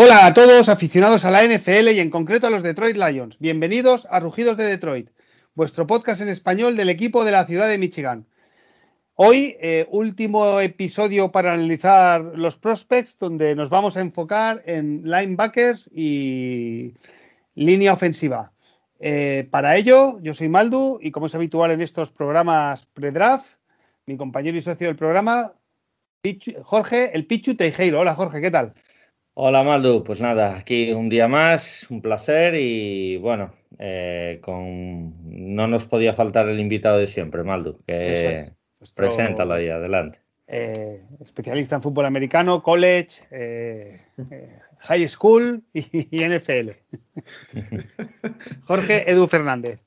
Hola 0.00 0.26
a 0.26 0.32
todos 0.32 0.68
aficionados 0.68 1.24
a 1.24 1.30
la 1.32 1.42
NFL 1.42 1.88
y 1.88 1.98
en 1.98 2.08
concreto 2.08 2.46
a 2.46 2.50
los 2.50 2.62
Detroit 2.62 2.96
Lions. 2.96 3.36
Bienvenidos 3.40 4.06
a 4.08 4.20
Rugidos 4.20 4.56
de 4.56 4.62
Detroit, 4.62 5.10
vuestro 5.56 5.88
podcast 5.88 6.20
en 6.20 6.28
español 6.28 6.76
del 6.76 6.88
equipo 6.88 7.24
de 7.24 7.32
la 7.32 7.44
ciudad 7.46 7.66
de 7.66 7.78
Michigan. 7.78 8.24
Hoy, 9.16 9.56
eh, 9.60 9.88
último 9.90 10.60
episodio 10.60 11.32
para 11.32 11.52
analizar 11.52 12.20
los 12.22 12.56
prospects, 12.56 13.18
donde 13.18 13.56
nos 13.56 13.70
vamos 13.70 13.96
a 13.96 14.00
enfocar 14.00 14.62
en 14.66 15.02
linebackers 15.02 15.90
y 15.92 16.94
línea 17.56 17.92
ofensiva. 17.92 18.52
Eh, 19.00 19.48
para 19.50 19.76
ello, 19.76 20.20
yo 20.20 20.32
soy 20.32 20.48
Maldu 20.48 21.00
y 21.02 21.10
como 21.10 21.26
es 21.26 21.34
habitual 21.34 21.72
en 21.72 21.80
estos 21.80 22.12
programas 22.12 22.86
pre-draft, 22.86 23.50
mi 24.06 24.16
compañero 24.16 24.56
y 24.56 24.60
socio 24.60 24.86
del 24.86 24.94
programa, 24.94 25.54
Jorge, 26.62 27.10
el 27.16 27.26
Pichu 27.26 27.56
Teijeiro. 27.56 27.98
Hola 27.98 28.14
Jorge, 28.14 28.40
¿qué 28.40 28.52
tal? 28.52 28.74
Hola 29.40 29.62
Maldu, 29.62 30.02
pues 30.02 30.20
nada, 30.20 30.56
aquí 30.56 30.90
un 30.90 31.08
día 31.08 31.28
más, 31.28 31.88
un 31.90 32.02
placer 32.02 32.56
y 32.56 33.18
bueno, 33.18 33.54
eh, 33.78 34.40
con 34.42 35.14
no 35.54 35.68
nos 35.68 35.86
podía 35.86 36.12
faltar 36.12 36.48
el 36.48 36.58
invitado 36.58 36.98
de 36.98 37.06
siempre, 37.06 37.44
Maldu, 37.44 37.78
que 37.86 38.50
preséntalo 38.96 39.54
ahí, 39.54 39.68
adelante. 39.68 40.18
Eh, 40.48 41.06
especialista 41.20 41.76
en 41.76 41.82
fútbol 41.82 42.06
americano, 42.06 42.64
college, 42.64 43.28
eh, 43.30 44.00
high 44.80 45.06
school 45.06 45.62
y, 45.72 46.08
y 46.10 46.28
NFL. 46.28 46.70
Jorge 48.64 49.08
Edu 49.08 49.28
Fernández. 49.28 49.78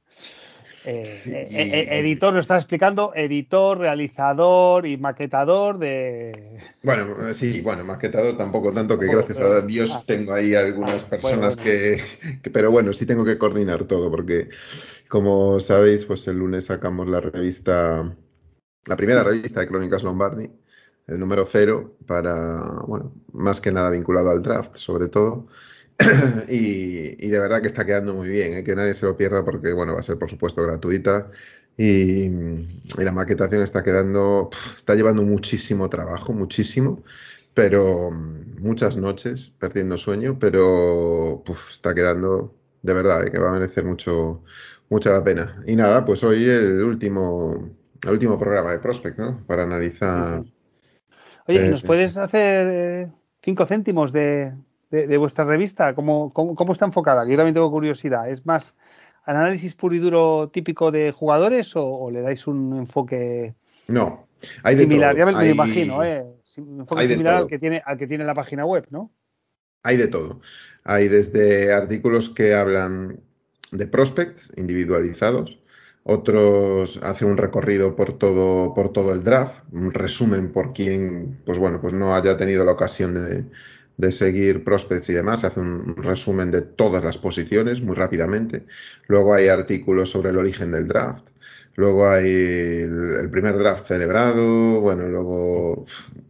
Eh, 0.84 1.22
eh, 1.28 1.48
eh, 1.52 2.00
editor, 2.00 2.34
lo 2.34 2.40
estás 2.40 2.64
explicando, 2.64 3.12
editor, 3.16 3.78
realizador 3.78 4.88
y 4.88 4.98
maquetador 4.98 5.78
de. 5.78 6.60
Bueno, 6.82 7.34
sí, 7.34 7.62
bueno, 7.62 7.84
maquetador 7.84 8.36
tampoco 8.36 8.72
tanto 8.72 8.98
que 8.98 9.08
gracias 9.08 9.40
a 9.40 9.62
Dios 9.62 9.92
ah. 9.94 10.04
tengo 10.08 10.34
ahí 10.34 10.56
algunas 10.56 11.04
ah, 11.04 11.10
personas 11.10 11.56
Que, 11.56 12.02
Pero 12.52 12.72
bueno, 12.72 12.94
sí 12.94 13.06
tengo 13.06 13.24
que 13.24 13.38
coordinar 13.38 13.86
todo 13.86 14.10
porque, 14.10 14.50
como 15.08 15.60
sabéis, 15.60 16.06
pues 16.06 16.28
el 16.28 16.38
lunes 16.38 16.66
sacamos 16.66 17.08
la 17.08 17.20
revista, 17.20 18.16
la 18.86 18.96
primera 18.96 19.24
revista 19.24 19.60
de 19.60 19.68
Crónicas 19.68 20.02
Lombardi, 20.02 20.50
el 21.06 21.20
número 21.20 21.46
cero, 21.46 21.96
para, 22.08 22.56
bueno, 22.88 23.14
más 23.34 23.62
que 23.62 23.72
nada 23.72 23.92
vinculado 23.92 24.32
al 24.32 24.42
draft, 24.42 24.78
sobre 24.78 25.10
todo. 25.10 25.48
y, 26.48 27.28
de 27.28 27.40
verdad 27.40 27.62
que 27.62 27.68
está 27.68 27.86
quedando 27.86 28.14
muy 28.14 28.30
bien, 28.30 28.54
¿eh? 28.54 28.64
que 28.64 28.76
nadie 28.76 28.94
se 28.94 29.06
lo 29.06 29.18
pierda 29.18 29.44
porque 29.44 29.74
bueno, 29.74 29.94
va 29.94 30.00
a 30.00 30.04
ser 30.04 30.18
por 30.18 30.30
supuesto 30.30 30.64
gratuita 30.64 31.30
y, 31.78 32.30
la 32.98 33.12
maquetación 33.12 33.64
está 33.64 33.84
quedando, 33.84 34.50
está 34.76 34.96
llevando 34.96 35.24
muchísimo 35.24 35.90
trabajo, 35.90 36.34
muchísimo, 36.34 37.04
pero 37.54 38.10
muchas 38.60 38.98
noches 38.98 39.56
perdiendo 39.60 39.98
sueño, 39.98 40.38
pero 40.40 41.44
está 41.72 41.94
quedando 41.94 42.56
de 42.82 42.94
verdad 42.94 43.28
¿eh? 43.28 43.32
que 43.32 43.40
va 43.40 43.50
a 43.50 43.54
merecer 43.54 43.84
mucho, 43.86 44.44
mucha 44.90 45.12
la 45.12 45.24
pena. 45.24 45.62
Y 45.66 45.76
nada, 45.76 46.06
pues 46.06 46.24
hoy 46.24 46.48
el 46.50 46.84
último, 46.84 47.76
el 48.04 48.12
último 48.12 48.40
programa 48.40 48.72
de 48.72 48.80
Prospect, 48.80 49.20
¿no? 49.20 49.46
Para 49.46 49.64
analizar. 49.64 50.44
Oye, 51.48 51.70
¿nos 51.70 51.84
eh, 51.84 51.88
puedes 51.88 52.18
hacer 52.18 53.10
cinco 53.42 53.66
céntimos 53.66 54.12
de, 54.12 54.54
de, 54.92 55.18
vuestra 55.18 55.46
revista? 55.46 55.96
¿Cómo, 55.96 56.32
¿Cómo, 56.34 56.74
está 56.74 56.86
enfocada? 56.86 57.28
Yo 57.28 57.38
también 57.38 57.54
tengo 57.54 57.72
curiosidad. 57.72 58.30
¿Es 58.30 58.46
más 58.46 58.76
análisis 59.24 59.74
puro 59.74 59.96
y 59.96 60.00
duro 60.00 60.50
típico 60.52 60.92
de 60.92 61.12
jugadores 61.12 61.72
o, 61.76 62.10
le 62.12 62.22
dais 62.22 62.46
un 62.48 62.78
enfoque 62.78 63.56
no, 63.88 64.28
hay 64.64 64.78
similar? 64.78 65.16
Ya 65.16 65.26
me, 65.26 65.48
imagino, 65.48 66.04
¿eh? 66.04 66.26
Un 66.58 66.82
enfoque 66.82 67.08
similar 67.08 67.36
al 67.36 67.48
que, 67.48 67.58
tiene, 67.58 67.82
al 67.86 67.98
que 67.98 68.08
tiene 68.08 68.26
la 68.26 68.34
página 68.34 68.66
web, 68.66 68.88
¿no? 68.90 69.12
Hay 69.84 69.98
de 69.98 70.08
todo. 70.08 70.42
Hay 70.84 71.08
desde 71.08 71.74
artículos 71.74 72.30
que 72.30 72.54
hablan 72.54 73.22
de 73.72 73.88
prospects 73.88 74.54
individualizados, 74.58 75.60
otros 76.04 77.00
hacen 77.04 77.30
un 77.30 77.38
recorrido 77.38 77.96
por 77.96 78.18
todo, 78.18 78.74
por 78.74 78.92
todo 78.92 79.14
el 79.14 79.24
draft, 79.24 79.64
un 79.72 79.94
resumen 79.94 80.52
por 80.52 80.74
quien, 80.74 81.40
pues 81.46 81.58
bueno, 81.60 81.80
pues 81.80 81.94
no 81.94 82.16
haya 82.16 82.38
tenido 82.38 82.66
la 82.66 82.72
ocasión 82.72 83.14
de, 83.14 83.46
de 84.02 84.12
seguir 84.12 84.64
prospects 84.64 85.10
y 85.10 85.14
demás, 85.14 85.44
hace 85.44 85.60
un 85.60 85.96
resumen 85.96 86.50
de 86.50 86.64
todas 86.64 87.04
las 87.04 87.20
posiciones 87.20 87.82
muy 87.82 87.96
rápidamente. 87.96 88.66
Luego 89.08 89.34
hay 89.34 89.48
artículos 89.48 90.10
sobre 90.10 90.32
el 90.32 90.38
origen 90.38 90.72
del 90.72 90.88
draft. 90.88 91.30
Luego 91.76 92.10
hay 92.10 92.28
el, 92.28 93.30
primer 93.32 93.58
draft 93.58 93.86
celebrado. 93.86 94.82
Bueno, 94.82 95.08
luego 95.08 95.86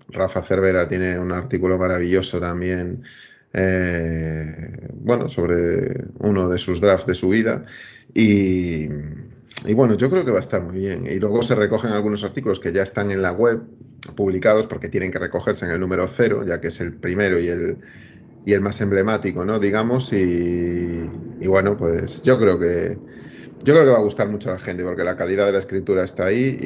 Rafa 0.09 0.42
Cervera 0.42 0.88
tiene 0.88 1.18
un 1.18 1.32
artículo 1.32 1.78
maravilloso 1.78 2.40
también. 2.42 3.04
Eh, 3.54 4.90
bueno, 4.94 5.30
sobre 5.30 5.94
uno 6.20 6.50
de 6.50 6.58
sus 6.58 6.82
drafts 6.82 7.08
de 7.08 7.16
su 7.16 7.30
vida. 7.30 7.64
Y, 8.14 8.90
y 9.66 9.74
bueno, 9.74 9.96
yo 9.96 10.10
creo 10.10 10.26
que 10.26 10.32
va 10.32 10.38
a 10.38 10.42
estar 10.42 10.62
muy 10.62 10.78
bien. 10.78 11.06
Y 11.06 11.20
luego 11.20 11.44
se 11.44 11.56
recogen 11.56 11.92
algunos 11.92 12.24
artículos 12.24 12.60
que 12.60 12.72
ya 12.72 12.84
están 12.84 13.12
en 13.12 13.22
la 13.22 13.32
web, 13.32 13.62
publicados, 14.16 14.68
porque 14.68 14.90
tienen 14.90 15.12
que 15.12 15.20
recogerse 15.20 15.66
en 15.66 15.72
el 15.72 15.80
número 15.80 16.08
cero, 16.08 16.44
ya 16.46 16.60
que 16.60 16.70
es 16.70 16.82
el 16.82 16.94
primero 16.94 17.40
y 17.40 17.48
el, 17.48 17.78
y 18.46 18.54
el 18.54 18.62
más 18.62 18.82
emblemático, 18.82 19.46
¿no? 19.46 19.60
Digamos, 19.60 20.12
y, 20.14 21.06
bueno, 21.46 21.78
pues 21.78 22.24
yo 22.24 22.40
creo 22.40 22.60
que 22.60 22.98
yo 23.64 23.76
creo 23.76 23.86
que 23.86 23.92
va 23.92 24.00
a 24.00 24.02
gustar 24.02 24.28
mucho 24.28 24.50
a 24.50 24.54
la 24.54 24.60
gente, 24.60 24.84
porque 24.84 25.04
la 25.04 25.16
calidad 25.16 25.46
de 25.46 25.52
la 25.52 25.60
escritura 25.60 26.04
está 26.04 26.26
ahí 26.26 26.58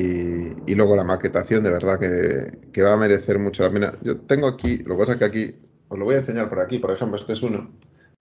y, 0.66 0.72
y 0.72 0.76
luego 0.76 0.96
la 0.96 1.04
maquetación 1.04 1.62
de 1.62 1.70
verdad 1.70 2.00
que, 2.00 2.70
que, 2.72 2.82
va 2.82 2.94
a 2.94 2.98
merecer 2.98 3.38
mucho 3.38 3.64
la 3.64 3.72
pena. 3.72 3.94
Yo 4.02 4.16
tengo 4.22 4.48
aquí, 4.48 4.78
lo 4.78 4.96
que 4.96 5.00
pasa 5.00 5.12
es 5.14 5.20
que 5.20 5.26
aquí, 5.26 5.56
os 5.90 6.00
lo 6.00 6.06
voy 6.06 6.16
a 6.16 6.20
enseñar 6.20 6.48
por 6.48 6.62
aquí, 6.62 6.80
por 6.80 6.92
ejemplo, 6.92 7.18
este 7.18 7.34
es 7.34 7.44
uno. 7.44 7.70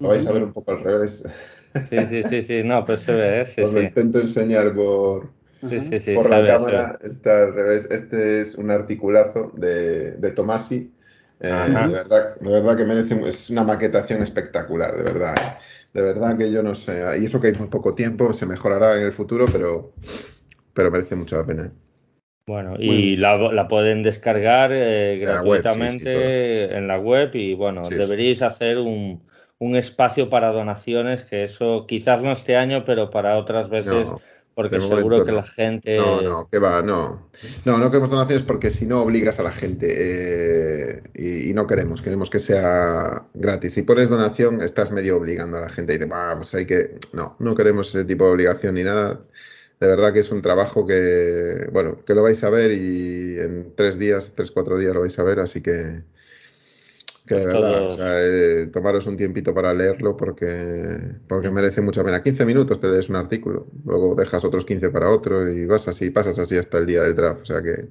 Lo 0.01 0.09
vais 0.09 0.27
a 0.27 0.33
ver 0.33 0.43
un 0.43 0.53
poco 0.53 0.73
al 0.73 0.83
revés. 0.83 1.25
Sí, 1.91 1.97
sí, 2.09 2.23
sí, 2.25 2.43
sí, 2.43 2.63
no, 2.63 2.83
pues 2.85 3.01
se 3.01 3.15
ve, 3.15 3.47
sí, 3.47 3.61
Os 3.61 3.73
lo 3.73 3.83
intento 3.83 4.21
enseñar 4.21 4.73
por, 4.75 5.31
por 6.15 6.31
la 6.31 6.47
cámara. 6.47 6.99
Está 7.03 7.43
al 7.43 7.55
revés. 7.55 7.89
Este 7.91 8.41
es 8.41 8.55
un 8.55 8.71
articulazo 8.71 9.53
de, 9.57 10.13
de 10.13 10.31
Tomasi. 10.31 10.93
Eh, 11.41 11.49
de, 11.49 11.93
verdad, 11.93 12.37
de 12.41 12.51
verdad 12.51 12.77
que 12.77 12.85
merece, 12.85 13.21
es 13.27 13.51
una 13.51 13.65
maquetación 13.65 14.23
espectacular, 14.23 14.97
de 14.97 15.03
verdad. 15.03 15.35
¿eh? 15.37 15.59
De 15.93 16.01
verdad 16.01 16.39
que 16.39 16.51
yo 16.51 16.63
no 16.63 16.75
sé, 16.75 17.05
y 17.21 17.25
eso 17.25 17.41
que 17.41 17.49
hay 17.49 17.55
muy 17.55 17.69
poco 17.69 17.95
tiempo, 17.95 18.33
se 18.33 18.47
mejorará 18.47 18.97
en 18.97 19.03
el 19.03 19.13
futuro, 19.13 19.47
pero, 19.53 19.93
pero 20.73 20.91
merece 20.91 21.17
mucho 21.17 21.37
la 21.37 21.47
pena. 21.47 21.67
¿eh? 21.67 21.71
Bueno, 22.47 22.77
y 22.79 23.17
la, 23.17 23.69
pueden 23.69 24.03
descargar 24.03 24.71
gratuitamente 24.71 26.77
en 26.77 26.87
la 26.87 26.99
web 26.99 27.31
y 27.35 27.55
bueno, 27.55 27.83
deberíais 27.89 28.43
hacer 28.43 28.79
un, 28.79 29.23
un 29.65 29.77
espacio 29.77 30.29
para 30.29 30.53
donaciones, 30.53 31.25
que 31.25 31.45
eso 31.45 31.87
quizás 31.89 32.23
no 32.23 32.33
este 32.33 32.57
año, 32.57 32.85
pero 32.85 33.11
para 33.11 33.39
otras 33.39 33.71
veces, 33.71 34.07
porque 34.55 34.79
seguro 34.79 35.25
que 35.25 35.33
la 35.33 35.43
gente... 35.43 35.97
No, 35.97 36.21
no, 36.21 36.47
que 36.47 36.59
va, 36.59 36.83
no. 36.83 37.31
No, 37.65 37.79
no 37.79 37.91
queremos 37.91 38.11
donaciones 38.11 38.43
porque 38.43 38.71
si 38.71 38.87
no 38.87 39.01
obligas 39.01 39.41
a 39.41 39.43
la 39.43 39.53
gente 39.53 39.87
eh, 39.89 41.03
y, 41.15 41.55
no 41.55 41.67
queremos, 41.67 42.03
queremos 42.03 42.29
que 42.29 42.39
sea 42.39 43.25
gratis. 43.33 43.73
Si 43.73 43.83
pones 43.83 44.11
donación, 44.11 44.61
estás 44.61 44.93
medio 44.93 45.17
obligando 45.17 45.57
a 45.57 45.61
la 45.61 45.71
gente 45.71 45.95
y 45.95 45.99
te, 45.99 46.07
pues 46.07 46.55
hay 46.55 46.67
que... 46.67 46.99
No, 47.15 47.37
no 47.39 47.55
queremos 47.55 47.89
ese 47.89 48.05
tipo 48.05 48.27
de 48.27 48.33
obligación 48.33 48.75
ni 48.75 48.83
nada. 48.83 49.19
De 49.81 49.87
verdad 49.87 50.13
que 50.13 50.21
es 50.21 50.31
un 50.31 50.43
trabajo 50.43 50.87
que, 50.87 51.69
bueno, 51.73 51.97
que 52.07 52.15
lo 52.15 52.23
vais 52.23 52.45
a 52.45 52.51
ver 52.51 52.71
y 52.71 53.39
en 53.39 53.75
tres 53.75 53.99
días, 53.99 54.33
tres, 54.37 54.51
cuatro 54.51 54.79
días 54.79 54.95
lo 54.95 55.01
vais 55.01 55.19
a 55.19 55.23
ver, 55.25 55.41
así 55.41 55.63
que 55.63 56.05
que 57.27 57.37
de 57.37 57.47
verdad, 57.47 57.87
o 57.87 57.91
sea, 57.91 58.23
eh, 58.23 58.67
tomaros 58.67 59.07
un 59.07 59.17
tiempito 59.17 59.55
para 59.55 59.73
leerlo 59.73 60.17
porque, 60.17 60.47
porque 61.27 61.51
merece 61.51 61.81
mucha 61.81 62.05
pena. 62.05 62.23
15 62.23 62.45
minutos 62.45 62.81
te 62.81 62.89
lees 62.89 63.09
un 63.09 63.17
artículo, 63.17 63.67
luego 63.85 64.15
dejas 64.15 64.45
otros 64.45 64.67
15 64.67 64.91
para 64.91 65.11
otro 65.11 65.51
y 65.51 65.65
vas 65.65 65.89
así, 65.89 66.11
pasas 66.11 66.39
así 66.39 66.57
hasta 66.57 66.79
el 66.79 66.87
día 66.87 67.03
del 67.03 67.17
draft. 67.17 67.43
O 67.43 67.47
sea 67.47 67.63
que. 67.63 67.89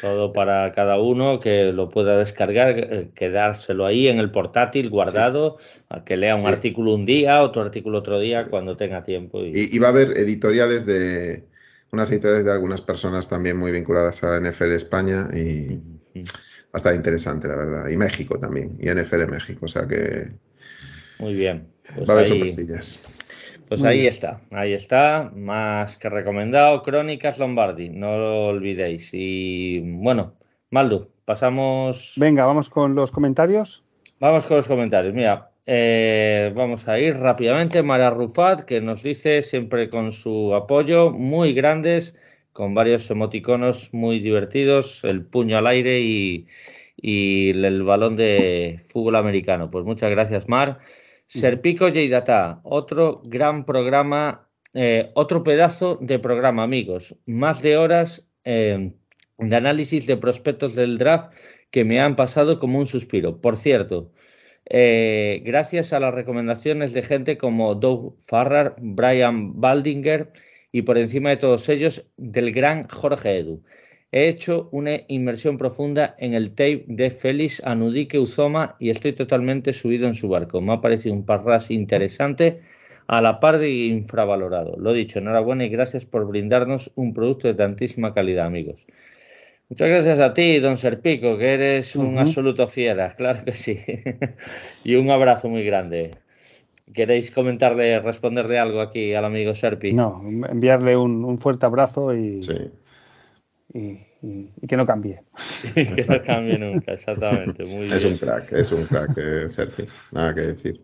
Todo 0.00 0.32
para 0.32 0.74
cada 0.74 1.00
uno 1.00 1.40
que 1.40 1.72
lo 1.72 1.88
pueda 1.88 2.18
descargar, 2.18 2.78
eh, 2.78 3.10
quedárselo 3.14 3.86
ahí 3.86 4.08
en 4.08 4.18
el 4.18 4.30
portátil 4.30 4.90
guardado, 4.90 5.56
que 6.04 6.16
lea 6.16 6.36
un 6.36 6.46
artículo 6.46 6.94
un 6.94 7.06
día, 7.06 7.42
otro 7.42 7.62
artículo 7.62 7.98
otro 7.98 8.18
día, 8.18 8.44
cuando 8.50 8.76
tenga 8.76 9.04
tiempo. 9.04 9.40
Y... 9.42 9.78
va 9.78 9.86
a 9.86 9.90
haber 9.90 10.18
editoriales 10.18 10.86
de. 10.86 11.44
Unas 11.92 12.10
editoriales 12.10 12.44
de 12.44 12.52
algunas 12.52 12.82
personas 12.82 13.28
también 13.28 13.56
muy 13.56 13.70
vinculadas 13.70 14.24
a 14.24 14.40
NFL 14.40 14.72
España 14.72 15.28
y 15.32 15.78
va 16.16 16.45
a 16.76 16.78
estar 16.78 16.94
interesante, 16.94 17.48
la 17.48 17.56
verdad. 17.56 17.88
Y 17.88 17.96
México 17.96 18.38
también, 18.38 18.76
y 18.78 18.88
NFL 18.88 19.30
México, 19.30 19.66
o 19.66 19.68
sea 19.68 19.86
que... 19.86 20.30
Muy 21.18 21.34
bien. 21.34 21.66
Pues 21.94 22.08
va 22.08 22.14
a 22.14 22.16
haber 22.16 22.26
sorpresillas. 22.26 23.00
Pues 23.68 23.82
ahí 23.82 24.06
está, 24.06 24.40
ahí 24.52 24.74
está, 24.74 25.32
más 25.34 25.96
que 25.96 26.08
recomendado, 26.08 26.82
Crónicas 26.84 27.38
Lombardi, 27.38 27.90
no 27.90 28.16
lo 28.16 28.46
olvidéis. 28.48 29.10
Y 29.12 29.80
bueno, 29.80 30.34
Maldo, 30.70 31.10
pasamos... 31.24 32.14
Venga, 32.16 32.44
vamos 32.44 32.68
con 32.68 32.94
los 32.94 33.10
comentarios. 33.10 33.82
Vamos 34.20 34.46
con 34.46 34.58
los 34.58 34.68
comentarios, 34.68 35.14
mira, 35.14 35.50
eh, 35.66 36.52
vamos 36.54 36.86
a 36.86 36.98
ir 36.98 37.16
rápidamente. 37.16 37.82
Mara 37.82 38.10
Rufat, 38.10 38.60
que 38.60 38.80
nos 38.80 39.02
dice 39.02 39.42
siempre 39.42 39.90
con 39.90 40.12
su 40.12 40.54
apoyo, 40.54 41.10
muy 41.10 41.52
grandes 41.52 42.14
con 42.56 42.74
varios 42.74 43.10
emoticonos 43.10 43.92
muy 43.92 44.18
divertidos, 44.18 45.04
el 45.04 45.26
puño 45.26 45.58
al 45.58 45.66
aire 45.66 46.00
y, 46.00 46.46
y 46.96 47.50
el 47.50 47.82
balón 47.82 48.16
de 48.16 48.80
fútbol 48.86 49.16
americano. 49.16 49.70
Pues 49.70 49.84
muchas 49.84 50.10
gracias, 50.10 50.48
Mar. 50.48 50.78
Serpico 51.26 51.86
Yeidata, 51.88 52.60
otro 52.62 53.20
gran 53.24 53.66
programa, 53.66 54.48
eh, 54.72 55.10
otro 55.14 55.44
pedazo 55.44 55.98
de 56.00 56.18
programa, 56.18 56.62
amigos. 56.62 57.14
Más 57.26 57.60
de 57.60 57.76
horas 57.76 58.26
eh, 58.44 58.92
de 59.36 59.56
análisis 59.56 60.06
de 60.06 60.16
prospectos 60.16 60.74
del 60.74 60.96
draft 60.96 61.34
que 61.70 61.84
me 61.84 62.00
han 62.00 62.16
pasado 62.16 62.58
como 62.58 62.78
un 62.78 62.86
suspiro. 62.86 63.38
Por 63.38 63.58
cierto, 63.58 64.12
eh, 64.64 65.42
gracias 65.44 65.92
a 65.92 66.00
las 66.00 66.14
recomendaciones 66.14 66.94
de 66.94 67.02
gente 67.02 67.36
como 67.36 67.74
Doug 67.74 68.16
Farrar, 68.22 68.76
Brian 68.78 69.60
Baldinger 69.60 70.32
y 70.76 70.82
por 70.82 70.98
encima 70.98 71.30
de 71.30 71.38
todos 71.38 71.70
ellos 71.70 72.04
del 72.18 72.52
gran 72.52 72.86
Jorge 72.86 73.38
Edu. 73.38 73.62
He 74.12 74.28
hecho 74.28 74.68
una 74.72 75.00
inmersión 75.08 75.56
profunda 75.56 76.14
en 76.18 76.34
el 76.34 76.50
tape 76.50 76.84
de 76.86 77.10
Félix 77.10 77.62
Anudique 77.64 78.18
Uzoma 78.18 78.76
y 78.78 78.90
estoy 78.90 79.14
totalmente 79.14 79.72
subido 79.72 80.06
en 80.06 80.12
su 80.12 80.28
barco. 80.28 80.60
Me 80.60 80.74
ha 80.74 80.82
parecido 80.82 81.14
un 81.14 81.24
parras 81.24 81.70
interesante 81.70 82.60
a 83.06 83.22
la 83.22 83.40
par 83.40 83.58
de 83.58 83.70
infravalorado. 83.70 84.76
Lo 84.76 84.92
dicho, 84.92 85.18
enhorabuena 85.18 85.64
y 85.64 85.70
gracias 85.70 86.04
por 86.04 86.26
brindarnos 86.26 86.92
un 86.94 87.14
producto 87.14 87.48
de 87.48 87.54
tantísima 87.54 88.12
calidad, 88.12 88.44
amigos. 88.44 88.86
Muchas 89.70 89.88
gracias 89.88 90.20
a 90.20 90.34
ti, 90.34 90.58
don 90.58 90.76
Serpico, 90.76 91.38
que 91.38 91.54
eres 91.54 91.96
un 91.96 92.18
absoluto 92.18 92.68
fiera, 92.68 93.14
claro 93.16 93.42
que 93.46 93.52
sí. 93.52 93.80
y 94.84 94.96
un 94.96 95.08
abrazo 95.08 95.48
muy 95.48 95.64
grande. 95.64 96.10
¿Queréis 96.92 97.30
comentarle, 97.30 98.00
responderle 98.00 98.58
algo 98.58 98.80
aquí 98.80 99.12
al 99.14 99.24
amigo 99.24 99.54
Serpi? 99.54 99.92
No, 99.92 100.22
enviarle 100.48 100.96
un, 100.96 101.38
fuerte 101.38 101.66
abrazo 101.66 102.14
y, 102.14 102.40
y, 103.72 104.66
que 104.66 104.76
no 104.76 104.86
cambie. 104.86 105.22
que 105.74 106.04
no 106.08 106.22
cambie 106.22 106.58
nunca, 106.58 106.92
exactamente. 106.92 107.64
Muy 107.64 107.92
es 107.92 108.04
un 108.04 108.16
crack, 108.16 108.52
es 108.52 108.70
un 108.72 108.84
crack, 108.84 109.18
eh, 109.18 109.48
Serpi, 109.48 109.84
nada 110.12 110.34
que 110.34 110.40
decir. 110.42 110.80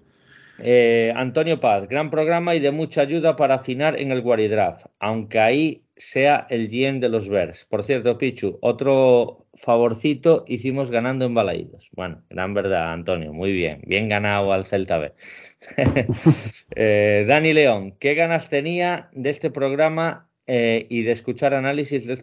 Eh, 0.59 1.13
Antonio 1.17 1.59
Paz, 1.59 1.89
gran 1.89 2.11
programa 2.11 2.55
y 2.55 2.61
de 2.61 2.71
mucha 2.71 3.01
ayuda 3.01 3.37
para 3.37 3.57
afinar 3.57 3.99
en 3.99 4.11
el 4.11 4.23
Guaridraft, 4.23 4.87
aunque 5.01 5.41
ahí 5.41 5.85
sea 5.97 6.47
el 6.51 6.69
GM 6.69 7.01
de 7.01 7.09
los 7.09 7.29
Bears. 7.29 7.65
Por 7.65 7.83
cierto, 7.83 8.19
Pichu, 8.19 8.59
otro 8.61 9.47
favorcito 9.55 10.45
hicimos 10.47 10.91
ganando 10.91 11.25
en 11.25 11.35
Balaídos. 11.35 11.91
Bueno, 11.93 12.23
gran 12.29 12.55
verdad, 12.55 12.93
Antonio, 12.93 13.33
muy 13.33 13.53
bien, 13.53 13.83
bien 13.87 14.09
ganado 14.09 14.53
al 14.53 14.65
Celta 14.65 14.99
B. 14.99 15.13
Eh, 16.75 17.25
Dani 17.29 17.53
León, 17.53 17.95
¿qué 17.99 18.15
ganas 18.15 18.49
tenía 18.49 19.11
de 19.13 19.29
este 19.29 19.51
programa 19.51 20.27
eh, 20.47 20.87
y 20.89 21.03
de 21.03 21.13
escuchar 21.13 21.53
análisis 21.53 22.07
de, 22.07 22.15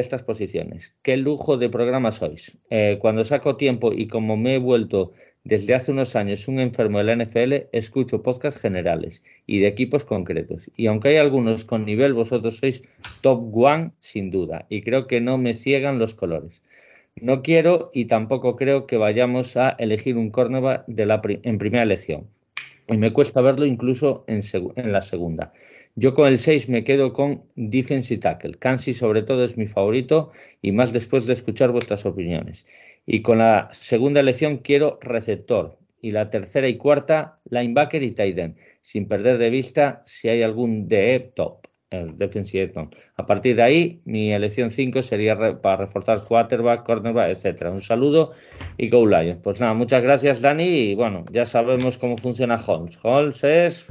estas 0.00 0.22
posiciones? 0.22 0.96
¿Qué 1.02 1.16
lujo 1.16 1.56
de 1.56 1.68
programa 1.68 2.12
sois? 2.12 2.56
Eh, 2.70 2.98
cuando 3.00 3.24
saco 3.24 3.56
tiempo 3.56 3.92
y 3.92 4.06
como 4.06 4.36
me 4.36 4.54
he 4.54 4.58
vuelto 4.58 5.12
desde 5.42 5.74
hace 5.74 5.90
unos 5.92 6.14
años 6.14 6.46
un 6.46 6.60
enfermo 6.60 6.98
de 6.98 7.04
la 7.04 7.24
NFL, 7.24 7.68
escucho 7.72 8.22
podcasts 8.22 8.60
generales 8.60 9.22
y 9.46 9.58
de 9.58 9.68
equipos 9.68 10.04
concretos. 10.04 10.70
Y 10.76 10.86
aunque 10.86 11.08
hay 11.10 11.16
algunos 11.16 11.64
con 11.64 11.84
nivel, 11.84 12.14
vosotros 12.14 12.58
sois 12.58 12.82
top 13.22 13.54
one 13.56 13.90
sin 14.00 14.30
duda. 14.30 14.66
Y 14.68 14.82
creo 14.82 15.06
que 15.06 15.20
no 15.20 15.36
me 15.36 15.54
ciegan 15.54 15.98
los 15.98 16.14
colores. 16.14 16.62
No 17.16 17.42
quiero 17.42 17.90
y 17.94 18.06
tampoco 18.06 18.56
creo 18.56 18.86
que 18.86 18.98
vayamos 18.98 19.56
a 19.56 19.70
elegir 19.70 20.16
un 20.16 20.30
cornerback 20.30 20.84
de 20.86 21.06
la 21.06 21.20
en 21.24 21.58
primera 21.58 21.82
elección. 21.82 22.28
Y 22.88 22.96
me 22.98 23.12
cuesta 23.12 23.40
verlo 23.40 23.66
incluso 23.66 24.24
en, 24.28 24.40
en 24.76 24.92
la 24.92 25.02
segunda. 25.02 25.52
Yo 25.96 26.14
con 26.14 26.28
el 26.28 26.38
6 26.38 26.68
me 26.68 26.84
quedo 26.84 27.12
con 27.12 27.42
Defensive 27.56 28.20
Tackle. 28.20 28.58
Kansi 28.58 28.92
sobre 28.92 29.22
todo 29.22 29.44
es 29.44 29.56
mi 29.56 29.66
favorito 29.66 30.30
y 30.62 30.72
más 30.72 30.92
después 30.92 31.26
de 31.26 31.32
escuchar 31.32 31.72
vuestras 31.72 32.04
opiniones. 32.04 32.66
Y 33.06 33.22
con 33.22 33.38
la 33.38 33.70
segunda 33.72 34.20
elección 34.20 34.58
quiero 34.58 34.98
receptor. 35.00 35.78
Y 36.00 36.10
la 36.10 36.28
tercera 36.30 36.68
y 36.68 36.76
cuarta, 36.76 37.40
linebacker 37.48 38.02
y 38.02 38.12
tight 38.12 38.38
end. 38.38 38.56
Sin 38.82 39.08
perder 39.08 39.38
de 39.38 39.50
vista 39.50 40.02
si 40.04 40.28
hay 40.28 40.42
algún 40.42 40.86
DE 40.86 41.32
top, 41.34 41.65
defensive 41.90 42.68
top. 42.68 42.94
A 43.16 43.26
partir 43.26 43.56
de 43.56 43.62
ahí, 43.62 44.00
mi 44.04 44.32
elección 44.32 44.70
5 44.70 45.02
sería 45.02 45.60
para 45.60 45.76
reforzar 45.76 46.22
quarterback, 46.24 46.84
cornerback, 46.84 47.30
etcétera. 47.30 47.70
Un 47.70 47.82
saludo 47.82 48.32
y 48.76 48.88
go 48.88 49.06
Lions. 49.06 49.40
Pues 49.42 49.60
nada, 49.60 49.74
muchas 49.74 50.02
gracias 50.02 50.40
Dani 50.40 50.64
y 50.64 50.94
bueno, 50.94 51.24
ya 51.30 51.46
sabemos 51.46 51.98
cómo 51.98 52.16
funciona 52.16 52.56
Holmes. 52.64 52.98
Holmes 53.02 53.44
es 53.44 53.86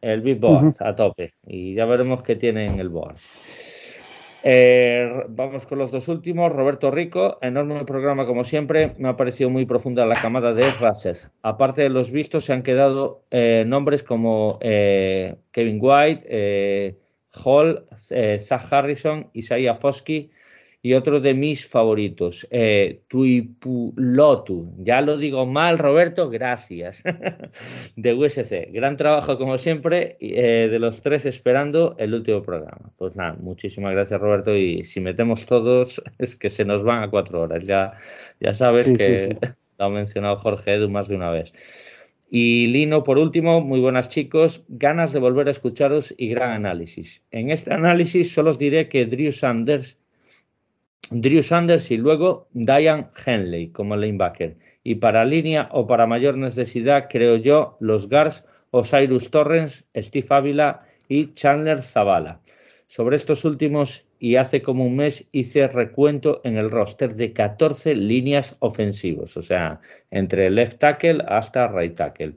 el 0.00 0.22
Big 0.22 0.40
Board 0.40 0.74
a 0.80 0.94
tope 0.94 1.34
y 1.46 1.74
ya 1.74 1.84
veremos 1.84 2.22
qué 2.22 2.36
tiene 2.36 2.66
en 2.66 2.78
el 2.80 2.88
board. 2.88 3.16
Eh, 4.42 5.24
vamos 5.28 5.66
con 5.66 5.78
los 5.78 5.90
dos 5.90 6.08
últimos. 6.08 6.50
Roberto 6.52 6.90
Rico, 6.90 7.38
enorme 7.42 7.84
programa 7.84 8.26
como 8.26 8.44
siempre. 8.44 8.92
Me 8.98 9.08
ha 9.08 9.16
parecido 9.16 9.50
muy 9.50 9.66
profunda 9.66 10.06
la 10.06 10.14
camada 10.14 10.54
de 10.54 10.64
Races. 10.80 11.30
Aparte 11.42 11.82
de 11.82 11.90
los 11.90 12.10
vistos, 12.10 12.46
se 12.46 12.52
han 12.52 12.62
quedado 12.62 13.22
eh, 13.30 13.64
nombres 13.66 14.02
como 14.02 14.58
eh, 14.62 15.36
Kevin 15.52 15.78
White, 15.80 16.96
Hall, 17.44 17.84
Zach 17.96 18.72
Harrison, 18.72 19.30
Isaiah 19.34 19.76
Foskey 19.76 20.30
y 20.82 20.94
otro 20.94 21.20
de 21.20 21.34
mis 21.34 21.66
favoritos, 21.66 22.46
eh, 22.50 23.02
Tuipulotu. 23.08 24.72
Ya 24.78 25.02
lo 25.02 25.18
digo 25.18 25.44
mal, 25.44 25.78
Roberto, 25.78 26.30
gracias. 26.30 27.02
de 27.96 28.14
USC. 28.14 28.72
Gran 28.72 28.96
trabajo, 28.96 29.36
como 29.36 29.58
siempre, 29.58 30.16
eh, 30.20 30.68
de 30.70 30.78
los 30.78 31.02
tres 31.02 31.26
esperando 31.26 31.96
el 31.98 32.14
último 32.14 32.42
programa. 32.42 32.92
Pues 32.96 33.14
nada, 33.14 33.36
muchísimas 33.40 33.92
gracias, 33.92 34.20
Roberto. 34.20 34.56
Y 34.56 34.84
si 34.84 35.00
metemos 35.00 35.44
todos, 35.44 36.02
es 36.18 36.34
que 36.34 36.48
se 36.48 36.64
nos 36.64 36.82
van 36.82 37.02
a 37.02 37.10
cuatro 37.10 37.42
horas. 37.42 37.66
Ya, 37.66 37.92
ya 38.40 38.54
sabes 38.54 38.90
que 38.96 39.36
lo 39.78 39.84
ha 39.84 39.90
mencionado 39.90 40.38
Jorge 40.38 40.74
Edu 40.74 40.88
más 40.88 41.08
de 41.08 41.16
una 41.16 41.30
vez. 41.30 41.52
Y 42.32 42.66
Lino, 42.66 43.02
por 43.02 43.18
último, 43.18 43.60
muy 43.60 43.80
buenas 43.80 44.08
chicos, 44.08 44.64
ganas 44.68 45.12
de 45.12 45.18
volver 45.18 45.48
a 45.48 45.50
escucharos 45.50 46.14
y 46.16 46.28
gran 46.28 46.52
análisis. 46.52 47.24
En 47.32 47.50
este 47.50 47.74
análisis 47.74 48.32
solo 48.32 48.52
os 48.52 48.58
diré 48.58 48.88
que 48.88 49.04
Drew 49.04 49.32
Sanders 49.32 49.98
Drew 51.10 51.42
Sanders 51.42 51.90
y 51.90 51.96
luego 51.96 52.48
Diane 52.52 53.08
Henley 53.26 53.70
como 53.70 53.96
linebacker. 53.96 54.56
Y 54.84 54.94
para 54.96 55.24
línea 55.24 55.68
o 55.72 55.84
para 55.84 56.06
mayor 56.06 56.36
necesidad, 56.36 57.08
creo 57.10 57.34
yo, 57.36 57.76
los 57.80 58.08
guards 58.08 58.44
Osiris 58.70 59.28
Torrens, 59.30 59.84
Steve 59.96 60.26
Ávila 60.30 60.78
y 61.08 61.34
Chandler 61.34 61.82
Zavala. 61.82 62.40
Sobre 62.86 63.16
estos 63.16 63.44
últimos, 63.44 64.06
y 64.20 64.36
hace 64.36 64.60
como 64.60 64.84
un 64.84 64.96
mes 64.96 65.26
hice 65.32 65.66
recuento 65.66 66.42
en 66.44 66.58
el 66.58 66.70
roster 66.70 67.14
de 67.14 67.32
14 67.32 67.94
líneas 67.94 68.54
ofensivos, 68.60 69.36
o 69.38 69.42
sea, 69.42 69.80
entre 70.10 70.50
left 70.50 70.78
tackle 70.78 71.24
hasta 71.26 71.66
right 71.68 71.96
tackle. 71.96 72.34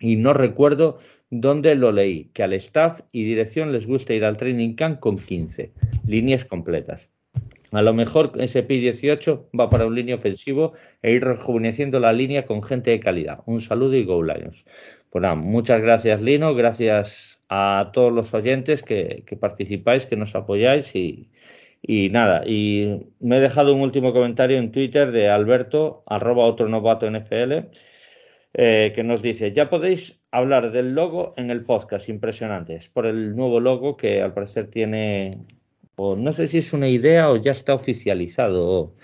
Y 0.00 0.16
no 0.16 0.34
recuerdo 0.34 0.98
dónde 1.30 1.76
lo 1.76 1.92
leí, 1.92 2.30
que 2.34 2.42
al 2.42 2.52
staff 2.54 3.00
y 3.12 3.24
dirección 3.24 3.72
les 3.72 3.86
gusta 3.86 4.12
ir 4.12 4.24
al 4.24 4.36
training 4.36 4.74
camp 4.74 4.98
con 4.98 5.16
15 5.16 5.72
líneas 6.06 6.44
completas. 6.44 7.10
A 7.70 7.82
lo 7.82 7.94
mejor 7.94 8.32
ese 8.38 8.62
p 8.62 8.74
18 8.74 9.50
va 9.58 9.70
para 9.70 9.86
un 9.86 9.94
línea 9.94 10.16
ofensivo 10.16 10.74
e 11.00 11.12
ir 11.12 11.24
rejuveneciendo 11.24 11.98
la 12.00 12.12
línea 12.12 12.44
con 12.44 12.62
gente 12.62 12.90
de 12.90 13.00
calidad. 13.00 13.42
Un 13.46 13.60
saludo 13.60 13.96
y 13.96 14.04
Go 14.04 14.22
Lions. 14.22 14.64
Pues 15.10 15.24
muchas 15.36 15.80
gracias 15.80 16.22
Lino, 16.22 16.54
gracias 16.54 17.33
a 17.48 17.90
todos 17.92 18.12
los 18.12 18.34
oyentes 18.34 18.82
que, 18.82 19.24
participáis, 19.38 20.06
que 20.06 20.16
nos 20.16 20.34
apoyáis 20.34 20.94
y, 20.94 21.30
nada, 22.10 22.42
y 22.46 23.06
me 23.20 23.36
he 23.36 23.40
dejado 23.40 23.74
un 23.74 23.80
último 23.80 24.12
comentario 24.12 24.58
en 24.58 24.72
Twitter 24.72 25.12
de 25.12 25.28
Alberto, 25.28 26.02
arroba 26.06 26.44
otro 26.44 26.68
novato 26.68 27.10
NFL, 27.10 27.68
eh, 28.54 28.92
que 28.94 29.02
nos 29.02 29.20
dice, 29.20 29.52
ya 29.52 29.68
podéis 29.68 30.20
hablar 30.30 30.72
del 30.72 30.94
logo 30.94 31.32
en 31.36 31.50
el 31.50 31.64
podcast, 31.64 32.08
impresionante, 32.08 32.76
es 32.76 32.88
por 32.88 33.06
el 33.06 33.36
nuevo 33.36 33.60
logo 33.60 33.96
que 33.96 34.22
al 34.22 34.32
parecer 34.32 34.68
tiene 34.68 35.38
o 35.96 36.16
no 36.16 36.32
sé 36.32 36.46
si 36.46 36.58
es 36.58 36.72
una 36.72 36.88
idea 36.88 37.30
o 37.30 37.36
ya 37.36 37.52
está 37.52 37.74
oficializado. 37.74 38.94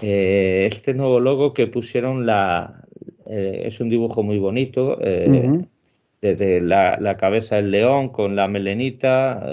Eh, 0.00 0.66
este 0.70 0.94
nuevo 0.94 1.20
logo 1.20 1.52
que 1.52 1.66
pusieron 1.66 2.24
la 2.24 2.84
eh, 3.26 3.62
es 3.64 3.80
un 3.80 3.88
dibujo 3.88 4.22
muy 4.22 4.38
bonito 4.38 4.98
desde 6.20 6.60
la, 6.60 7.16
cabeza 7.18 7.56
del 7.56 7.70
león 7.70 8.10
con 8.10 8.36
la 8.36 8.48
melenita 8.48 9.44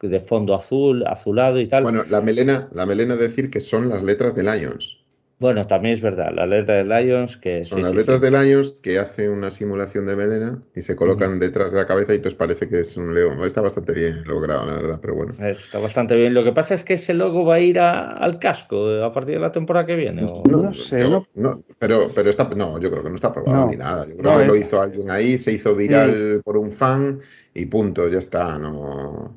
de 0.00 0.20
fondo 0.20 0.54
azul 0.54 1.04
azulado 1.06 1.58
y 1.60 1.68
tal. 1.68 1.82
Bueno 1.82 2.04
la 2.08 2.20
melena 2.20 2.68
la 2.72 2.86
melena 2.86 3.16
decir 3.16 3.50
que 3.50 3.60
son 3.60 3.88
las 3.88 4.02
letras 4.02 4.34
de 4.34 4.42
Lions 4.42 4.95
bueno, 5.38 5.66
también 5.66 5.94
es 5.94 6.00
verdad, 6.00 6.32
la 6.34 6.46
letra 6.46 6.82
de 6.82 6.84
Lions 6.84 7.36
que... 7.36 7.62
Son 7.62 7.82
las 7.82 7.94
letras 7.94 8.22
de 8.22 8.30
Lions 8.30 8.72
que 8.72 8.98
hace 8.98 9.28
una 9.28 9.50
simulación 9.50 10.06
de 10.06 10.16
melena 10.16 10.62
y 10.74 10.80
se 10.80 10.96
colocan 10.96 11.38
detrás 11.38 11.72
de 11.72 11.78
la 11.78 11.86
cabeza 11.86 12.14
y 12.14 12.16
entonces 12.16 12.38
parece 12.38 12.70
que 12.70 12.80
es 12.80 12.96
un 12.96 13.14
león. 13.14 13.44
Está 13.44 13.60
bastante 13.60 13.92
bien 13.92 14.24
logrado, 14.24 14.64
la 14.64 14.74
verdad, 14.74 14.98
pero 15.00 15.14
bueno. 15.14 15.34
Está 15.46 15.78
bastante 15.78 16.16
bien. 16.16 16.32
Lo 16.32 16.42
que 16.42 16.52
pasa 16.52 16.72
es 16.72 16.84
que 16.84 16.94
ese 16.94 17.12
logo 17.12 17.44
va 17.44 17.56
a 17.56 17.60
ir 17.60 17.78
al 17.78 18.38
casco 18.38 19.02
a 19.02 19.12
partir 19.12 19.34
de 19.34 19.40
la 19.40 19.52
temporada 19.52 19.84
que 19.84 19.96
viene. 19.96 20.22
No, 20.22 20.72
sé. 20.72 21.06
no, 21.34 21.60
pero, 21.78 22.10
pero 22.14 22.30
está, 22.30 22.48
no, 22.56 22.80
yo 22.80 22.90
creo 22.90 23.02
que 23.02 23.10
no 23.10 23.16
está 23.16 23.30
probado 23.30 23.70
ni 23.70 23.76
nada. 23.76 24.06
Yo 24.08 24.16
creo 24.16 24.38
que 24.38 24.46
lo 24.46 24.56
hizo 24.56 24.80
alguien 24.80 25.10
ahí, 25.10 25.36
se 25.36 25.52
hizo 25.52 25.74
viral 25.74 26.40
por 26.42 26.56
un 26.56 26.72
fan 26.72 27.20
y 27.52 27.66
punto, 27.66 28.08
ya 28.08 28.18
está. 28.18 28.58
No 28.58 29.34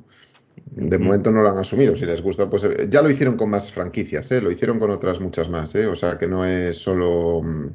De 0.70 0.98
momento 0.98 1.32
no 1.32 1.42
lo 1.42 1.50
han 1.50 1.58
asumido. 1.58 1.96
Si 1.96 2.06
les 2.06 2.22
gusta, 2.22 2.48
pues 2.48 2.64
eh, 2.64 2.86
ya 2.88 3.02
lo 3.02 3.10
hicieron 3.10 3.36
con 3.36 3.50
más 3.50 3.72
franquicias, 3.72 4.30
¿eh? 4.30 4.40
lo 4.40 4.50
hicieron 4.50 4.78
con 4.78 4.90
otras 4.90 5.20
muchas 5.20 5.48
más. 5.48 5.74
¿eh? 5.74 5.86
O 5.86 5.96
sea 5.96 6.16
que 6.16 6.26
no 6.26 6.44
es 6.44 6.76
solo, 6.76 7.42
mm, 7.42 7.66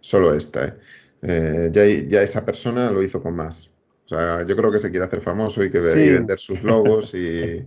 solo 0.00 0.34
esta. 0.34 0.66
¿eh? 0.66 0.74
Eh, 1.22 1.70
ya, 1.72 1.84
ya, 1.86 2.22
esa 2.22 2.44
persona 2.44 2.90
lo 2.90 3.02
hizo 3.02 3.22
con 3.22 3.36
más. 3.36 3.70
O 4.04 4.08
sea, 4.08 4.44
yo 4.44 4.56
creo 4.56 4.70
que 4.70 4.78
se 4.78 4.90
quiere 4.90 5.06
hacer 5.06 5.20
famoso 5.20 5.64
y 5.64 5.70
que 5.70 5.80
sí. 5.80 6.12
vender 6.12 6.38
sus 6.38 6.62
logos 6.62 7.14
y, 7.14 7.66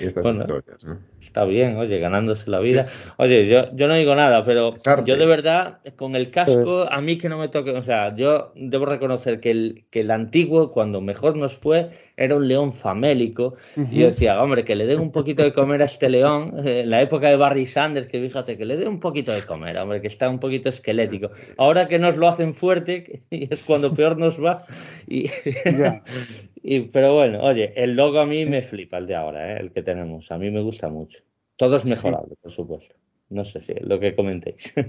y 0.00 0.04
estas 0.04 0.22
bueno, 0.22 0.40
historias. 0.40 0.84
¿no? 0.84 0.98
Está 1.24 1.44
bien, 1.44 1.76
oye, 1.76 1.98
ganándose 1.98 2.50
la 2.50 2.60
vida. 2.60 2.82
Sí, 2.82 2.92
sí. 2.94 3.08
Oye, 3.16 3.48
yo, 3.48 3.74
yo 3.74 3.88
no 3.88 3.94
digo 3.94 4.14
nada, 4.14 4.44
pero 4.44 4.72
yo 5.04 5.16
de 5.16 5.26
verdad, 5.26 5.78
con 5.96 6.16
el 6.16 6.30
casco, 6.30 6.86
a 6.90 7.00
mí 7.00 7.18
que 7.18 7.28
no 7.28 7.38
me 7.38 7.48
toque, 7.48 7.70
o 7.70 7.82
sea, 7.82 8.14
yo 8.14 8.52
debo 8.54 8.86
reconocer 8.86 9.40
que 9.40 9.50
el, 9.50 9.84
que 9.90 10.00
el 10.00 10.10
antiguo, 10.10 10.72
cuando 10.72 11.00
mejor 11.00 11.36
nos 11.36 11.54
fue, 11.54 11.90
era 12.16 12.36
un 12.36 12.46
león 12.46 12.72
famélico. 12.72 13.54
Uh 13.76 13.80
-huh. 13.80 13.92
Y 13.92 13.98
yo 14.00 14.06
decía, 14.06 14.42
hombre, 14.42 14.64
que 14.64 14.74
le 14.74 14.86
den 14.86 15.00
un 15.00 15.10
poquito 15.10 15.42
de 15.42 15.52
comer 15.52 15.82
a 15.82 15.86
este 15.86 16.08
león. 16.08 16.54
En 16.84 16.90
la 16.90 17.00
época 17.00 17.30
de 17.30 17.36
Barry 17.36 17.66
Sanders, 17.66 18.06
que 18.06 18.20
fíjate, 18.20 18.56
que 18.58 18.64
le 18.64 18.76
dé 18.76 18.86
un 18.86 19.00
poquito 19.00 19.32
de 19.32 19.42
comer, 19.42 19.78
hombre, 19.78 20.00
que 20.00 20.08
está 20.08 20.28
un 20.28 20.38
poquito 20.38 20.68
esquelético. 20.68 21.28
Ahora 21.56 21.88
que 21.88 21.98
nos 21.98 22.16
lo 22.16 22.28
hacen 22.28 22.54
fuerte, 22.54 23.22
es 23.30 23.62
cuando 23.62 23.94
peor 23.94 24.18
nos 24.18 24.42
va. 24.42 24.64
Y, 25.06 25.28
yeah. 25.28 26.02
y, 26.62 26.80
pero 26.80 27.14
bueno, 27.14 27.42
oye, 27.42 27.72
el 27.76 27.94
logo 27.94 28.18
a 28.18 28.26
mí 28.26 28.44
me 28.46 28.62
flipa, 28.62 28.98
el 28.98 29.06
de 29.06 29.14
ahora, 29.14 29.52
¿eh? 29.52 29.60
el 29.60 29.72
que 29.72 29.82
tenemos. 29.82 30.30
A 30.32 30.38
mí 30.38 30.50
me 30.50 30.60
gusta 30.60 30.88
mucho. 30.88 31.13
Todo 31.56 31.76
es 31.76 31.84
mejorable, 31.84 32.34
sí. 32.34 32.40
por 32.42 32.52
supuesto. 32.52 32.94
No 33.30 33.44
sé 33.44 33.60
si 33.60 33.74
lo 33.74 33.98
que 34.00 34.14
comentéis. 34.14 34.74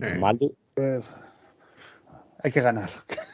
Eh. 0.00 0.14
Malu. 0.14 0.54
Eh, 0.76 1.00
hay 2.38 2.52
que 2.52 2.60
ganar. 2.60 2.88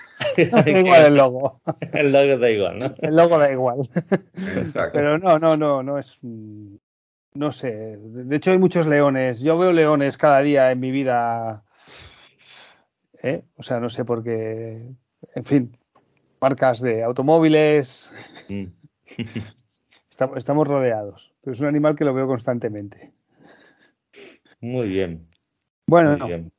da 0.50 0.70
igual 0.70 1.04
el 1.06 1.14
logo. 1.16 1.60
el 1.92 2.12
logo 2.12 2.38
da 2.38 2.50
igual, 2.50 2.78
¿no? 2.78 2.94
El 2.98 3.16
logo 3.16 3.38
da 3.38 3.52
igual. 3.52 3.78
Exacto. 4.56 4.92
Pero 4.94 5.18
no, 5.18 5.38
no, 5.38 5.56
no, 5.56 5.82
no 5.82 5.98
es. 5.98 6.18
No 6.22 7.52
sé. 7.52 7.98
De 7.98 8.36
hecho, 8.36 8.52
hay 8.52 8.58
muchos 8.58 8.86
leones. 8.86 9.40
Yo 9.40 9.58
veo 9.58 9.72
leones 9.72 10.16
cada 10.16 10.40
día 10.40 10.70
en 10.70 10.80
mi 10.80 10.90
vida. 10.90 11.64
¿eh? 13.22 13.44
O 13.56 13.62
sea, 13.62 13.80
no 13.80 13.90
sé 13.90 14.04
por 14.04 14.22
qué. 14.22 14.94
En 15.34 15.44
fin, 15.44 15.76
marcas 16.40 16.80
de 16.80 17.02
automóviles. 17.02 18.10
Mm. 18.48 18.64
Estamos, 20.14 20.36
estamos 20.38 20.68
rodeados. 20.68 21.32
Pero 21.42 21.54
es 21.54 21.60
un 21.60 21.66
animal 21.66 21.96
que 21.96 22.04
lo 22.04 22.14
veo 22.14 22.26
constantemente. 22.26 23.12
Muy 24.60 24.88
bien. 24.88 25.28
Bueno, 25.86 26.10
Muy 26.10 26.18
no. 26.20 26.26
bien. 26.26 26.52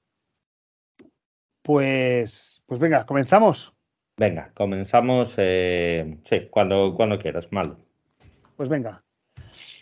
Pues, 1.61 2.61
pues 2.65 2.79
venga, 2.79 3.05
comenzamos. 3.05 3.73
Venga, 4.17 4.51
comenzamos. 4.55 5.35
Eh, 5.37 6.19
sí, 6.23 6.47
cuando, 6.51 6.93
cuando 6.95 7.17
quieras, 7.17 7.47
mal. 7.51 7.77
Pues 8.55 8.69
venga. 8.69 9.03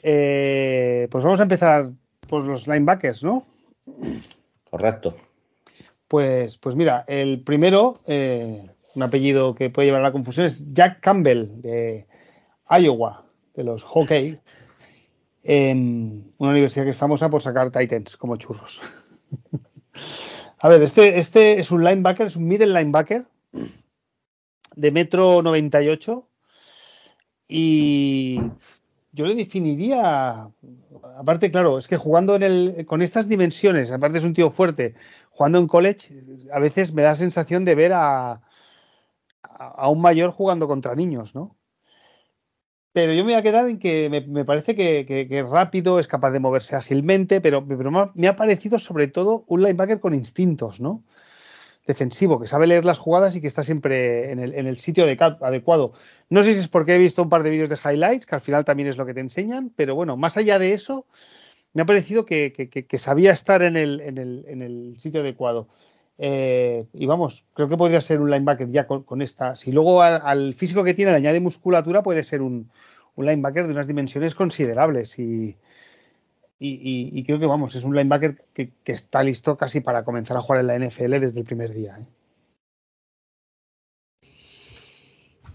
Eh, 0.04 1.08
pues 1.12 1.24
vamos 1.24 1.40
a 1.40 1.44
empezar 1.44 1.92
por 2.30 2.44
los 2.44 2.68
linebackers, 2.68 3.24
¿no? 3.24 3.46
Correcto. 4.70 5.16
Pues, 6.08 6.58
pues 6.58 6.76
mira, 6.76 7.06
el 7.08 7.42
primero, 7.42 8.02
eh, 8.06 8.70
un 8.94 9.04
apellido 9.04 9.56
que 9.56 9.70
puede 9.70 9.88
llevar 9.88 10.02
a 10.02 10.06
la 10.06 10.12
confusión, 10.12 10.46
es 10.46 10.72
Jack 10.74 11.00
Campbell, 11.02 11.62
de 11.62 12.08
Iowa, 12.70 13.26
de 13.54 13.64
los 13.64 13.84
Hockey 13.84 14.38
en 15.44 16.34
una 16.38 16.52
universidad 16.52 16.86
que 16.86 16.92
es 16.92 16.98
famosa 16.98 17.30
por 17.30 17.42
sacar 17.42 17.72
Titans 17.72 18.18
como 18.18 18.38
churros. 18.38 18.82
A 20.60 20.70
ver, 20.70 20.82
este, 20.82 21.20
este 21.20 21.60
es 21.60 21.72
un 21.72 21.84
linebacker, 21.84 22.28
es 22.28 22.38
un 22.38 22.48
middle 22.48 22.68
linebacker 22.68 23.26
de 24.76 24.92
metro 24.92 25.42
98 25.42 26.28
y 27.50 28.40
yo 29.12 29.26
le 29.28 29.36
definiría, 29.36 30.50
aparte, 31.18 31.52
claro, 31.52 31.78
es 31.78 31.88
que 31.88 31.98
jugando 31.98 32.40
con 32.88 33.02
estas 33.02 33.28
dimensiones, 33.28 33.92
aparte 33.92 34.20
es 34.20 34.24
un 34.24 34.34
tío 34.34 34.50
fuerte, 34.50 34.96
jugando 35.30 35.60
en 35.60 35.68
college, 35.68 36.18
a 36.52 36.60
veces 36.60 36.94
me 36.94 37.04
da 37.04 37.16
sensación 37.16 37.66
de 37.66 37.76
ver 37.76 37.94
a, 37.94 38.42
a 39.44 39.90
un 39.90 40.02
mayor 40.02 40.32
jugando 40.32 40.68
contra 40.68 40.96
niños, 40.96 41.36
¿no? 41.36 41.58
Pero 42.94 43.12
yo 43.12 43.26
me 43.26 43.32
voy 43.32 43.40
a 43.40 43.42
quedar 43.42 43.68
en 43.68 43.80
que 43.80 44.08
me, 44.10 44.46
parece 44.46 44.76
que, 44.76 45.06
que, 45.06 45.44
rápido, 45.44 46.00
es 46.00 46.08
capaz 46.08 46.30
de 46.30 46.40
moverse 46.40 46.76
ágilmente, 46.76 47.42
pero, 47.42 47.66
me 48.14 48.28
ha 48.28 48.36
parecido 48.36 48.78
sobre 48.78 49.08
todo 49.08 49.44
un 49.48 49.64
linebacker 49.64 50.00
con 50.00 50.14
instintos, 50.14 50.80
¿no? 50.80 51.04
Defensivo, 51.88 52.40
que 52.40 52.48
sabe 52.48 52.68
leer 52.68 52.86
las 52.86 53.00
jugadas 53.00 53.36
y 53.36 53.42
que 53.42 53.48
está 53.48 53.64
siempre 53.64 54.32
en 54.32 54.40
el, 54.40 54.78
sitio 54.78 55.06
adecuado. 55.06 55.94
No 56.30 56.44
sé 56.44 56.54
si 56.54 56.62
es 56.62 56.68
porque 56.68 56.94
he 56.96 57.00
visto 57.00 57.24
un 57.24 57.30
par 57.30 57.42
de 57.42 57.50
vídeos 57.50 57.68
de 57.68 57.80
highlights, 57.84 58.28
que 58.28 58.36
al 58.36 58.42
final 58.42 58.64
también 58.64 58.88
es 58.88 58.96
lo 58.96 59.08
que 59.08 59.16
te 59.16 59.22
enseñan, 59.22 59.74
pero 59.76 59.96
bueno, 59.96 60.16
más 60.16 60.38
allá 60.38 60.60
de 60.60 60.74
eso, 60.74 61.08
me 61.74 61.82
ha 61.82 61.86
parecido 61.86 62.26
que, 62.26 62.88
sabía 63.00 63.32
estar 63.32 63.64
en 63.64 63.76
el 63.76 64.96
sitio 65.00 65.22
adecuado. 65.22 65.68
Eh, 66.18 66.86
y 66.94 67.06
vamos, 67.06 67.46
creo 67.54 67.68
que 67.68 67.78
podría 67.78 68.02
ser 68.02 68.22
un 68.22 68.30
linebacker 68.30 68.70
ya 68.70 68.86
con, 68.88 69.04
con 69.04 69.22
esta. 69.22 69.56
Si 69.56 69.72
luego 69.72 70.02
al, 70.02 70.22
al, 70.24 70.54
físico 70.54 70.84
que 70.84 70.94
tiene 70.94 71.12
le 71.12 71.18
añade 71.18 71.40
musculatura, 71.40 72.04
puede 72.04 72.24
ser 72.24 72.42
un, 72.42 72.70
un 73.16 73.26
linebacker 73.26 73.66
de 73.66 73.74
unas 73.74 73.88
dimensiones 73.88 74.36
considerables. 74.36 75.18
Y, 75.20 75.58
y, 76.60 76.70
y, 76.70 77.12
y, 77.14 77.24
creo 77.24 77.40
que 77.40 77.46
vamos, 77.46 77.76
es 77.76 77.84
un 77.84 77.96
linebacker 77.96 78.46
que, 78.54 78.72
que, 78.84 78.92
está 78.92 79.24
listo 79.24 79.58
casi 79.58 79.82
para 79.82 80.04
comenzar 80.06 80.38
a 80.38 80.42
jugar 80.42 80.62
en 80.62 80.68
la 80.68 80.80
NFL 80.80 81.20
desde 81.20 81.40
el 81.40 81.46
primer 81.46 81.74
día. 81.74 81.98
¿eh? 82.00 82.08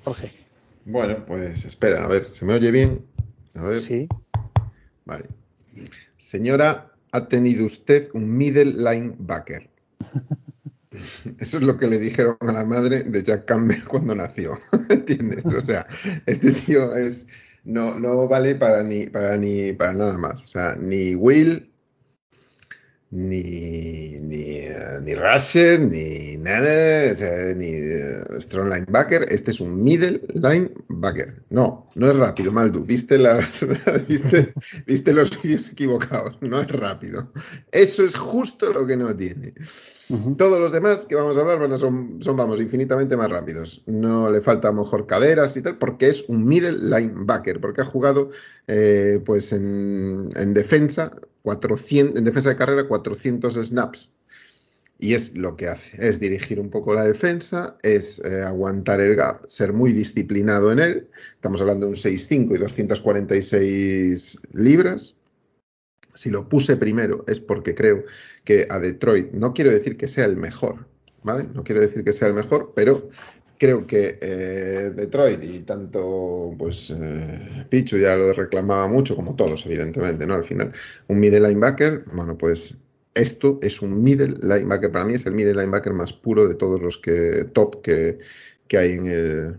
Jorge. 0.05 0.31
Bueno, 0.85 1.25
pues 1.27 1.65
espera, 1.65 2.05
a 2.05 2.09
ver, 2.09 2.33
¿se 2.33 2.45
me 2.45 2.55
oye 2.55 2.71
bien? 2.71 3.05
A 3.55 3.62
ver. 3.62 3.79
Sí. 3.79 4.09
Vale. 5.05 5.25
Señora, 6.17 6.93
ha 7.12 7.29
tenido 7.29 7.65
usted 7.65 8.11
un 8.15 8.37
middle 8.37 8.73
linebacker. 8.73 9.68
Eso 11.38 11.59
es 11.59 11.62
lo 11.62 11.76
que 11.76 11.87
le 11.87 11.99
dijeron 11.99 12.37
a 12.40 12.52
la 12.52 12.64
madre 12.64 13.04
de 13.04 13.23
Jack 13.23 13.45
Campbell 13.45 13.85
cuando 13.85 14.14
nació. 14.14 14.59
¿Entiendes? 14.88 15.45
O 15.47 15.61
sea, 15.61 15.87
este 16.26 16.52
tío 16.52 16.95
es. 16.97 17.26
No, 17.64 17.99
no 17.99 18.28
vale 18.28 18.54
para 18.54 18.83
ni, 18.83 19.07
para 19.07 19.37
ni 19.37 19.73
para 19.73 19.92
nada 19.92 20.16
más. 20.18 20.42
O 20.45 20.49
sea, 20.49 20.75
ni 20.76 21.14
Will, 21.14 21.71
ni, 23.11 24.21
ni, 24.21 24.68
uh, 24.68 25.00
ni 25.02 25.14
Rusher, 25.14 25.80
ni 25.80 26.37
nada, 26.38 27.12
o 27.12 27.14
sea, 27.14 27.54
ni 27.54 27.73
uh, 27.73 28.40
strong 28.40 28.71
linebacker. 28.71 29.26
Este 29.30 29.50
es 29.50 29.61
un 29.61 29.83
middle 29.83 30.21
linebacker. 30.35 31.45
No, 31.50 31.88
no 31.99 32.09
es 32.09 32.17
rápido, 32.17 32.52
Maldu. 32.52 32.85
Viste, 32.85 33.19
las, 33.19 33.67
viste, 34.09 34.55
viste 34.87 35.12
los 35.12 35.43
vídeos 35.43 35.71
equivocados. 35.71 36.37
No 36.40 36.61
es 36.61 36.71
rápido. 36.71 37.33
Eso 37.73 38.05
es 38.05 38.17
justo 38.17 38.73
lo 38.73 38.87
que 38.87 38.97
no 38.97 39.17
tiene. 39.17 39.52
Uh 40.09 40.17
-huh. 40.17 40.37
Todos 40.37 40.61
los 40.61 40.71
demás 40.71 41.07
que 41.07 41.17
vamos 41.17 41.37
a 41.37 41.40
hablar 41.40 41.59
bueno, 41.59 41.76
son, 41.76 42.23
son, 42.23 42.37
vamos, 42.37 42.61
infinitamente 42.61 43.17
más 43.17 43.28
rápidos. 43.28 43.83
No 43.87 44.31
le 44.31 44.40
falta 44.40 44.69
a 44.69 44.73
lo 44.73 44.83
mejor 44.83 45.09
caderas 45.09 45.57
y 45.57 45.62
tal, 45.62 45.76
porque 45.76 46.07
es 46.07 46.25
un 46.28 46.47
middle 46.47 46.78
linebacker, 46.78 47.61
porque 47.61 47.81
ha 47.81 47.85
jugado 47.85 48.31
eh, 48.69 49.21
pues 49.26 49.52
en, 49.52 50.28
en, 50.37 50.55
defensa 50.55 51.12
400, 51.43 52.17
en 52.17 52.25
defensa 52.25 52.50
de 52.50 52.57
carrera 52.57 52.87
400 52.87 53.55
snaps. 53.55 54.12
Y 55.00 55.14
es 55.14 55.37
lo 55.37 55.57
que 55.57 55.69
hace, 55.69 56.09
es 56.09 56.19
dirigir 56.19 56.59
un 56.59 56.71
poco 56.71 56.93
la 56.93 57.05
defensa, 57.05 57.76
es 57.83 58.19
eh, 58.19 58.43
aguantar 58.43 59.00
el 59.00 59.14
gap, 59.14 59.45
ser 59.49 59.73
muy 59.73 59.93
disciplinado 59.93 60.73
en 60.73 60.81
él. 60.81 61.11
Estamos 61.35 61.61
hablando 61.61 61.87
de 61.87 61.90
un 61.90 61.97
6'5 61.97 62.57
y 62.57 62.59
246 62.59 64.38
libras 64.55 65.19
si 66.19 66.31
lo 66.31 66.49
puse 66.49 66.76
primero 66.76 67.25
es 67.28 67.38
porque 67.38 67.76
creo 67.76 68.05
que 68.45 68.67
a 68.69 68.81
Detroit, 68.81 69.33
no 69.33 69.55
quiero 69.55 69.71
decir 69.71 69.97
que 69.97 70.09
sea 70.09 70.25
el 70.25 70.37
mejor, 70.37 70.88
¿vale? 71.23 71.49
No 71.55 71.62
quiero 71.62 71.81
decir 71.81 72.02
que 72.02 72.11
sea 72.11 72.26
el 72.26 72.35
mejor, 72.35 72.73
pero 72.75 73.09
creo 73.57 73.87
que 73.87 74.19
eh, 74.21 74.93
Detroit 74.97 75.43
y 75.45 75.61
tanto, 75.61 76.57
pues, 76.59 76.90
eh, 76.90 77.67
Pichu 77.69 77.99
ya 77.99 78.17
lo 78.17 78.33
reclamaba 78.33 78.88
mucho, 78.88 79.14
como 79.14 79.37
todos, 79.37 79.64
evidentemente, 79.67 80.26
¿no? 80.26 80.35
Al 80.35 80.43
final, 80.43 80.73
un 81.07 81.21
middle 81.21 81.49
linebacker, 81.49 82.02
bueno, 82.12 82.37
pues 82.37 82.76
esto 83.19 83.59
es 83.63 83.83
un 83.83 84.03
middle 84.03 84.35
linebacker, 84.43 84.91
para 84.91 85.05
mí 85.05 85.15
es 85.15 85.27
el 85.27 85.35
middle 85.35 85.55
linebacker 85.55 85.93
más 85.93 86.13
puro 86.13 86.47
de 86.47 86.55
todos 86.55 86.81
los 86.81 86.99
que 86.99 87.45
top 87.53 87.83
que, 87.83 88.19
que 88.67 88.79
hay 88.79 88.93
en 88.93 89.07
el, 89.07 89.59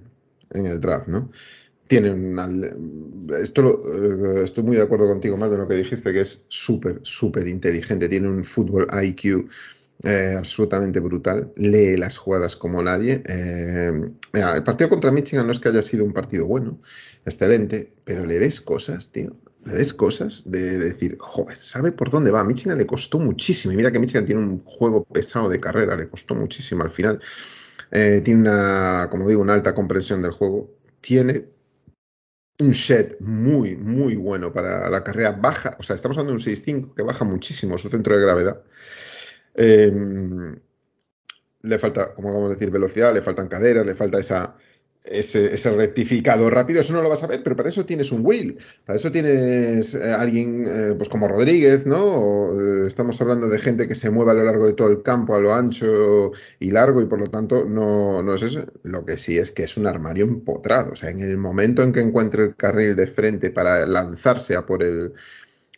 en 0.52 0.66
el 0.66 0.80
draft, 0.80 1.08
¿no? 1.08 1.30
tiene 1.90 2.12
una, 2.12 2.48
esto 3.42 3.62
lo, 3.64 4.44
estoy 4.44 4.64
muy 4.64 4.78
de 4.78 4.84
acuerdo 4.84 5.08
contigo 5.08 5.36
más 5.38 5.50
de 5.50 5.58
lo 5.58 5.68
que 5.68 5.74
dijiste 5.74 6.14
que 6.14 6.22
es 6.22 6.46
súper 6.48 7.00
súper 7.02 7.48
inteligente 7.48 8.08
tiene 8.08 8.30
un 8.30 8.44
fútbol 8.44 8.88
IQ 9.04 9.50
eh, 10.04 10.36
absolutamente 10.38 11.00
brutal 11.00 11.52
lee 11.56 11.98
las 11.98 12.20
jugadas 12.20 12.56
como 12.56 12.84
nadie 12.84 13.24
eh, 13.28 13.92
mira, 14.32 14.56
el 14.56 14.64
partido 14.64 14.88
contra 14.88 15.12
Michigan 15.12 15.48
no 15.48 15.52
es 15.52 15.58
que 15.58 15.70
haya 15.70 15.82
sido 15.82 16.06
un 16.06 16.14
partido 16.14 16.46
bueno 16.46 16.80
excelente 17.26 17.90
pero 18.06 18.24
le 18.24 18.38
ves 18.38 18.62
cosas 18.62 19.12
tío 19.12 19.36
le 19.66 19.74
ves 19.74 19.94
cosas 19.94 20.44
de, 20.46 20.78
de 20.78 20.86
decir 20.86 21.18
joder 21.20 21.58
sabe 21.58 21.92
por 21.92 22.10
dónde 22.10 22.32
va 22.32 22.42
a 22.42 22.46
Michigan 22.46 22.78
le 22.78 22.86
costó 22.86 23.20
muchísimo 23.20 23.74
y 23.74 23.78
mira 23.78 23.92
que 23.92 24.00
Michigan 24.00 24.26
tiene 24.26 24.42
un 24.42 24.64
juego 24.64 25.04
pesado 25.04 25.50
de 25.50 25.60
carrera 25.60 25.96
le 25.96 26.08
costó 26.08 26.36
muchísimo 26.36 26.84
al 26.84 26.90
final 26.90 27.22
eh, 27.92 28.22
tiene 28.24 28.42
una 28.42 29.08
como 29.10 29.28
digo 29.28 29.42
una 29.42 29.54
alta 29.54 29.74
comprensión 29.74 30.22
del 30.22 30.32
juego 30.32 30.70
tiene 31.02 31.50
un 32.60 32.74
set 32.74 33.18
muy, 33.22 33.76
muy 33.78 34.16
bueno 34.16 34.52
para 34.52 34.90
la 34.90 35.04
carrera 35.04 35.32
baja. 35.32 35.76
O 35.80 35.84
sea, 35.84 35.96
estamos 35.96 36.18
hablando 36.18 36.38
de 36.38 36.50
un 36.50 36.56
6.5 36.56 36.94
que 36.94 37.02
baja 37.02 37.26
muchísimo 37.26 37.78
su 37.78 37.90
centro 37.90 38.16
de 38.16 38.22
gravedad. 38.22 38.62
Em, 39.56 40.60
le 41.62 41.80
falta, 41.80 42.14
como 42.14 42.32
vamos 42.32 42.52
a 42.52 42.54
decir, 42.54 42.70
velocidad, 42.70 43.14
le 43.14 43.22
faltan 43.22 43.48
caderas, 43.48 43.86
le 43.86 43.96
falta 43.96 44.20
esa, 44.20 44.56
ese, 45.06 45.54
ese, 45.54 45.72
rectificado 45.72 46.50
rápido, 46.50 46.82
eso 46.82 46.94
no 46.94 47.02
lo 47.02 47.10
vas 47.10 47.24
a 47.24 47.28
ver, 47.28 47.42
pero 47.42 47.56
para 47.56 47.70
eso 47.70 47.86
tienes 47.86 48.12
un 48.12 48.26
Will, 48.26 48.58
para 48.86 48.98
eso 48.98 49.12
tienes 49.12 49.94
eh, 49.96 50.12
alguien 50.12 50.66
eh, 50.68 50.96
pues 50.98 51.08
como 51.08 51.28
Rodríguez, 51.28 51.86
¿no? 51.86 52.52
Eh, 52.60 52.88
estamos 52.88 53.20
hablando 53.22 53.48
de 53.48 53.60
gente 53.60 53.88
que 53.88 53.96
se 53.96 54.10
mueve 54.10 54.32
a 54.32 54.34
lo 54.34 54.44
largo 54.44 54.68
de 54.68 54.74
todo 54.74 54.90
el 54.90 55.02
campo, 55.02 55.36
a 55.36 55.40
lo 55.40 55.54
ancho 55.54 56.32
y 56.60 56.72
largo, 56.72 57.02
y 57.02 57.06
por 57.06 57.20
lo 57.20 57.28
tanto 57.28 57.66
no, 57.66 58.22
no 58.22 58.34
es 58.34 58.42
eso. 58.44 58.66
Lo 58.84 59.06
que 59.06 59.18
sí 59.18 59.38
es 59.38 59.52
que 59.52 59.64
es 59.64 59.78
un 59.78 59.88
armario 59.88 60.26
empotrado, 60.26 60.92
o 60.92 60.96
sea, 60.96 61.10
en 61.10 61.22
el 61.22 61.38
momento 61.38 61.82
en 61.82 61.94
que 61.94 62.02
encuentre 62.02 62.44
el 62.44 62.56
carril 62.56 62.96
de 62.96 63.08
frente 63.08 63.52
para 63.52 63.86
lanzarse 63.86 64.56
a 64.56 64.64
por 64.64 64.84
el, 64.84 65.14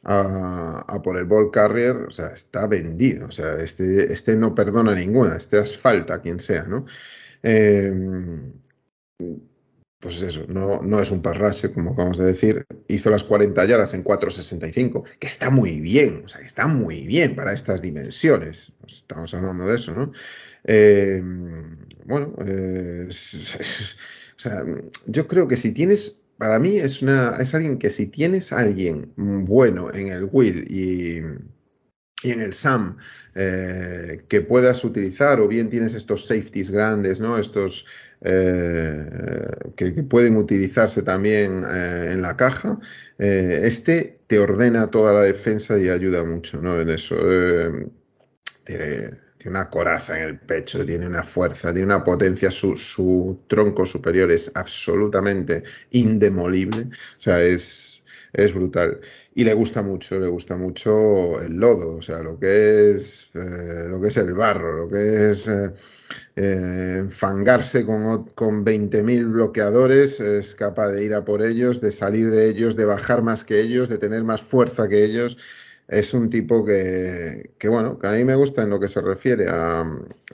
a, 0.04 1.00
por 1.04 1.18
el 1.18 1.26
ball 1.26 1.52
carrier, 1.52 1.96
o 1.96 2.12
sea, 2.12 2.30
está 2.30 2.66
vendido. 2.66 3.28
O 3.28 3.32
sea, 3.32 3.56
este, 3.62 4.12
este 4.12 4.36
no 4.36 4.56
perdona 4.56 4.96
ninguna, 4.96 5.36
este 5.38 5.60
asfalta 5.60 6.22
quien 6.22 6.40
sea, 6.40 6.64
¿no? 6.64 6.86
Pues 10.02 10.20
eso, 10.24 10.46
no, 10.48 10.82
no 10.82 11.00
es 11.00 11.12
un 11.12 11.22
parrase, 11.22 11.70
como 11.72 11.92
acabamos 11.92 12.18
de 12.18 12.26
decir. 12.26 12.66
Hizo 12.88 13.12
las 13.12 13.24
40 13.24 13.64
yardas 13.66 13.94
en 13.94 14.04
4.65, 14.04 15.04
que 15.20 15.28
está 15.28 15.52
muy 15.52 15.80
bien, 15.80 16.24
o 16.26 16.28
sea, 16.28 16.42
está 16.42 16.66
muy 16.66 17.06
bien 17.06 17.36
para 17.36 17.54
estas 17.54 17.84
dimensiones. 17.84 18.74
Estamos 18.88 19.32
hablando 19.36 19.68
de 19.68 19.76
eso, 19.76 19.94
¿no? 19.94 20.12
Eh, 20.64 21.22
bueno, 22.06 22.34
eh, 22.46 23.08
o 23.10 23.12
sea, 23.12 24.66
yo 25.06 25.28
creo 25.28 25.48
que 25.48 25.56
si 25.56 25.72
tienes, 25.72 26.24
para 26.40 26.58
mí 26.58 26.78
es, 26.78 27.04
una, 27.04 27.38
es 27.40 27.54
alguien 27.54 27.78
que 27.78 27.92
si 27.92 28.08
tienes 28.08 28.52
alguien 28.52 29.14
bueno 29.16 29.94
en 29.94 30.08
el 30.08 30.28
Will 30.32 30.66
y, 30.68 31.20
y 32.24 32.32
en 32.32 32.42
el 32.42 32.54
SAM 32.54 32.98
eh, 33.36 34.24
que 34.28 34.42
puedas 34.42 34.84
utilizar, 34.84 35.40
o 35.40 35.48
bien 35.48 35.70
tienes 35.70 35.94
estos 35.94 36.26
safeties 36.26 36.72
grandes, 36.72 37.20
¿no? 37.20 37.38
Estos 37.38 37.86
eh, 38.24 39.50
que, 39.76 39.92
pueden 40.04 40.38
utilizarse 40.38 41.02
también 41.02 41.64
eh, 41.64 42.12
en 42.12 42.22
la 42.22 42.38
caja. 42.38 42.80
Eh, 43.18 43.62
este 43.64 44.14
te 44.28 44.40
ordena 44.40 44.88
toda 44.88 45.14
la 45.14 45.22
defensa 45.22 45.78
y 45.80 45.90
ayuda 45.90 46.24
mucho 46.24 46.62
¿no? 46.62 46.80
en 46.80 46.90
eso. 46.90 47.16
Tiene, 48.66 49.10
una 49.46 49.70
coraza 49.72 50.18
en 50.18 50.30
el 50.30 50.40
pecho, 50.40 50.86
tiene 50.86 51.08
una 51.08 51.24
fuerza, 51.24 51.74
tiene 51.74 51.88
una 51.88 52.04
potencia, 52.04 52.52
su, 52.52 52.78
su 52.78 53.42
tronco 53.48 53.88
superior 53.88 54.32
es 54.32 54.52
absolutamente 54.54 55.64
indemolible, 55.90 56.90
o 57.18 57.22
sea, 57.22 57.42
es, 57.42 58.04
es 58.34 58.54
brutal 58.54 59.00
y 59.34 59.44
le 59.44 59.56
gusta 59.56 59.82
mucho, 59.82 60.20
le 60.20 60.28
gusta 60.28 60.58
mucho 60.58 61.42
el 61.42 61.56
lodo, 61.56 61.98
o 61.98 62.02
sea, 62.04 62.22
lo 62.22 62.40
que 62.40 62.92
es, 62.92 63.32
lo 63.34 64.00
que 64.00 64.10
es 64.10 64.18
el 64.18 64.36
barro, 64.36 64.86
lo 64.86 64.90
que 64.90 65.32
es 65.32 65.50
fangarse 67.10 67.86
con, 67.86 68.26
con 68.36 68.66
20.000 68.66 69.32
bloqueadores, 69.32 70.20
es 70.20 70.56
capaz 70.56 70.90
de 70.90 71.04
ir 71.04 71.14
a 71.14 71.26
por 71.26 71.42
ellos, 71.42 71.82
de 71.82 71.92
salir 71.92 72.30
de 72.32 72.50
ellos, 72.50 72.76
de 72.76 72.86
bajar 72.86 73.22
más 73.22 73.44
que 73.44 73.62
ellos, 73.62 73.90
de 73.90 73.98
tener 73.98 74.24
más 74.24 74.42
fuerza 74.42 74.88
que 74.88 75.04
ellos. 75.04 75.38
Es 75.92 76.14
un 76.14 76.30
tipo 76.30 76.64
que, 76.64 77.52
bueno, 77.66 78.00
que 78.00 78.08
a 78.08 78.12
mí 78.12 78.24
me 78.24 78.36
gusta 78.36 78.64
en 78.64 78.70
lo 78.70 78.80
que 78.80 78.88
se 78.88 79.02
refiere 79.02 79.48
a, 79.50 79.86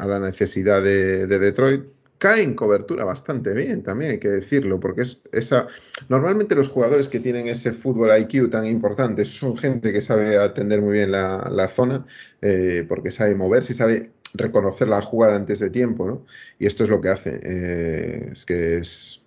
la 0.06 0.20
necesidad 0.20 0.84
de, 0.84 1.26
Detroit, 1.26 1.84
cae 2.20 2.44
en 2.44 2.54
cobertura 2.54 3.04
bastante 3.06 3.54
bien, 3.54 3.82
también 3.82 4.12
hay 4.12 4.20
que 4.20 4.30
decirlo, 4.30 4.80
porque 4.80 5.02
es 5.02 5.22
esa. 5.32 5.68
Normalmente 6.10 6.54
los 6.54 6.70
jugadores 6.70 7.10
que 7.10 7.20
tienen 7.20 7.48
ese 7.48 7.72
fútbol 7.72 8.16
IQ 8.20 8.52
tan 8.52 8.66
importante 8.66 9.26
son 9.26 9.58
gente 9.58 9.92
que 9.92 10.02
sabe 10.02 10.38
atender 10.38 10.82
muy 10.82 10.94
bien 10.94 11.12
la, 11.12 11.68
zona, 11.70 12.06
eh, 12.42 12.86
porque 12.88 13.10
sabe 13.10 13.34
moverse 13.34 13.74
y 13.74 13.76
sabe 13.76 14.12
reconocer 14.34 14.88
la 14.88 15.02
jugada 15.02 15.36
antes 15.36 15.60
de 15.60 15.70
tiempo, 15.70 16.08
¿no? 16.08 16.26
Y 16.60 16.66
esto 16.66 16.84
es 16.84 16.90
lo 16.90 17.02
que 17.02 17.10
hace. 17.10 17.40
Eh, 17.44 18.30
es 18.32 18.46
que 18.46 18.78
es, 18.78 19.22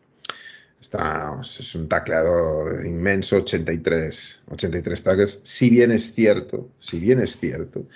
está, 0.81 1.41
es 1.43 1.75
un 1.75 1.89
tacleador 1.89 2.85
inmenso, 2.87 3.37
83, 3.37 4.43
83 4.51 5.03
tackles. 5.03 5.41
Si 5.43 5.71
bien 5.71 5.93
es 5.93 6.15
cierto, 6.15 6.71
si 6.79 6.99
bien 6.99 7.21
es 7.21 7.39
cierto 7.39 7.87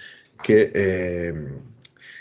que, 0.42 0.70
eh, 0.74 1.34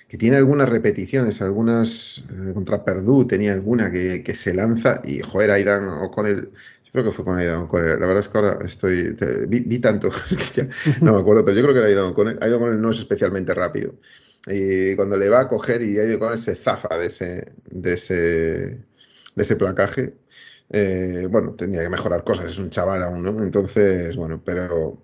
que 0.08 0.17
tiene 0.17 0.38
algunas 0.38 0.69
repeticiones, 0.69 1.41
algunas 1.41 2.24
eh, 2.30 2.54
contra 2.54 2.86
Perdú 2.86 3.26
tenía 3.26 3.54
alguna 3.54 3.91
que, 3.91 4.24
que, 4.24 4.36
se 4.36 4.54
lanza 4.54 5.02
y, 5.04 5.22
joder, 5.22 5.52
Aidan 5.52 5.88
O'Connell 5.88 6.50
creo 6.93 7.04
que 7.04 7.12
fue 7.12 7.26
con 7.26 7.38
Aidan. 7.38 7.67
La 7.72 8.08
verdad 8.08 8.19
es 8.19 8.30
que 8.30 8.38
ahora 8.38 8.60
estoy. 8.63 9.15
vi, 9.48 9.80
tanto 9.80 10.10
ya 10.56 10.69
no 11.02 11.13
me 11.13 11.19
acuerdo, 11.19 11.43
pero 11.43 11.58
yo 11.58 11.63
creo 11.63 11.74
que 11.74 11.80
era 11.80 11.89
Aidan 11.89 12.12
O'Connell. 12.12 12.38
Aidan 12.39 12.58
O'Connell 12.58 12.82
no 12.82 12.91
es 12.91 13.00
especialmente 13.00 13.54
rápido 13.54 13.96
y 14.47 14.95
cuando 14.95 15.17
le 15.17 15.29
va 15.29 15.41
a 15.41 15.47
coger 15.47 15.82
y 15.82 15.97
ahí 15.99 16.17
con 16.17 16.34
ese 16.34 16.56
zafa 16.56 16.97
de 16.97 17.08
ese, 17.08 17.53
de 17.65 17.93
ese, 17.93 18.15
de 18.15 18.84
ese 19.38 19.56
placaje, 19.56 20.15
eh, 20.69 21.27
bueno, 21.29 21.53
tenía 21.53 21.82
que 21.82 21.89
mejorar 21.89 22.23
cosas, 22.23 22.47
es 22.47 22.60
un 22.60 22.69
chaval 22.69 23.03
aún, 23.03 23.23
¿no? 23.23 23.43
Entonces, 23.43 24.15
bueno, 24.15 24.41
pero 24.43 25.01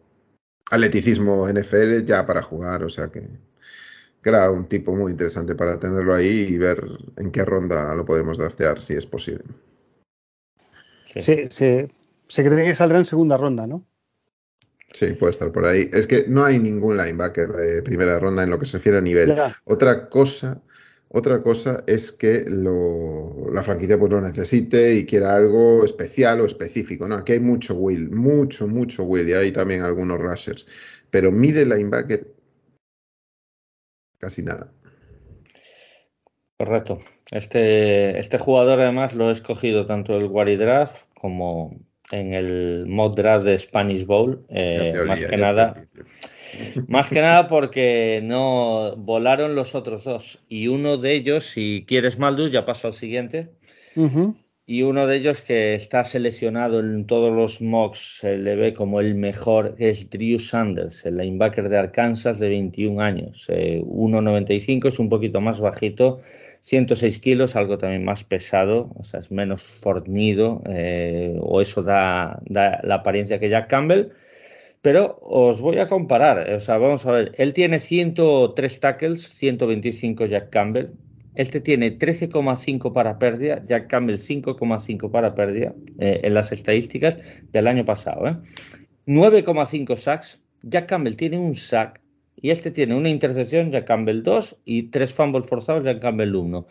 atleticismo 0.71 1.47
NFL 1.47 2.04
ya 2.06 2.25
para 2.25 2.41
jugar, 2.41 2.84
o 2.84 2.89
sea 2.89 3.08
que, 3.08 3.21
que, 4.21 4.30
era 4.30 4.52
un 4.52 4.67
tipo 4.67 4.95
muy 4.95 5.12
interesante 5.12 5.56
para 5.56 5.80
tenerlo 5.80 6.13
ahí 6.13 6.47
y 6.49 6.58
ver 6.58 6.84
en 7.17 7.32
qué 7.32 7.45
ronda 7.45 7.95
lo 7.95 8.06
podemos 8.06 8.38
draftear, 8.38 8.82
si 8.82 8.95
es 8.95 9.06
posible. 9.06 9.45
Sí, 11.06 11.47
se, 11.49 11.89
se 12.28 12.43
cree 12.45 12.65
que 12.65 12.75
saldrá 12.75 12.99
en 12.99 13.06
segunda 13.06 13.38
ronda, 13.38 13.65
¿no? 13.65 13.88
Sí, 14.91 15.13
puede 15.13 15.32
estar 15.32 15.52
por 15.52 15.65
ahí. 15.65 15.89
Es 15.93 16.08
que 16.08 16.25
no 16.28 16.43
hay 16.43 16.60
ningún 16.60 16.97
linebacker 16.97 17.49
de 17.49 17.84
primera 17.84 18.19
ronda 18.19 18.43
en 18.43 18.49
lo 18.49 18.58
que 18.58 18.65
se 18.65 18.78
refiere 18.78 18.97
a 18.97 19.02
nivel. 19.02 19.36
Otra 19.65 20.10
cosa, 20.10 20.62
otra 21.10 21.41
cosa 21.41 21.84
es 21.88 22.12
que 22.12 22.45
lo, 22.49 23.52
la 23.54 23.63
franquicia 23.63 23.99
pues 23.99 24.12
lo 24.12 24.21
necesite 24.21 24.95
y 24.95 25.06
quiera 25.06 25.36
algo 25.36 25.84
especial 25.84 26.41
o 26.41 26.45
específico. 26.45 27.08
¿no? 27.08 27.15
Aquí 27.15 27.34
hay 27.34 27.39
mucho 27.39 27.75
will, 27.75 28.10
mucho, 28.10 28.67
mucho 28.67 29.04
will 29.04 29.30
y 29.30 29.34
hay 29.34 29.52
también 29.52 29.82
algunos 29.82 30.19
rushers. 30.19 30.65
Pero 31.10 31.32
mide 31.32 31.65
linebacker 31.65 32.28
casi 34.17 34.43
nada. 34.43 34.71
Correcto. 36.58 36.99
Este, 37.32 38.19
este 38.19 38.38
jugador 38.38 38.82
además 38.82 39.15
lo 39.15 39.30
he 39.30 39.32
escogido 39.32 39.86
tanto 39.86 40.17
el 40.17 40.25
Wari 40.25 40.58
Draft 40.58 41.04
como 41.13 41.80
en 42.12 42.34
el 42.34 42.86
mod 42.88 43.15
draft 43.15 43.45
de 43.45 43.60
Spanish 43.60 44.06
Bowl, 44.06 44.45
eh, 44.50 44.93
más 45.06 45.24
que 45.24 45.38
nada. 45.38 45.74
Más 46.88 47.10
que 47.10 47.22
nada 47.22 47.45
porque 47.45 48.22
no 48.24 48.95
volaron 48.98 49.54
los 49.54 49.76
otros 49.76 50.04
dos. 50.04 50.39
Y 50.50 50.67
uno 50.67 50.98
de 50.98 51.13
ellos, 51.13 51.45
si 51.45 51.86
quieres 51.88 52.17
Maldu, 52.17 52.48
ya 52.48 52.65
paso 52.65 52.88
al 52.88 52.95
siguiente. 52.95 53.50
Y 54.65 54.82
uno 54.82 55.06
de 55.06 55.17
ellos 55.17 55.41
que 55.41 55.76
está 55.76 56.04
seleccionado 56.04 56.80
en 56.80 57.06
todos 57.06 57.32
los 57.32 57.62
mocks, 57.62 58.19
se 58.19 58.38
le 58.38 58.56
ve 58.56 58.74
como 58.74 59.00
el 59.00 59.13
mejor, 59.13 59.76
es 59.78 60.10
Drew 60.10 60.39
Sanders, 60.39 61.06
el 61.06 61.17
linebacker 61.17 61.69
de 61.69 61.78
Arkansas 61.78 62.39
de 62.39 62.50
21 62.50 63.02
años. 63.02 63.45
1,95 63.48 64.86
eh, 64.86 64.89
es 64.89 65.00
un 65.00 65.10
poquito 65.10 65.41
más 65.41 65.60
bajito 65.60 66.22
106 66.62 67.19
kilos, 67.19 67.56
algo 67.56 67.78
también 67.78 68.04
más 68.04 68.24
pesado, 68.24 68.91
o 68.95 69.04
sea, 69.04 69.19
es 69.19 69.32
menos 69.32 69.63
fornido, 69.63 70.62
eh, 70.67 71.38
o 71.41 71.62
eso 71.62 71.84
da, 71.84 72.41
la 72.48 72.95
apariencia 72.95 73.39
que 73.39 73.50
Jack 73.50 73.69
Campbell. 73.69 74.10
Pero 74.82 75.19
os 75.22 75.60
voy 75.60 75.80
a 75.80 75.88
comparar, 75.88 76.54
o 76.54 76.60
sea, 76.62 76.78
vamos 76.78 77.06
a 77.06 77.12
ver, 77.12 77.32
él 77.38 77.54
tiene 77.54 77.80
103 77.80 78.80
tackles, 78.80 79.28
125 79.28 80.26
Jack 80.26 80.50
Campbell, 80.52 80.91
este 81.36 81.62
tiene 81.62 81.98
13,5 81.98 82.91
para 82.91 83.19
pérdida, 83.19 83.63
Jack 83.65 83.88
Campbell 83.88 84.17
5,5 84.17 85.12
para 85.12 85.36
pérdida 85.36 85.74
eh, 86.00 86.22
en 86.24 86.34
las 86.34 86.52
estadísticas 86.52 87.17
del 87.52 87.67
año 87.67 87.86
pasado. 87.86 88.41
9,5 89.06 89.93
¿eh? 89.93 89.98
sacks, 89.98 90.41
Jack 90.63 90.88
Campbell 90.88 91.15
tiene 91.15 91.38
un 91.38 91.56
sack 91.56 92.02
y 92.41 92.52
este 92.52 92.71
tiene 92.71 92.95
una 92.95 93.10
intercepción, 93.10 93.71
Jack 93.71 93.86
Campbell 93.86 94.23
2, 94.23 94.58
y 94.65 94.84
tres 94.84 95.13
fumbles 95.13 95.47
forzados, 95.47 95.84
Jack 95.84 95.99
Campbell 95.99 96.36
1. 96.36 96.67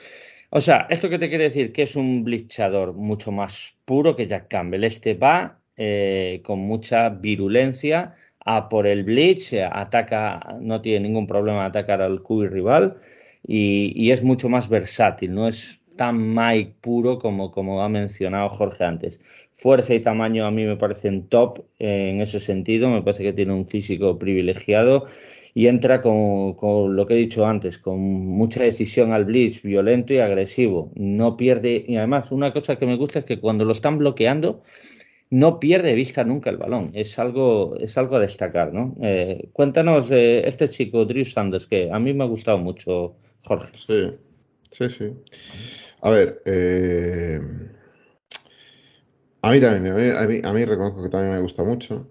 O 0.50 0.60
sea, 0.60 0.86
¿esto 0.88 1.10
qué 1.10 1.18
te 1.18 1.28
quiere 1.28 1.44
decir? 1.44 1.72
Que 1.72 1.82
es 1.82 1.94
un 1.94 2.24
blitzador 2.24 2.94
mucho 2.94 3.30
más 3.32 3.76
puro 3.84 4.16
que 4.16 4.26
Jack 4.26 4.48
Campbell. 4.48 4.84
Este 4.84 5.14
va 5.14 5.60
eh, 5.76 6.40
con 6.44 6.60
mucha 6.60 7.10
virulencia 7.10 8.14
a 8.44 8.68
por 8.68 8.86
el 8.86 9.04
blitz, 9.04 9.52
ataca, 9.52 10.56
no 10.60 10.80
tiene 10.80 11.00
ningún 11.00 11.26
problema 11.26 11.60
de 11.60 11.66
atacar 11.66 12.00
al 12.00 12.22
QB 12.22 12.48
rival 12.50 12.96
y, 13.46 14.10
es 14.10 14.22
mucho 14.22 14.48
más 14.48 14.68
versátil, 14.68 15.34
no 15.34 15.46
es 15.48 15.80
tan 15.96 16.34
Mike 16.34 16.76
puro 16.80 17.18
como, 17.18 17.50
como 17.50 17.82
ha 17.82 17.88
mencionado 17.88 18.48
Jorge 18.48 18.84
antes. 18.84 19.20
Fuerza 19.52 19.94
y 19.94 20.00
tamaño 20.00 20.46
a 20.46 20.50
mí 20.50 20.64
me 20.64 20.76
parecen 20.76 21.28
top 21.28 21.64
en 21.78 22.22
ese 22.22 22.40
sentido, 22.40 22.88
me 22.88 23.02
parece 23.02 23.22
que 23.22 23.32
tiene 23.34 23.52
un 23.52 23.66
físico 23.66 24.18
privilegiado 24.18 25.04
y 25.54 25.66
entra 25.66 26.02
con, 26.02 26.96
lo 26.96 27.06
que 27.06 27.14
he 27.14 27.18
dicho 27.18 27.46
antes, 27.46 27.78
con 27.78 27.98
mucha 28.00 28.62
decisión 28.62 29.12
al 29.12 29.24
blitz, 29.24 29.62
violento 29.62 30.12
y 30.14 30.18
agresivo. 30.18 30.90
No 30.94 31.36
pierde, 31.36 31.84
y 31.86 31.96
además 31.96 32.30
una 32.32 32.52
cosa 32.52 32.76
que 32.76 32.86
me 32.86 32.96
gusta 32.96 33.20
es 33.20 33.24
que 33.24 33.40
cuando 33.40 33.64
lo 33.64 33.72
están 33.72 33.98
bloqueando, 33.98 34.62
no 35.30 35.60
pierde 35.60 35.94
vista 35.94 36.24
nunca 36.24 36.50
el 36.50 36.56
balón. 36.56 36.90
Es 36.94 37.18
algo, 37.18 37.76
es 37.78 37.98
algo 37.98 38.16
a 38.16 38.20
destacar, 38.20 38.72
¿no? 38.72 38.96
Eh, 39.02 39.50
cuéntanos 39.52 40.08
de 40.08 40.40
este 40.46 40.68
chico, 40.70 41.04
Drew 41.04 41.24
Sanders, 41.24 41.66
que 41.66 41.90
a 41.90 41.98
mí 41.98 42.14
me 42.14 42.24
ha 42.24 42.26
gustado 42.26 42.58
mucho, 42.58 43.16
Jorge. 43.44 43.76
Sí, 43.76 44.10
sí, 44.70 44.88
sí. 44.88 45.12
A 46.00 46.10
ver, 46.10 46.42
eh, 46.46 47.40
a 49.42 49.50
mí 49.50 49.60
también, 49.60 49.94
a 49.94 50.26
mí, 50.26 50.40
a 50.42 50.52
mí, 50.52 50.64
reconozco 50.64 51.02
que 51.02 51.08
también 51.08 51.32
me 51.32 51.40
gusta 51.40 51.62
mucho. 51.62 52.08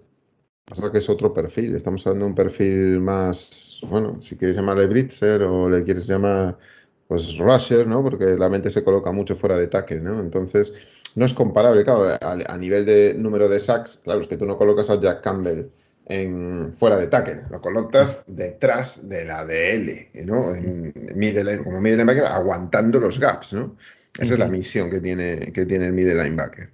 Pasa 0.68 0.92
que 0.92 0.98
es 0.98 1.08
otro 1.08 1.32
perfil, 1.32 1.74
estamos 1.74 2.06
hablando 2.06 2.26
de 2.26 2.30
un 2.30 2.34
perfil 2.34 3.00
más, 3.00 3.80
bueno, 3.88 4.20
si 4.20 4.36
quieres 4.36 4.54
llamarle 4.54 4.86
blitzer 4.86 5.42
o 5.44 5.70
le 5.70 5.82
quieres 5.82 6.06
llamar, 6.06 6.58
pues 7.06 7.38
rusher, 7.38 7.86
¿no? 7.86 8.02
Porque 8.02 8.36
la 8.36 8.50
mente 8.50 8.68
se 8.68 8.84
coloca 8.84 9.10
mucho 9.10 9.34
fuera 9.34 9.56
de 9.56 9.66
tackle, 9.66 10.00
¿no? 10.00 10.20
Entonces, 10.20 10.74
no 11.14 11.24
es 11.24 11.32
comparable, 11.32 11.84
claro, 11.84 12.06
a, 12.20 12.58
nivel 12.58 12.84
de 12.84 13.14
número 13.16 13.48
de 13.48 13.60
sacks, 13.60 14.00
claro, 14.04 14.20
es 14.20 14.28
que 14.28 14.36
tú 14.36 14.44
no 14.44 14.58
colocas 14.58 14.90
a 14.90 15.00
Jack 15.00 15.22
Campbell 15.22 15.70
en, 16.04 16.74
fuera 16.74 16.98
de 16.98 17.06
tackle, 17.06 17.44
lo 17.50 17.62
colocas 17.62 18.24
detrás 18.26 19.08
de 19.08 19.24
la 19.24 19.46
DL, 19.46 20.26
¿no? 20.26 20.54
En 20.54 20.92
middle, 21.14 21.58
como 21.64 21.80
middle 21.80 22.04
linebacker, 22.04 22.26
aguantando 22.26 23.00
los 23.00 23.18
gaps, 23.18 23.54
¿no? 23.54 23.74
Esa 24.18 24.34
es 24.34 24.38
la 24.38 24.48
misión 24.48 24.90
que 24.90 25.00
tiene, 25.00 25.50
que 25.52 25.64
tiene 25.64 25.86
el 25.86 25.92
middle 25.94 26.22
linebacker. 26.22 26.70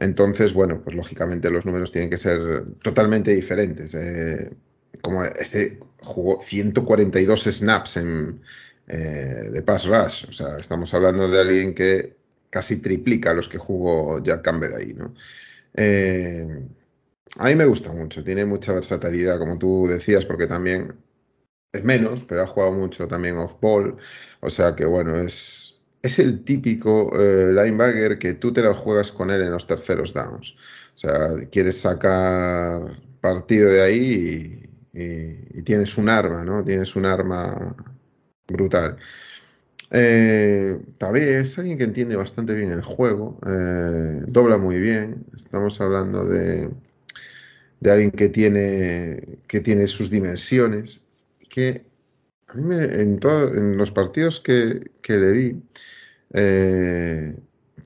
Entonces, 0.00 0.54
bueno, 0.54 0.82
pues 0.82 0.96
lógicamente 0.96 1.50
los 1.50 1.66
números 1.66 1.92
tienen 1.92 2.10
que 2.10 2.16
ser 2.16 2.64
totalmente 2.82 3.32
diferentes. 3.34 3.94
Eh, 3.94 4.50
como 5.02 5.24
este 5.24 5.78
jugó 6.00 6.40
142 6.40 7.42
snaps 7.44 7.98
en, 7.98 8.40
eh, 8.88 9.50
de 9.52 9.62
pass 9.62 9.86
rush, 9.86 10.26
o 10.28 10.32
sea, 10.32 10.58
estamos 10.58 10.92
hablando 10.94 11.28
de 11.28 11.40
alguien 11.40 11.74
que 11.74 12.16
casi 12.50 12.80
triplica 12.80 13.34
los 13.34 13.48
que 13.48 13.58
jugó 13.58 14.22
Jack 14.22 14.42
Campbell 14.42 14.74
ahí, 14.74 14.94
¿no? 14.94 15.14
Eh, 15.74 16.68
a 17.38 17.44
mí 17.46 17.54
me 17.54 17.66
gusta 17.66 17.92
mucho, 17.92 18.24
tiene 18.24 18.44
mucha 18.44 18.72
versatilidad, 18.72 19.38
como 19.38 19.58
tú 19.58 19.86
decías, 19.86 20.26
porque 20.26 20.46
también 20.46 20.96
es 21.72 21.84
menos, 21.84 22.24
pero 22.24 22.42
ha 22.42 22.46
jugado 22.46 22.72
mucho 22.72 23.06
también 23.06 23.36
off-ball, 23.36 23.98
o 24.40 24.50
sea 24.50 24.74
que 24.74 24.84
bueno, 24.86 25.18
es, 25.20 25.69
es 26.02 26.18
el 26.18 26.44
típico 26.44 27.12
eh, 27.18 27.52
linebacker 27.52 28.18
que 28.18 28.34
tú 28.34 28.52
te 28.52 28.62
lo 28.62 28.74
juegas 28.74 29.12
con 29.12 29.30
él 29.30 29.42
en 29.42 29.50
los 29.50 29.66
terceros 29.66 30.14
downs. 30.14 30.56
O 30.94 30.98
sea, 30.98 31.28
quieres 31.50 31.80
sacar 31.80 33.00
partido 33.20 33.70
de 33.70 33.82
ahí 33.82 34.60
y, 34.92 35.62
tienes 35.62 35.98
un 35.98 36.08
arma, 36.08 36.42
¿no? 36.42 36.64
Tienes 36.64 36.96
un 36.96 37.04
arma 37.06 37.76
brutal. 38.48 38.96
Eh, 39.90 40.80
también 40.98 41.28
es 41.28 41.58
alguien 41.58 41.78
que 41.78 41.84
entiende 41.84 42.16
bastante 42.16 42.54
bien 42.54 42.70
el 42.70 42.82
juego, 42.82 43.38
eh, 43.46 44.22
dobla 44.26 44.58
muy 44.58 44.80
bien. 44.80 45.26
Estamos 45.36 45.80
hablando 45.80 46.24
de, 46.24 46.70
de 47.80 47.90
alguien 47.90 48.10
que 48.10 48.28
tiene, 48.28 49.38
que 49.46 49.60
tiene 49.60 49.86
sus 49.86 50.10
dimensiones, 50.10 51.02
que 51.48 51.84
a 52.48 52.54
mí 52.54 52.62
me, 52.62 52.84
en, 52.84 53.20
en 53.22 53.76
los 53.76 53.90
partidos 53.92 54.40
que, 54.40 54.90
que 55.02 55.18
le 55.18 55.32
vi, 55.32 55.62
eh, 56.32 57.36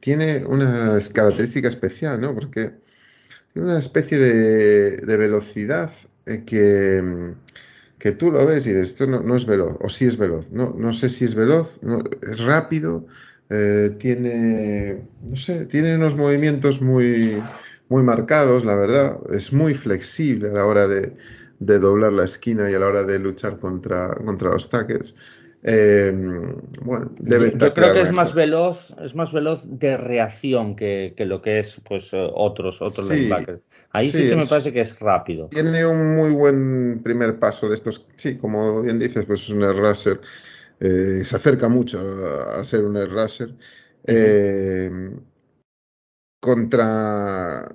tiene 0.01 0.45
una 0.45 0.99
característica 1.13 1.69
especial, 1.69 2.21
¿no? 2.21 2.35
Porque 2.35 2.73
tiene 3.53 3.69
una 3.69 3.79
especie 3.79 4.19
de, 4.19 5.17
velocidad 5.17 5.91
eh, 6.27 6.45
que, 6.45 7.35
que, 7.99 8.13
tú 8.13 8.31
lo 8.31 8.45
ves 8.47 8.67
y 8.67 8.71
dices, 8.71 8.91
esto 8.91 9.07
no, 9.07 9.37
es 9.37 9.47
veloz, 9.47 9.77
o 9.81 9.89
sí 9.89 10.05
es 10.05 10.19
veloz. 10.19 10.51
No, 10.53 10.93
sé 10.93 11.09
si 11.09 11.25
es 11.25 11.35
veloz, 11.35 11.81
es 12.23 12.41
rápido, 12.41 13.07
eh, 13.51 13.95
tiene, 13.99 15.07
no 15.29 15.37
sé, 15.37 15.67
tiene 15.67 15.97
unos 15.97 16.17
movimientos 16.17 16.83
muy, 16.83 17.43
muy 17.89 18.03
marcados, 18.03 18.65
la 18.65 18.75
verdad. 18.75 19.21
Es 19.33 19.53
muy 19.53 19.75
flexible 19.75 20.51
a 20.51 20.53
la 20.53 20.67
hora 20.67 20.87
de, 20.89 21.17
doblar 21.61 22.13
la 22.13 22.25
esquina 22.25 22.71
y 22.71 22.75
a 22.75 22.79
la 22.79 22.87
hora 22.87 23.05
de 23.05 23.19
luchar 23.19 23.59
contra, 23.59 24.15
contra 24.17 24.51
los 24.51 24.69
tackers. 24.69 25.15
Eh, 25.67 26.13
bueno, 26.83 27.11
yo 27.19 27.73
creo 27.73 27.95
que 27.95 28.03
es 28.03 28.13
más 28.13 28.35
veloz, 28.35 28.95
es 29.03 29.15
más 29.15 29.33
veloz 29.33 29.63
de 29.65 29.97
reacción 29.97 30.77
que, 30.77 31.15
lo 31.19 31.41
que 31.41 31.59
es 31.59 31.81
pues 31.83 32.13
eh, 32.13 32.29
otros, 32.35 32.83
otros 32.83 33.11
linebackers. 33.11 33.63
Ahí 33.91 34.11
sí, 34.11 34.29
que 34.29 34.37
me 34.37 34.45
parece 34.45 34.75
que 34.75 34.83
es 34.83 34.99
rápido. 35.01 35.49
Tiene 35.49 35.87
un 35.87 36.17
muy 36.17 36.33
buen 36.33 37.01
primer 37.03 37.39
paso 37.39 37.69
de 37.71 37.77
estos, 37.77 38.07
sí, 38.17 38.37
como 38.37 38.83
bien 38.83 38.99
dices, 38.99 39.25
pues 39.25 39.45
es 39.45 39.49
un 39.49 39.63
air 39.63 39.75
rusher. 39.75 40.21
Eh, 40.81 41.23
se 41.25 41.37
acerca 41.37 41.69
mucho 41.69 41.99
a, 41.99 42.63
ser 42.63 42.85
un 42.85 42.99
air 42.99 43.09
rusher. 43.09 43.55
contra 46.41 47.67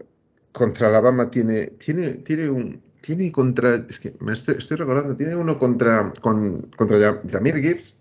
contra 0.52 0.89
Alabama 0.89 1.32
tiene, 1.32 1.67
tiene, 1.67 2.15
tiene 2.15 2.49
un, 2.49 2.82
tiene 3.02 3.32
contra, 3.32 3.76
es 3.76 4.00
que 4.00 4.14
me 4.20 4.34
estoy, 4.34 4.56
recordando, 4.56 5.16
tiene 5.16 5.36
uno 5.36 5.58
contra, 5.58 6.12
con, 6.22 6.64
contra 6.76 7.22
Jamir 7.30 7.58
Gibbs, 7.58 7.98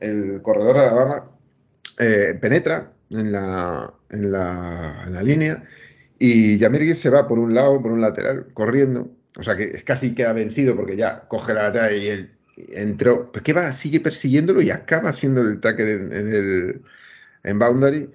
el 0.00 0.40
corredor 0.42 0.74
de 0.74 0.80
Alabama, 0.80 1.30
eh, 1.98 2.38
penetra 2.40 2.92
en 3.10 3.32
la, 3.32 3.92
en, 4.08 4.32
la, 4.32 5.02
en 5.06 5.12
la 5.12 5.22
línea 5.22 5.64
y 6.18 6.58
Jamir 6.58 6.82
Gibbs 6.82 7.00
se 7.00 7.10
va 7.10 7.26
por 7.26 7.38
un 7.38 7.54
lado, 7.54 7.80
por 7.82 7.92
un 7.92 8.00
lateral, 8.00 8.46
corriendo, 8.54 9.10
o 9.36 9.42
sea 9.42 9.56
que 9.56 9.64
es 9.64 9.84
casi 9.84 10.14
queda 10.14 10.32
vencido 10.32 10.76
porque 10.76 10.96
ya 10.96 11.26
coge 11.28 11.54
la 11.54 11.62
lateral 11.62 11.96
y 11.96 12.08
él 12.08 12.30
entró, 12.56 13.30
pues 13.32 13.42
que 13.42 13.52
va, 13.52 13.72
sigue 13.72 14.00
persiguiéndolo 14.00 14.60
y 14.60 14.70
acaba 14.70 15.10
haciendo 15.10 15.40
el 15.40 15.60
tackle 15.60 15.92
en, 15.92 16.12
en 16.12 16.34
el 16.34 16.82
en 17.42 17.58
boundary 17.58 18.10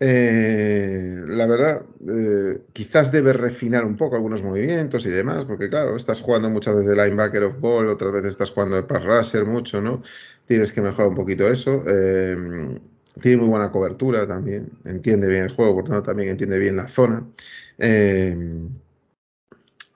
eh, 0.00 1.24
la 1.26 1.46
verdad, 1.46 1.84
eh, 2.08 2.62
quizás 2.72 3.10
debe 3.10 3.32
refinar 3.32 3.84
un 3.84 3.96
poco 3.96 4.14
algunos 4.14 4.42
movimientos 4.42 5.04
y 5.06 5.10
demás, 5.10 5.44
porque 5.46 5.68
claro, 5.68 5.96
estás 5.96 6.20
jugando 6.20 6.48
muchas 6.50 6.76
veces 6.76 6.90
de 6.90 7.04
linebacker 7.04 7.42
of 7.44 7.60
ball, 7.60 7.88
otras 7.88 8.12
veces 8.12 8.30
estás 8.30 8.50
jugando 8.50 8.76
de 8.76 8.84
pass 8.84 9.04
rusher 9.04 9.44
mucho, 9.44 9.80
¿no? 9.80 10.02
Tienes 10.46 10.72
que 10.72 10.82
mejorar 10.82 11.08
un 11.08 11.16
poquito 11.16 11.48
eso. 11.48 11.82
Eh, 11.86 12.36
tiene 13.20 13.38
muy 13.38 13.48
buena 13.48 13.72
cobertura 13.72 14.26
también, 14.26 14.68
entiende 14.84 15.26
bien 15.28 15.44
el 15.44 15.50
juego, 15.50 15.74
por 15.74 15.84
tanto 15.84 16.02
también 16.04 16.28
entiende 16.30 16.58
bien 16.58 16.76
la 16.76 16.86
zona. 16.86 17.26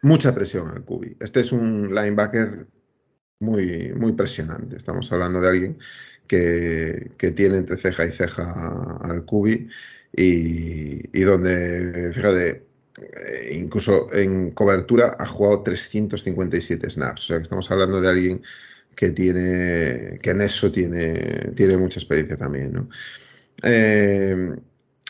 mucha 0.02 0.34
presión 0.34 0.68
al 0.68 0.84
cubi. 0.84 1.16
Este 1.20 1.40
es 1.40 1.52
un 1.52 1.94
linebacker 1.94 2.66
muy, 3.40 3.92
muy 3.94 4.12
presionante. 4.12 4.76
Estamos 4.76 5.10
hablando 5.12 5.40
de 5.40 5.48
alguien 5.48 5.78
que, 6.26 7.10
tiene 7.34 7.58
entre 7.58 7.76
ceja 7.76 8.06
y 8.06 8.12
ceja 8.12 8.98
al 9.00 9.24
Cubi 9.24 9.68
y, 10.14 11.20
donde, 11.22 12.12
fíjate, 12.12 12.66
eh, 12.98 13.58
incluso 13.58 14.12
en 14.12 14.50
cobertura 14.50 15.16
ha 15.18 15.26
jugado 15.26 15.62
357 15.62 16.90
snaps. 16.90 17.24
O 17.24 17.26
sea 17.26 17.36
que 17.36 17.42
estamos 17.42 17.70
hablando 17.70 18.00
de 18.00 18.08
alguien 18.08 18.42
que 18.94 19.10
tiene, 19.10 20.18
que 20.22 20.30
en 20.30 20.40
eso 20.42 20.70
tiene, 20.70 21.14
tiene 21.56 21.76
mucha 21.76 21.98
experiencia 21.98 22.36
también, 22.36 22.72
¿no? 22.72 22.88
Eh, 23.62 24.56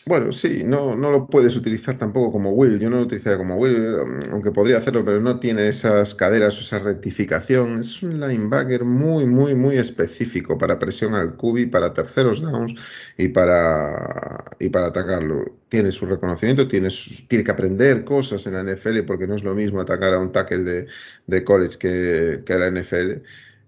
bueno, 0.05 0.33
sí, 0.33 0.65
no, 0.65 0.97
no 0.97 1.13
lo 1.13 1.29
puedes 1.29 1.57
utilizar 1.57 1.97
tampoco 1.97 2.33
como 2.33 2.51
Will. 2.51 2.81
Yo 2.81 2.91
no 2.91 2.97
lo 2.97 3.03
utilizaría 3.03 3.39
como 3.39 3.55
Will, 3.55 3.97
aunque 4.33 4.51
podría 4.51 4.79
hacerlo, 4.79 5.05
pero 5.05 5.21
no 5.21 5.39
tiene 5.39 5.69
esas 5.69 6.17
caderas 6.17 6.59
o 6.59 6.61
esa 6.63 6.81
rectificación. 6.81 7.79
Es 7.79 8.03
un 8.03 8.21
linebacker 8.21 8.85
muy, 8.85 9.27
muy, 9.27 9.55
muy 9.55 9.77
específico 9.77 10.59
para 10.59 10.79
presión 10.81 11.15
al 11.15 11.37
cubi, 11.37 11.67
para 11.67 11.95
terceros 11.95 12.41
downs 12.43 12.75
y 13.17 13.29
para, 13.29 14.45
y 14.59 14.71
para 14.71 14.89
atacarlo. 14.89 15.59
Tiene 15.69 15.93
su 15.93 16.07
reconocimiento, 16.07 16.67
tiene, 16.67 16.89
tiene 17.29 17.45
que 17.45 17.51
aprender 17.51 18.05
cosas 18.05 18.45
en 18.47 18.55
la 18.55 18.65
NFL 18.65 19.03
porque 19.07 19.29
no 19.29 19.37
es 19.37 19.45
lo 19.45 19.55
mismo 19.55 19.81
atacar 19.81 20.15
a 20.15 20.19
un 20.19 20.33
tackle 20.33 20.89
de, 21.27 21.45
college 21.45 21.79
que, 21.79 22.43
que 22.45 22.53
a 22.53 22.59
la 22.59 22.71
NFL. 22.71 23.23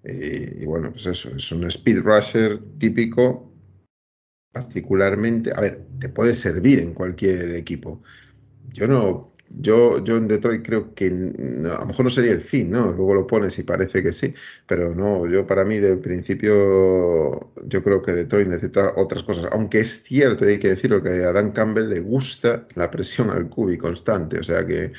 Y, 0.05 0.62
y 0.62 0.66
bueno, 0.66 0.90
pues 0.90 1.07
eso, 1.07 1.31
es 1.37 1.53
un 1.53 1.64
speed 1.66 2.01
rusher 2.01 2.61
típico 2.79 3.54
particularmente, 4.55 5.53
a 5.53 5.61
ver, 5.61 5.85
te 5.99 6.09
puede 6.09 6.33
servir 6.33 6.79
en 6.79 6.95
cualquier 6.95 7.57
equipo. 7.57 8.01
Yo 8.73 8.87
no, 8.87 9.33
yo, 9.51 10.03
yo 10.05 10.17
en 10.17 10.29
Detroit 10.29 10.64
creo 10.64 10.95
que 10.95 11.07
a 11.07 11.81
lo 11.81 11.87
mejor 11.87 12.05
no 12.05 12.11
sería 12.11 12.31
el 12.31 12.40
fin, 12.40 12.71
¿no? 12.71 12.93
Luego 12.93 13.17
lo 13.17 13.27
pones 13.27 13.59
y 13.59 13.64
parece 13.64 14.01
que 14.01 14.12
sí, 14.12 14.33
pero 14.64 14.95
no, 14.95 15.29
yo 15.29 15.45
para 15.45 15.64
mí 15.64 15.79
de 15.79 15.97
principio 15.97 17.53
yo 17.67 17.83
creo 17.83 18.01
que 18.01 18.12
Detroit 18.12 18.47
necesita 18.47 18.95
otras 18.97 19.25
cosas, 19.25 19.49
aunque 19.51 19.81
es 19.81 20.05
cierto, 20.05 20.45
y 20.45 20.53
hay 20.53 20.59
que 20.61 20.69
decirlo, 20.69 21.03
que 21.03 21.25
a 21.25 21.33
Dan 21.33 21.51
Campbell 21.51 21.88
le 21.88 21.99
gusta 21.99 22.62
la 22.77 22.93
presión 22.93 23.31
al 23.31 23.49
cubi 23.49 23.77
constante, 23.77 24.38
o 24.38 24.45
sea 24.45 24.64
que, 24.64 24.93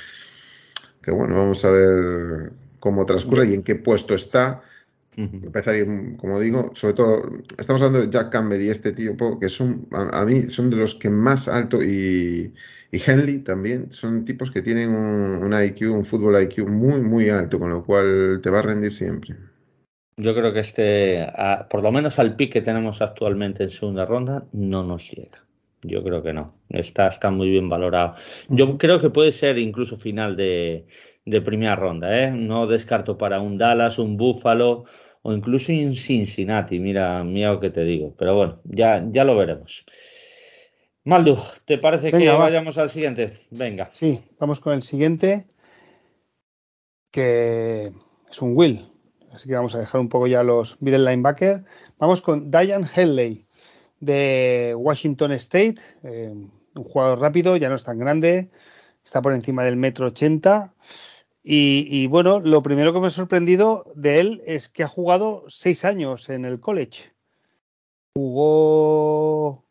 que 1.01 1.11
bueno, 1.11 1.37
vamos 1.37 1.63
a 1.63 1.71
ver 1.71 2.51
cómo 2.81 3.05
transcurre 3.05 3.47
y 3.47 3.53
en 3.53 3.63
qué 3.63 3.75
puesto 3.75 4.15
está 4.15 4.63
Como 6.17 6.39
digo, 6.39 6.71
sobre 6.73 6.93
todo, 6.93 7.29
estamos 7.57 7.81
hablando 7.81 8.05
de 8.05 8.11
Jack 8.11 8.31
Campbell 8.31 8.61
y 8.61 8.69
este 8.69 8.91
tipo, 8.91 9.39
que 9.39 9.47
son, 9.47 9.87
a, 9.91 10.25
mí, 10.25 10.41
son 10.43 10.69
de 10.69 10.75
los 10.75 10.95
que 10.95 11.09
más 11.09 11.47
alto 11.47 11.81
y, 11.81 12.53
y 12.91 12.99
Henley 13.05 13.39
también, 13.39 13.91
son 13.91 14.25
tipos 14.25 14.51
que 14.51 14.61
tienen 14.61 14.89
un, 14.89 15.53
IQ, 15.53 15.91
un 15.91 16.03
fútbol 16.03 16.41
IQ 16.41 16.67
muy, 16.67 17.01
muy 17.01 17.29
alto, 17.29 17.59
con 17.59 17.69
lo 17.69 17.83
cual 17.83 18.39
te 18.43 18.49
va 18.49 18.59
a 18.59 18.63
rendir 18.63 18.91
siempre. 18.91 19.35
Yo 20.17 20.33
creo 20.33 20.53
que 20.53 20.61
este, 20.61 21.25
por 21.69 21.81
lo 21.81 21.91
menos 21.91 22.19
al 22.19 22.35
pick 22.35 22.53
que 22.53 22.61
tenemos 22.61 23.01
actualmente 23.01 23.63
en 23.63 23.69
segunda 23.69 24.05
ronda, 24.05 24.45
no 24.51 24.83
nos 24.83 25.11
llega. 25.11 25.45
yo 25.81 26.03
creo 26.03 26.23
que 26.23 26.33
no. 26.33 26.55
Está, 26.69 27.07
está 27.07 27.31
muy 27.31 27.49
bien 27.49 27.69
valorado. 27.69 28.15
Yo 28.49 28.77
creo 28.77 28.99
que 28.99 29.09
puede 29.09 29.31
ser 29.31 29.57
incluso 29.57 29.97
final 29.97 30.35
de, 30.35 30.87
de 31.25 31.41
primera 31.41 31.75
ronda, 31.75 32.23
¿eh? 32.23 32.31
No 32.31 32.67
descarto 32.67 33.17
para 33.17 33.39
un 33.41 33.57
Dallas, 33.57 33.99
un 33.99 34.15
Buffalo 34.17 34.85
o 35.25 35.33
incluso 35.33 35.71
un 35.71 35.95
Cincinnati. 35.95 36.79
Mira, 36.79 37.23
mira 37.23 37.53
lo 37.53 37.59
que 37.59 37.71
te 37.71 37.83
digo. 37.83 38.13
Pero 38.15 38.35
bueno, 38.35 38.59
ya, 38.63 39.03
ya 39.11 39.23
lo 39.23 39.35
veremos. 39.35 39.83
Maldu, 41.03 41.35
¿te 41.65 41.79
parece 41.79 42.11
que 42.11 42.29
vayamos 42.29 42.77
al 42.77 42.91
siguiente? 42.91 43.33
Venga. 43.49 43.89
Sí, 43.91 44.21
vamos 44.39 44.59
con 44.59 44.73
el 44.73 44.83
siguiente, 44.83 45.47
que 47.09 47.91
es 48.29 48.41
un 48.41 48.55
Will. 48.55 48.87
Así 49.31 49.49
que 49.49 49.55
vamos 49.55 49.73
a 49.73 49.79
dejar 49.79 49.99
un 49.99 50.09
poco 50.09 50.27
ya 50.27 50.43
los 50.43 50.79
middle 50.79 51.09
linebacker. 51.09 51.63
Vamos 51.97 52.21
con 52.21 52.51
Diane 52.51 52.87
Henley 52.95 53.47
de 53.99 54.75
Washington 54.77 55.31
State, 55.31 55.77
eh, 56.03 56.33
un 56.75 56.83
jugador 56.83 57.19
rápido, 57.19 57.57
ya 57.57 57.69
no 57.69 57.75
es 57.75 57.83
tan 57.83 57.97
grande, 57.97 58.51
está 59.03 59.23
por 59.23 59.33
encima 59.33 59.63
del 59.63 59.75
metro 59.75 60.05
ochenta. 60.05 60.74
Y, 61.47 62.07
bueno, 62.07 62.39
lo 62.39 62.63
primero 62.63 62.91
que 62.91 62.99
me 62.99 63.05
ha 63.05 63.11
sorprendido 63.11 63.93
de 63.95 64.19
él 64.19 64.41
es 64.47 64.67
que 64.67 64.81
ha 64.81 64.87
jugado 64.87 65.45
seis 65.47 65.85
años 65.85 66.29
en 66.29 66.43
el 66.43 66.59
college. 66.59 67.13
Jugó 68.15 69.63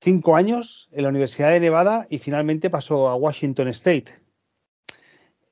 cinco 0.00 0.34
años 0.34 0.88
en 0.90 1.04
la 1.04 1.10
Universidad 1.10 1.50
de 1.52 1.60
Nevada 1.60 2.08
y 2.10 2.18
finalmente 2.18 2.70
pasó 2.70 3.08
a 3.08 3.14
Washington 3.14 3.68
State. 3.68 4.06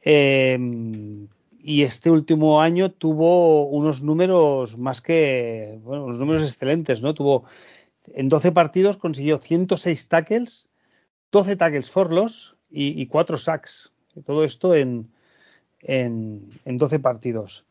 Em, 0.00 1.28
y 1.60 1.82
este 1.82 2.10
último 2.10 2.60
año 2.60 2.90
tuvo 2.90 3.68
unos 3.68 4.02
números 4.02 4.76
más 4.76 5.00
que, 5.00 5.78
bueno, 5.84 6.06
unos 6.06 6.18
números 6.18 6.42
excelentes, 6.42 7.00
¿no? 7.00 7.14
Tuvo 7.14 7.44
en 8.06 8.28
12 8.28 8.50
partidos 8.50 8.96
consiguió 8.96 9.38
106 9.38 10.08
tackles, 10.08 10.68
12 11.30 11.54
tackles 11.54 11.88
for 11.88 12.12
loss 12.12 12.56
y, 12.68 13.00
y 13.00 13.06
4 13.06 13.38
sacks. 13.38 13.92
Todo 14.24 14.44
esto 14.44 14.74
en, 14.74 15.10
en, 15.80 16.48
en 16.64 16.78
12 16.78 16.98
partidos. 16.98 17.64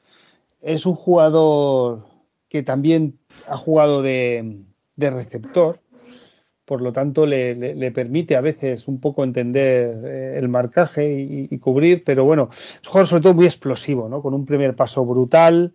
Es 0.61 0.85
un 0.85 0.95
jugador 0.95 2.05
que 2.49 2.63
también 2.63 3.17
ha 3.47 3.57
jugado 3.57 4.01
de, 4.01 4.63
de 4.95 5.09
receptor 5.09 5.79
por 6.69 6.83
lo 6.83 6.93
tanto 6.93 7.25
le, 7.25 7.91
permite 7.91 8.35
a 8.35 8.41
veces 8.41 8.87
un 8.87 8.99
poco 8.99 9.23
entender 9.23 10.05
eh, 10.05 10.37
el 10.37 10.49
marcaje 10.49 11.47
y, 11.49 11.57
cubrir, 11.57 12.03
pero 12.03 12.25
bueno, 12.25 12.49
es 12.51 12.81
un 12.85 12.91
jugador 12.91 13.07
sobre 13.07 13.23
todo 13.23 13.33
muy 13.33 13.45
explosivo, 13.45 14.07
¿no? 14.07 14.21
Con 14.21 14.35
un 14.35 14.45
primer 14.45 14.75
paso 14.75 15.03
brutal 15.03 15.73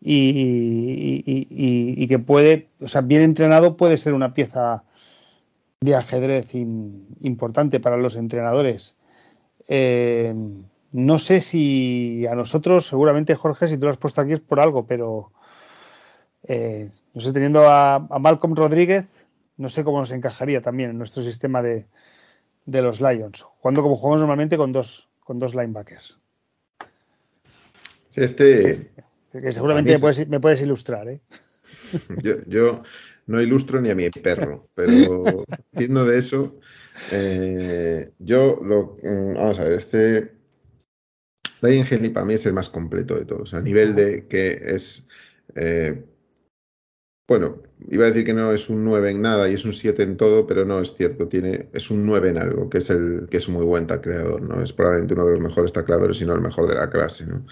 y, 0.00 1.26
que 2.06 2.18
puede, 2.20 2.68
o 2.80 2.86
sea, 2.86 3.00
bien 3.00 3.22
entrenado 3.22 3.76
puede 3.76 3.96
ser 3.96 4.12
una 4.14 4.32
pieza 4.32 4.84
de 5.80 5.96
ajedrez 5.96 6.54
importante 6.54 7.80
para 7.80 7.96
los 7.96 8.14
entrenadores. 8.14 8.94
Eh, 9.68 10.34
no 10.92 11.18
sé 11.18 11.40
si 11.40 12.26
a 12.26 12.34
nosotros, 12.34 12.86
seguramente 12.86 13.34
Jorge, 13.34 13.68
si 13.68 13.76
tú 13.76 13.84
lo 13.84 13.90
has 13.90 13.98
puesto 13.98 14.20
aquí 14.20 14.32
es 14.32 14.40
por 14.40 14.58
algo, 14.58 14.86
pero 14.86 15.30
eh, 16.42 16.90
no 17.14 17.20
sé, 17.20 17.32
teniendo 17.32 17.68
a 17.68 18.00
Malcolm 18.18 18.56
Rodríguez, 18.56 19.06
no 19.58 19.68
sé 19.68 19.84
cómo 19.84 20.00
nos 20.00 20.12
encajaría 20.12 20.62
también 20.62 20.90
en 20.90 20.98
nuestro 20.98 21.22
sistema 21.22 21.62
de, 21.62 21.86
los 22.64 23.00
Lions, 23.00 23.42
jugando 23.42 23.82
como 23.82 23.96
jugamos 23.96 24.20
normalmente 24.20 24.56
con 24.56 24.72
dos, 24.72 25.08
con 25.20 25.38
dos 25.38 25.54
linebackers. 25.54 26.18
Sí, 28.08 28.22
este. 28.22 28.90
Que 29.32 29.52
seguramente 29.52 29.98
me 30.28 30.40
puedes, 30.40 30.62
ilustrar, 30.62 31.08
¿eh? 31.08 31.20
Yo, 32.46 32.82
no 33.26 33.40
ilustro 33.42 33.80
ni 33.80 33.90
a 33.90 33.94
mi 33.94 34.08
perro, 34.10 34.68
pero 34.74 35.24
viendo 35.72 36.04
de 36.06 36.18
eso, 36.18 36.58
eh, 37.12 38.12
yo 38.18 38.60
lo. 38.62 38.94
Mm, 39.02 39.34
vamos 39.34 39.60
a 39.60 39.64
ver, 39.64 39.72
este. 39.72 40.38
Lion 41.60 41.86
Henley 41.90 42.10
para 42.10 42.26
mí 42.26 42.34
es 42.34 42.46
el 42.46 42.52
más 42.52 42.68
completo 42.68 43.16
de 43.16 43.24
todos, 43.24 43.54
a 43.54 43.60
nivel 43.60 43.94
de 43.94 44.26
que 44.28 44.60
es. 44.64 45.08
Eh, 45.54 46.04
bueno, 47.26 47.60
iba 47.90 48.04
a 48.06 48.08
decir 48.08 48.24
que 48.24 48.32
no 48.32 48.52
es 48.52 48.70
un 48.70 48.84
9 48.84 49.10
en 49.10 49.20
nada 49.20 49.48
y 49.50 49.54
es 49.54 49.64
un 49.66 49.74
7 49.74 50.02
en 50.02 50.16
todo, 50.16 50.46
pero 50.46 50.64
no 50.64 50.80
es 50.80 50.94
cierto, 50.94 51.28
tiene, 51.28 51.68
es 51.74 51.90
un 51.90 52.06
9 52.06 52.30
en 52.30 52.38
algo, 52.38 52.70
que 52.70 52.78
es 52.78 52.88
el 52.88 53.26
que 53.30 53.36
es 53.36 53.48
un 53.48 53.54
muy 53.54 53.66
buen 53.66 53.86
tacleador, 53.86 54.40
¿no? 54.42 54.62
Es 54.62 54.72
probablemente 54.72 55.12
uno 55.14 55.26
de 55.26 55.32
los 55.32 55.40
mejores 55.40 55.72
tacleadores, 55.72 56.16
si 56.16 56.24
no 56.24 56.34
el 56.34 56.40
mejor 56.40 56.66
de 56.66 56.74
la 56.76 56.88
clase, 56.88 57.26
¿no? 57.26 57.44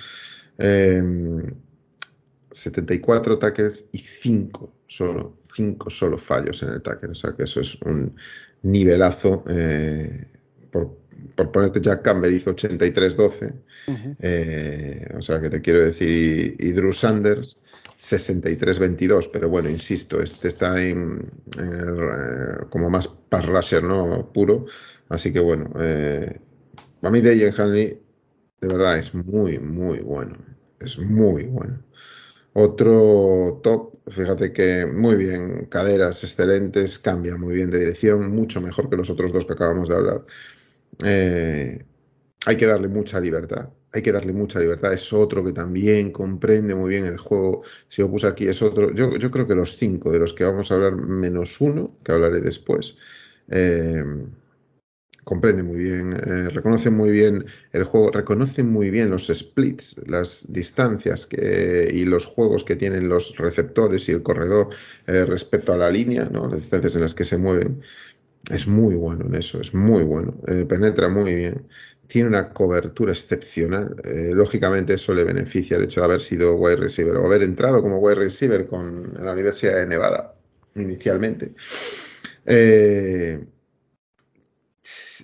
74 2.50 3.34
em, 3.34 3.38
tackles 3.38 3.90
y 3.92 3.98
5 3.98 4.72
solo, 4.86 5.36
5 5.54 5.90
solo 5.90 6.16
fallos 6.16 6.62
en 6.62 6.70
el 6.70 6.80
tackle, 6.80 7.10
o 7.10 7.14
sea 7.14 7.34
que 7.36 7.44
eso 7.44 7.60
es 7.60 7.74
un 7.82 8.16
nivelazo. 8.62 9.44
Eh, 9.48 10.26
por, 10.70 11.50
ponerte 11.52 11.80
Jack 11.80 12.02
Campbell 12.02 12.34
hizo 12.34 12.54
83-12, 12.54 13.52
eh, 14.20 15.06
o 15.16 15.22
sea 15.22 15.40
que 15.40 15.50
te 15.50 15.60
quiero 15.60 15.80
decir, 15.80 16.56
y 16.58 16.70
Drew 16.72 16.92
Sanders 16.92 17.62
63-22, 17.98 19.30
pero 19.32 19.48
bueno, 19.48 19.68
insisto, 19.68 20.20
este 20.20 20.48
está 20.48 20.82
en, 20.82 21.30
eh, 21.58 22.66
como 22.70 22.90
más 22.90 23.08
pass 23.08 23.46
rusher, 23.46 23.82
¿no? 23.82 24.30
Puro, 24.32 24.66
así 25.08 25.32
que 25.32 25.40
bueno, 25.40 25.70
eh, 25.80 26.38
a 27.02 27.10
mí 27.10 27.20
Dejan 27.20 27.68
Hanley 27.68 28.02
de 28.60 28.68
verdad 28.68 28.98
es 28.98 29.14
muy, 29.14 29.58
muy 29.58 30.00
bueno, 30.00 30.36
es 30.80 30.98
muy 30.98 31.44
bueno. 31.44 31.82
Otro 32.52 33.60
top, 33.62 33.95
fíjate 34.10 34.52
que 34.52 34.86
muy 34.86 35.16
bien, 35.16 35.66
caderas 35.66 36.22
excelentes, 36.22 36.98
cambia 36.98 37.36
muy 37.36 37.54
bien 37.54 37.70
de 37.70 37.80
dirección, 37.80 38.30
mucho 38.34 38.60
mejor 38.60 38.88
que 38.88 38.96
los 38.96 39.10
otros 39.10 39.32
dos 39.32 39.44
que 39.44 39.52
acabamos 39.52 39.88
de 39.88 39.94
hablar. 39.94 40.24
Eh, 41.04 41.84
hay 42.46 42.56
que 42.56 42.66
darle 42.66 42.88
mucha 42.88 43.18
libertad. 43.20 43.70
Hay 43.92 44.02
que 44.02 44.12
darle 44.12 44.32
mucha 44.32 44.60
libertad. 44.60 44.92
Es 44.92 45.12
otro 45.12 45.44
que 45.44 45.52
también 45.52 46.12
comprende 46.12 46.74
muy 46.74 46.90
bien 46.90 47.06
el 47.06 47.18
juego. 47.18 47.62
Si 47.88 48.02
lo 48.02 48.10
puse 48.10 48.28
aquí, 48.28 48.46
es 48.46 48.62
otro. 48.62 48.94
Yo, 48.94 49.30
creo 49.30 49.48
que 49.48 49.54
los 49.54 49.76
cinco 49.76 50.12
de 50.12 50.20
los 50.20 50.32
que 50.32 50.44
vamos 50.44 50.70
a 50.70 50.74
hablar, 50.74 50.94
menos 50.96 51.60
uno, 51.60 51.98
que 52.04 52.12
hablaré 52.12 52.40
después, 52.40 52.96
eh, 53.50 54.04
comprende 55.26 55.64
muy 55.64 55.78
bien, 55.78 56.12
eh, 56.12 56.48
reconoce 56.50 56.88
muy 56.88 57.10
bien 57.10 57.46
el 57.72 57.82
juego, 57.82 58.12
reconoce 58.12 58.62
muy 58.62 58.90
bien 58.90 59.10
los 59.10 59.26
splits, 59.26 59.96
las 60.06 60.52
distancias 60.52 61.26
que, 61.26 61.90
y 61.92 62.04
los 62.04 62.26
juegos 62.26 62.62
que 62.62 62.76
tienen 62.76 63.08
los 63.08 63.36
receptores 63.36 64.08
y 64.08 64.12
el 64.12 64.22
corredor 64.22 64.68
eh, 65.08 65.24
respecto 65.24 65.72
a 65.72 65.76
la 65.76 65.90
línea, 65.90 66.28
¿no? 66.30 66.46
las 66.46 66.60
distancias 66.60 66.94
en 66.94 67.00
las 67.00 67.16
que 67.16 67.24
se 67.24 67.38
mueven. 67.38 67.82
Es 68.48 68.68
muy 68.68 68.94
bueno 68.94 69.26
en 69.26 69.34
eso, 69.34 69.60
es 69.60 69.74
muy 69.74 70.04
bueno, 70.04 70.36
penetra 70.68 71.08
muy 71.08 71.34
bien 71.34 71.66
tiene 72.06 72.28
una 72.28 72.52
cobertura 72.52 73.10
excepcional. 73.10 73.96
Eh, 74.04 74.30
lógicamente 74.32 74.94
eso 74.94 75.12
le 75.12 75.24
beneficia 75.24 75.76
el 75.76 75.82
hecho 75.82 76.02
de 76.02 76.04
haber 76.06 76.20
sido 76.20 76.54
wide 76.54 76.76
receiver 76.76 77.16
o 77.16 77.26
haber 77.26 77.42
entrado 77.42 77.82
como 77.82 77.98
wide 77.98 78.14
receiver 78.14 78.64
con 78.64 79.12
la 79.20 79.32
Universidad 79.32 79.74
de 79.74 79.88
Nevada 79.88 80.36
inicialmente. 80.76 81.52
Eh, 82.44 83.44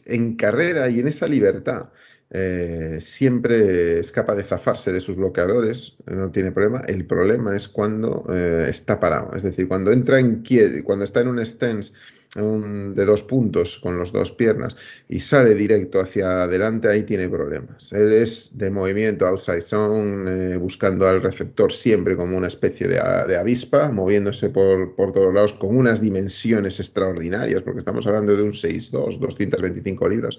en 0.06 0.36
carrera 0.36 0.88
y 0.88 1.00
en 1.00 1.08
esa 1.08 1.26
libertad 1.28 1.90
eh, 2.30 2.98
siempre 3.00 3.98
es 3.98 4.10
capaz 4.10 4.36
de 4.36 4.44
zafarse 4.44 4.92
de 4.92 5.00
sus 5.00 5.16
bloqueadores, 5.16 5.96
no 6.06 6.30
tiene 6.30 6.50
problema. 6.50 6.82
El 6.86 7.06
problema 7.06 7.54
es 7.54 7.68
cuando 7.68 8.24
está 8.32 8.98
parado, 9.00 9.34
es 9.36 9.42
decir, 9.42 9.68
cuando 9.68 9.92
entra 9.92 10.18
en 10.18 10.42
cuando 10.84 11.04
está 11.04 11.20
en 11.20 11.28
un 11.28 11.44
stance 11.44 11.92
de 12.34 13.04
dos 13.04 13.22
puntos 13.24 13.78
con 13.78 13.98
las 13.98 14.10
dos 14.10 14.32
piernas 14.32 14.74
y 15.06 15.20
sale 15.20 15.54
directo 15.54 16.00
hacia 16.00 16.44
adelante, 16.44 16.88
ahí 16.88 17.02
tiene 17.02 17.28
problemas. 17.28 17.92
Él 17.92 18.10
es 18.10 18.56
de 18.56 18.70
movimiento 18.70 19.26
outside 19.26 19.60
zone, 19.60 20.54
eh, 20.54 20.56
buscando 20.56 21.06
al 21.06 21.20
receptor 21.20 21.70
siempre 21.70 22.16
como 22.16 22.38
una 22.38 22.46
especie 22.48 22.88
de, 22.88 22.98
avispa, 23.36 23.92
moviéndose 23.92 24.48
por, 24.48 24.94
por, 24.96 25.12
todos 25.12 25.34
lados 25.34 25.52
con 25.52 25.76
unas 25.76 26.00
dimensiones 26.00 26.80
extraordinarias, 26.80 27.62
porque 27.62 27.80
estamos 27.80 28.06
hablando 28.06 28.34
de 28.34 28.42
un 28.42 28.52
6'2, 28.52 29.18
225 29.18 30.08
libras, 30.08 30.38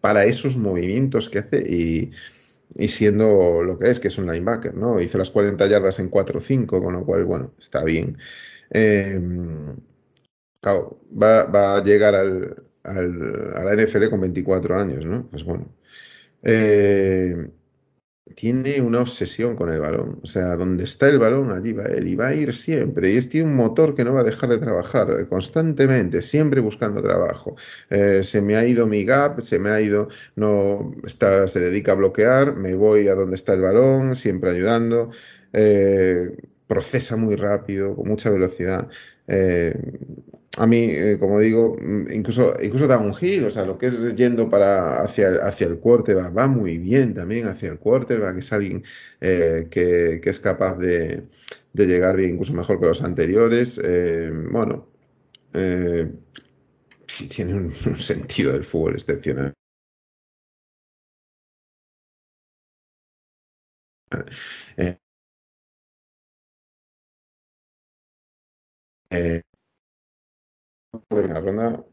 para 0.00 0.24
esos 0.24 0.56
movimientos 0.56 1.28
que 1.28 1.40
hace 1.40 1.58
y, 1.58 2.10
y 2.74 2.88
siendo 2.88 3.62
lo 3.62 3.78
que 3.78 3.90
es, 3.90 4.00
que 4.00 4.08
es 4.08 4.16
un 4.16 4.32
linebacker, 4.32 4.74
¿no? 4.74 4.98
Hizo 4.98 5.18
las 5.18 5.30
40 5.30 5.66
yardas 5.66 5.98
en 5.98 6.10
4'5, 6.10 6.82
con 6.82 6.94
lo 6.94 7.04
cual, 7.04 7.24
bueno, 7.26 7.52
está 7.58 7.84
bien. 7.84 8.16
Eh, 8.70 9.20
va, 10.64 11.76
a 11.76 11.84
llegar 11.84 12.14
al, 12.14 12.56
al, 12.84 13.52
a 13.56 13.64
la 13.64 13.82
NFL 13.82 14.08
con 14.10 14.20
24 14.20 14.78
años, 14.78 15.04
¿no? 15.04 15.28
Pues 15.30 15.44
bueno. 15.44 15.74
Eh, 16.42 17.50
tiene 18.36 18.80
una 18.80 19.00
obsesión 19.00 19.56
con 19.56 19.72
el 19.72 19.80
balón. 19.80 20.20
O 20.22 20.26
sea, 20.26 20.54
donde 20.56 20.84
está 20.84 21.08
el 21.08 21.18
balón, 21.18 21.50
allí 21.50 21.72
va 21.72 21.84
él 21.86 22.06
y 22.08 22.14
va 22.14 22.28
a 22.28 22.34
ir 22.34 22.54
siempre. 22.54 23.12
Y 23.12 23.16
es 23.16 23.28
tiene 23.28 23.48
un 23.48 23.56
motor 23.56 23.94
que 23.94 24.04
no 24.04 24.14
va 24.14 24.20
a 24.20 24.24
dejar 24.24 24.50
de 24.50 24.58
trabajar 24.58 25.10
eh, 25.10 25.26
constantemente, 25.26 26.22
siempre 26.22 26.60
buscando 26.60 27.02
trabajo. 27.02 27.56
Eh, 27.90 28.22
se 28.22 28.40
me 28.40 28.56
ha 28.56 28.64
ido 28.66 28.86
mi 28.86 29.04
gap, 29.04 29.40
se 29.40 29.58
me 29.58 29.70
ha 29.70 29.80
ido, 29.80 30.08
no 30.36 30.90
está, 31.04 31.48
se 31.48 31.60
dedica 31.60 31.92
a 31.92 31.96
bloquear, 31.96 32.54
me 32.54 32.74
voy 32.74 33.08
a 33.08 33.14
donde 33.14 33.36
está 33.36 33.54
el 33.54 33.62
balón, 33.62 34.14
siempre 34.16 34.50
ayudando. 34.50 35.10
procesa 36.66 37.16
muy 37.16 37.34
rápido, 37.36 37.96
con 37.96 38.08
mucha 38.08 38.30
velocidad 38.30 38.88
a 40.58 40.66
mí, 40.66 40.78
eh, 40.90 41.16
como 41.18 41.38
digo, 41.40 41.76
mm, 41.80 42.12
incluso, 42.12 42.54
incluso 42.62 42.86
da 42.86 42.98
un 42.98 43.14
giro, 43.14 43.46
o 43.46 43.50
sea, 43.50 43.64
lo 43.64 43.78
que 43.78 43.86
es 43.86 44.14
yendo 44.16 44.50
para 44.50 45.02
hacia, 45.02 45.28
hacia 45.46 45.66
el 45.68 45.78
quarterback 45.78 46.36
va 46.36 46.48
muy 46.48 46.78
bien 46.78 47.14
también 47.14 47.46
hacia 47.48 47.70
el 47.70 47.78
quarterback, 47.78 48.34
que 48.34 48.40
es 48.40 48.52
alguien 48.52 48.84
eh, 49.20 49.68
que, 49.70 50.20
es 50.24 50.40
capaz 50.40 50.76
de, 50.78 51.24
llegar 51.74 52.16
bien, 52.16 52.32
incluso 52.32 52.54
mejor 52.54 52.80
que 52.80 52.86
los 52.86 53.02
anteriores. 53.02 53.80
Eh, 53.82 54.30
bueno, 54.50 54.88
sí 57.06 57.28
tiene 57.28 57.54
un, 57.54 57.70
sentido 57.72 58.52
del 58.52 58.64
fútbol 58.64 58.94
excepcional. 58.94 59.54
Eh, 69.10 69.42
primera 71.08 71.40
ronda 71.40 71.84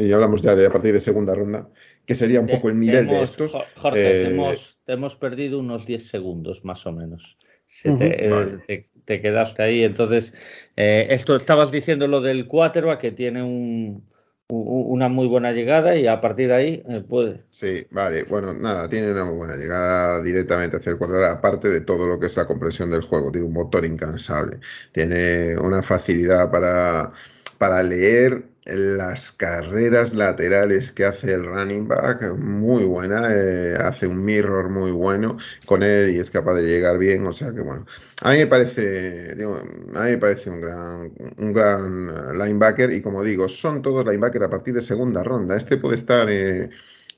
y 0.00 0.12
hablamos 0.12 0.42
ya 0.42 0.54
de 0.54 0.66
a 0.66 0.70
partir 0.70 0.92
de 0.92 1.00
segunda 1.00 1.34
ronda, 1.34 1.68
que 2.06 2.14
sería 2.14 2.40
un 2.40 2.46
poco 2.46 2.70
el 2.70 2.80
nivel 2.80 3.06
de 3.06 3.22
estos. 3.22 3.52
Jorge, 3.76 4.22
eh, 4.22 4.56
te, 4.84 4.92
hemos, 4.92 5.16
perdido 5.16 5.58
unos 5.58 5.84
10 5.86 6.08
segundos 6.08 6.64
más 6.64 6.86
o 6.86 6.92
menos. 6.92 7.36
Eh, 7.84 8.88
te, 9.04 9.20
quedaste 9.20 9.62
ahí. 9.62 9.84
Entonces, 9.84 10.32
eh, 10.76 11.08
esto 11.10 11.36
estabas 11.36 11.70
diciendo 11.70 12.08
lo 12.08 12.20
del 12.20 12.46
quarterback 12.46 13.00
que 13.00 13.12
tiene 13.12 13.42
un, 13.42 14.08
una 14.48 15.08
muy 15.08 15.28
buena 15.28 15.52
llegada 15.52 15.94
y 15.94 16.06
a 16.06 16.20
partir 16.20 16.48
de 16.48 16.54
ahí 16.54 16.82
puede. 17.08 17.42
Sí, 17.46 17.86
vale. 17.90 18.24
Bueno, 18.24 18.54
nada, 18.54 18.88
tiene 18.88 19.12
una 19.12 19.24
muy 19.24 19.36
buena 19.36 19.56
llegada 19.56 20.22
directamente 20.22 20.78
hacia 20.78 20.92
el 20.92 20.98
quarterback, 20.98 21.38
aparte 21.38 21.68
de 21.68 21.82
todo 21.82 22.06
lo 22.06 22.18
que 22.18 22.26
es 22.26 22.36
la 22.36 22.46
comprensión 22.46 22.90
del 22.90 23.02
juego. 23.02 23.30
Tiene 23.30 23.46
un 23.46 23.52
motor 23.52 23.84
incansable. 23.84 24.58
Tiene 24.92 25.58
una 25.58 25.82
facilidad 25.82 26.50
para 26.50 27.12
para 27.60 27.82
leer 27.82 28.46
las 28.64 29.32
carreras 29.32 30.14
laterales 30.14 30.92
que 30.92 31.04
hace 31.04 31.34
el 31.34 31.44
running 31.44 31.86
back, 31.86 32.22
muy 32.38 32.84
buena, 32.84 33.28
eh, 33.34 33.74
hace 33.78 34.06
un 34.06 34.24
mirror 34.24 34.70
muy 34.70 34.92
bueno 34.92 35.36
con 35.66 35.82
él 35.82 36.08
y 36.08 36.18
es 36.18 36.30
capaz 36.30 36.54
de 36.54 36.62
llegar 36.62 36.96
bien, 36.96 37.26
o 37.26 37.34
sea 37.34 37.52
que 37.52 37.60
bueno, 37.60 37.84
a 38.22 38.30
mí 38.30 38.38
me 38.38 38.46
parece, 38.46 39.32
a 39.32 40.04
mí 40.04 40.10
me 40.10 40.16
parece 40.16 40.48
un 40.48 40.62
gran, 40.62 41.12
un 41.36 41.52
gran 41.52 42.38
linebacker 42.38 42.94
y 42.94 43.02
como 43.02 43.22
digo, 43.22 43.46
son 43.46 43.82
todos 43.82 44.06
linebackers 44.06 44.46
a 44.46 44.50
partir 44.50 44.72
de 44.72 44.80
segunda 44.80 45.22
ronda, 45.22 45.54
este 45.54 45.76
puede 45.76 45.96
estar... 45.96 46.30
Eh, 46.30 46.70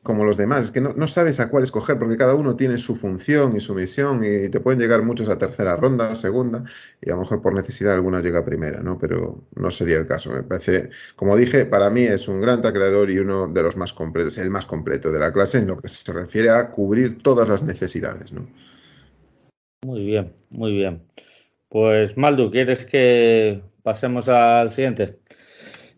como 0.02 0.24
los 0.24 0.36
demás. 0.36 0.66
Es 0.66 0.70
que 0.70 0.80
no, 0.80 1.06
sabes 1.06 1.40
a 1.40 1.48
cuál 1.48 1.62
escoger 1.62 1.98
porque 1.98 2.16
cada 2.16 2.34
uno 2.34 2.56
tiene 2.56 2.78
su 2.78 2.96
función 2.96 3.56
y 3.56 3.60
su 3.60 3.74
misión 3.74 4.22
y 4.24 4.48
te 4.48 4.60
pueden 4.60 4.80
llegar 4.80 5.02
muchos 5.02 5.28
a 5.28 5.38
tercera 5.38 5.76
ronda, 5.76 6.14
segunda 6.14 6.64
y 7.00 7.10
a 7.10 7.14
lo 7.14 7.20
mejor 7.20 7.40
por 7.40 7.54
necesidad 7.54 7.94
algunos 7.94 8.22
llega 8.22 8.40
a 8.40 8.44
primera, 8.44 8.80
¿no? 8.80 8.98
Pero 8.98 9.44
no 9.54 9.70
sería 9.70 9.98
el 9.98 10.06
caso. 10.06 10.30
Me 10.32 10.42
parece, 10.42 10.90
como 11.16 11.36
dije, 11.36 11.64
para 11.64 11.90
mí 11.90 12.02
es 12.02 12.28
un 12.28 12.40
gran 12.40 12.62
tacleador 12.62 13.10
y 13.10 13.18
uno 13.18 13.46
de 13.48 13.62
los 13.62 13.76
más 13.76 13.92
completos, 13.92 14.38
el 14.38 14.50
más 14.50 14.66
completo 14.66 15.12
de 15.12 15.20
la 15.20 15.32
clase 15.32 15.58
en 15.58 15.68
lo 15.68 15.78
que 15.78 15.88
se 15.88 16.12
refiere 16.12 16.50
a 16.50 16.70
cubrir 16.70 17.22
todas 17.22 17.48
las 17.48 17.62
necesidades, 17.62 18.32
¿no? 18.32 18.46
Muy 19.84 20.04
bien, 20.04 20.32
muy 20.50 20.72
bien. 20.72 21.02
Pues 21.68 22.16
Maldu, 22.16 22.50
¿quieres 22.50 22.84
que 22.86 23.62
pasemos 23.82 24.28
al 24.28 24.70
siguiente? 24.70 25.18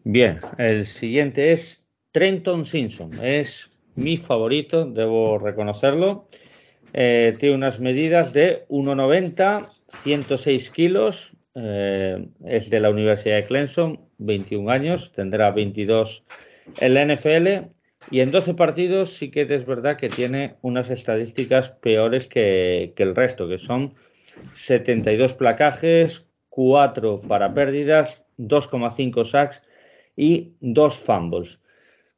Bien, 0.05 0.40
el 0.59 0.87
siguiente 0.87 1.53
es 1.53 1.83
Trenton 2.12 2.64
Simpson. 2.64 3.11
Es 3.23 3.74
mi 3.97 4.17
favorito, 4.17 4.87
debo 4.87 5.39
reconocerlo. 5.39 6.29
Eh, 6.93 7.33
tiene 7.39 7.57
unas 7.57 7.81
medidas 7.81 8.33
de 8.33 8.65
1,90, 8.69 9.67
106 10.05 10.71
kilos, 10.71 11.33
eh, 11.55 12.27
es 12.45 12.71
de 12.71 12.81
la 12.81 12.91
Universidad 12.91 13.37
de 13.37 13.47
Clemson, 13.47 14.01
21 14.19 14.71
años, 14.71 15.13
tendrá 15.13 15.51
22 15.51 16.25
en 16.81 16.95
la 16.95 17.05
NFL 17.05 17.71
y 18.11 18.21
en 18.21 18.31
12 18.31 18.55
partidos 18.55 19.11
sí 19.11 19.31
que 19.31 19.43
es 19.43 19.67
verdad 19.67 19.97
que 19.97 20.09
tiene 20.09 20.57
unas 20.63 20.91
estadísticas 20.91 21.71
peores 21.71 22.29
que, 22.29 22.93
que 22.97 23.03
el 23.03 23.15
resto, 23.15 23.49
que 23.49 23.59
son 23.59 23.93
72 24.55 25.35
placajes, 25.35 26.27
4 26.49 27.23
para 27.27 27.53
pérdidas, 27.55 28.25
2,5 28.39 29.25
sacks 29.25 29.63
y 30.17 30.53
2 30.61 30.95
fumbles. 30.95 31.61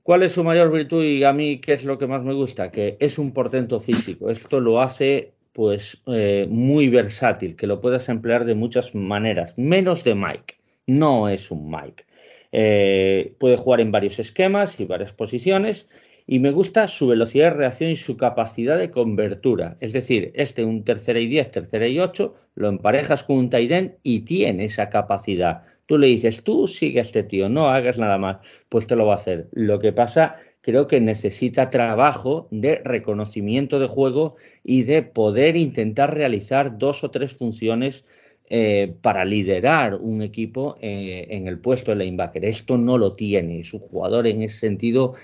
¿Cuál 0.07 0.23
es 0.23 0.35
su 0.35 0.45
mayor 0.45 0.71
virtud 0.71 1.05
y 1.05 1.25
a 1.25 1.33
mí 1.33 1.59
qué 1.59 1.73
es 1.73 1.85
lo 1.85 1.99
que 1.99 2.07
más 2.07 2.23
me 2.23 2.33
gusta? 2.33 2.71
Que 2.71 2.97
es 3.01 3.19
un 3.19 3.33
portento 3.33 3.81
físico. 3.81 4.31
Esto 4.31 4.61
lo 4.61 4.81
hace 4.81 5.33
pues 5.53 6.01
eh, 6.07 6.47
muy 6.49 6.88
versátil, 6.88 7.57
que 7.57 7.66
lo 7.66 7.81
puedas 7.81 8.09
emplear 8.09 8.45
de 8.45 8.55
muchas 8.55 8.95
maneras, 8.95 9.59
menos 9.59 10.05
de 10.05 10.14
Mike. 10.14 10.55
No 10.87 11.29
es 11.29 11.51
un 11.51 11.69
Mike. 11.69 12.05
Eh, 12.53 13.35
puede 13.40 13.57
jugar 13.57 13.81
en 13.81 13.90
varios 13.90 14.21
esquemas 14.21 14.79
y 14.79 14.85
varias 14.85 15.12
posiciones 15.12 15.88
y 16.27 16.41
me 16.41 16.51
gusta 16.51 16.89
su 16.89 17.07
velocidad 17.07 17.53
de 17.53 17.59
reacción 17.59 17.91
y 17.91 17.97
su 17.97 18.17
capacidad 18.17 18.77
de 18.77 18.91
convertura. 18.91 19.77
Es 19.81 19.93
decir, 19.93 20.33
este 20.35 20.65
un 20.65 20.83
tercera 20.83 21.21
y 21.21 21.29
diez, 21.29 21.51
tercera 21.51 21.87
y 21.87 22.01
ocho, 22.01 22.35
lo 22.55 22.69
emparejas 22.69 23.23
con 23.23 23.37
un 23.37 23.51
Taiden 23.51 23.97
y 24.03 24.21
tiene 24.21 24.65
esa 24.65 24.91
capacidad. 24.91 25.62
Tú 25.87 25.99
le 25.99 26.09
dices, 26.09 26.43
tú 26.43 26.67
sigue 26.67 26.99
a 26.99 27.03
este 27.03 27.23
tío, 27.23 27.49
no 27.49 27.69
hagas 27.69 27.99
nada 27.99 28.19
más, 28.19 28.39
pues 28.69 28.89
te 28.89 28.97
lo 28.97 29.07
va 29.07 29.12
a 29.12 29.17
hacer. 29.17 29.49
Lo 29.53 29.79
que 29.79 29.93
pasa, 29.93 30.37
creo 30.62 30.89
que 30.89 31.01
necesita 31.01 31.71
trabajo 31.71 32.49
de 32.51 32.81
reconocimiento 32.83 33.79
de 33.79 33.87
juego 33.87 34.35
y 34.65 34.83
de 34.83 35.03
poder 35.03 35.57
intentar 35.57 36.12
realizar 36.12 36.77
dos 36.77 37.05
o 37.05 37.11
tres 37.12 37.37
funciones 37.37 38.05
eh, 38.49 38.95
para 39.03 39.25
liderar 39.25 39.97
un 39.97 40.23
equipo 40.23 40.77
eh, 40.81 41.27
en 41.31 41.49
el 41.49 41.59
puesto 41.59 41.91
de 41.91 42.05
linebacker. 42.05 42.45
Esto 42.45 42.79
no 42.79 42.97
lo 42.97 43.17
tiene. 43.17 43.59
Es 43.59 43.75
un 43.75 43.81
jugador 43.81 44.29
en 44.29 44.41
ese 44.41 44.59
sentido 44.59 45.15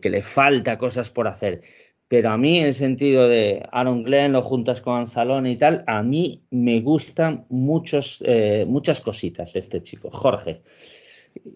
que, 0.00 0.10
le 0.10 0.22
falta 0.22 0.78
cosas 0.78 1.10
por 1.10 1.28
hacer. 1.28 1.60
Pero 2.08 2.30
a 2.30 2.38
mí, 2.38 2.60
en 2.60 2.66
el 2.66 2.74
sentido 2.74 3.28
de 3.28 3.62
Aaron 3.72 4.04
Glenn, 4.04 4.32
lo 4.32 4.42
juntas 4.42 4.80
con 4.80 4.98
Anzalón 4.98 5.46
y 5.46 5.56
tal, 5.56 5.82
a 5.88 6.02
mí 6.02 6.44
me 6.50 6.80
gustan 6.80 7.46
muchos, 7.48 8.22
eh, 8.24 8.64
muchas 8.66 9.00
cositas 9.00 9.56
este 9.56 9.82
chico. 9.82 10.10
Jorge, 10.10 10.62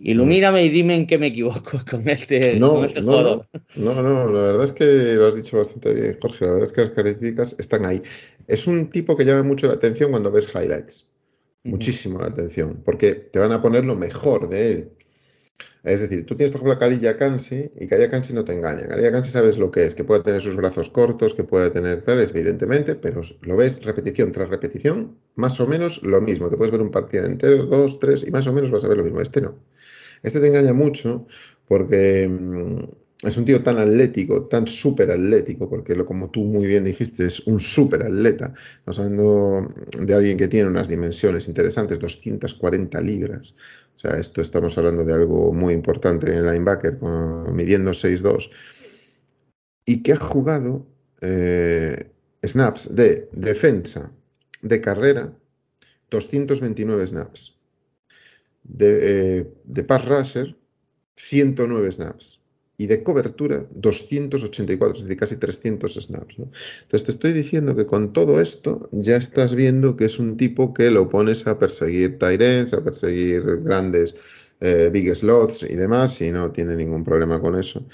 ilumíname 0.00 0.64
y 0.64 0.68
dime 0.68 0.96
en 0.96 1.06
qué 1.06 1.18
me 1.18 1.28
equivoco 1.28 1.80
con 1.90 2.08
este, 2.08 2.58
no, 2.58 2.84
este 2.84 3.00
no, 3.00 3.46
No, 3.76 3.94
no, 3.94 4.02
no, 4.02 4.26
la 4.32 4.42
verdad 4.42 4.64
es 4.64 4.72
que 4.72 4.84
lo 5.14 5.28
has 5.28 5.36
dicho 5.36 5.56
bastante 5.56 5.94
bien, 5.94 6.18
Jorge. 6.20 6.44
La 6.44 6.52
verdad 6.52 6.66
es 6.66 6.72
que 6.72 6.80
las 6.80 6.90
características 6.90 7.56
están 7.58 7.86
ahí. 7.86 8.02
Es 8.48 8.66
un 8.66 8.90
tipo 8.90 9.16
que 9.16 9.24
llama 9.24 9.44
mucho 9.44 9.68
la 9.68 9.74
atención 9.74 10.10
cuando 10.10 10.32
ves 10.32 10.52
highlights. 10.52 11.06
Muchísimo 11.62 12.18
la 12.18 12.28
atención, 12.28 12.82
porque 12.84 13.12
te 13.14 13.38
van 13.38 13.52
a 13.52 13.60
poner 13.60 13.84
lo 13.84 13.94
mejor 13.94 14.48
de 14.48 14.72
él. 14.72 14.92
Es 15.82 16.00
decir, 16.00 16.26
tú 16.26 16.36
tienes, 16.36 16.52
por 16.52 16.58
ejemplo, 16.58 16.74
a 16.74 16.78
Karilla 16.78 17.16
Kansi 17.16 17.70
y 17.78 17.86
Karilla 17.86 18.10
Kansi 18.10 18.34
no 18.34 18.44
te 18.44 18.52
engaña. 18.52 18.86
Karilla 18.86 19.12
Kansi 19.12 19.30
sabes 19.30 19.56
lo 19.56 19.70
que 19.70 19.84
es, 19.84 19.94
que 19.94 20.04
puede 20.04 20.22
tener 20.22 20.40
sus 20.40 20.56
brazos 20.56 20.90
cortos, 20.90 21.34
que 21.34 21.44
puede 21.44 21.70
tener 21.70 22.02
tales, 22.02 22.32
evidentemente, 22.34 22.94
pero 22.94 23.22
lo 23.42 23.56
ves 23.56 23.82
repetición 23.84 24.32
tras 24.32 24.50
repetición, 24.50 25.16
más 25.36 25.58
o 25.60 25.66
menos 25.66 26.02
lo 26.02 26.20
mismo. 26.20 26.50
Te 26.50 26.56
puedes 26.56 26.72
ver 26.72 26.82
un 26.82 26.90
partido 26.90 27.24
entero, 27.24 27.64
dos, 27.64 27.98
tres, 27.98 28.26
y 28.26 28.30
más 28.30 28.46
o 28.46 28.52
menos 28.52 28.70
vas 28.70 28.84
a 28.84 28.88
ver 28.88 28.98
lo 28.98 29.04
mismo. 29.04 29.20
Este 29.20 29.40
no. 29.40 29.58
Este 30.22 30.40
te 30.40 30.48
engaña 30.48 30.74
mucho 30.74 31.26
porque 31.66 32.28
mm, 32.28 32.99
es 33.22 33.36
un 33.36 33.44
tío 33.44 33.62
tan 33.62 33.78
atlético, 33.78 34.46
tan 34.46 34.66
súper 34.66 35.10
atlético, 35.10 35.68
porque 35.68 35.94
como 36.06 36.30
tú 36.30 36.40
muy 36.40 36.66
bien 36.66 36.84
dijiste, 36.84 37.26
es 37.26 37.40
un 37.40 37.60
súper 37.60 38.02
atleta. 38.02 38.54
Estamos 38.78 38.98
hablando 38.98 39.68
de 40.00 40.14
alguien 40.14 40.38
que 40.38 40.48
tiene 40.48 40.68
unas 40.68 40.88
dimensiones 40.88 41.46
interesantes, 41.46 41.98
240 41.98 42.98
libras. 43.02 43.54
O 43.94 43.98
sea, 43.98 44.18
esto 44.18 44.40
estamos 44.40 44.78
hablando 44.78 45.04
de 45.04 45.12
algo 45.12 45.52
muy 45.52 45.74
importante 45.74 46.30
en 46.30 46.38
el 46.38 46.46
linebacker, 46.50 46.96
midiendo 47.52 47.90
6'2. 47.90 48.50
Y 49.84 50.02
que 50.02 50.14
ha 50.14 50.16
jugado 50.16 50.86
eh, 51.20 52.10
snaps 52.42 52.94
de 52.94 53.28
defensa, 53.32 54.10
de 54.62 54.80
carrera, 54.80 55.36
229 56.10 57.06
snaps. 57.06 57.54
De, 58.62 58.98
eh, 59.40 59.52
de 59.64 59.84
pass 59.84 60.06
rusher, 60.06 60.56
109 61.16 61.92
snaps 61.92 62.39
y 62.80 62.86
de 62.86 63.02
cobertura 63.02 63.66
284, 63.74 64.96
es 64.96 65.02
decir, 65.02 65.18
casi 65.18 65.36
300 65.36 65.96
snaps. 65.96 66.38
Entonces 66.38 67.04
te 67.04 67.10
estoy 67.10 67.34
diciendo 67.34 67.76
que 67.76 67.84
con 67.84 68.14
todo 68.14 68.40
esto 68.40 68.88
ya 68.90 69.16
estás 69.16 69.54
viendo 69.54 69.96
que 69.96 70.06
es 70.06 70.18
un 70.18 70.38
tipo 70.38 70.72
que 70.72 70.90
lo 70.90 71.06
pones 71.06 71.46
a 71.46 71.58
perseguir 71.58 72.18
Tyrants, 72.18 72.72
a 72.72 72.82
perseguir 72.82 73.60
grandes 73.62 74.16
eh, 74.62 74.88
big 74.90 75.14
slots 75.14 75.64
y 75.64 75.76
demás, 75.76 76.22
y 76.22 76.32
no 76.32 76.52
tiene 76.52 76.74
ningún 76.74 77.04
problema 77.04 77.38
con 77.38 77.58
eso. 77.58 77.84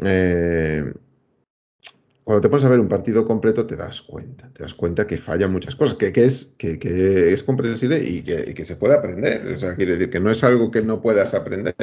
Eh, 0.00 0.92
cuando 2.24 2.42
te 2.42 2.48
pones 2.48 2.64
a 2.64 2.68
ver 2.68 2.80
un 2.80 2.88
partido 2.88 3.26
completo 3.26 3.66
te 3.66 3.76
das 3.76 4.02
cuenta, 4.02 4.50
te 4.52 4.62
das 4.62 4.74
cuenta 4.74 5.06
que 5.06 5.16
falla 5.16 5.48
muchas 5.48 5.74
cosas, 5.74 5.96
que, 5.96 6.12
es, 6.22 6.54
que, 6.58 7.32
es 7.32 7.42
comprensible 7.42 8.02
y 8.02 8.22
que, 8.22 8.64
se 8.64 8.76
puede 8.76 8.94
aprender. 8.94 9.46
O 9.54 9.58
sea, 9.58 9.74
quiere 9.74 9.92
decir 9.92 10.10
que 10.10 10.20
no 10.20 10.30
es 10.30 10.44
algo 10.44 10.70
que 10.70 10.82
no 10.82 11.00
puedas 11.00 11.34
aprender, 11.34 11.74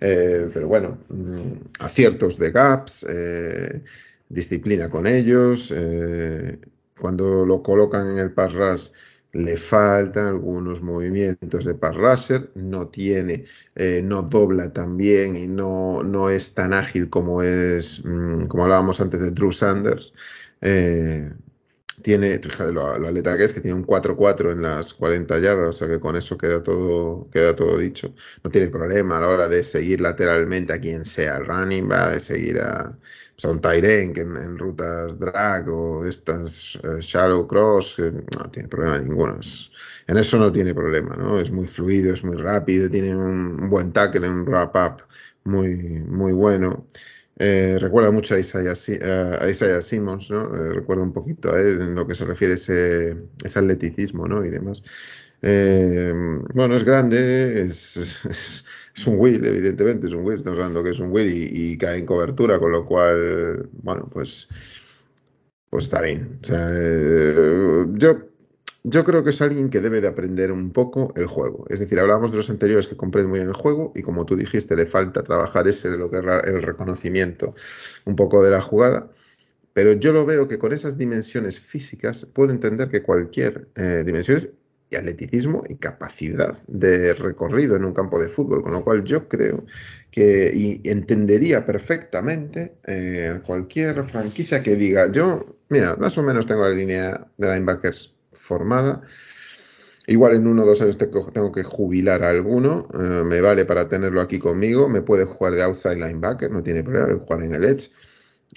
eh, 0.00 0.48
pero 0.54 0.68
bueno, 0.68 0.98
mm, 1.08 1.80
aciertos 1.80 2.38
de 2.38 2.50
gaps, 2.50 3.06
eh, 3.08 3.82
disciplina 4.28 4.88
con 4.88 5.06
ellos, 5.06 5.72
eh, 5.74 6.58
cuando 6.98 7.44
lo 7.44 7.62
colocan 7.62 8.08
en 8.08 8.18
el 8.18 8.32
pass 8.32 8.52
rush 8.52 8.88
le 9.32 9.56
faltan 9.56 10.26
algunos 10.26 10.82
movimientos 10.82 11.64
de 11.64 11.74
pass 11.74 11.96
rusher, 11.96 12.50
no 12.54 12.88
tiene, 12.88 13.44
eh, 13.74 14.02
no 14.02 14.22
dobla 14.22 14.72
tan 14.72 14.96
bien 14.96 15.36
y 15.36 15.48
no, 15.48 16.02
no 16.02 16.30
es 16.30 16.54
tan 16.54 16.74
ágil 16.74 17.08
como 17.08 17.42
es, 17.42 18.04
mm, 18.04 18.46
como 18.46 18.64
hablábamos 18.64 19.00
antes 19.00 19.20
de 19.20 19.30
Drew 19.30 19.52
Sanders. 19.52 20.12
Eh, 20.60 21.30
tiene, 22.02 22.38
fíjate 22.38 22.72
lo, 22.72 22.86
atleta 22.86 23.36
que 23.36 23.44
es, 23.44 23.52
que 23.52 23.60
tiene 23.60 23.76
un 23.76 23.84
4-4 23.84 24.52
en 24.52 24.62
las 24.62 24.92
40 24.94 25.38
yardas, 25.38 25.68
o 25.68 25.72
sea 25.72 25.88
que 25.88 26.00
con 26.00 26.16
eso 26.16 26.36
queda 26.36 26.62
todo, 26.62 27.28
queda 27.30 27.54
todo 27.56 27.78
dicho. 27.78 28.14
No 28.44 28.50
tiene 28.50 28.68
problema 28.68 29.18
a 29.18 29.20
la 29.22 29.28
hora 29.28 29.48
de 29.48 29.64
seguir 29.64 30.00
lateralmente 30.00 30.72
a 30.72 30.80
quien 30.80 31.04
sea 31.04 31.38
running, 31.38 31.90
va 31.90 32.10
de 32.10 32.20
seguir 32.20 32.60
a, 32.60 32.98
un 33.50 33.60
Tyren 33.60 34.12
que 34.12 34.22
en, 34.22 34.58
rutas 34.58 35.18
drag 35.18 35.68
o 35.68 36.04
estas 36.06 36.78
eh, 36.82 37.00
shallow 37.00 37.46
cross, 37.46 37.98
no 38.00 38.50
tiene 38.50 38.68
problema 38.68 38.98
ninguno. 38.98 39.38
en 40.06 40.18
eso 40.18 40.38
no 40.38 40.52
tiene 40.52 40.74
problema, 40.74 41.16
¿no? 41.16 41.38
Es 41.38 41.50
muy 41.50 41.66
fluido, 41.66 42.14
es 42.14 42.24
muy 42.24 42.36
rápido, 42.36 42.90
tiene 42.90 43.14
un, 43.16 43.68
buen 43.70 43.92
tackle, 43.92 44.28
un 44.28 44.44
wrap 44.44 44.74
up 44.76 45.02
muy, 45.44 46.00
muy 46.06 46.32
bueno. 46.32 46.86
Eh, 47.38 47.78
recuerda 47.80 48.10
mucho 48.10 48.34
a 48.34 48.38
Isaiah, 48.38 48.72
a 49.40 49.48
Isaiah 49.48 49.80
Simmons, 49.80 50.30
¿no? 50.30 50.54
Eh, 50.54 50.74
recuerda 50.74 51.02
un 51.02 51.12
poquito 51.12 51.54
a 51.54 51.60
él 51.60 51.80
en 51.80 51.94
lo 51.94 52.06
que 52.06 52.14
se 52.14 52.24
refiere 52.24 52.54
ese, 52.54 53.16
ese 53.42 53.58
atleticismo, 53.58 54.26
¿no? 54.26 54.44
Y 54.44 54.50
demás. 54.50 54.82
Eh, 55.42 56.12
bueno, 56.54 56.76
es 56.76 56.84
grande, 56.84 57.62
es, 57.62 57.96
es, 58.26 58.64
un 59.06 59.18
Will, 59.18 59.44
evidentemente, 59.44 60.06
es 60.06 60.12
un 60.12 60.24
Will, 60.24 60.36
estamos 60.36 60.58
hablando 60.58 60.82
que 60.82 60.90
es 60.90 61.00
un 61.00 61.10
Will 61.10 61.28
y, 61.28 61.76
cae 61.78 61.98
en 61.98 62.06
cobertura, 62.06 62.58
con 62.58 62.72
lo 62.72 62.84
cual, 62.84 63.68
bueno, 63.82 64.08
pues, 64.12 64.48
pues 65.70 65.84
está 65.84 66.02
bien. 66.02 66.38
O 66.42 66.46
sea, 66.46 66.68
yo 67.98 68.32
yo 68.84 69.04
creo 69.04 69.22
que 69.22 69.30
es 69.30 69.40
alguien 69.40 69.70
que 69.70 69.80
debe 69.80 70.00
de 70.00 70.08
aprender 70.08 70.50
un 70.50 70.72
poco 70.72 71.12
el 71.16 71.26
juego. 71.26 71.64
Es 71.68 71.80
decir, 71.80 72.00
hablábamos 72.00 72.32
de 72.32 72.38
los 72.38 72.50
anteriores 72.50 72.88
que 72.88 72.96
comprenden 72.96 73.30
muy 73.30 73.38
bien 73.38 73.48
el 73.48 73.54
juego 73.54 73.92
y 73.94 74.02
como 74.02 74.26
tú 74.26 74.36
dijiste, 74.36 74.74
le 74.74 74.86
falta 74.86 75.22
trabajar 75.22 75.68
ese 75.68 75.90
lo 75.90 76.10
que 76.10 76.18
es 76.18 76.24
el 76.44 76.62
reconocimiento 76.62 77.54
un 78.04 78.16
poco 78.16 78.42
de 78.42 78.50
la 78.50 78.60
jugada. 78.60 79.08
Pero 79.72 79.92
yo 79.92 80.12
lo 80.12 80.26
veo 80.26 80.48
que 80.48 80.58
con 80.58 80.72
esas 80.72 80.98
dimensiones 80.98 81.60
físicas 81.60 82.26
puedo 82.26 82.50
entender 82.52 82.88
que 82.88 83.02
cualquier 83.02 83.68
eh, 83.76 84.02
dimensiones 84.04 84.52
y 84.92 84.96
atleticismo 84.96 85.64
y 85.68 85.76
capacidad 85.76 86.56
de 86.68 87.14
recorrido 87.14 87.76
en 87.76 87.84
un 87.84 87.94
campo 87.94 88.20
de 88.20 88.28
fútbol, 88.28 88.62
con 88.62 88.72
lo 88.72 88.82
cual 88.82 89.04
yo 89.04 89.28
creo 89.28 89.64
que 90.10 90.50
y 90.54 90.88
entendería 90.88 91.64
perfectamente 91.64 92.74
eh, 92.86 93.40
cualquier 93.44 94.04
franquicia 94.04 94.62
que 94.62 94.76
diga, 94.76 95.10
yo, 95.10 95.56
mira, 95.70 95.96
más 95.96 96.18
o 96.18 96.22
menos 96.22 96.46
tengo 96.46 96.62
la 96.62 96.70
línea 96.70 97.26
de 97.38 97.52
linebackers 97.52 98.14
formada. 98.32 99.02
Igual 100.06 100.34
en 100.34 100.48
uno 100.48 100.64
o 100.64 100.66
dos 100.66 100.82
años 100.82 100.98
tengo 100.98 101.52
que 101.52 101.62
jubilar 101.62 102.24
a 102.24 102.30
alguno, 102.30 102.88
eh, 102.92 103.22
me 103.24 103.40
vale 103.40 103.64
para 103.64 103.86
tenerlo 103.86 104.20
aquí 104.20 104.38
conmigo, 104.38 104.88
me 104.88 105.00
puede 105.00 105.24
jugar 105.24 105.54
de 105.54 105.62
outside 105.62 105.94
linebacker, 105.94 106.50
no 106.50 106.62
tiene 106.62 106.82
problema, 106.82 107.18
jugar 107.20 107.44
en 107.44 107.54
el 107.54 107.64
edge, 107.64 107.90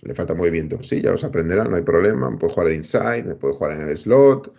le 0.02 0.16
falta 0.16 0.34
movimiento, 0.34 0.82
sí, 0.82 1.02
ya 1.02 1.12
los 1.12 1.24
aprenderá, 1.24 1.64
no 1.66 1.76
hay 1.76 1.84
problema, 1.84 2.36
puede 2.38 2.52
jugar 2.52 2.68
de 2.70 2.76
inside, 2.76 3.24
me 3.24 3.36
puede 3.36 3.54
jugar 3.54 3.74
en 3.74 3.88
el 3.88 3.96
slot, 3.96 4.52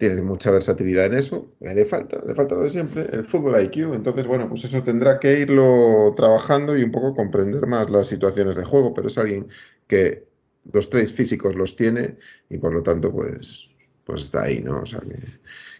tiene 0.00 0.22
mucha 0.22 0.50
versatilidad 0.50 1.04
en 1.04 1.14
eso, 1.14 1.52
le 1.60 1.84
falta, 1.84 2.22
le 2.26 2.34
falta 2.34 2.54
lo 2.54 2.62
de 2.62 2.70
siempre, 2.70 3.06
el 3.12 3.22
fútbol 3.22 3.62
IQ, 3.62 3.92
entonces 3.92 4.26
bueno, 4.26 4.48
pues 4.48 4.64
eso 4.64 4.82
tendrá 4.82 5.20
que 5.20 5.38
irlo 5.40 6.14
trabajando 6.16 6.74
y 6.74 6.82
un 6.82 6.90
poco 6.90 7.14
comprender 7.14 7.66
más 7.66 7.90
las 7.90 8.08
situaciones 8.08 8.56
de 8.56 8.64
juego, 8.64 8.94
pero 8.94 9.08
es 9.08 9.18
alguien 9.18 9.48
que 9.86 10.26
los 10.72 10.88
tres 10.88 11.12
físicos 11.12 11.54
los 11.54 11.76
tiene 11.76 12.16
y 12.48 12.56
por 12.56 12.72
lo 12.72 12.82
tanto 12.82 13.12
pues 13.12 13.68
pues 14.06 14.22
está 14.24 14.44
ahí, 14.44 14.62
¿no? 14.62 14.80
O 14.80 14.86
sea, 14.86 15.00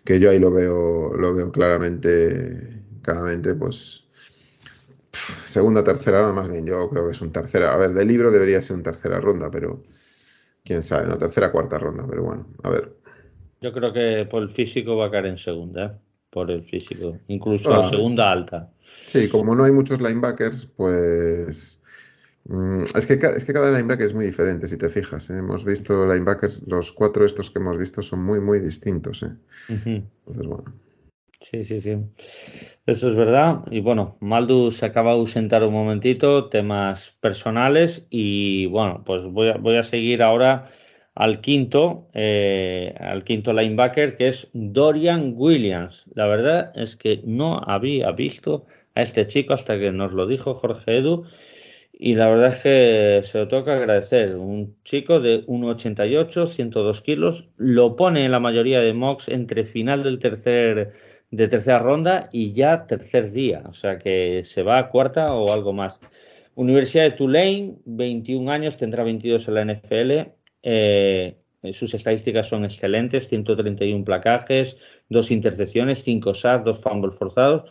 que, 0.04 0.20
yo 0.20 0.30
ahí 0.30 0.38
lo 0.38 0.50
veo, 0.50 1.14
lo 1.14 1.34
veo 1.34 1.50
claramente, 1.50 2.84
claramente, 3.00 3.54
pues 3.54 4.06
segunda, 5.10 5.82
tercera, 5.82 6.30
más 6.32 6.50
bien, 6.50 6.66
yo 6.66 6.90
creo 6.90 7.06
que 7.06 7.12
es 7.12 7.22
un 7.22 7.32
tercera. 7.32 7.72
A 7.72 7.78
ver, 7.78 7.94
de 7.94 8.04
libro 8.04 8.30
debería 8.30 8.60
ser 8.60 8.76
un 8.76 8.82
tercera 8.82 9.18
ronda, 9.18 9.50
pero 9.50 9.82
quién 10.62 10.82
sabe, 10.82 11.08
no, 11.08 11.16
tercera, 11.16 11.50
cuarta 11.50 11.78
ronda, 11.78 12.06
pero 12.08 12.22
bueno, 12.22 12.46
a 12.62 12.68
ver. 12.68 12.99
Yo 13.60 13.72
creo 13.72 13.92
que 13.92 14.26
por 14.30 14.42
el 14.42 14.50
físico 14.50 14.96
va 14.96 15.06
a 15.06 15.10
caer 15.10 15.26
en 15.26 15.38
segunda, 15.38 15.84
¿eh? 15.84 15.90
por 16.30 16.50
el 16.50 16.62
físico, 16.62 17.18
incluso 17.28 17.84
en 17.84 17.90
segunda 17.90 18.30
alta. 18.30 18.70
Sí, 19.04 19.28
como 19.28 19.54
no 19.54 19.64
hay 19.64 19.72
muchos 19.72 20.00
linebackers, 20.00 20.66
pues 20.66 21.80
Mm, 22.44 22.82
es 22.82 23.06
que, 23.06 23.14
es 23.14 23.44
que 23.44 23.52
cada 23.52 23.70
linebacker 23.70 24.06
es 24.06 24.14
muy 24.14 24.24
diferente, 24.24 24.66
si 24.66 24.78
te 24.78 24.88
fijas. 24.88 25.30
¿eh? 25.30 25.38
Hemos 25.38 25.64
visto 25.64 26.06
linebackers, 26.06 26.66
los 26.66 26.92
cuatro 26.92 27.24
estos 27.24 27.50
que 27.50 27.58
hemos 27.58 27.78
visto 27.78 28.02
son 28.02 28.24
muy, 28.24 28.40
muy 28.40 28.60
distintos. 28.60 29.22
¿eh? 29.22 29.30
Entonces, 29.68 30.46
bueno. 30.46 30.72
Sí, 31.40 31.64
sí, 31.64 31.80
sí. 31.80 31.96
Eso 32.86 33.08
es 33.08 33.16
verdad. 33.16 33.60
Y 33.70 33.80
bueno, 33.80 34.16
Maldu 34.20 34.70
se 34.70 34.86
acaba 34.86 35.12
de 35.12 35.20
ausentar 35.20 35.62
un 35.64 35.72
momentito, 35.72 36.48
temas 36.48 37.16
personales. 37.20 38.06
Y 38.10 38.66
bueno, 38.66 39.02
pues 39.04 39.24
voy 39.26 39.50
a, 39.50 39.56
voy 39.56 39.76
a 39.76 39.82
seguir 39.82 40.22
ahora 40.22 40.70
al 41.20 41.42
quinto, 41.42 42.08
eh, 42.14 42.94
al 42.98 43.24
quinto 43.24 43.52
linebacker, 43.52 44.16
que 44.16 44.28
es 44.28 44.48
Dorian 44.54 45.34
Williams. 45.36 46.06
La 46.14 46.26
verdad 46.26 46.72
es 46.74 46.96
que 46.96 47.20
no 47.24 47.60
había 47.66 48.10
visto 48.12 48.64
a 48.94 49.02
este 49.02 49.26
chico 49.26 49.52
hasta 49.52 49.78
que 49.78 49.92
nos 49.92 50.14
lo 50.14 50.26
dijo 50.26 50.54
Jorge 50.54 50.96
Edu 50.96 51.26
y 51.92 52.14
la 52.14 52.30
verdad 52.30 52.54
es 52.54 52.62
que 52.62 53.20
se 53.30 53.36
lo 53.36 53.48
toca 53.48 53.76
agradecer. 53.76 54.34
Un 54.36 54.74
chico 54.82 55.20
de 55.20 55.44
1,88, 55.46 56.46
102 56.46 57.02
kilos, 57.02 57.50
lo 57.58 57.96
pone 57.96 58.24
en 58.24 58.32
la 58.32 58.40
mayoría 58.40 58.80
de 58.80 58.94
mocks 58.94 59.28
entre 59.28 59.66
final 59.66 60.02
del 60.02 60.18
tercer, 60.20 60.92
de 61.30 61.48
tercera 61.48 61.80
ronda 61.80 62.30
y 62.32 62.54
ya 62.54 62.86
tercer 62.86 63.30
día. 63.30 63.62
O 63.68 63.74
sea 63.74 63.98
que 63.98 64.40
se 64.46 64.62
va 64.62 64.78
a 64.78 64.88
cuarta 64.88 65.34
o 65.34 65.52
algo 65.52 65.74
más. 65.74 66.00
Universidad 66.54 67.04
de 67.04 67.10
Tulane, 67.10 67.74
21 67.84 68.50
años, 68.50 68.78
tendrá 68.78 69.04
22 69.04 69.48
en 69.48 69.54
la 69.54 69.64
NFL. 69.66 70.39
Eh, 70.62 71.36
sus 71.72 71.92
estadísticas 71.94 72.48
son 72.48 72.64
excelentes, 72.64 73.28
131 73.28 74.04
placajes, 74.04 74.78
dos 75.08 75.30
intercepciones, 75.30 76.02
5 76.02 76.34
sacks, 76.34 76.64
dos 76.64 76.80
fumbles 76.80 77.16
forzados 77.16 77.64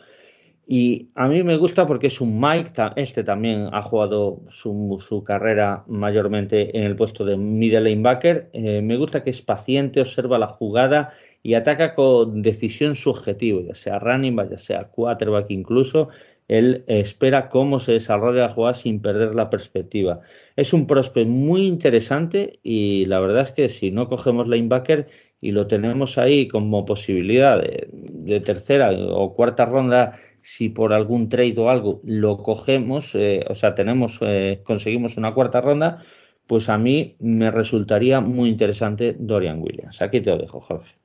y 0.71 1.07
a 1.15 1.27
mí 1.27 1.41
me 1.41 1.57
gusta 1.57 1.87
porque 1.87 2.05
es 2.05 2.21
un 2.21 2.39
Mike, 2.39 2.73
este 2.95 3.23
también 3.23 3.69
ha 3.71 3.81
jugado 3.81 4.43
su, 4.49 5.23
carrera 5.25 5.83
mayormente 5.87 6.77
en 6.77 6.83
el 6.83 6.95
puesto 6.95 7.25
de 7.25 7.37
middle 7.37 7.89
linebacker. 7.89 8.51
Eh, 8.53 8.79
me 8.83 8.95
gusta 8.95 9.23
que 9.23 9.31
es 9.31 9.41
paciente, 9.41 9.99
observa 9.99 10.37
la 10.37 10.45
jugada 10.45 11.11
y 11.41 11.55
ataca 11.55 11.95
con 11.95 12.43
decisión 12.43 12.93
subjetiva, 12.93 13.63
ya 13.63 13.73
sea 13.73 13.97
running 13.97 14.37
ya 14.47 14.59
sea 14.59 14.83
quarterback 14.83 15.49
incluso. 15.49 16.09
Él 16.49 16.83
espera 16.87 17.47
cómo 17.47 17.79
se 17.79 17.93
desarrolla 17.93 18.41
la 18.41 18.49
jugada 18.49 18.73
sin 18.73 19.01
perder 19.01 19.35
la 19.35 19.49
perspectiva. 19.49 20.19
Es 20.55 20.73
un 20.73 20.87
prospect 20.87 21.27
muy 21.27 21.67
interesante 21.67 22.59
y 22.63 23.05
la 23.05 23.19
verdad 23.19 23.43
es 23.43 23.51
que 23.51 23.69
si 23.69 23.91
no 23.91 24.09
cogemos 24.09 24.49
linebacker 24.49 25.07
y 25.39 25.51
lo 25.51 25.67
tenemos 25.67 26.17
ahí 26.17 26.47
como 26.47 26.85
posibilidad 26.85 27.61
de 27.61 28.39
tercera 28.41 28.91
o 28.91 29.35
cuarta 29.35 29.65
ronda 29.65 30.19
si 30.41 30.69
por 30.69 30.91
algún 30.93 31.29
trade 31.29 31.55
o 31.57 31.69
algo 31.69 32.01
lo 32.03 32.41
cogemos, 32.41 33.13
eh, 33.13 33.45
o 33.47 33.55
sea, 33.55 33.75
tenemos, 33.75 34.19
eh, 34.21 34.61
conseguimos 34.65 35.17
una 35.17 35.33
cuarta 35.33 35.61
ronda, 35.61 36.01
pues 36.47 36.69
a 36.69 36.77
mí 36.77 37.15
me 37.19 37.51
resultaría 37.51 38.21
muy 38.21 38.49
interesante 38.49 39.15
Dorian 39.19 39.61
Williams. 39.61 40.01
Aquí 40.01 40.21
te 40.21 40.31
lo 40.31 40.39
dejo, 40.39 40.59
Jorge. 40.59 40.95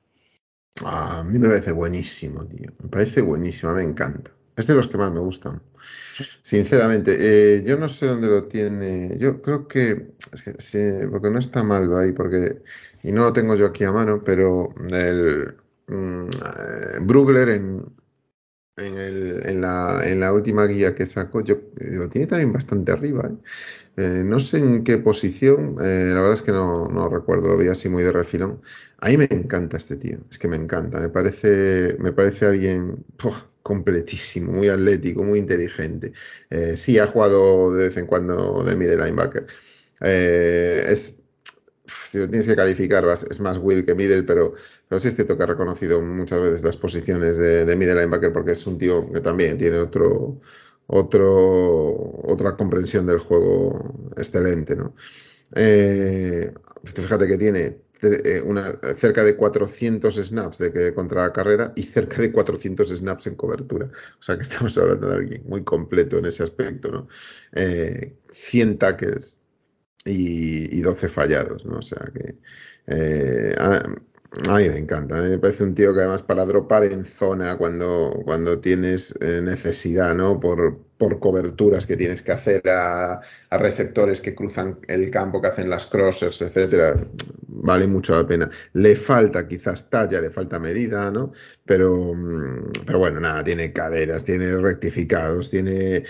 a 0.83 1.23
mí 1.23 1.37
me 1.37 1.47
parece 1.47 1.71
buenísimo, 1.71 2.45
tío. 2.47 2.71
Me 2.81 2.89
parece 2.89 3.21
buenísimo, 3.21 3.73
me 3.73 3.83
encanta. 3.83 4.34
Es 4.55 4.67
de 4.67 4.75
los 4.75 4.87
que 4.87 4.97
más 4.97 5.11
me 5.11 5.19
gustan. 5.19 5.61
Sinceramente, 6.41 7.17
eh, 7.19 7.63
yo 7.65 7.77
no 7.77 7.89
sé 7.89 8.07
dónde 8.07 8.27
lo 8.27 8.45
tiene. 8.45 9.17
Yo 9.17 9.41
creo 9.41 9.67
que, 9.67 10.13
sí, 10.57 10.79
porque 11.11 11.29
no 11.29 11.39
está 11.39 11.63
mal 11.63 11.93
ahí, 11.93 12.13
porque, 12.13 12.61
y 13.03 13.11
no 13.11 13.23
lo 13.23 13.33
tengo 13.33 13.55
yo 13.55 13.67
aquí 13.67 13.83
a 13.83 13.91
mano, 13.91 14.23
pero 14.23 14.69
el 14.91 15.55
mm, 15.87 17.05
Brugler 17.05 17.49
en, 17.49 17.85
en, 18.77 18.97
el, 18.97 19.49
en, 19.49 19.61
la, 19.61 20.01
en, 20.05 20.21
la, 20.21 20.31
última 20.31 20.65
guía 20.67 20.95
que 20.95 21.05
sacó, 21.05 21.41
yo, 21.41 21.55
eh, 21.55 21.97
lo 21.97 22.09
tiene 22.09 22.27
también 22.27 22.53
bastante 22.53 22.93
arriba. 22.93 23.29
¿eh? 23.29 23.37
Eh, 23.97 24.23
no 24.25 24.39
sé 24.39 24.59
en 24.59 24.83
qué 24.85 24.97
posición, 24.97 25.75
la 25.77 25.83
verdad 25.83 26.33
es 26.33 26.41
que 26.41 26.51
no, 26.53 27.09
recuerdo, 27.09 27.49
lo 27.49 27.57
vi 27.57 27.67
así 27.67 27.89
muy 27.89 28.03
de 28.03 28.11
refilón. 28.13 28.61
A 28.99 29.09
me 29.09 29.27
encanta 29.29 29.77
este 29.77 29.97
tío, 29.97 30.19
es 30.29 30.39
que 30.39 30.47
me 30.47 30.55
encanta, 30.55 30.99
me 30.99 31.09
parece, 31.09 31.97
me 31.99 32.13
parece 32.13 32.45
alguien 32.45 33.05
completísimo, 33.65 34.51
muy 34.51 34.69
atlético, 34.69 35.23
muy 35.23 35.39
inteligente. 35.39 36.13
sí, 36.75 36.99
ha 36.99 37.07
jugado 37.07 37.73
de 37.73 37.87
vez 37.87 37.97
en 37.97 38.05
cuando 38.05 38.63
de 38.63 38.75
middle 38.75 38.97
linebacker. 38.97 39.47
es 40.01 41.25
si 41.87 42.17
lo 42.19 42.29
tienes 42.29 42.47
que 42.47 42.55
calificar, 42.55 43.05
es 43.05 43.39
más 43.39 43.57
Will 43.57 43.85
que 43.85 43.95
Middle, 43.95 44.23
pero, 44.23 44.53
pero 44.87 44.99
sí 44.99 45.07
es 45.07 45.15
cierto 45.15 45.37
que 45.37 45.43
ha 45.43 45.47
reconocido 45.47 46.01
muchas 46.01 46.39
veces 46.39 46.63
las 46.63 46.77
posiciones 46.77 47.37
de, 47.37 47.75
Middle 47.75 47.95
Linebacker 47.95 48.33
porque 48.33 48.53
es 48.53 48.65
un 48.67 48.77
tío 48.77 49.11
que 49.11 49.21
también 49.21 49.57
tiene 49.57 49.77
otro, 49.77 50.39
otro, 50.87 52.21
otra 52.23 52.55
comprensión 52.55 53.05
del 53.05 53.19
juego 53.19 53.93
excelente, 54.15 54.75
¿no? 54.75 54.95
Eh, 55.55 56.51
fíjate 56.83 57.27
que 57.27 57.37
tiene 57.37 57.59
eh, 57.59 57.77
una, 58.45 58.77
cerca 58.95 59.23
de 59.23 59.35
400 59.35 60.15
snaps 60.15 60.57
de 60.59 60.71
que 60.71 60.93
contra 60.93 61.23
la 61.23 61.33
carrera 61.33 61.73
y 61.75 61.83
cerca 61.83 62.21
de 62.21 62.31
400 62.31 62.89
snaps 62.89 63.27
en 63.27 63.35
cobertura. 63.35 63.89
O 64.19 64.23
sea 64.23 64.35
que 64.35 64.41
estamos 64.43 64.77
hablando 64.77 65.09
de 65.09 65.15
alguien 65.15 65.43
muy 65.47 65.63
completo 65.63 66.17
en 66.17 66.25
ese 66.25 66.43
aspecto, 66.43 66.91
¿no? 66.91 67.07
100 68.31 68.77
tackles 68.77 69.39
y, 70.05 70.81
12 70.81 71.09
fallados, 71.09 71.65
¿no? 71.65 71.77
O 71.77 71.81
sea 71.81 72.11
que 72.13 72.35
a 74.47 74.57
mí 74.57 74.67
me 74.67 74.77
encanta, 74.77 75.21
me 75.21 75.37
parece 75.37 75.63
un 75.63 75.75
tío 75.75 75.93
que 75.93 76.01
además 76.01 76.21
para 76.21 76.45
dropar 76.45 76.83
en 76.83 77.05
zona 77.05 77.57
cuando, 77.57 78.21
cuando 78.25 78.59
tienes 78.59 79.17
eh, 79.21 79.41
necesidad, 79.41 80.13
¿no? 80.13 80.39
Por, 80.39 80.79
por 80.97 81.19
coberturas 81.19 81.85
que 81.85 81.97
tienes 81.97 82.21
que 82.21 82.31
hacer 82.31 82.61
a, 82.69 83.21
receptores 83.51 84.21
que 84.21 84.35
cruzan 84.35 84.79
el 84.87 85.09
campo, 85.11 85.41
que 85.41 85.47
hacen 85.47 85.69
las 85.69 85.87
crossers, 85.87 86.41
etcétera, 86.41 87.07
vale 87.47 87.87
mucho 87.87 88.15
la 88.15 88.27
pena. 88.27 88.49
Le 88.73 88.95
falta 88.95 89.47
quizás 89.47 89.89
talla, 89.89 90.19
le 90.19 90.29
falta 90.29 90.59
medida, 90.59 91.09
¿no? 91.11 91.31
Pero, 91.65 92.13
mm, 92.13 92.71
pero 92.85 92.99
bueno, 92.99 93.19
nada, 93.19 93.43
tiene 93.43 93.71
caderas, 93.73 94.25
tiene 94.25 94.55
rectificados, 94.57 95.49
tiene. 95.49 96.03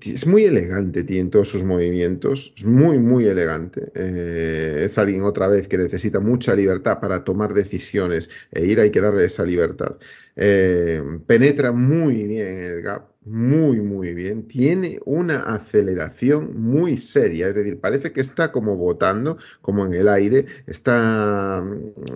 Es 0.00 0.26
muy 0.26 0.44
elegante, 0.44 1.04
tiene 1.04 1.30
todos 1.30 1.48
sus 1.48 1.64
movimientos, 1.64 2.52
es 2.56 2.64
muy, 2.64 2.98
muy 2.98 3.26
elegante. 3.26 3.90
Eh, 3.94 4.82
es 4.84 4.98
alguien 4.98 5.22
otra 5.22 5.48
vez 5.48 5.68
que 5.68 5.78
necesita 5.78 6.20
mucha 6.20 6.54
libertad 6.54 7.00
para 7.00 7.24
tomar 7.24 7.54
decisiones 7.54 8.30
e 8.52 8.64
ir, 8.66 8.80
hay 8.80 8.90
que 8.90 9.00
darle 9.00 9.24
esa 9.24 9.44
libertad. 9.44 9.96
Eh, 10.38 11.02
penetra 11.26 11.72
muy 11.72 12.22
bien 12.22 12.46
en 12.46 12.62
el 12.62 12.82
gap 12.82 13.08
muy, 13.28 13.80
muy 13.80 14.14
bien. 14.14 14.48
Tiene 14.48 15.00
una 15.04 15.40
aceleración 15.40 16.60
muy 16.60 16.96
seria, 16.96 17.48
es 17.48 17.54
decir, 17.54 17.80
parece 17.80 18.12
que 18.12 18.20
está 18.20 18.50
como 18.52 18.76
botando, 18.76 19.36
como 19.60 19.84
en 19.86 19.92
el 19.94 20.08
aire, 20.08 20.46
está, 20.66 21.62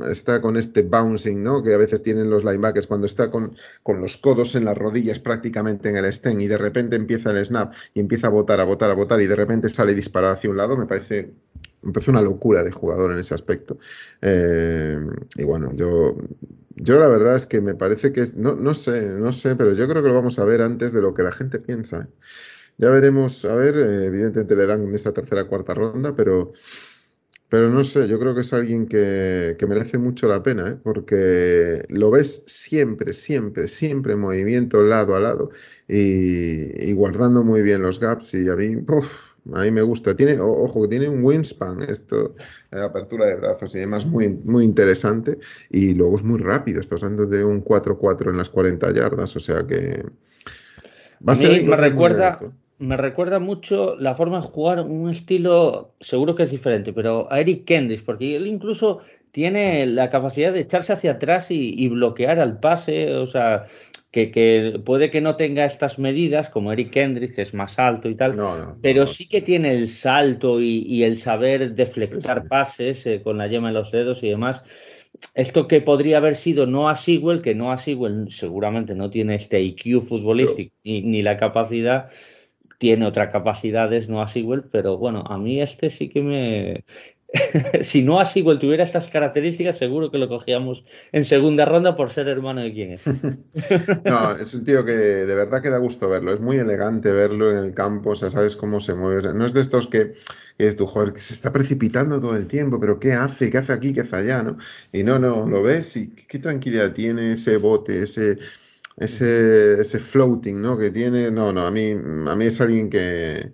está 0.08 0.40
con 0.40 0.56
este 0.56 0.82
bouncing, 0.82 1.42
¿no? 1.42 1.62
Que 1.62 1.74
a 1.74 1.76
veces 1.76 2.02
tienen 2.02 2.30
los 2.30 2.44
linebackers 2.44 2.86
cuando 2.86 3.06
está 3.06 3.30
con, 3.30 3.56
con 3.82 4.00
los 4.00 4.16
codos 4.16 4.54
en 4.54 4.64
las 4.64 4.76
rodillas 4.76 5.18
prácticamente 5.18 5.90
en 5.90 5.96
el 5.96 6.06
stem 6.06 6.40
y 6.40 6.48
de 6.48 6.58
repente 6.58 6.96
empieza 6.96 7.30
el 7.30 7.44
snap 7.44 7.74
y 7.94 8.00
empieza 8.00 8.28
a 8.28 8.30
botar, 8.30 8.60
a 8.60 8.64
botar, 8.64 8.90
a 8.90 8.94
botar 8.94 9.20
y 9.20 9.26
de 9.26 9.36
repente 9.36 9.68
sale 9.68 9.94
disparado 9.94 10.34
hacia 10.34 10.50
un 10.50 10.56
lado, 10.56 10.76
me 10.76 10.86
parece 10.86 11.30
me 11.82 11.92
una 12.06 12.22
locura 12.22 12.62
de 12.62 12.70
jugador 12.70 13.12
en 13.12 13.18
ese 13.18 13.34
aspecto. 13.34 13.78
Eh, 14.20 14.98
y 15.36 15.44
bueno, 15.44 15.72
yo 15.74 16.16
yo 16.76 16.98
la 16.98 17.08
verdad 17.08 17.36
es 17.36 17.46
que 17.46 17.60
me 17.60 17.74
parece 17.74 18.12
que 18.12 18.20
es, 18.20 18.36
no, 18.36 18.54
no 18.54 18.74
sé, 18.74 19.06
no 19.08 19.32
sé, 19.32 19.56
pero 19.56 19.72
yo 19.74 19.88
creo 19.88 20.02
que 20.02 20.08
lo 20.08 20.14
vamos 20.14 20.38
a 20.38 20.44
ver 20.44 20.62
antes 20.62 20.92
de 20.92 21.02
lo 21.02 21.14
que 21.14 21.22
la 21.22 21.32
gente 21.32 21.58
piensa. 21.58 22.02
¿eh? 22.02 22.06
Ya 22.78 22.90
veremos, 22.90 23.44
a 23.44 23.54
ver, 23.54 23.76
eh, 23.76 24.06
evidentemente 24.06 24.56
le 24.56 24.66
dan 24.66 24.94
esa 24.94 25.12
tercera 25.12 25.44
cuarta 25.44 25.74
ronda, 25.74 26.14
pero, 26.14 26.52
pero 27.48 27.68
no 27.70 27.84
sé, 27.84 28.08
yo 28.08 28.18
creo 28.18 28.34
que 28.34 28.40
es 28.40 28.52
alguien 28.52 28.86
que, 28.86 29.56
que 29.58 29.66
merece 29.66 29.98
mucho 29.98 30.28
la 30.28 30.42
pena, 30.42 30.70
¿eh? 30.70 30.78
porque 30.82 31.84
lo 31.90 32.10
ves 32.10 32.42
siempre, 32.46 33.12
siempre, 33.12 33.68
siempre 33.68 34.14
en 34.14 34.20
movimiento 34.20 34.82
lado 34.82 35.14
a 35.14 35.20
lado 35.20 35.50
y, 35.88 36.88
y 36.88 36.92
guardando 36.94 37.42
muy 37.44 37.62
bien 37.62 37.82
los 37.82 38.00
gaps 38.00 38.34
y 38.34 38.48
a 38.48 38.56
mí, 38.56 38.76
a 39.52 39.62
mí 39.62 39.70
me 39.70 39.82
gusta. 39.82 40.14
Tiene, 40.14 40.38
ojo, 40.38 40.88
tiene 40.88 41.08
un 41.08 41.24
wingspan, 41.24 41.82
esto, 41.88 42.34
apertura 42.70 43.26
de 43.26 43.36
brazos 43.36 43.74
y 43.74 43.80
demás, 43.80 44.06
muy, 44.06 44.28
muy 44.28 44.64
interesante. 44.64 45.38
Y 45.70 45.94
luego 45.94 46.16
es 46.16 46.22
muy 46.22 46.38
rápido, 46.38 46.80
estás 46.80 47.02
hablando 47.02 47.26
de 47.26 47.44
un 47.44 47.64
4-4 47.64 48.30
en 48.30 48.36
las 48.36 48.50
40 48.50 48.92
yardas, 48.92 49.34
o 49.36 49.40
sea 49.40 49.66
que. 49.66 50.04
Va 51.26 51.32
a, 51.32 51.36
ser 51.36 51.64
me 51.64 51.76
recuerda, 51.76 52.36
me 52.78 52.96
recuerda 52.96 53.38
mucho 53.38 53.94
la 53.96 54.14
forma 54.14 54.40
de 54.40 54.46
jugar, 54.46 54.80
un 54.80 55.08
estilo, 55.08 55.94
seguro 56.00 56.34
que 56.34 56.44
es 56.44 56.50
diferente, 56.50 56.92
pero 56.92 57.32
a 57.32 57.40
Eric 57.40 57.64
Kendrick, 57.64 58.04
porque 58.04 58.36
él 58.36 58.46
incluso 58.46 59.00
tiene 59.30 59.86
la 59.86 60.10
capacidad 60.10 60.52
de 60.52 60.60
echarse 60.60 60.92
hacia 60.92 61.12
atrás 61.12 61.50
y, 61.50 61.74
y 61.76 61.88
bloquear 61.88 62.40
al 62.40 62.58
pase, 62.58 63.14
o 63.14 63.26
sea, 63.26 63.62
que, 64.12 64.78
puede 64.84 65.10
que 65.10 65.22
no 65.22 65.36
tenga 65.36 65.64
estas 65.64 65.98
medidas, 65.98 66.50
como 66.50 66.70
Eric 66.70 66.90
Kendrick, 66.90 67.34
que 67.34 67.42
es 67.42 67.54
más 67.54 67.78
alto 67.78 68.10
y 68.10 68.14
tal, 68.14 68.36
pero 68.82 69.06
sí 69.06 69.26
que 69.26 69.40
tiene 69.40 69.74
el 69.74 69.88
salto 69.88 70.60
y, 70.60 71.02
el 71.02 71.16
saber 71.16 71.74
deflectar 71.74 72.46
pases 72.46 73.06
eh, 73.06 73.22
con 73.22 73.38
la 73.38 73.46
yema 73.46 73.68
en 73.68 73.74
los 73.74 73.90
dedos 73.90 74.22
y 74.22 74.28
demás. 74.28 74.62
Esto 75.34 75.66
que 75.66 75.80
podría 75.80 76.18
haber 76.18 76.34
sido 76.34 76.66
no 76.66 76.90
a 76.90 76.96
Sewell, 76.96 77.40
que 77.40 77.54
no 77.54 77.72
a 77.72 77.78
Sewell 77.78 78.30
seguramente 78.30 78.94
no 78.94 79.08
tiene 79.08 79.36
este 79.36 79.62
IQ 79.62 80.02
futbolístico 80.02 80.74
ni, 80.84 81.00
ni, 81.00 81.22
la 81.22 81.38
capacidad, 81.38 82.10
tiene 82.78 83.06
otras 83.06 83.32
capacidades, 83.32 84.10
no 84.10 84.20
a 84.20 84.28
Sewell, 84.28 84.64
pero 84.70 84.98
bueno, 84.98 85.24
a 85.26 85.38
mí 85.38 85.62
este 85.62 85.88
sí 85.88 86.08
que 86.10 86.20
me, 86.20 86.84
si 87.80 88.02
no 88.02 88.20
así 88.20 88.42
tuviera 88.42 88.84
estas 88.84 89.10
características, 89.10 89.78
seguro 89.78 90.10
que 90.10 90.18
lo 90.18 90.28
cogíamos 90.28 90.84
en 91.12 91.24
segunda 91.24 91.64
ronda 91.64 91.96
por 91.96 92.10
ser 92.10 92.28
hermano 92.28 92.60
de 92.60 92.72
quién 92.72 92.92
es. 92.92 93.06
no, 94.04 94.32
es 94.32 94.54
un 94.54 94.64
tío 94.64 94.84
que 94.84 94.92
de 94.92 95.34
verdad 95.34 95.62
que 95.62 95.70
da 95.70 95.78
gusto 95.78 96.08
verlo. 96.08 96.34
Es 96.34 96.40
muy 96.40 96.58
elegante 96.58 97.10
verlo 97.10 97.50
en 97.50 97.58
el 97.58 97.74
campo, 97.74 98.10
o 98.10 98.14
sea, 98.14 98.30
sabes 98.30 98.56
cómo 98.56 98.80
se 98.80 98.94
mueve. 98.94 99.32
no 99.34 99.46
es 99.46 99.54
de 99.54 99.60
estos 99.60 99.86
que, 99.86 100.12
es 100.58 100.76
tu 100.76 100.86
joder, 100.86 101.12
que 101.12 101.20
se 101.20 101.34
está 101.34 101.52
precipitando 101.52 102.20
todo 102.20 102.36
el 102.36 102.46
tiempo, 102.46 102.78
pero 102.78 103.00
¿qué 103.00 103.12
hace? 103.12 103.50
¿Qué 103.50 103.58
hace 103.58 103.72
aquí? 103.72 103.92
¿Qué 103.92 104.02
hace 104.02 104.16
allá? 104.16 104.42
¿no? 104.42 104.58
Y 104.92 105.02
no, 105.02 105.18
no, 105.18 105.46
lo 105.46 105.62
ves 105.62 105.96
y 105.96 106.10
qué 106.10 106.38
tranquilidad 106.38 106.92
tiene 106.92 107.32
ese 107.32 107.56
bote, 107.56 108.02
ese 108.02 108.38
ese, 108.96 109.80
ese 109.80 109.98
floating, 109.98 110.60
¿no? 110.60 110.76
Que 110.76 110.90
tiene, 110.90 111.30
no, 111.30 111.52
no, 111.52 111.66
a 111.66 111.70
mí, 111.70 111.92
a 111.92 112.36
mí 112.36 112.44
es 112.44 112.60
alguien 112.60 112.90
que, 112.90 113.52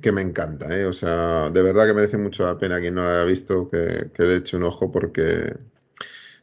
que 0.00 0.12
me 0.12 0.22
encanta, 0.22 0.76
¿eh? 0.76 0.86
O 0.86 0.92
sea, 0.92 1.50
de 1.50 1.62
verdad 1.62 1.86
que 1.86 1.94
merece 1.94 2.16
mucho 2.18 2.44
la 2.44 2.58
pena 2.58 2.80
quien 2.80 2.94
no 2.94 3.02
lo 3.02 3.08
haya 3.08 3.24
visto 3.24 3.68
que, 3.68 4.10
le 4.16 4.36
eche 4.36 4.56
un 4.56 4.64
ojo 4.64 4.90
porque, 4.90 5.56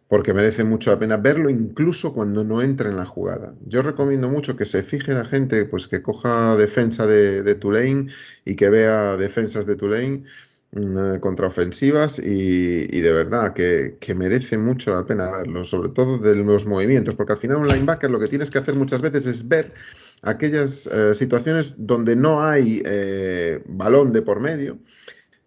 porque 0.08 0.34
merece 0.34 0.64
mucho 0.64 0.92
la 0.92 1.00
pena 1.00 1.18
verlo 1.18 1.50
incluso 1.50 2.14
cuando 2.14 2.44
no 2.44 2.62
entra 2.62 2.90
en 2.90 2.98
la 2.98 3.06
jugada. 3.06 3.56
Yo 3.66 3.82
recomiendo 3.82 4.30
mucho 4.30 4.56
que 4.56 4.66
se 4.66 4.84
fije 4.84 5.14
la 5.14 5.26
gente, 5.26 5.66
pues 5.66 5.88
que 5.88 6.02
coja 6.02 6.56
defensa 6.56 7.08
de, 7.08 7.44
de 7.44 7.56
Tulane 7.56 8.08
y 8.46 8.56
que 8.56 8.70
vea 8.70 9.18
defensas 9.18 9.66
de 9.66 9.76
Tulane 9.76 10.24
mm, 10.72 11.16
eh, 11.16 11.20
contraofensivas 11.20 12.20
y, 12.20 12.88
y, 12.90 13.02
de 13.02 13.12
verdad 13.12 13.54
que, 13.54 13.98
que, 14.00 14.14
merece 14.14 14.58
mucho 14.58 14.94
la 14.94 15.06
pena 15.06 15.32
verlo, 15.32 15.64
sobre 15.64 15.90
todo 15.90 16.20
de 16.20 16.36
los 16.36 16.66
movimientos, 16.66 17.16
porque 17.16 17.34
al 17.34 17.40
final 17.40 17.58
un 17.58 17.68
linebacker 17.68 18.10
lo 18.12 18.20
que 18.20 18.28
tienes 18.28 18.52
que 18.52 18.60
hacer 18.60 18.76
muchas 18.76 19.02
veces 19.02 19.26
es 19.26 19.48
ver 19.48 19.74
aquellas 20.24 20.88
eh, 20.88 21.14
situaciones 21.14 21.86
donde 21.86 22.16
no 22.16 22.44
hay 22.44 22.82
eh, 22.86 23.62
balón 23.66 24.14
de 24.14 24.22
por 24.22 24.40
medio, 24.40 24.78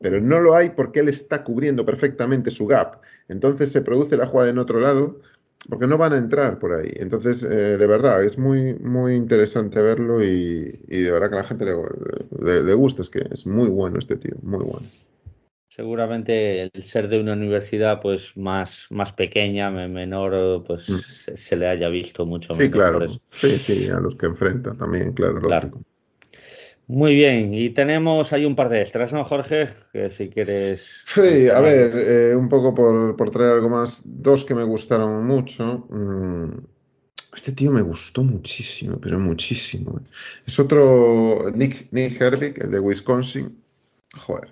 pero 0.01 0.21
no 0.21 0.41
lo 0.41 0.55
hay 0.55 0.71
porque 0.71 1.01
él 1.01 1.09
está 1.09 1.45
cubriendo 1.45 1.85
perfectamente 1.85 2.51
su 2.51 2.67
gap. 2.67 3.01
Entonces 3.29 3.71
se 3.73 3.83
produce 3.83 4.17
la 4.17 4.27
jugada 4.27 4.51
en 4.51 4.59
otro 4.59 4.81
lado 4.81 5.21
porque 5.69 5.87
no 5.87 5.99
van 5.99 6.15
a 6.15 6.17
entrar 6.17 6.59
por 6.59 6.75
ahí. 6.75 6.91
Entonces, 6.97 7.43
eh, 7.43 7.77
de 7.77 7.87
verdad, 7.87 8.25
es 8.25 8.39
muy, 8.39 8.75
muy 8.75 9.15
interesante 9.15 9.83
verlo 9.83 10.23
y, 10.23 10.73
de 10.89 11.13
verdad 11.13 11.29
que 11.29 11.35
a 11.35 11.39
la 11.39 11.45
gente 11.45 11.67
le, 11.67 12.63
le 12.63 12.75
gusta. 12.75 13.03
Es 13.03 13.11
que 13.11 13.27
es 13.31 13.47
muy 13.47 13.69
bueno 13.69 13.99
este 13.99 14.17
tío, 14.17 14.37
muy 14.43 14.65
bueno 14.65 14.87
seguramente 15.81 16.61
el 16.61 16.83
ser 16.83 17.09
de 17.09 17.19
una 17.19 17.33
universidad 17.33 18.03
pues 18.03 18.37
más, 18.37 18.87
más 18.91 19.13
pequeña, 19.13 19.71
menor, 19.71 20.63
pues 20.67 20.91
mm. 20.91 20.99
se, 21.35 21.57
le 21.57 21.69
haya 21.69 21.89
visto 21.89 22.27
mucho 22.27 22.53
sí, 22.53 22.69
Claro. 22.71 23.07
Sí, 23.31 23.57
sí, 23.59 23.89
a 23.89 23.99
los 23.99 24.15
que 24.15 24.27
enfrenta 24.27 24.75
también, 24.75 25.15
claro. 25.15 25.41
claro. 25.41 25.71
Muy 26.87 27.15
bien, 27.15 27.55
y 27.55 27.71
tenemos 27.71 28.31
ahí 28.35 28.45
un 28.45 28.57
par 28.57 28.69
de 28.69 28.83
extras, 28.83 29.15
¿no, 29.15 29.25
Jorge? 29.25 29.71
Que 29.91 30.11
si 30.11 30.29
quieres... 30.29 30.87
Sí, 31.03 31.49
a 31.49 31.61
ver, 31.61 31.93
eh, 31.95 32.37
un 32.37 32.51
poco 32.51 32.75
por, 32.75 33.17
por, 33.17 33.31
traer 33.31 33.53
algo 33.53 33.71
más, 33.71 34.03
dos 34.05 34.45
que 34.45 34.55
me 34.55 34.65
gustaron 34.65 35.27
mucho. 35.27 35.87
Mm, 35.89 36.59
este 37.35 37.53
tío 37.53 37.71
me 37.71 37.81
gustó 37.81 38.23
muchísimo, 38.23 38.99
pero 39.01 39.19
muchísimo. 39.19 39.99
Es 40.47 40.61
otro 40.61 41.51
Nick, 41.55 41.91
Nick 41.91 42.21
Herbig, 42.21 42.65
el 42.65 42.71
de 42.71 42.81
Wisconsin. 42.81 43.57
Joder. 44.15 44.51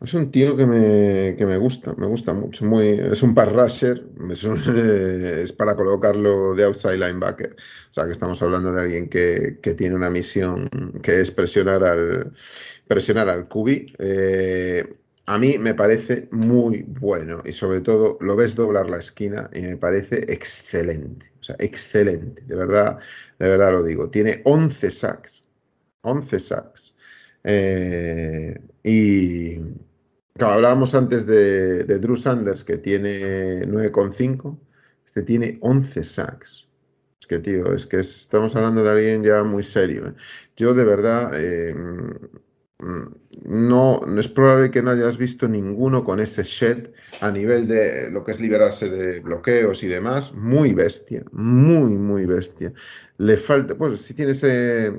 Es 0.00 0.14
un 0.14 0.30
tío 0.30 0.56
que 0.56 0.64
me, 0.64 1.34
que 1.36 1.44
me 1.44 1.56
gusta, 1.56 1.92
me 1.96 2.06
gusta 2.06 2.32
mucho. 2.32 2.64
Muy, 2.64 2.86
es 2.88 3.22
un 3.24 3.34
pass 3.34 3.52
rusher, 3.52 4.04
es, 4.30 5.52
para 5.52 5.74
colocarlo 5.74 6.54
de 6.54 6.64
outside 6.64 6.98
linebacker. 6.98 7.56
O 7.90 7.92
sea 7.92 8.04
que 8.06 8.12
estamos 8.12 8.40
hablando 8.42 8.72
de 8.72 8.80
alguien 8.80 9.08
que, 9.08 9.58
que 9.60 9.74
tiene 9.74 9.96
una 9.96 10.08
misión 10.08 10.68
que 11.02 11.20
es 11.20 11.32
presionar 11.32 11.82
al, 11.82 12.32
presionar 12.86 13.28
al 13.28 13.48
QB. 13.48 13.96
Eh, 13.98 14.94
a 15.26 15.36
mí 15.36 15.58
me 15.58 15.74
parece 15.74 16.28
muy 16.30 16.82
bueno 16.82 17.42
y 17.44 17.52
sobre 17.52 17.80
todo 17.80 18.18
lo 18.20 18.36
ves 18.36 18.54
doblar 18.54 18.88
la 18.88 18.98
esquina 18.98 19.50
y 19.52 19.62
me 19.62 19.76
parece 19.76 20.20
excelente. 20.32 21.32
O 21.40 21.42
sea, 21.42 21.56
excelente. 21.58 22.42
De 22.46 22.56
verdad, 22.56 22.98
de 23.38 23.48
verdad 23.48 23.72
lo 23.72 23.82
digo. 23.82 24.10
Tiene 24.10 24.42
11 24.44 24.90
sacks. 24.92 25.44
11 26.02 26.38
sacks. 26.38 26.94
Eh, 27.44 28.58
y, 28.82 29.58
hablábamos 30.40 30.94
antes 30.94 31.26
de, 31.26 31.84
Drew 31.84 32.16
Sanders, 32.16 32.64
que 32.64 32.78
tiene 32.78 33.66
9,5. 33.66 34.58
Este 35.06 35.22
tiene 35.22 35.58
11 35.60 36.04
sacks. 36.04 36.68
Es 37.20 37.26
que, 37.26 37.38
tío, 37.38 37.72
es 37.72 37.86
que 37.86 37.98
estamos 37.98 38.54
hablando 38.56 38.82
de 38.82 38.90
alguien 38.90 39.22
ya 39.22 39.42
muy 39.44 39.62
serio. 39.62 40.08
¿eh? 40.08 40.14
Yo, 40.56 40.74
de 40.74 40.84
verdad, 40.84 41.32
eh, 41.34 41.74
mm, 41.74 42.28
no, 43.46 44.00
es 44.18 44.28
probable 44.28 44.70
que 44.70 44.82
no 44.82 44.90
hayas 44.90 45.18
visto 45.18 45.48
ninguno 45.48 46.04
con 46.04 46.20
ese 46.20 46.44
shed 46.44 46.90
a 47.20 47.30
nivel 47.30 47.66
de 47.66 48.10
lo 48.10 48.22
que 48.22 48.30
es 48.30 48.40
liberarse 48.40 48.88
de 48.88 49.20
bloqueos 49.20 49.82
y 49.82 49.88
demás, 49.88 50.34
muy 50.34 50.74
bestia, 50.74 51.24
muy, 51.32 51.98
muy 51.98 52.26
bestia. 52.26 52.72
Le 53.16 53.36
falta, 53.36 53.76
pues 53.76 54.00
si 54.02 54.14
tienes 54.14 54.44
eh, 54.44 54.92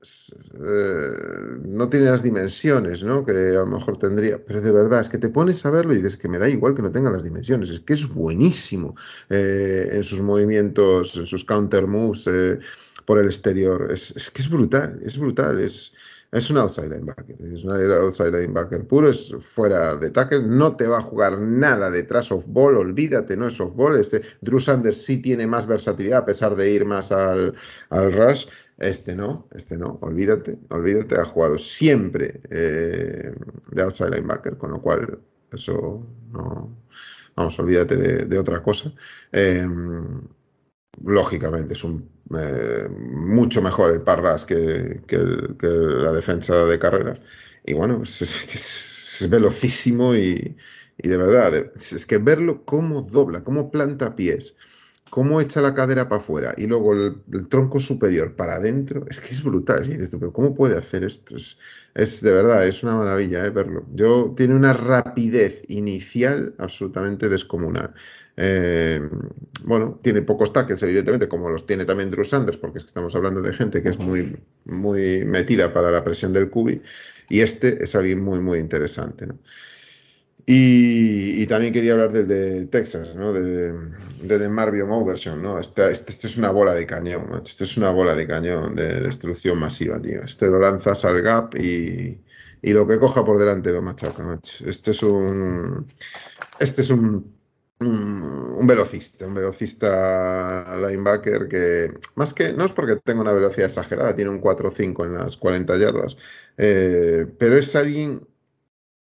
eh, 0.00 1.58
no 1.64 1.88
tiene 1.88 2.06
las 2.06 2.22
dimensiones, 2.22 3.02
¿no? 3.02 3.24
Que 3.24 3.32
a 3.32 3.60
lo 3.60 3.66
mejor 3.66 3.98
tendría. 3.98 4.44
Pero 4.44 4.60
de 4.60 4.70
verdad, 4.70 5.00
es 5.00 5.08
que 5.08 5.18
te 5.18 5.28
pones 5.28 5.64
a 5.66 5.70
verlo 5.70 5.92
y 5.92 5.96
dices 5.96 6.16
que 6.16 6.28
me 6.28 6.38
da 6.38 6.48
igual 6.48 6.74
que 6.74 6.82
no 6.82 6.92
tenga 6.92 7.10
las 7.10 7.24
dimensiones. 7.24 7.70
Es 7.70 7.80
que 7.80 7.94
es 7.94 8.08
buenísimo 8.08 8.94
eh, 9.28 9.88
en 9.92 10.04
sus 10.04 10.20
movimientos, 10.20 11.16
en 11.16 11.26
sus 11.26 11.44
counter 11.44 11.88
moves 11.88 12.28
eh, 12.28 12.60
por 13.04 13.18
el 13.18 13.26
exterior. 13.26 13.90
Es, 13.90 14.30
que 14.30 14.42
es 14.42 14.48
brutal, 14.48 15.00
es 15.04 15.18
brutal. 15.18 15.58
Es, 15.58 15.92
es 16.30 16.48
un 16.48 16.58
outside 16.58 16.90
linebacker. 16.90 17.36
Es 17.40 17.64
un 17.64 17.72
outside 17.72 18.30
linebacker 18.30 18.86
puro, 18.86 19.10
es 19.10 19.34
fuera 19.40 19.96
de 19.96 20.10
tackle. 20.10 20.42
No 20.44 20.76
te 20.76 20.86
va 20.86 20.98
a 20.98 21.02
jugar 21.02 21.40
nada 21.40 21.90
detrás 21.90 22.30
of 22.30 22.46
ball. 22.46 22.76
Olvídate, 22.76 23.36
no 23.36 23.48
es 23.48 23.54
softball. 23.54 23.98
Este, 23.98 24.22
Drew 24.42 24.60
Sanders 24.60 25.02
sí 25.02 25.20
tiene 25.20 25.48
más 25.48 25.66
versatilidad 25.66 26.20
a 26.20 26.26
pesar 26.26 26.54
de 26.54 26.70
ir 26.70 26.84
más 26.84 27.10
al, 27.10 27.56
al 27.90 28.12
rush 28.12 28.46
este 28.78 29.16
no, 29.16 29.48
este 29.52 29.76
no, 29.76 29.98
olvídate, 30.02 30.58
olvídate, 30.70 31.18
ha 31.18 31.24
jugado 31.24 31.58
siempre 31.58 32.40
eh, 32.50 33.34
de 33.72 33.82
outside 33.82 34.10
linebacker, 34.10 34.56
con 34.56 34.70
lo 34.70 34.80
cual 34.80 35.18
eso 35.52 36.06
no, 36.30 36.76
vamos, 37.34 37.58
olvídate 37.58 37.96
de, 37.96 38.38
otra 38.38 38.62
cosa. 38.62 38.92
Em, 39.32 40.22
lógicamente 41.04 41.74
es 41.74 41.84
un 41.84 42.08
eh, 42.38 42.88
mucho 42.88 43.62
mejor 43.62 43.92
el 43.92 44.02
parras 44.02 44.44
que, 44.44 45.00
la 45.60 46.12
defensa 46.12 46.64
de 46.64 46.78
carreras. 46.78 47.20
Y 47.64 47.74
bueno, 47.74 48.02
es, 48.02 49.26
velocísimo 49.28 50.14
y, 50.14 50.56
y, 50.96 51.08
de 51.08 51.16
verdad, 51.16 51.72
es 51.74 52.06
que 52.06 52.18
verlo 52.18 52.64
cómo 52.64 53.02
dobla, 53.02 53.42
cómo 53.42 53.70
planta 53.72 54.14
pies 54.14 54.54
cómo 55.08 55.40
echa 55.40 55.60
la 55.60 55.74
cadera 55.74 56.08
para 56.08 56.20
afuera 56.20 56.54
y 56.56 56.66
luego 56.66 56.94
el, 56.94 57.48
tronco 57.48 57.80
superior 57.80 58.36
para 58.36 58.54
adentro, 58.54 59.06
es 59.08 59.20
que 59.20 59.30
es 59.30 59.42
brutal. 59.42 59.82
pero 60.18 60.32
¿cómo 60.32 60.54
puede 60.54 60.76
hacer 60.76 61.04
esto? 61.04 61.36
Es, 61.94 62.20
de 62.20 62.32
verdad, 62.32 62.66
es 62.66 62.82
una 62.82 62.94
maravilla 62.94 63.44
eh, 63.44 63.50
verlo. 63.50 63.84
Yo, 63.94 64.34
tiene 64.36 64.54
una 64.54 64.72
rapidez 64.72 65.62
inicial 65.68 66.54
absolutamente 66.58 67.28
descomunal. 67.28 67.94
Eh, 68.36 69.00
bueno, 69.64 69.98
tiene 70.02 70.22
pocos 70.22 70.52
tackles, 70.52 70.82
evidentemente, 70.82 71.28
como 71.28 71.50
los 71.50 71.66
tiene 71.66 71.84
también 71.84 72.10
Drew 72.10 72.24
Sanders, 72.24 72.56
porque 72.56 72.78
es 72.78 72.84
que 72.84 72.88
estamos 72.88 73.14
hablando 73.14 73.42
de 73.42 73.52
gente 73.52 73.82
que 73.82 73.88
es 73.88 73.98
muy, 73.98 74.36
muy 74.64 75.24
metida 75.24 75.72
para 75.72 75.90
la 75.90 76.04
presión 76.04 76.32
del 76.32 76.50
cubi, 76.50 76.82
y 77.28 77.40
este 77.40 77.82
es 77.82 77.94
alguien 77.96 78.22
muy, 78.22 78.40
muy 78.40 78.58
interesante. 78.58 79.26
¿no? 79.26 79.38
Y, 80.50 81.46
también 81.46 81.74
quería 81.74 81.92
hablar 81.92 82.10
del 82.10 82.26
de 82.26 82.64
Texas, 82.66 83.14
¿no? 83.14 83.34
De, 83.34 83.70
de, 84.22 84.48
Marvion 84.48 84.90
Overshown, 84.90 85.42
¿no? 85.42 85.58
Este, 85.58 85.90
este, 85.90 86.26
es 86.26 86.38
una 86.38 86.50
bola 86.50 86.72
de 86.72 86.86
cañón, 86.86 87.42
Esto 87.44 87.64
es 87.64 87.76
una 87.76 87.90
bola 87.90 88.14
de 88.14 88.26
cañón 88.26 88.74
de 88.74 89.00
destrucción 89.02 89.58
masiva, 89.58 90.00
tío. 90.00 90.22
Este 90.22 90.46
lo 90.46 90.58
lanzas 90.58 91.04
al 91.04 91.20
gap 91.20 91.54
y, 91.54 92.22
y 92.62 92.72
lo 92.72 92.86
que 92.86 92.98
coja 92.98 93.26
por 93.26 93.38
delante 93.38 93.72
lo 93.72 93.82
machaca, 93.82 94.22
macho. 94.22 94.64
Este 94.66 94.92
es 94.92 95.02
un... 95.02 95.84
Este 96.58 96.80
es 96.80 96.88
un 96.88 97.38
un, 97.80 98.66
velocista, 98.66 99.26
un 99.26 99.34
velocista 99.34 100.76
linebacker 100.76 101.48
que, 101.48 101.92
más 102.16 102.34
que, 102.34 102.52
no 102.52 102.64
es 102.64 102.72
porque 102.72 102.96
tenga 102.96 103.20
una 103.20 103.32
velocidad 103.32 103.66
exagerada, 103.66 104.16
tiene 104.16 104.30
un 104.30 104.40
4-5 104.40 105.06
en 105.06 105.14
las 105.14 105.36
40 105.36 105.76
yardas, 105.76 106.16
eh, 106.56 107.26
pero 107.38 107.56
es 107.56 107.76
alguien 107.76 108.26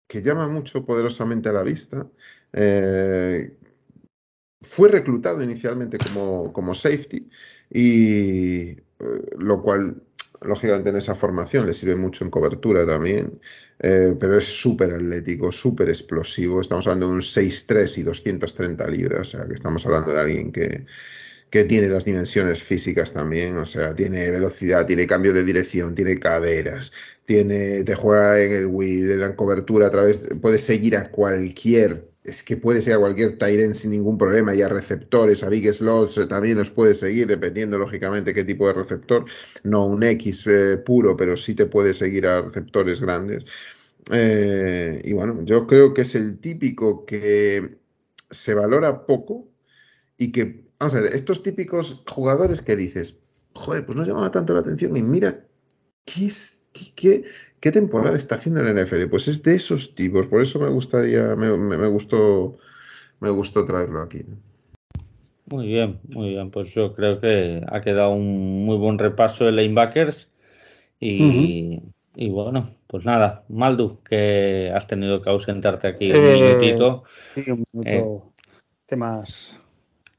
que 0.07 0.21
llama 0.21 0.47
mucho 0.47 0.85
poderosamente 0.85 1.49
a 1.49 1.53
la 1.53 1.63
vista. 1.63 2.07
Eh, 2.51 3.57
fue 4.61 4.89
reclutado 4.89 5.43
inicialmente 5.43 5.97
como, 5.97 6.53
como 6.53 6.73
safety 6.73 7.29
y 7.69 8.69
eh, 8.71 8.77
lo 9.37 9.61
cual 9.61 10.01
lógicamente 10.41 10.89
en 10.89 10.97
esa 10.97 11.15
formación 11.15 11.65
le 11.65 11.73
sirve 11.73 11.95
mucho 11.95 12.23
en 12.23 12.29
cobertura 12.29 12.85
también, 12.85 13.39
eh, 13.79 14.15
pero 14.19 14.37
es 14.37 14.45
súper 14.45 14.93
atlético, 14.93 15.51
súper 15.51 15.89
explosivo. 15.89 16.61
Estamos 16.61 16.85
hablando 16.87 17.07
de 17.07 17.13
un 17.13 17.21
6'3 17.21 17.97
y 17.97 18.03
230 18.03 18.87
libras, 18.87 19.21
o 19.21 19.31
sea 19.37 19.45
que 19.47 19.53
estamos 19.53 19.85
hablando 19.85 20.11
de 20.11 20.19
alguien 20.19 20.51
que, 20.51 20.85
que 21.53 21.65
tiene 21.65 21.87
las 21.87 22.03
dimensiones 22.03 22.63
físicas 22.63 23.13
también, 23.13 23.57
o 23.57 23.67
sea, 23.67 23.93
tiene 23.93 24.31
velocidad, 24.31 24.87
tiene 24.87 25.05
cambio 25.05 25.33
de 25.33 25.43
dirección, 25.43 25.93
tiene 25.93 26.19
caderas, 26.19 26.91
tiene, 27.25 27.83
te 27.83 27.93
juega 27.93 28.41
en 28.41 28.53
el 28.53 28.65
wheel, 28.65 29.11
en 29.11 29.19
la 29.19 29.35
cobertura 29.35 29.85
a 29.85 29.91
través, 29.91 30.29
puede 30.41 30.57
seguir 30.57 30.97
a 30.97 31.11
cualquier, 31.11 32.09
es 32.23 32.41
que 32.41 32.57
puede 32.57 32.81
ser 32.81 32.95
a 32.95 32.97
cualquier 32.97 33.37
Tyrant 33.37 33.75
sin 33.75 33.91
ningún 33.91 34.17
problema, 34.17 34.55
y 34.55 34.63
a 34.63 34.67
receptores, 34.67 35.43
a 35.43 35.49
big 35.49 35.71
slots 35.71 36.17
eh, 36.17 36.25
también 36.25 36.57
los 36.57 36.71
puede 36.71 36.95
seguir, 36.95 37.27
dependiendo 37.27 37.77
lógicamente 37.77 38.33
qué 38.33 38.43
tipo 38.43 38.65
de 38.65 38.73
receptor, 38.73 39.25
no 39.63 39.85
un 39.85 40.01
X 40.01 40.47
eh, 40.47 40.77
puro, 40.77 41.15
pero 41.15 41.37
sí 41.37 41.53
te 41.53 41.67
puede 41.67 41.93
seguir 41.93 42.25
a 42.25 42.41
receptores 42.41 42.99
grandes. 42.99 43.45
Eh, 44.11 44.99
y 45.03 45.13
bueno, 45.13 45.41
yo 45.43 45.67
creo 45.67 45.93
que 45.93 46.01
es 46.01 46.15
el 46.15 46.39
típico 46.39 47.05
que 47.05 47.77
se 48.31 48.55
valora 48.55 49.05
poco 49.05 49.47
y 50.17 50.31
que 50.31 50.62
Vamos 50.83 50.95
a 50.95 50.99
ver, 50.99 51.13
estos 51.13 51.43
típicos 51.43 52.03
jugadores 52.05 52.61
que 52.61 52.75
dices, 52.75 53.17
joder, 53.53 53.85
pues 53.85 53.97
no 53.97 54.03
llamaba 54.03 54.31
tanto 54.31 54.53
la 54.53 54.59
atención 54.59 54.97
y 54.97 55.01
mira, 55.01 55.45
¿qué, 56.03 56.27
qué, 56.93 57.23
qué 57.61 57.71
temporada 57.71 58.17
está 58.17 58.35
haciendo 58.35 58.59
el 58.59 58.75
NFL? 58.75 59.07
Pues 59.09 59.29
es 59.29 59.41
de 59.43 59.55
esos 59.55 59.95
tipos, 59.95 60.27
por 60.27 60.41
eso 60.41 60.59
me 60.59 60.67
gustaría, 60.67 61.37
me, 61.37 61.55
me, 61.55 61.87
gustó, 61.87 62.57
me 63.21 63.29
gustó 63.29 63.63
traerlo 63.63 64.01
aquí. 64.01 64.25
Muy 65.45 65.67
bien, 65.67 66.01
muy 66.09 66.31
bien. 66.31 66.51
Pues 66.51 66.73
yo 66.73 66.93
creo 66.93 67.21
que 67.21 67.61
ha 67.65 67.79
quedado 67.79 68.11
un 68.11 68.65
muy 68.65 68.75
buen 68.75 68.99
repaso 68.99 69.45
de 69.45 69.53
linebackers. 69.53 70.27
Y, 70.99 71.81
y 72.13 72.29
bueno, 72.29 72.69
pues 72.87 73.05
nada, 73.05 73.45
Maldu, 73.47 73.99
que 74.03 74.69
has 74.75 74.85
tenido 74.85 75.21
que 75.21 75.29
ausentarte 75.29 75.87
aquí 75.87 76.11
un 76.11 76.17
eh, 76.17 76.57
minutito. 76.59 77.05
Sí, 77.33 77.49
un 77.49 77.63
minuto. 77.71 78.33
Eh, 78.35 78.43
temas 78.85 79.62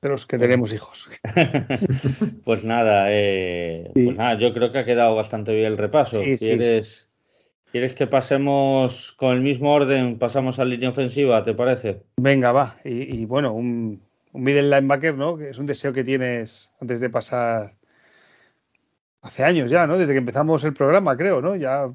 de 0.05 0.11
los 0.11 0.27
que 0.27 0.39
tenemos 0.39 0.73
hijos. 0.73 1.09
pues 2.45 2.63
nada, 2.63 3.07
eh, 3.09 3.91
pues 3.95 4.17
nada, 4.17 4.39
yo 4.39 4.53
creo 4.53 4.71
que 4.71 4.79
ha 4.79 4.85
quedado 4.85 5.15
bastante 5.15 5.55
bien 5.55 5.69
el 5.69 5.79
repaso. 5.79 6.21
¿Quieres, 6.21 7.09
¿Quieres 7.73 7.95
que 7.95 8.07
pasemos 8.07 9.13
con 9.13 9.33
el 9.33 9.41
mismo 9.41 9.73
orden, 9.73 10.19
pasamos 10.19 10.59
a 10.59 10.67
línea 10.67 10.91
ofensiva, 10.91 11.43
te 11.43 11.55
parece? 11.55 12.03
Venga, 12.19 12.53
va. 12.53 12.77
Y, 12.85 13.25
bueno, 13.25 13.55
un, 13.55 14.03
un 14.33 14.43
middle 14.43 14.69
linebacker, 14.69 15.15
¿no? 15.15 15.39
Que 15.39 15.49
es 15.49 15.59
un 15.59 15.65
deseo 15.65 15.95
que 15.95 16.05
tienes 16.05 16.71
antes 16.83 17.01
de 17.01 17.09
pasar 17.09 17.75
hace 19.23 19.43
años 19.43 19.71
ya, 19.71 19.87
¿no? 19.87 19.97
Desde 19.97 20.13
que 20.13 20.19
empezamos 20.19 20.63
el 20.65 20.75
programa, 20.75 21.17
creo, 21.17 21.41
¿no? 21.41 21.57
Ya 21.57 21.91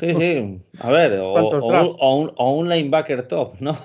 Sí, 0.00 0.12
sí. 0.12 0.60
A 0.80 0.90
ver, 0.90 1.20
o, 1.20 2.52
un, 2.56 2.68
linebacker 2.68 3.28
top, 3.28 3.60
¿no? 3.60 3.78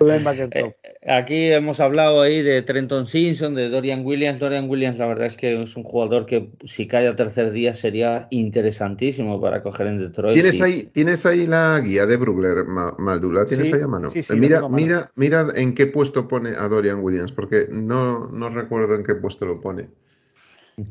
Un 0.00 0.08
linebacker 0.08 0.50
top. 0.50 0.74
Eh, 1.00 1.10
aquí 1.10 1.46
hemos 1.46 1.80
hablado 1.80 2.20
ahí 2.20 2.42
de 2.42 2.62
Trenton 2.62 3.06
Simpson, 3.06 3.54
de 3.54 3.68
Dorian 3.68 4.04
Williams. 4.04 4.38
Dorian 4.38 4.68
Williams, 4.68 4.98
la 4.98 5.06
verdad 5.06 5.26
es 5.26 5.36
que 5.36 5.60
es 5.60 5.76
un 5.76 5.82
jugador 5.82 6.26
que 6.26 6.50
si 6.64 6.86
cae 6.86 7.08
a 7.08 7.16
tercer 7.16 7.50
día 7.50 7.74
sería 7.74 8.28
interesantísimo 8.30 9.40
para 9.40 9.62
coger 9.62 9.88
en 9.88 9.98
Detroit. 9.98 10.34
¿Tienes, 10.34 10.60
ahí, 10.60 10.88
¿tienes 10.92 11.26
ahí 11.26 11.46
la 11.46 11.80
guía 11.80 12.06
de 12.06 12.16
Brugler, 12.16 12.64
Maldula? 12.98 13.44
¿Tienes 13.44 13.72
ahí 13.72 13.80
a 13.80 13.86
mano? 13.86 14.10
Sí, 14.10 14.22
sí, 14.22 14.34
mira, 14.36 14.68
mira, 14.68 15.10
mira 15.16 15.46
en 15.54 15.74
qué 15.74 15.86
puesto 15.86 16.28
pone 16.28 16.50
a 16.50 16.68
Dorian 16.68 17.00
Williams, 17.00 17.32
porque 17.32 17.66
no, 17.70 18.28
no 18.28 18.48
recuerdo 18.48 18.94
en 18.94 19.04
qué 19.04 19.14
puesto 19.14 19.46
lo 19.46 19.60
pone. 19.60 19.88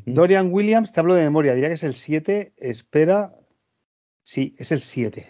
Dorian 0.04 0.52
Williams, 0.52 0.92
te 0.92 1.00
hablo 1.00 1.14
de 1.14 1.22
memoria, 1.22 1.54
diría 1.54 1.68
que 1.68 1.74
es 1.74 1.84
el 1.84 1.94
7, 1.94 2.52
espera, 2.58 3.32
Sí, 4.28 4.54
es 4.58 4.72
el 4.72 4.80
7. 4.80 5.26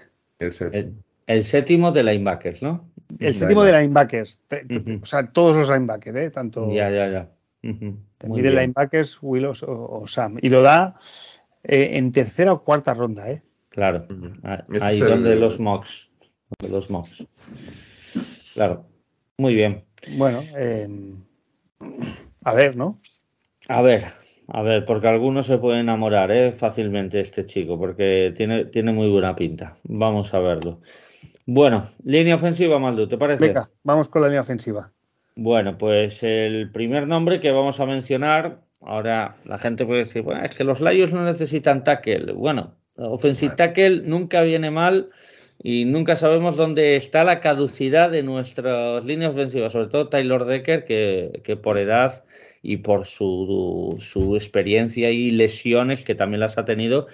El, 1.28 1.44
séptimo 1.44 1.92
de 1.92 2.02
linebackers, 2.02 2.64
¿no? 2.64 2.90
El 3.20 3.32
séptimo 3.36 3.62
de 3.62 3.80
linebackers. 3.80 4.40
O 5.00 5.06
sea, 5.06 5.30
todos 5.30 5.56
los 5.56 5.68
linebackers, 5.68 6.16
¿eh? 6.16 6.30
Tanto. 6.30 6.72
Ya, 6.72 6.90
ya, 6.90 7.08
ya. 7.08 7.30
de 7.62 8.50
linebackers, 8.50 9.18
Willows 9.22 9.62
o, 9.62 10.04
Sam. 10.08 10.38
Y 10.42 10.48
lo 10.48 10.62
da 10.62 10.98
eh, 11.62 11.90
en 11.92 12.10
tercera 12.10 12.52
o 12.52 12.64
cuarta 12.64 12.92
ronda, 12.92 13.30
¿eh? 13.30 13.40
Claro. 13.68 14.04
Ah, 14.42 14.64
ahí 14.82 14.98
donde 14.98 15.36
los 15.36 15.60
mocks. 15.60 16.10
Donde 16.58 16.74
los 16.74 16.90
mocks. 16.90 17.24
Claro. 18.54 18.84
Muy 19.36 19.54
bien. 19.54 19.84
Bueno, 20.16 20.42
em, 20.56 21.22
a 22.42 22.52
ver, 22.52 22.76
¿no? 22.76 23.00
A 23.68 23.80
ver, 23.80 24.06
a 24.48 24.62
ver, 24.62 24.84
porque 24.84 25.08
algunos 25.08 25.46
se 25.46 25.58
pueden 25.58 25.80
enamorar 25.80 26.30
¿eh? 26.30 26.52
fácilmente 26.52 27.20
este 27.20 27.46
chico, 27.46 27.78
porque 27.78 28.32
tiene, 28.36 28.64
tiene 28.66 28.92
muy 28.92 29.08
buena 29.08 29.36
pinta. 29.36 29.76
Vamos 29.84 30.34
a 30.34 30.40
verlo. 30.40 30.80
Bueno, 31.46 31.86
línea 32.02 32.34
ofensiva, 32.34 32.78
Maldo, 32.78 33.08
¿te 33.08 33.16
parece? 33.16 33.46
Venga, 33.46 33.70
vamos 33.82 34.08
con 34.08 34.22
la 34.22 34.28
línea 34.28 34.40
ofensiva. 34.40 34.92
Bueno, 35.36 35.78
pues 35.78 36.22
el 36.22 36.70
primer 36.72 37.06
nombre 37.06 37.40
que 37.40 37.52
vamos 37.52 37.78
a 37.78 37.86
mencionar, 37.86 38.62
ahora 38.80 39.36
la 39.44 39.58
gente 39.58 39.86
puede 39.86 40.04
decir, 40.04 40.22
bueno, 40.22 40.44
es 40.44 40.56
que 40.56 40.64
los 40.64 40.80
Lions 40.80 41.12
no 41.12 41.24
necesitan 41.24 41.84
tackle. 41.84 42.32
Bueno, 42.32 42.74
Offensive 42.98 43.54
tackle 43.54 44.02
nunca 44.02 44.42
viene 44.42 44.70
mal 44.70 45.10
y 45.62 45.84
nunca 45.84 46.16
sabemos 46.16 46.56
dónde 46.56 46.96
está 46.96 47.22
la 47.24 47.40
caducidad 47.40 48.10
de 48.10 48.22
nuestras 48.22 49.04
líneas 49.04 49.32
ofensivas, 49.32 49.72
sobre 49.72 49.88
todo 49.88 50.08
Taylor 50.08 50.44
Decker, 50.44 50.84
que, 50.84 51.56
por 51.62 51.78
edad 51.78 52.24
y 52.62 52.78
por 52.78 53.06
su, 53.06 53.96
su, 53.98 54.36
experiencia 54.36 55.10
y 55.10 55.30
lesiones, 55.30 56.04
que 56.04 56.14
también 56.14 56.40
las 56.40 56.58
ha 56.58 56.64
tenido, 56.64 57.06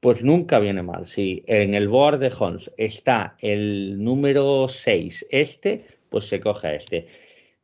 pues 0.00 0.24
nunca 0.24 0.58
viene 0.58 0.82
mal. 0.82 1.06
Si 1.06 1.44
en 1.46 1.74
el 1.74 1.88
board 1.88 2.20
de 2.20 2.32
Holmes 2.38 2.70
está 2.76 3.36
el 3.40 4.02
número 4.02 4.68
6, 4.68 5.26
este, 5.30 5.82
pues 6.08 6.26
se 6.26 6.40
coge 6.40 6.68
a 6.68 6.74
este. 6.74 7.06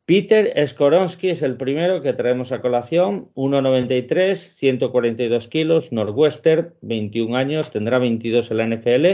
Peter 0.05 0.53
Skoronsky 0.65 1.31
es 1.31 1.41
el 1.41 1.57
primero 1.57 2.01
que 2.01 2.13
traemos 2.13 2.53
a 2.53 2.61
colación, 2.61 3.29
1,93, 3.35 4.35
142 4.35 5.47
kilos, 5.49 5.91
Northwestern, 5.91 6.73
21 6.81 7.35
años, 7.35 7.71
tendrá 7.71 7.99
22 7.99 8.51
en 8.51 8.57
la 8.57 8.67
NFL. 8.67 9.05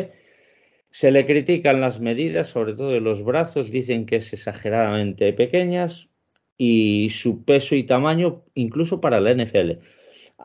Se 0.91 1.11
le 1.11 1.25
critican 1.25 1.81
las 1.81 1.99
medidas, 1.99 2.49
sobre 2.49 2.73
todo 2.73 2.89
de 2.89 3.01
los 3.01 3.23
brazos, 3.23 3.71
dicen 3.71 4.05
que 4.05 4.17
es 4.17 4.31
exageradamente 4.33 5.33
pequeñas 5.33 6.09
y 6.57 7.09
su 7.09 7.43
peso 7.43 7.75
y 7.75 7.83
tamaño 7.83 8.43
incluso 8.53 9.01
para 9.01 9.19
la 9.19 9.33
NFL. 9.33 9.79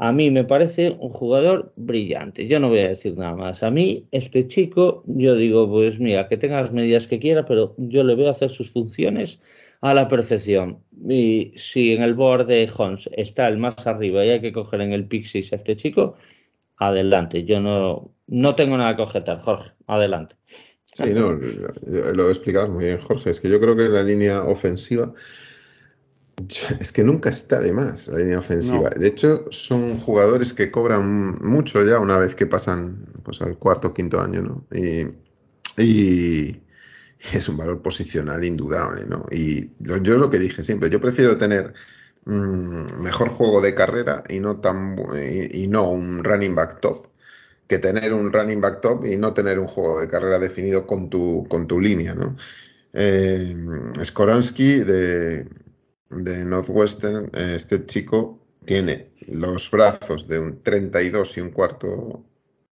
A 0.01 0.13
mí 0.13 0.31
me 0.31 0.45
parece 0.45 0.91
un 1.01 1.11
jugador 1.11 1.73
brillante. 1.77 2.47
Yo 2.47 2.61
no 2.61 2.69
voy 2.69 2.81
a 2.81 2.89
decir 2.89 3.17
nada 3.17 3.35
más. 3.35 3.63
A 3.65 3.71
mí, 3.71 4.07
este 4.13 4.47
chico, 4.47 5.03
yo 5.07 5.35
digo, 5.35 5.69
pues 5.69 5.99
mira, 5.99 6.29
que 6.29 6.37
tenga 6.37 6.61
las 6.61 6.73
medidas 6.73 7.09
que 7.09 7.19
quiera, 7.19 7.45
pero 7.45 7.75
yo 7.79 8.05
le 8.05 8.15
veo 8.15 8.29
hacer 8.29 8.51
sus 8.51 8.71
funciones 8.71 9.41
a 9.81 9.95
la 9.95 10.07
perfección. 10.07 10.79
Y 11.09 11.53
si 11.57 11.93
en 11.93 12.03
el 12.03 12.15
board 12.15 12.47
de 12.47 12.71
Hons 12.77 13.11
está 13.17 13.49
el 13.49 13.59
más 13.59 13.87
arriba 13.87 14.25
y 14.25 14.31
hay 14.31 14.41
que 14.41 14.53
coger 14.53 14.83
en 14.83 14.93
el 14.93 15.07
Pixis 15.07 15.53
a 15.53 15.57
este 15.57 15.75
chico, 15.75 16.17
adelante. 16.77 17.45
Yo 17.45 17.61
no, 17.61 18.15
no 18.29 18.55
tengo 18.55 18.77
nada 18.77 18.95
que 18.95 19.03
objetar, 19.03 19.41
Jorge. 19.41 19.73
Adelante. 19.87 20.37
Sí, 20.85 21.13
no, 21.13 21.33
lo 21.33 22.29
explicabas 22.29 22.71
muy 22.71 22.87
bien, 22.87 22.99
Jorge. 22.99 23.31
Es 23.31 23.41
que 23.41 23.49
yo 23.49 23.61
creo 23.61 23.77
que 23.77 23.89
la 23.89 24.03
línea 24.03 24.43
ofensiva 24.45 25.13
es 26.81 26.93
que 26.93 27.05
nunca 27.05 27.31
está 27.31 27.61
de 27.61 27.73
más 27.73 28.09
la 28.09 28.19
línea 28.19 28.39
ofensiva. 28.39 28.91
De 28.91 29.09
hecho, 29.09 29.47
son 29.51 29.99
jugadores 29.99 30.55
que 30.55 30.71
cobran 30.71 31.39
mucho 31.43 31.85
ya 31.85 31.99
una 31.99 32.19
vez 32.19 32.35
que 32.35 32.47
pasan 32.47 33.05
pues, 33.23 33.41
al 33.43 33.59
cuarto 33.59 33.89
o 33.89 33.95
quinto 33.95 34.21
año, 34.21 34.43
¿no? 34.43 34.67
Y, 34.71 35.07
es 37.33 37.49
un 37.49 37.57
valor 37.57 37.83
posicional 37.83 38.45
indudable, 38.45 39.05
¿no? 39.07 39.27
Y 39.31 39.71
yo, 39.81 40.19
lo 40.19 40.31
que 40.31 40.39
dije 40.39 40.63
siempre, 40.63 40.91
yo 40.91 41.01
prefiero 41.01 41.37
tener 41.37 41.75
mm, 42.27 43.03
mejor 43.03 43.29
juego 43.29 43.61
de 43.61 43.75
carrera 43.75 44.23
y 44.29 44.41
no, 44.41 44.61
tan, 44.61 44.97
y, 45.53 45.67
no 45.67 45.91
un 45.91 46.23
running 46.23 46.55
back 46.55 46.81
top 46.81 47.09
que 47.67 47.79
tener 47.79 48.15
un 48.15 48.33
running 48.33 48.63
back 48.63 48.81
top 48.81 49.05
y 49.05 49.19
no 49.19 49.35
tener 49.35 49.59
un 49.59 49.67
juego 49.67 50.01
de 50.01 50.09
carrera 50.09 50.39
definido 50.39 50.87
con 50.87 51.11
tu, 51.11 51.45
con 51.51 51.67
tu 51.67 51.79
línea, 51.79 52.15
¿no? 52.15 52.37
Eh, 52.95 53.55
Skoransky 54.03 54.85
de, 54.85 55.47
de 56.11 56.45
Northwestern, 56.45 57.31
este 57.35 57.85
chico 57.87 58.41
tiene 58.65 59.13
los 59.27 59.71
brazos 59.71 60.29
de 60.29 60.39
un 60.39 60.63
32 60.63 61.39
y 61.39 61.41
un 61.41 61.51
cuarto 61.51 62.25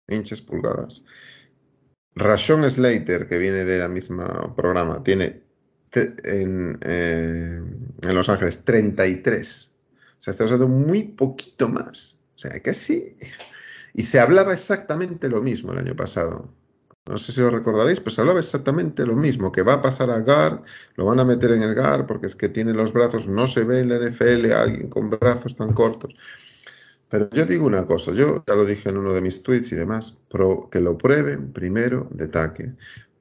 inches 0.08 0.40
pulgadas. 0.40 1.02
Rashon 2.14 2.68
Slater, 2.70 3.28
que 3.28 3.38
viene 3.38 3.64
de 3.64 3.78
la 3.78 3.88
misma 3.88 4.54
programa, 4.54 5.02
tiene 5.02 5.42
en, 5.94 6.78
eh, 6.82 7.60
en, 8.02 8.14
Los 8.14 8.28
Ángeles 8.28 8.64
33. 8.64 9.76
O 10.18 10.22
sea, 10.22 10.32
está 10.32 10.44
usando 10.44 10.68
muy 10.68 11.04
poquito 11.04 11.68
más. 11.68 12.18
O 12.36 12.38
sea, 12.38 12.52
sí. 12.74 13.16
Y 13.94 14.04
se 14.04 14.20
hablaba 14.20 14.52
exactamente 14.52 15.28
lo 15.28 15.42
mismo 15.42 15.72
el 15.72 15.78
año 15.78 15.96
pasado 15.96 16.50
no 17.06 17.18
sé 17.18 17.32
si 17.32 17.40
lo 17.40 17.50
recordaréis, 17.50 18.00
pues 18.00 18.18
hablaba 18.18 18.38
exactamente 18.38 19.04
lo 19.04 19.16
mismo, 19.16 19.50
que 19.50 19.62
va 19.62 19.74
a 19.74 19.82
pasar 19.82 20.10
a 20.10 20.20
GAR, 20.20 20.62
lo 20.96 21.04
van 21.04 21.18
a 21.18 21.24
meter 21.24 21.52
en 21.52 21.62
el 21.62 21.74
GAR 21.74 22.06
porque 22.06 22.26
es 22.26 22.36
que 22.36 22.48
tiene 22.48 22.72
los 22.72 22.92
brazos, 22.92 23.26
no 23.26 23.46
se 23.46 23.64
ve 23.64 23.80
en 23.80 23.88
la 23.88 23.98
NFL 23.98 24.52
a 24.52 24.62
alguien 24.62 24.88
con 24.88 25.10
brazos 25.10 25.56
tan 25.56 25.72
cortos. 25.72 26.14
Pero 27.08 27.28
yo 27.30 27.44
digo 27.44 27.66
una 27.66 27.86
cosa, 27.86 28.12
yo 28.12 28.42
ya 28.46 28.54
lo 28.54 28.64
dije 28.64 28.88
en 28.88 28.96
uno 28.96 29.12
de 29.12 29.20
mis 29.20 29.42
tweets 29.42 29.72
y 29.72 29.76
demás, 29.76 30.16
que 30.70 30.80
lo 30.80 30.96
prueben 30.96 31.52
primero 31.52 32.08
de 32.10 32.28
taque, 32.28 32.72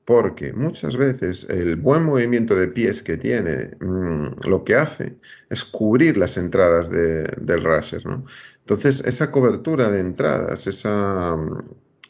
porque 0.05 0.53
muchas 0.53 0.95
veces 0.95 1.45
el 1.49 1.75
buen 1.75 2.05
movimiento 2.05 2.55
de 2.55 2.67
pies 2.67 3.01
que 3.01 3.17
tiene 3.17 3.75
mm, 3.79 4.47
lo 4.47 4.63
que 4.63 4.75
hace 4.75 5.17
es 5.49 5.65
cubrir 5.65 6.17
las 6.17 6.37
entradas 6.37 6.89
del 6.89 7.63
rusher, 7.63 8.05
¿no? 8.05 8.25
Entonces, 8.59 9.01
esa 9.05 9.31
cobertura 9.31 9.89
de 9.89 9.99
entradas, 9.99 10.67
esa 10.67 11.35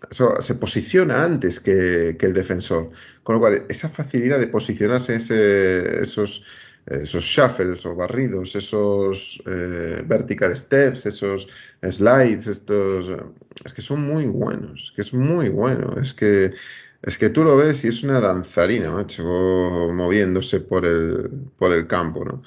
se 0.10 0.56
posiciona 0.56 1.24
antes 1.24 1.60
que, 1.60 2.18
el 2.20 2.34
defensor. 2.34 2.92
Con 3.24 3.36
lo 3.36 3.42
cual, 3.42 3.66
esa 3.70 3.90
facilidad 3.90 4.40
de 4.40 4.48
posicionarse 4.48 5.16
esos, 5.16 6.44
esos 6.86 7.24
shuffles 7.24 7.86
o 7.86 7.96
barridos, 7.96 8.56
esos 8.56 9.42
eh, 9.46 10.04
vertical 10.06 10.56
steps, 10.56 11.06
esos 11.06 11.48
slides, 11.82 12.48
estos. 12.48 13.12
Es 13.64 13.74
que 13.74 13.82
son 13.82 14.02
muy 14.02 14.26
buenos, 14.26 14.86
es 14.86 14.92
que 14.92 15.02
es 15.02 15.14
muy 15.14 15.50
bueno. 15.50 15.96
Es 16.02 16.14
que, 16.14 16.54
es 17.02 17.18
que 17.18 17.30
tú 17.30 17.44
lo 17.44 17.56
ves 17.56 17.84
y 17.86 17.90
es 17.90 18.04
una 18.04 18.20
danzarina, 18.20 18.92
macho, 18.92 19.24
moviéndose 19.24 20.62
por 20.62 20.86
el, 20.86 21.30
por 21.58 21.72
el 21.72 21.86
campo, 21.86 22.26
¿no? 22.26 22.44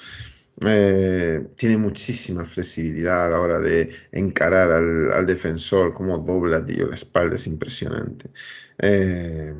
Eh, 0.61 1.47
tiene 1.57 1.77
muchísima 1.77 2.45
flexibilidad 2.45 3.25
a 3.25 3.29
la 3.29 3.41
hora 3.41 3.59
de 3.59 3.91
encarar 4.11 4.71
al, 4.71 5.25
defensor, 5.25 5.93
como 5.93 6.19
dobla, 6.19 6.65
tío, 6.65 6.87
la 6.87 6.95
espalda 6.95 7.35
es 7.35 7.47
impresionante. 7.47 8.31
Eh, 8.77 9.53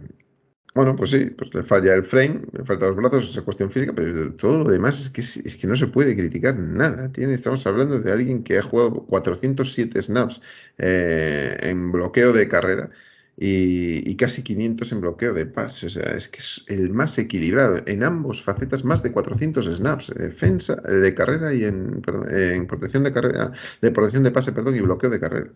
bueno, 0.74 0.96
pues 0.96 1.12
sí, 1.12 1.26
pues 1.28 1.54
le 1.54 1.64
falla 1.64 1.94
el 1.94 2.04
frame, 2.04 2.42
le 2.52 2.66
faltan 2.66 2.90
los 2.90 2.98
brazos, 2.98 3.30
esa 3.30 3.44
cuestión 3.44 3.70
física, 3.70 3.94
pero 3.96 4.34
todo 4.36 4.60
lo 4.60 4.70
demás 4.70 5.00
es 5.06 5.10
que, 5.10 5.22
es 5.22 5.58
que 5.58 5.68
no 5.68 5.76
se 5.76 5.88
puede 5.88 6.16
criticar 6.16 6.58
nada. 6.58 7.12
Tiene, 7.12 7.34
estamos 7.34 7.66
hablando 7.68 8.00
de 8.00 8.12
alguien 8.12 8.44
que 8.44 8.58
ha 8.58 8.62
jugado 8.62 9.06
407 9.06 10.02
snaps 10.02 10.42
eh, 10.78 11.58
en 11.62 11.92
bloqueo 11.92 12.34
de 12.34 12.48
carrera 12.48 12.90
y, 13.38 14.16
casi 14.16 14.44
500 14.44 14.92
en 14.94 15.02
bloqueo 15.02 15.34
de 15.34 15.46
pase. 15.46 15.88
O 15.88 15.90
sea, 15.90 16.14
es 16.14 16.30
que 16.30 16.38
es 16.38 16.66
el 16.68 16.90
más 16.90 17.18
equilibrado. 17.18 17.82
En 17.86 18.04
ambos 18.04 18.42
facetas, 18.42 18.84
más 18.84 19.04
de 19.04 19.12
400 19.12 19.66
snaps. 19.66 20.14
Defensa 20.16 20.76
de 20.76 21.14
carrera 21.14 21.54
y 21.54 21.66
en, 21.66 22.02
en 22.30 22.68
protección 22.68 23.04
de 23.04 23.12
carrera, 23.12 23.52
de 23.82 23.92
protección 23.92 24.24
de 24.24 24.32
pase, 24.32 24.54
perdón, 24.54 24.76
y 24.76 24.82
bloqueo 24.82 25.10
de 25.10 25.20
carrera. 25.20 25.52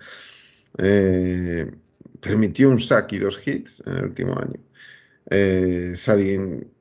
Eh, 0.77 1.71
permitió 2.19 2.69
un 2.69 2.79
sack 2.79 3.13
y 3.13 3.19
dos 3.19 3.45
hits 3.47 3.83
en 3.85 3.97
el 3.97 4.03
último 4.05 4.37
año. 4.37 4.59
Eh, 5.29 5.93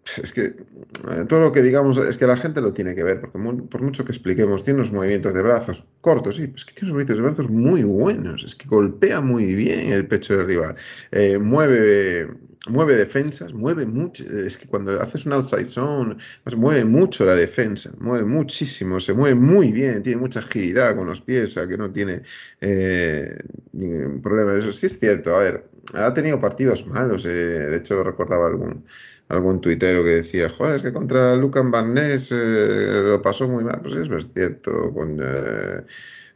alguien 0.08 0.24
es 0.24 0.32
que 0.32 0.44
eh, 0.44 1.24
todo 1.28 1.40
lo 1.40 1.52
que 1.52 1.62
digamos 1.62 1.98
es 1.98 2.16
que 2.16 2.26
la 2.26 2.36
gente 2.36 2.60
lo 2.60 2.72
tiene 2.72 2.94
que 2.94 3.04
ver, 3.04 3.20
porque 3.20 3.38
por 3.68 3.82
mucho 3.82 4.04
que 4.04 4.12
expliquemos, 4.12 4.64
tiene 4.64 4.80
unos 4.80 4.92
movimientos 4.92 5.34
de 5.34 5.42
brazos 5.42 5.84
cortos, 6.00 6.36
sí, 6.36 6.52
es 6.54 6.64
que 6.64 6.74
tiene 6.74 6.92
unos 6.92 7.04
movimientos 7.04 7.16
de 7.16 7.22
brazos 7.22 7.50
muy 7.50 7.82
buenos, 7.82 8.44
es 8.44 8.54
que 8.54 8.68
golpea 8.68 9.20
muy 9.20 9.54
bien 9.54 9.92
el 9.92 10.06
pecho 10.06 10.36
del 10.36 10.46
rival, 10.46 10.76
eh, 11.10 11.38
mueve, 11.38 12.28
mueve 12.68 12.96
defensas, 12.96 13.52
mueve 13.52 13.86
mucho, 13.86 14.24
es 14.24 14.58
que 14.58 14.66
cuando 14.66 15.00
haces 15.00 15.26
un 15.26 15.32
outside 15.32 15.64
zone, 15.64 16.16
pues 16.44 16.56
mueve 16.56 16.84
mucho 16.84 17.24
la 17.24 17.34
defensa, 17.34 17.92
mueve 17.98 18.24
muchísimo, 18.24 19.00
se 19.00 19.12
mueve 19.12 19.34
muy 19.34 19.72
bien, 19.72 20.02
tiene 20.02 20.20
mucha 20.20 20.40
agilidad 20.40 20.96
con 20.96 21.06
los 21.06 21.20
pies, 21.20 21.46
o 21.46 21.50
sea 21.50 21.68
que 21.68 21.76
no 21.76 21.90
tiene 21.90 22.22
eh, 22.60 23.38
ningún 23.72 24.20
problema 24.20 24.52
de 24.52 24.60
eso. 24.60 24.72
Sí 24.72 24.86
es 24.86 24.98
cierto, 24.98 25.34
a 25.34 25.38
ver, 25.38 25.68
ha 25.94 26.12
tenido 26.12 26.40
partidos 26.40 26.86
malos, 26.86 27.22
de 27.24 27.74
hecho 27.76 27.96
lo 27.96 28.04
recordaba 28.04 28.46
algún 28.46 28.84
algún 29.28 29.60
tuitero 29.60 30.02
que 30.04 30.10
decía, 30.10 30.48
joder, 30.48 30.76
es 30.76 30.82
que 30.82 30.92
contra 30.92 31.36
Lucan 31.36 31.70
Ness 31.94 32.32
eh, 32.32 33.02
lo 33.04 33.22
pasó 33.22 33.46
muy 33.48 33.64
mal. 33.64 33.80
Pues 33.82 33.94
es, 33.94 34.08
es 34.08 34.32
cierto, 34.34 34.90
eh, 35.20 35.84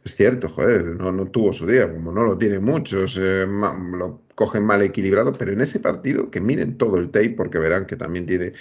es 0.03 0.15
cierto, 0.15 0.49
joder, 0.49 0.85
no, 0.97 1.11
no, 1.11 1.25
tuvo 1.27 1.53
su 1.53 1.65
día, 1.65 1.91
como 1.91 2.11
no 2.11 2.23
lo 2.23 2.37
tiene 2.37 2.59
muchos, 2.59 3.17
eh, 3.19 3.45
lo 3.47 4.21
cogen 4.35 4.65
mal 4.65 4.81
equilibrado, 4.81 5.33
pero 5.33 5.51
en 5.51 5.61
ese 5.61 5.79
partido 5.79 6.29
que 6.29 6.41
miren 6.41 6.77
todo 6.77 6.97
el 6.97 7.09
tape 7.09 7.31
porque 7.31 7.59
verán 7.59 7.85
que 7.85 7.95
también 7.95 8.25
tiene 8.25 8.53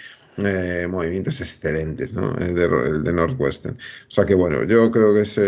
movimientos 0.88 1.40
excelentes, 1.42 2.14
¿no? 2.14 2.34
El 2.38 2.54
de, 2.54 2.64
el 2.64 3.04
de, 3.04 3.12
Northwestern. 3.12 3.76
O 3.76 4.10
sea 4.10 4.24
que 4.24 4.34
bueno, 4.34 4.64
yo 4.64 4.90
creo 4.90 5.12
que 5.12 5.20
es, 5.22 5.38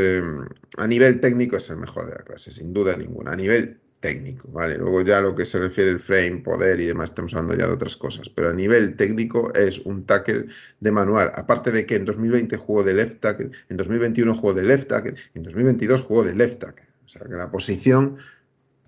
a 0.76 0.87
nivel 0.87 1.20
técnico 1.20 1.57
es 1.57 1.70
el 1.70 1.78
mejor 1.78 2.07
de 2.07 2.16
la 2.16 2.22
clase, 2.22 2.51
sin 2.51 2.74
duda 2.74 2.95
ninguna. 2.95 3.32
A 3.32 3.37
nivel 3.37 3.78
técnico, 4.05 4.51
¿vale? 4.53 4.77
Luego 4.77 5.01
ya 5.01 5.23
lo 5.23 5.35
que 5.35 5.47
se 5.47 5.59
refiere 5.59 5.91
al 5.91 5.99
frame, 5.99 6.43
poder 6.45 6.79
y 6.79 6.85
demás, 6.85 7.09
estamos 7.09 7.33
hablando 7.33 7.57
ya 7.57 7.67
de 7.67 7.73
otras 7.73 7.97
cosas, 7.97 8.29
pero 8.29 8.51
a 8.51 8.53
nivel 8.53 8.97
técnico 8.97 9.51
es 9.55 9.79
un 9.79 10.05
tackle 10.05 10.45
de 10.79 10.91
manual, 10.91 11.33
aparte 11.35 11.73
de 11.73 11.87
que 11.87 11.97
en 11.97 12.05
2020 12.05 12.55
jugó 12.59 12.85
de 12.85 12.93
left 12.93 13.21
tackle, 13.21 13.51
en 13.71 13.77
2021 13.79 14.35
jugó 14.35 14.53
de 14.53 14.63
left 14.63 14.89
tackle, 14.89 15.15
en 15.33 15.43
2022 15.43 16.03
jugó 16.03 16.23
de 16.23 16.35
left 16.35 16.61
tackle, 16.61 16.87
o 17.03 17.09
sea 17.09 17.23
que 17.23 17.33
la 17.33 17.51
posición 17.51 18.19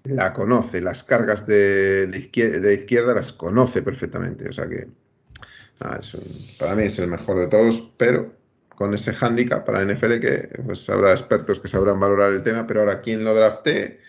la 0.05 0.35
conoce, 0.35 0.83
las 0.83 1.03
cargas 1.03 1.47
de, 1.47 2.11
izquierda, 2.14 3.14
las 3.14 3.33
conoce 3.33 3.81
perfectamente, 3.81 4.51
o 4.51 4.53
sea 4.53 4.69
que 4.69 4.87
para 6.59 6.75
mí 6.75 6.83
es 6.83 6.99
el 6.99 7.09
mejor 7.09 7.39
de 7.39 7.47
todos, 7.47 7.89
pero 7.97 8.35
con 8.69 8.93
ese 8.93 9.14
hándicap 9.14 9.64
para 9.64 9.83
NFL 9.83 10.19
que 10.19 10.61
pues 10.67 10.91
habrá 10.91 11.12
expertos 11.12 11.59
que 11.59 11.69
sabrán 11.69 11.99
valorar 11.99 12.35
el 12.35 12.43
tema, 12.43 12.67
pero 12.67 12.81
ahora 12.81 13.01
quien 13.01 13.25
lo 13.25 13.35
drafte 13.35 14.05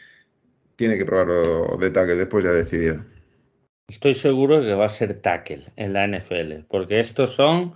tiene 0.77 0.97
que 0.97 1.05
probarlo 1.05 1.75
de 1.77 1.89
tackle 1.89 2.15
después 2.15 2.45
ya 2.45 2.51
decidida. 2.51 3.03
Estoy 3.89 4.13
seguro 4.13 4.61
que 4.61 4.73
va 4.73 4.85
a 4.85 4.89
ser 4.89 5.21
tackle 5.21 5.63
en 5.75 5.93
la 5.93 6.07
NFL, 6.07 6.65
porque 6.69 6.99
estos 6.99 7.33
son 7.33 7.73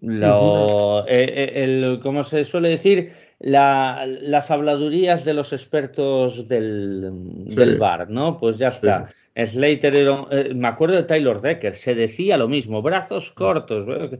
lo, 0.00 1.06
eh, 1.06 1.24
eh, 1.24 1.64
el, 1.64 2.00
¿cómo 2.02 2.22
se 2.24 2.44
suele 2.44 2.70
decir? 2.70 3.12
las 3.44 4.52
habladurías 4.52 5.24
de 5.24 5.34
los 5.34 5.52
expertos 5.52 6.46
del, 6.46 7.76
bar, 7.76 8.08
¿no? 8.08 8.38
Pues 8.38 8.56
ya 8.56 8.68
está. 8.68 9.08
Slater, 9.34 9.96
eh, 10.30 10.54
me 10.54 10.68
acuerdo 10.68 10.94
de 10.94 11.02
Taylor 11.02 11.40
Decker, 11.40 11.74
se 11.74 11.96
decía 11.96 12.36
lo 12.36 12.46
mismo, 12.46 12.82
brazos 12.82 13.32
cortos, 13.32 14.10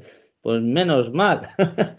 pues 0.41 0.61
menos 0.61 1.13
mal. 1.13 1.49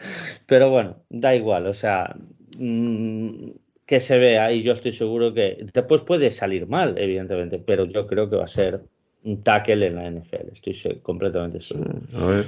Pero 0.48 0.70
bueno, 0.70 0.98
da 1.10 1.34
igual, 1.34 1.68
o 1.68 1.74
sea, 1.74 2.14
mm, 2.60 3.52
que 3.94 4.00
se 4.00 4.18
vea 4.18 4.52
y 4.52 4.64
yo 4.64 4.74
estoy 4.74 4.92
seguro 4.92 5.36
que 5.36 5.68
después 5.72 6.02
puede 6.02 6.32
salir 6.32 6.66
mal, 6.66 6.98
evidentemente, 6.98 7.60
pero 7.60 7.86
yo 7.86 8.08
creo 8.08 8.28
que 8.28 8.38
va 8.38 8.46
a 8.46 8.48
ser 8.48 8.82
un 9.24 9.44
tackle 9.44 9.86
en 9.86 9.96
la 9.96 10.10
NFL, 10.10 10.48
estoy 10.52 10.96
completamente 11.04 11.62
seguro. 11.62 11.92
A 12.16 12.26
ver. 12.26 12.46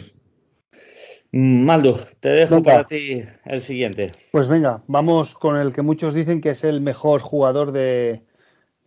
Maldo, 1.31 1.99
te 2.19 2.29
dejo 2.29 2.63
para 2.63 2.85
ti 2.85 3.21
el 3.45 3.61
siguiente. 3.61 4.11
Pues 4.31 4.47
venga, 4.47 4.81
vamos 4.87 5.35
con 5.35 5.55
el 5.55 5.71
que 5.71 5.83
muchos 5.83 6.15
dicen 6.15 6.41
que 6.41 6.49
es 6.49 6.63
el 6.63 6.81
mejor 6.81 7.21
jugador 7.21 7.71
de, 7.71 8.23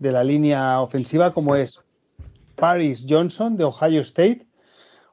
la 0.01 0.25
línea 0.25 0.81
ofensiva, 0.81 1.33
como 1.33 1.55
es 1.55 1.81
Paris 2.57 3.07
Johnson 3.09 3.57
de 3.57 3.63
Ohio 3.63 4.01
State, 4.01 4.49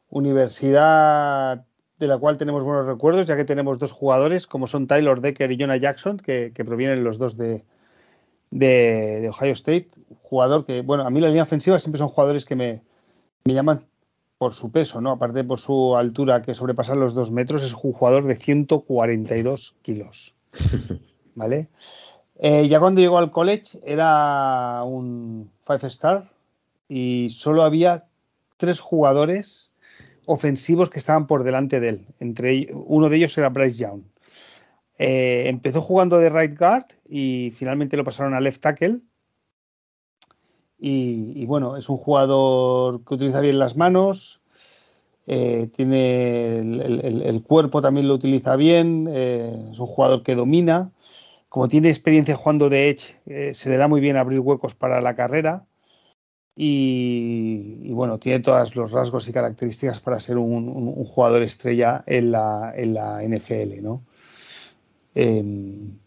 universidad 0.10 1.64
de 2.00 2.08
la 2.08 2.18
cual 2.18 2.38
tenemos 2.38 2.64
buenos 2.64 2.86
recuerdos, 2.86 3.26
ya 3.26 3.36
que 3.36 3.46
tenemos 3.46 3.80
dos 3.80 3.92
jugadores, 3.92 4.48
como 4.48 4.68
son 4.68 4.88
Tyler 4.88 5.22
Decker 5.22 5.52
y 5.52 5.58
Jonah 5.60 5.78
Jackson, 5.78 6.18
que, 6.18 6.52
provienen 6.66 7.04
los 7.04 7.18
dos 7.18 7.38
de, 7.38 7.64
de, 8.52 9.30
Ohio 9.30 9.54
State. 9.54 9.90
Jugador 10.22 10.66
que, 10.66 10.82
bueno, 10.82 11.06
a 11.06 11.10
mí 11.10 11.22
la 11.22 11.28
línea 11.28 11.44
ofensiva 11.44 11.80
siempre 11.80 12.00
son 12.00 12.10
jugadores 12.10 12.46
que 12.46 12.56
me, 12.56 12.82
me 13.46 13.54
llaman 13.54 13.86
por 14.38 14.54
su 14.54 14.72
peso, 14.72 15.00
¿no? 15.00 15.12
Aparte 15.12 15.44
por 15.44 15.60
su 15.60 15.96
altura, 15.96 16.42
que 16.42 16.54
sobrepasa 16.54 16.96
los 16.96 17.14
dos 17.14 17.32
metros, 17.32 17.64
es 17.64 17.74
un 17.74 17.94
jugador 17.94 18.26
de 18.26 18.36
142 18.36 19.76
kilos. 19.82 20.36
¿Vale? 21.36 21.70
Eh, 22.38 22.68
ya 22.68 22.80
cuando 22.80 23.00
llegó 23.00 23.18
al 23.18 23.32
college 23.32 23.80
era 23.86 24.84
un 24.84 25.50
five 25.66 25.88
star 25.88 26.30
y 26.90 27.30
solo 27.30 27.64
había 27.64 28.06
tres 28.58 28.82
jugadores 28.82 29.72
ofensivos 30.26 30.90
que 30.90 31.00
estaban 31.00 31.28
por 31.28 31.44
delante 31.44 31.80
de 31.80 31.90
él. 31.90 32.08
Entre 32.20 32.68
uno 32.74 33.10
de 33.10 33.18
ellos 33.18 33.38
era 33.38 33.50
Bryce 33.50 33.78
Young. 33.78 34.04
Eh, 34.98 35.50
empezó 35.50 35.82
jugando 35.82 36.18
de 36.20 36.30
right 36.30 36.58
guard 36.58 36.86
y 37.06 37.52
finalmente 37.56 37.98
lo 37.98 38.06
pasaron 38.06 38.34
a 38.34 38.40
left 38.40 38.62
tackle 38.62 39.02
y, 40.78 41.46
bueno, 41.46 41.78
es 41.78 41.90
un 41.90 41.98
jugador 41.98 43.04
que 43.04 43.16
utiliza 43.16 43.42
bien 43.42 43.58
las 43.58 43.76
manos, 43.76 44.42
eh, 45.26 45.70
tiene 45.76 46.60
el, 46.60 47.42
cuerpo 47.42 47.82
también 47.82 48.08
lo 48.08 48.14
utiliza 48.14 48.56
bien, 48.56 49.08
eh, 49.10 49.70
es 49.72 49.80
un 49.80 49.88
jugador 49.88 50.22
que 50.22 50.36
domina. 50.36 50.92
Como 51.50 51.70
tiene 51.70 51.88
experiencia 51.90 52.36
jugando 52.36 52.70
de 52.70 52.90
Edge, 52.90 53.54
se 53.54 53.70
le 53.70 53.78
da 53.78 53.88
muy 53.88 54.00
bien 54.00 54.18
abrir 54.18 54.42
huecos 54.42 54.76
para 54.76 55.02
la 55.02 55.16
carrera. 55.16 55.66
Y, 56.56 57.92
bueno, 57.92 58.18
tiene 58.18 58.40
todos 58.40 58.76
los 58.76 58.92
rasgos 58.92 59.28
y 59.28 59.34
características 59.34 60.00
para 60.00 60.20
ser 60.20 60.38
un, 60.38 60.94
jugador 61.04 61.44
estrella 61.44 62.04
en 62.08 62.32
la, 62.32 62.74
en 62.76 62.94
la 62.94 63.22
NFL, 63.24 63.82
¿no? 63.82 64.04
Em, 65.14 65.98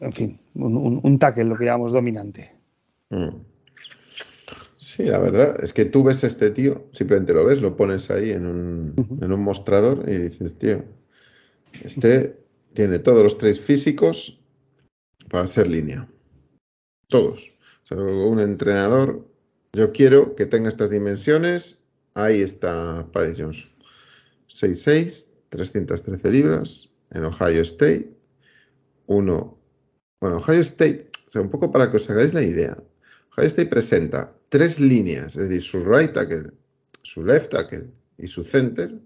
en 0.00 0.12
fin, 0.12 0.40
un, 0.54 1.00
un 1.02 1.18
tackle, 1.18 1.44
lo 1.44 1.56
que 1.56 1.66
llamamos 1.66 1.92
dominante. 1.92 2.56
Mm. 3.10 3.50
Sí, 4.80 5.04
la 5.04 5.18
verdad 5.18 5.62
es 5.62 5.74
que 5.74 5.84
tú 5.84 6.02
ves 6.02 6.24
a 6.24 6.26
este 6.26 6.50
tío, 6.50 6.86
simplemente 6.90 7.34
lo 7.34 7.44
ves, 7.44 7.60
lo 7.60 7.76
pones 7.76 8.10
ahí 8.10 8.30
en 8.30 8.46
un, 8.46 9.18
en 9.20 9.30
un 9.30 9.44
mostrador 9.44 10.04
y 10.08 10.14
dices, 10.14 10.56
tío, 10.56 10.82
este 11.82 12.40
tiene 12.72 12.98
todos 12.98 13.22
los 13.22 13.36
tres 13.36 13.60
físicos 13.60 14.40
para 15.28 15.46
ser 15.46 15.66
línea. 15.66 16.08
Todos. 17.08 17.52
Un 17.90 18.40
entrenador, 18.40 19.26
yo 19.72 19.92
quiero 19.92 20.34
que 20.34 20.46
tenga 20.46 20.68
estas 20.68 20.90
dimensiones. 20.90 21.78
Ahí 22.14 22.40
está 22.40 23.06
Paris 23.12 23.36
Johnson. 23.38 23.70
6'6, 24.48 25.28
313 25.48 26.30
libras 26.30 26.88
en 27.10 27.24
Ohio 27.24 27.62
State. 27.62 28.12
Uno. 29.06 29.58
Bueno, 30.20 30.36
Ohio 30.36 30.60
State, 30.60 31.10
o 31.26 31.30
sea, 31.30 31.42
un 31.42 31.50
poco 31.50 31.70
para 31.72 31.90
que 31.90 31.96
os 31.96 32.08
hagáis 32.10 32.34
la 32.34 32.42
idea. 32.42 32.76
Ohio 33.32 33.46
State 33.48 33.68
presenta 33.68 34.34
tres 34.48 34.80
líneas, 34.80 35.36
es 35.36 35.48
decir, 35.48 35.62
su 35.62 35.84
right 35.84 36.12
tackle, 36.12 36.50
su 37.02 37.24
left 37.24 37.50
tackle 37.50 37.90
y 38.18 38.26
su 38.26 38.44
center, 38.44 39.00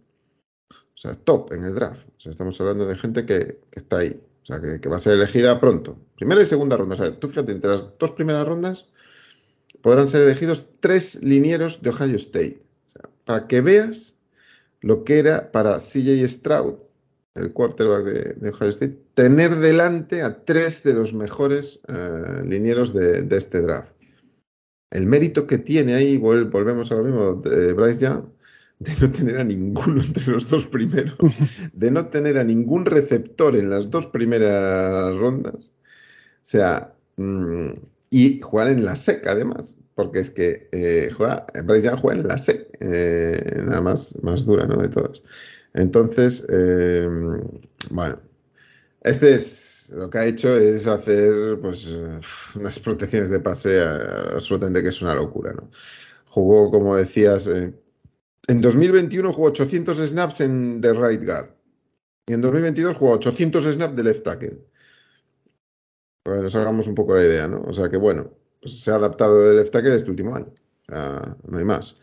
o 0.70 0.96
sea, 0.96 1.14
top 1.14 1.52
en 1.52 1.64
el 1.64 1.74
draft. 1.74 2.08
O 2.16 2.20
sea, 2.20 2.32
estamos 2.32 2.60
hablando 2.60 2.86
de 2.86 2.96
gente 2.96 3.24
que, 3.24 3.60
está 3.72 3.98
ahí, 3.98 4.20
o 4.44 4.46
sea, 4.46 4.60
que, 4.60 4.88
va 4.88 4.96
a 4.96 5.00
ser 5.00 5.14
elegida 5.14 5.58
pronto. 5.58 5.98
Primera 6.16 6.40
y 6.40 6.46
segunda 6.46 6.76
ronda. 6.76 6.94
O 6.94 6.98
sea, 6.98 7.18
tú 7.18 7.28
fíjate, 7.28 7.50
entre 7.50 7.70
las 7.70 7.98
dos 7.98 8.12
primeras 8.12 8.46
rondas 8.46 8.88
podrán 9.82 10.08
ser 10.08 10.22
elegidos 10.22 10.66
tres 10.80 11.22
linieros 11.22 11.82
de 11.82 11.90
Ohio 11.90 12.16
State. 12.16 12.60
O 12.86 12.90
sea, 12.90 13.10
para 13.24 13.46
que 13.48 13.60
veas 13.60 14.14
lo 14.80 15.02
que 15.02 15.18
era 15.18 15.50
para 15.50 15.78
CJ 15.78 16.28
Stroud, 16.28 16.74
el 17.34 17.52
quarterback 17.52 18.04
de, 18.04 18.48
Ohio 18.50 18.70
State, 18.70 18.98
tener 19.14 19.56
delante 19.56 20.22
a 20.22 20.44
tres 20.44 20.84
de 20.84 20.94
los 20.94 21.14
mejores 21.14 21.80
eh, 21.88 22.42
linieros 22.44 22.94
de 22.94 23.26
este 23.36 23.60
draft 23.60 23.94
el 24.94 25.06
mérito 25.06 25.46
que 25.46 25.58
tiene 25.58 25.94
ahí, 25.94 26.16
volvemos 26.16 26.90
a 26.92 26.94
lo 26.94 27.02
mismo, 27.02 27.34
de 27.34 27.72
Bryce 27.72 28.06
Young, 28.06 28.26
de 28.78 28.92
no 29.00 29.10
tener 29.10 29.38
a 29.38 29.44
ninguno 29.44 30.02
entre 30.02 30.26
los 30.26 30.48
dos 30.48 30.66
primeros, 30.66 31.16
de 31.72 31.90
no 31.90 32.06
tener 32.06 32.38
a 32.38 32.44
ningún 32.44 32.84
receptor 32.86 33.56
en 33.56 33.70
las 33.70 33.90
dos 33.90 34.06
primeras 34.06 35.14
rondas. 35.16 35.54
O 35.54 36.46
sea, 36.46 36.94
mm, 37.16 37.70
y 38.10 38.40
jugar 38.40 38.68
en 38.68 38.84
la 38.84 38.96
SEC 38.96 39.26
además, 39.26 39.78
porque 39.94 40.20
es 40.20 40.30
que 40.30 40.68
eh, 40.72 41.10
juega, 41.16 41.46
Bryce 41.64 41.86
Young 41.86 42.00
juega 42.00 42.20
en 42.20 42.28
la 42.28 42.38
SEC, 42.38 42.68
eh, 42.80 43.62
nada 43.66 43.80
más, 43.80 44.22
más 44.22 44.44
dura 44.44 44.66
¿no? 44.66 44.76
de 44.76 44.88
todas. 44.88 45.22
Entonces, 45.72 46.46
eh, 46.48 47.08
bueno, 47.90 48.16
este 49.00 49.34
es 49.34 49.92
lo 49.94 50.08
que 50.08 50.18
ha 50.18 50.26
hecho 50.26 50.56
es 50.56 50.86
hacer 50.86 51.58
pues 51.60 51.88
unas 52.54 52.78
protecciones 52.78 53.30
de 53.30 53.40
pase 53.40 53.80
absolutamente 53.82 54.82
que 54.82 54.88
es 54.88 55.02
una 55.02 55.14
locura, 55.14 55.52
¿no? 55.52 55.70
Jugó, 56.26 56.70
como 56.70 56.96
decías, 56.96 57.46
eh, 57.46 57.74
en 58.46 58.60
2021 58.60 59.32
jugó 59.32 59.48
800 59.48 59.98
snaps 59.98 60.40
en 60.40 60.80
the 60.80 60.92
right 60.92 61.24
guard 61.24 61.50
y 62.26 62.32
en 62.32 62.40
2022 62.40 62.96
jugó 62.96 63.12
800 63.12 63.64
snaps 63.64 63.96
de 63.96 64.02
left 64.02 64.24
tackle. 64.24 64.58
Para 66.22 66.38
que 66.38 66.42
nos 66.44 66.54
hagamos 66.56 66.86
un 66.86 66.94
poco 66.94 67.14
la 67.14 67.22
idea, 67.22 67.46
¿no? 67.46 67.62
O 67.62 67.74
sea 67.74 67.90
que 67.90 67.98
bueno, 67.98 68.30
pues 68.60 68.80
se 68.80 68.90
ha 68.90 68.94
adaptado 68.94 69.42
de 69.42 69.54
left 69.54 69.72
tackle 69.72 69.94
este 69.94 70.10
último 70.10 70.34
año. 70.34 70.52
no 70.88 71.58
hay 71.58 71.64
más. 71.64 71.94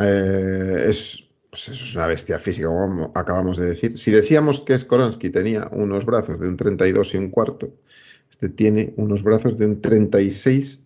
Eh, 0.00 0.84
es 0.86 1.30
pues 1.50 1.68
es 1.68 1.94
una 1.96 2.06
bestia 2.06 2.38
física, 2.38 2.68
como 2.68 3.12
acabamos 3.14 3.56
de 3.56 3.66
decir. 3.66 3.98
Si 3.98 4.12
decíamos 4.12 4.60
que 4.60 4.78
Skoronsky 4.78 5.30
tenía 5.30 5.68
unos 5.72 6.06
brazos 6.06 6.38
de 6.38 6.48
un 6.48 6.56
32 6.56 7.14
y 7.14 7.16
un 7.16 7.30
cuarto, 7.30 7.74
este 8.30 8.48
tiene 8.48 8.94
unos 8.96 9.24
brazos 9.24 9.58
de 9.58 9.66
un 9.66 9.80
36 9.80 10.84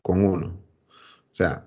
con 0.00 0.24
uno. 0.24 0.46
O 0.88 1.34
sea, 1.34 1.66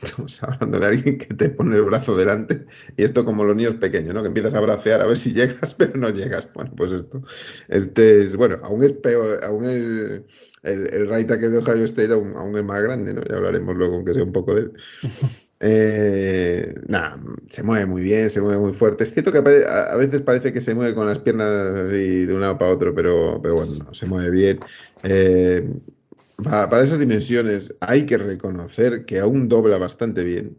estamos 0.02 0.42
hablando 0.42 0.78
de 0.78 0.86
alguien 0.86 1.18
que 1.18 1.34
te 1.34 1.50
pone 1.50 1.76
el 1.76 1.82
brazo 1.82 2.16
delante 2.16 2.64
y 2.96 3.02
esto 3.02 3.24
como 3.24 3.44
los 3.44 3.56
niños 3.56 3.74
pequeños, 3.76 4.14
¿no? 4.14 4.22
Que 4.22 4.28
empiezas 4.28 4.54
a 4.54 4.60
bracear 4.60 5.00
a 5.02 5.06
ver 5.06 5.16
si 5.16 5.32
llegas, 5.32 5.74
pero 5.78 5.96
no 5.98 6.10
llegas. 6.10 6.48
Bueno, 6.52 6.72
pues 6.76 6.92
esto, 6.92 7.20
este 7.68 8.22
es, 8.22 8.36
bueno, 8.36 8.58
aún 8.62 8.82
es 8.82 8.92
peor, 8.92 9.44
aún 9.44 9.64
el, 9.64 10.24
el, 10.62 10.94
el 10.94 11.08
right 11.08 11.28
que 11.28 11.48
de 11.48 11.58
Ohio 11.58 11.84
State 11.84 12.12
aún, 12.12 12.34
aún, 12.36 12.56
es 12.56 12.64
más 12.64 12.82
grande, 12.82 13.14
¿no? 13.14 13.22
Ya 13.22 13.36
hablaremos 13.36 13.76
luego, 13.76 13.96
aunque 13.96 14.14
sea 14.14 14.24
un 14.24 14.32
poco 14.32 14.54
de 14.54 14.62
él. 14.62 14.72
Eh, 15.62 16.74
nada, 16.88 17.22
se 17.50 17.62
mueve 17.62 17.84
muy 17.84 18.00
bien, 18.00 18.30
se 18.30 18.40
mueve 18.40 18.58
muy 18.58 18.72
fuerte. 18.72 19.04
Es 19.04 19.12
cierto 19.12 19.30
que 19.30 19.38
a, 19.38 19.94
veces 19.96 20.22
parece 20.22 20.54
que 20.54 20.60
se 20.62 20.74
mueve 20.74 20.94
con 20.94 21.06
las 21.06 21.18
piernas 21.18 21.78
así 21.78 22.24
de 22.24 22.32
un 22.32 22.40
lado 22.40 22.56
para 22.56 22.70
otro, 22.70 22.94
pero, 22.94 23.40
pero 23.42 23.56
bueno, 23.56 23.92
se 23.92 24.06
mueve 24.06 24.30
bien. 24.30 24.60
Eh, 25.02 25.68
para, 26.42 26.82
esas 26.82 26.98
dimensiones 26.98 27.76
hay 27.80 28.06
que 28.06 28.18
reconocer 28.18 29.04
que 29.04 29.20
aún 29.20 29.48
dobla 29.48 29.78
bastante 29.78 30.24
bien. 30.24 30.58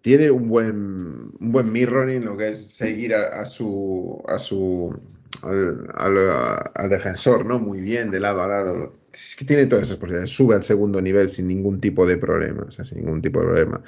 Tiene 0.00 0.30
un 0.30 0.48
buen, 0.48 1.32
un 1.38 1.52
buen 1.52 1.70
mirroring, 1.70 2.24
lo 2.24 2.36
que 2.36 2.48
es 2.48 2.74
seguir 2.74 3.14
a, 3.14 3.44
su, 3.44 4.22
a 4.26 4.38
su 4.38 4.98
al, 5.42 6.90
defensor, 6.90 7.46
¿no? 7.46 7.58
Muy 7.58 7.80
bien, 7.80 8.10
de 8.10 8.20
lado 8.20 8.42
a 8.42 8.48
lado. 8.48 8.90
Es 9.12 9.36
que 9.36 9.44
tiene 9.44 9.66
todas 9.66 9.84
esas 9.84 9.96
posibilidades. 9.96 10.30
Sube 10.30 10.54
al 10.54 10.62
segundo 10.62 11.00
nivel 11.00 11.28
sin 11.28 11.48
ningún 11.48 11.80
tipo 11.80 12.06
de 12.06 12.16
problema. 12.16 12.70
Sin 12.70 12.98
ningún 12.98 13.20
tipo 13.20 13.40
de 13.40 13.46
problema. 13.46 13.82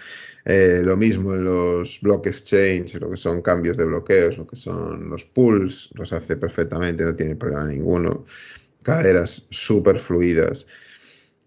Eh, 0.45 0.81
lo 0.85 0.97
mismo 0.97 1.35
en 1.35 1.45
los 1.45 2.01
block 2.01 2.27
exchange, 2.27 2.95
lo 3.01 3.11
que 3.11 3.17
son 3.17 3.41
cambios 3.43 3.77
de 3.77 3.85
bloqueos, 3.85 4.39
lo 4.39 4.47
que 4.47 4.57
son 4.57 5.09
los 5.09 5.25
pulls, 5.25 5.91
los 5.95 6.13
hace 6.13 6.37
perfectamente, 6.37 7.05
no 7.05 7.15
tiene 7.15 7.37
problema 7.37 7.67
ninguno. 7.67 8.25
Caderas 8.83 9.47
súper 9.51 9.99
fluidas. 9.99 10.67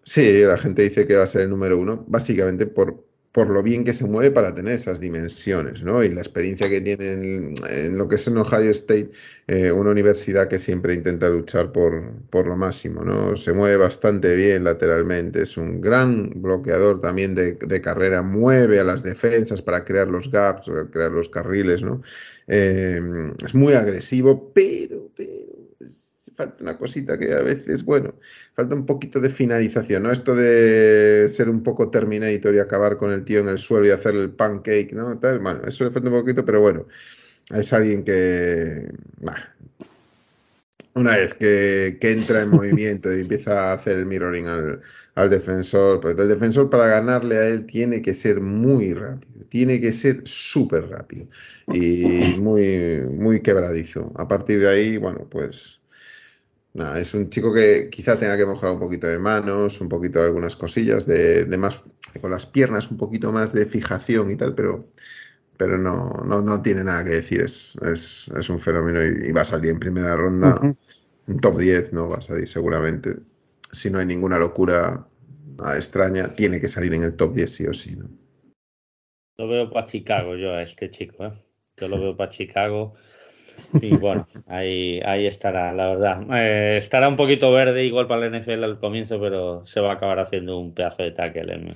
Sí, 0.05 0.43
la 0.43 0.57
gente 0.57 0.83
dice 0.83 1.07
que 1.07 1.15
va 1.15 1.23
a 1.23 1.27
ser 1.27 1.41
el 1.41 1.49
número 1.49 1.79
uno, 1.79 2.05
básicamente 2.07 2.67
por, 2.67 3.03
por 3.31 3.49
lo 3.49 3.63
bien 3.63 3.83
que 3.83 3.91
se 3.93 4.05
mueve 4.05 4.29
para 4.29 4.53
tener 4.53 4.73
esas 4.73 4.99
dimensiones, 4.99 5.81
¿no? 5.83 6.03
Y 6.03 6.09
la 6.09 6.21
experiencia 6.21 6.69
que 6.69 6.79
tiene 6.79 7.13
en, 7.69 7.97
lo 7.97 8.07
que 8.07 8.15
es 8.15 8.27
en 8.27 8.37
Ohio 8.37 8.69
State, 8.69 9.09
eh, 9.47 9.71
una 9.71 9.89
universidad 9.89 10.47
que 10.47 10.59
siempre 10.59 10.93
intenta 10.93 11.27
luchar 11.29 11.71
por, 11.71 12.13
por, 12.29 12.47
lo 12.47 12.55
máximo, 12.55 13.03
¿no? 13.03 13.35
Se 13.35 13.51
mueve 13.51 13.77
bastante 13.77 14.35
bien 14.35 14.63
lateralmente, 14.63 15.41
es 15.41 15.57
un 15.57 15.81
gran 15.81 16.29
bloqueador 16.29 17.01
también 17.01 17.33
de, 17.33 17.53
de 17.53 17.81
carrera, 17.81 18.21
mueve 18.21 18.79
a 18.79 18.83
las 18.83 19.01
defensas 19.01 19.63
para 19.63 19.83
crear 19.83 20.07
los 20.07 20.29
gaps, 20.29 20.69
crear 20.91 21.11
los 21.11 21.29
carriles, 21.29 21.81
¿no? 21.81 22.03
Eh, 22.47 23.01
es 23.43 23.55
muy 23.55 23.73
agresivo, 23.73 24.53
pero, 24.53 25.09
pero 25.15 25.54
falta 26.35 26.63
una 26.63 26.77
cosita 26.77 27.17
que 27.17 27.33
a 27.33 27.41
veces, 27.41 27.83
bueno, 27.85 28.15
falta 28.53 28.75
un 28.75 28.85
poquito 28.85 29.19
de 29.19 29.29
finalización, 29.29 30.03
¿no? 30.03 30.11
Esto 30.11 30.35
de 30.35 31.27
ser 31.29 31.49
un 31.49 31.63
poco 31.63 31.89
Terminator 31.89 32.53
y 32.55 32.59
acabar 32.59 32.97
con 32.97 33.11
el 33.11 33.23
tío 33.23 33.39
en 33.39 33.47
el 33.47 33.57
suelo 33.57 33.87
y 33.87 33.91
hacerle 33.91 34.23
el 34.23 34.31
pancake, 34.31 34.93
¿no? 34.93 35.17
Tal, 35.19 35.39
bueno, 35.39 35.61
eso 35.67 35.83
le 35.83 35.91
falta 35.91 36.09
un 36.09 36.21
poquito, 36.21 36.45
pero 36.45 36.61
bueno, 36.61 36.87
es 37.53 37.73
alguien 37.73 38.03
que, 38.03 38.89
una 40.95 41.17
vez 41.17 41.33
que, 41.33 41.97
entra 42.01 42.41
en 42.41 42.49
movimiento 42.49 43.13
y 43.13 43.21
empieza 43.21 43.69
a 43.69 43.73
hacer 43.73 43.97
el 43.97 44.05
mirroring 44.05 44.47
al, 44.47 45.29
defensor, 45.29 45.99
pues 45.99 46.17
el 46.17 46.27
defensor 46.27 46.69
para 46.69 46.87
ganarle 46.87 47.37
a 47.37 47.47
él 47.47 47.65
tiene 47.65 48.01
que 48.01 48.13
ser 48.13 48.41
muy 48.41 48.93
rápido, 48.93 49.45
tiene 49.49 49.79
que 49.79 49.91
ser 49.93 50.21
súper 50.25 50.89
rápido 50.89 51.27
y 51.67 52.35
muy, 52.39 53.01
muy 53.09 53.41
quebradizo. 53.41 54.11
A 54.15 54.27
partir 54.27 54.61
de 54.61 54.69
ahí, 54.69 54.97
bueno, 54.97 55.27
pues 55.29 55.81
es 56.97 57.13
un 57.13 57.29
chico 57.29 57.53
que 57.53 57.89
quizá 57.89 58.17
tenga 58.17 58.37
que 58.37 58.45
mejorar 58.45 58.73
un 58.73 58.79
poquito 58.79 59.07
de 59.07 59.17
manos, 59.17 59.79
un 59.79 59.87
poquito 59.87 60.19
de 60.19 60.25
algunas 60.25 60.57
cosillas, 60.57 61.05
de, 61.05 61.45
más, 61.57 61.83
con 62.19 62.31
las 62.31 62.45
piernas 62.45 62.91
un 62.91 62.97
poquito 62.97 63.31
más 63.31 63.53
de 63.53 63.65
fijación 63.65 64.29
y 64.29 64.35
tal, 64.35 64.53
pero, 64.53 64.89
pero 65.57 65.77
no, 65.77 66.09
no, 66.25 66.61
tiene 66.61 66.83
nada 66.83 67.05
que 67.05 67.11
decir. 67.11 67.41
Es, 67.41 67.77
es, 67.81 68.49
un 68.49 68.59
fenómeno 68.59 69.01
y, 69.03 69.31
va 69.31 69.41
a 69.41 69.45
salir 69.45 69.71
en 69.71 69.79
primera 69.79 70.15
ronda, 70.17 70.59
un 71.27 71.39
top 71.39 71.59
10, 71.59 71.93
¿no? 71.93 72.09
Va 72.09 72.17
a 72.17 72.21
salir 72.21 72.47
seguramente. 72.47 73.15
Si 73.71 73.89
no 73.89 73.99
hay 73.99 74.05
ninguna 74.05 74.37
locura 74.37 75.07
extraña, 75.75 76.35
tiene 76.35 76.59
que 76.59 76.67
salir 76.67 76.93
en 76.93 77.03
el 77.03 77.15
top 77.15 77.35
10 77.35 77.49
sí 77.53 77.67
o 77.67 77.73
sí, 77.73 77.95
¿no? 77.95 78.09
Lo 79.37 79.47
veo 79.47 79.69
para 79.69 79.87
Chicago 79.87 80.35
yo 80.35 80.53
a 80.53 80.61
este 80.61 80.89
chico, 80.91 81.25
¿eh? 81.25 81.33
Yo 81.77 81.87
lo 81.87 81.99
veo 81.99 82.17
para 82.17 82.31
Chicago. 82.31 82.93
Y 83.81 83.97
bueno, 83.97 84.27
ahí, 84.47 84.99
ahí 85.01 85.27
estará, 85.27 85.73
la 85.73 85.87
verdad. 85.87 86.21
Eh, 86.33 86.77
estará 86.77 87.07
un 87.07 87.15
poquito 87.15 87.51
verde 87.51 87.83
igual 87.85 88.07
para 88.07 88.25
el 88.25 88.41
NFL 88.41 88.63
al 88.63 88.79
comienzo, 88.79 89.19
pero 89.19 89.65
se 89.65 89.79
va 89.79 89.91
a 89.91 89.93
acabar 89.95 90.19
haciendo 90.19 90.59
un 90.59 90.73
pedazo 90.73 91.03
de 91.03 91.11
tackle. 91.11 91.73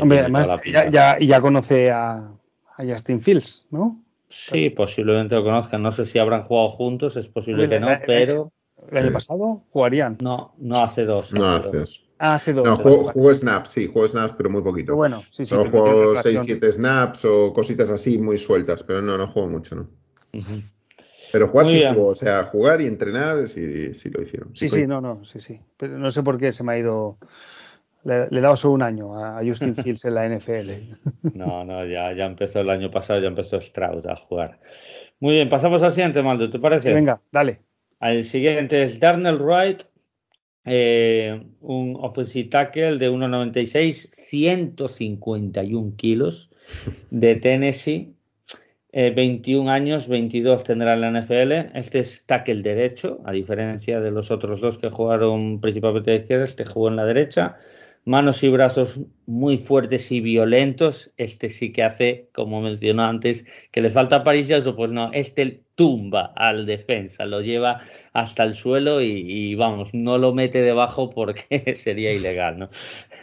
Hombre, 0.00 0.20
además 0.20 0.48
ya, 0.64 0.90
ya, 0.90 1.18
ya, 1.18 1.40
conoce 1.40 1.90
a, 1.90 2.32
Justin 2.78 3.20
Fields, 3.20 3.66
¿no? 3.70 4.02
Sí, 4.28 4.70
posiblemente 4.70 5.34
lo 5.34 5.44
conozcan. 5.44 5.82
No 5.82 5.92
sé 5.92 6.06
si 6.06 6.18
habrán 6.18 6.42
jugado 6.42 6.68
juntos, 6.68 7.16
es 7.16 7.28
posible 7.28 7.68
que 7.68 7.78
no, 7.78 7.88
pero... 8.06 8.52
¿El 8.90 8.98
año 8.98 9.12
pasado 9.12 9.62
jugarían? 9.70 10.18
No, 10.20 10.54
no 10.58 10.82
hace 10.82 11.04
dos. 11.04 11.32
No 11.32 11.46
hace 11.46 11.76
dos. 11.76 12.04
Ah, 12.18 12.34
hace 12.34 12.52
dos. 12.52 12.64
No, 12.64 12.76
jugó, 12.78 13.34
snaps, 13.34 13.70
sí, 13.70 13.90
jugó 13.92 14.06
snaps, 14.08 14.34
pero 14.36 14.50
muy 14.50 14.62
poquito. 14.62 14.96
bueno, 14.96 15.20
sí, 15.30 15.44
sí. 15.44 15.46
Solo 15.46 15.70
jugó 15.70 16.14
6-7 16.14 16.72
snaps 16.72 17.24
o 17.24 17.52
cositas 17.52 17.90
así 17.90 18.18
muy 18.18 18.38
sueltas, 18.38 18.82
pero 18.82 19.02
no, 19.02 19.18
no 19.18 19.28
jugó 19.28 19.48
mucho, 19.48 19.74
¿no. 19.76 19.88
Pero 21.32 21.48
jugar 21.48 21.66
sí 21.66 21.82
jugó, 21.94 22.08
o 22.08 22.14
sea, 22.14 22.44
jugar 22.44 22.80
y 22.82 22.86
entrenar 22.86 23.46
sí, 23.48 23.94
sí 23.94 24.10
lo 24.10 24.22
hicieron. 24.22 24.54
Sí, 24.54 24.68
sí, 24.68 24.86
no, 24.86 25.00
no, 25.00 25.24
sí, 25.24 25.40
sí. 25.40 25.60
Pero 25.78 25.98
no 25.98 26.10
sé 26.10 26.22
por 26.22 26.38
qué 26.38 26.52
se 26.52 26.62
me 26.62 26.72
ha 26.72 26.78
ido. 26.78 27.18
Le, 28.04 28.24
he 28.30 28.40
dado 28.40 28.56
solo 28.56 28.74
un 28.74 28.82
año 28.82 29.16
a 29.16 29.40
Justin 29.44 29.74
Fields 29.82 30.04
en 30.04 30.14
la 30.14 30.28
NFL. 30.28 30.70
No, 31.34 31.64
no, 31.64 31.86
ya, 31.86 32.12
ya 32.12 32.26
empezó 32.26 32.60
el 32.60 32.68
año 32.68 32.90
pasado, 32.90 33.20
ya 33.20 33.28
empezó 33.28 33.60
Stroud 33.60 34.06
a 34.06 34.16
jugar. 34.16 34.60
Muy 35.20 35.34
bien, 35.34 35.48
pasamos 35.48 35.82
al 35.82 35.92
siguiente, 35.92 36.22
Maldo, 36.22 36.50
¿te 36.50 36.58
parece? 36.58 36.88
Sí, 36.88 36.94
venga, 36.94 37.22
dale. 37.30 37.60
Al 38.00 38.24
siguiente 38.24 38.82
es 38.82 38.98
Darnell 38.98 39.38
Wright, 39.38 39.82
eh, 40.64 41.40
un 41.60 41.96
offensive 42.00 42.48
tackle 42.50 42.98
de 42.98 43.08
1,96, 43.08 44.10
151 44.10 45.96
kilos 45.96 46.50
de 47.10 47.36
Tennessee. 47.36 48.11
21 48.92 49.70
eh, 49.70 49.74
años, 49.74 50.06
22 50.08 50.64
tendrá 50.64 50.94
en 50.94 51.00
la 51.00 51.10
NFL. 51.10 51.76
Este 51.76 52.00
es 52.00 52.26
tackle 52.26 52.62
derecho, 52.62 53.20
a 53.24 53.32
diferencia 53.32 54.00
de 54.00 54.10
los 54.10 54.30
otros 54.30 54.60
dos 54.60 54.78
que 54.78 54.90
jugaron 54.90 55.60
principalmente 55.60 56.10
de 56.10 56.16
izquierda, 56.18 56.44
este 56.44 56.66
jugó 56.66 56.88
en 56.88 56.96
la 56.96 57.04
derecha. 57.04 57.56
Manos 58.04 58.42
y 58.42 58.48
brazos 58.48 59.00
muy 59.26 59.56
fuertes 59.56 60.10
y 60.12 60.20
violentos. 60.20 61.12
Este 61.16 61.48
sí 61.48 61.72
que 61.72 61.84
hace, 61.84 62.28
como 62.32 62.60
mencionó 62.60 63.04
antes, 63.04 63.46
que 63.70 63.80
le 63.80 63.90
falta 63.90 64.24
Paris 64.24 64.50
pues 64.76 64.92
no, 64.92 65.10
este 65.12 65.62
tumba 65.82 66.32
al 66.36 66.64
defensa, 66.64 67.24
lo 67.24 67.40
lleva 67.40 67.80
hasta 68.12 68.44
el 68.44 68.54
suelo 68.54 69.00
y, 69.00 69.56
vamos, 69.56 69.92
no 69.92 70.16
lo 70.16 70.32
mete 70.32 70.62
debajo 70.62 71.10
porque 71.10 71.74
sería 71.74 72.12
ilegal, 72.12 72.56
¿no? 72.56 72.70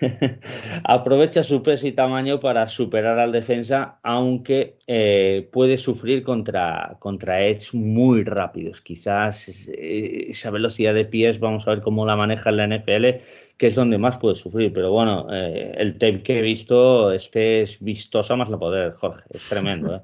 Aprovecha 0.84 1.42
su 1.42 1.64
peso 1.64 1.88
y 1.88 1.94
tamaño 1.94 2.42
para 2.42 2.68
superar 2.68 3.18
al 3.18 3.32
defensa, 3.32 4.00
aunque 4.04 4.76
eh, 4.88 5.48
puede 5.54 5.78
sufrir 5.78 6.22
contra, 6.22 6.98
contra 7.00 7.46
edge 7.46 7.74
muy 7.74 8.26
rápidos. 8.26 8.82
Quizás 8.82 9.70
eh, 9.70 10.26
esa 10.28 10.52
velocidad 10.52 10.94
de 10.94 11.06
pies, 11.06 11.40
vamos 11.40 11.66
a 11.66 11.72
ver 11.72 11.82
cómo 11.82 12.06
la 12.06 12.18
maneja 12.18 12.50
en 12.50 12.58
la 12.58 12.68
NFL, 12.68 13.24
que 13.58 13.68
es 13.68 13.76
donde 13.76 13.98
más 13.98 14.18
puede 14.18 14.36
sufrir. 14.36 14.74
Pero 14.74 14.92
bueno, 14.92 15.28
eh, 15.32 15.76
el 15.78 15.94
tape 15.94 16.24
que 16.24 16.40
he 16.40 16.42
visto, 16.42 17.14
este 17.14 17.62
es 17.62 17.82
vistoso 17.82 18.36
más 18.36 18.50
la 18.50 18.60
poder, 18.60 18.92
Jorge, 18.92 19.24
es 19.30 19.48
tremendo, 19.48 19.96
¿eh? 19.96 20.02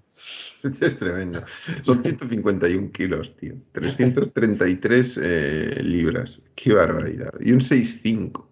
Es 0.82 0.98
tremendo. 0.98 1.44
Son 1.84 2.02
151 2.02 2.92
kilos, 2.92 3.36
tío. 3.36 3.56
333 3.72 5.20
eh, 5.22 5.80
libras. 5.84 6.42
Qué 6.56 6.74
barbaridad. 6.74 7.32
Y 7.40 7.52
un 7.52 7.60
6'5. 7.60 8.46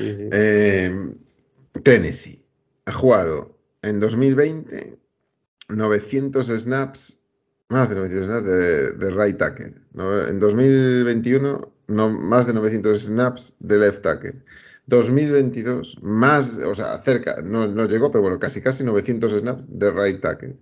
Eh, 0.00 1.14
Tennessee 1.82 2.38
ha 2.86 2.92
jugado 2.92 3.58
en 3.82 4.00
2020 4.00 4.98
900 5.68 6.46
snaps, 6.46 7.18
más 7.68 7.88
de 7.88 7.96
900 7.96 8.26
snaps 8.26 8.46
de, 8.98 9.10
right 9.10 9.38
tackle. 9.38 9.74
En 10.28 10.40
2021 10.40 11.72
no, 11.88 12.10
más 12.10 12.46
de 12.46 12.54
900 12.54 13.02
snaps 13.02 13.54
de 13.58 13.78
left 13.78 14.02
tackle. 14.02 14.42
2022, 14.86 15.98
más, 16.02 16.58
o 16.58 16.74
sea, 16.74 16.98
cerca, 16.98 17.42
no, 17.42 17.68
no 17.68 17.86
llegó, 17.86 18.10
pero 18.10 18.22
bueno, 18.22 18.40
casi 18.40 18.60
casi 18.60 18.82
900 18.82 19.40
snaps 19.40 19.66
de 19.68 19.90
right 19.90 20.20
tackle. 20.20 20.56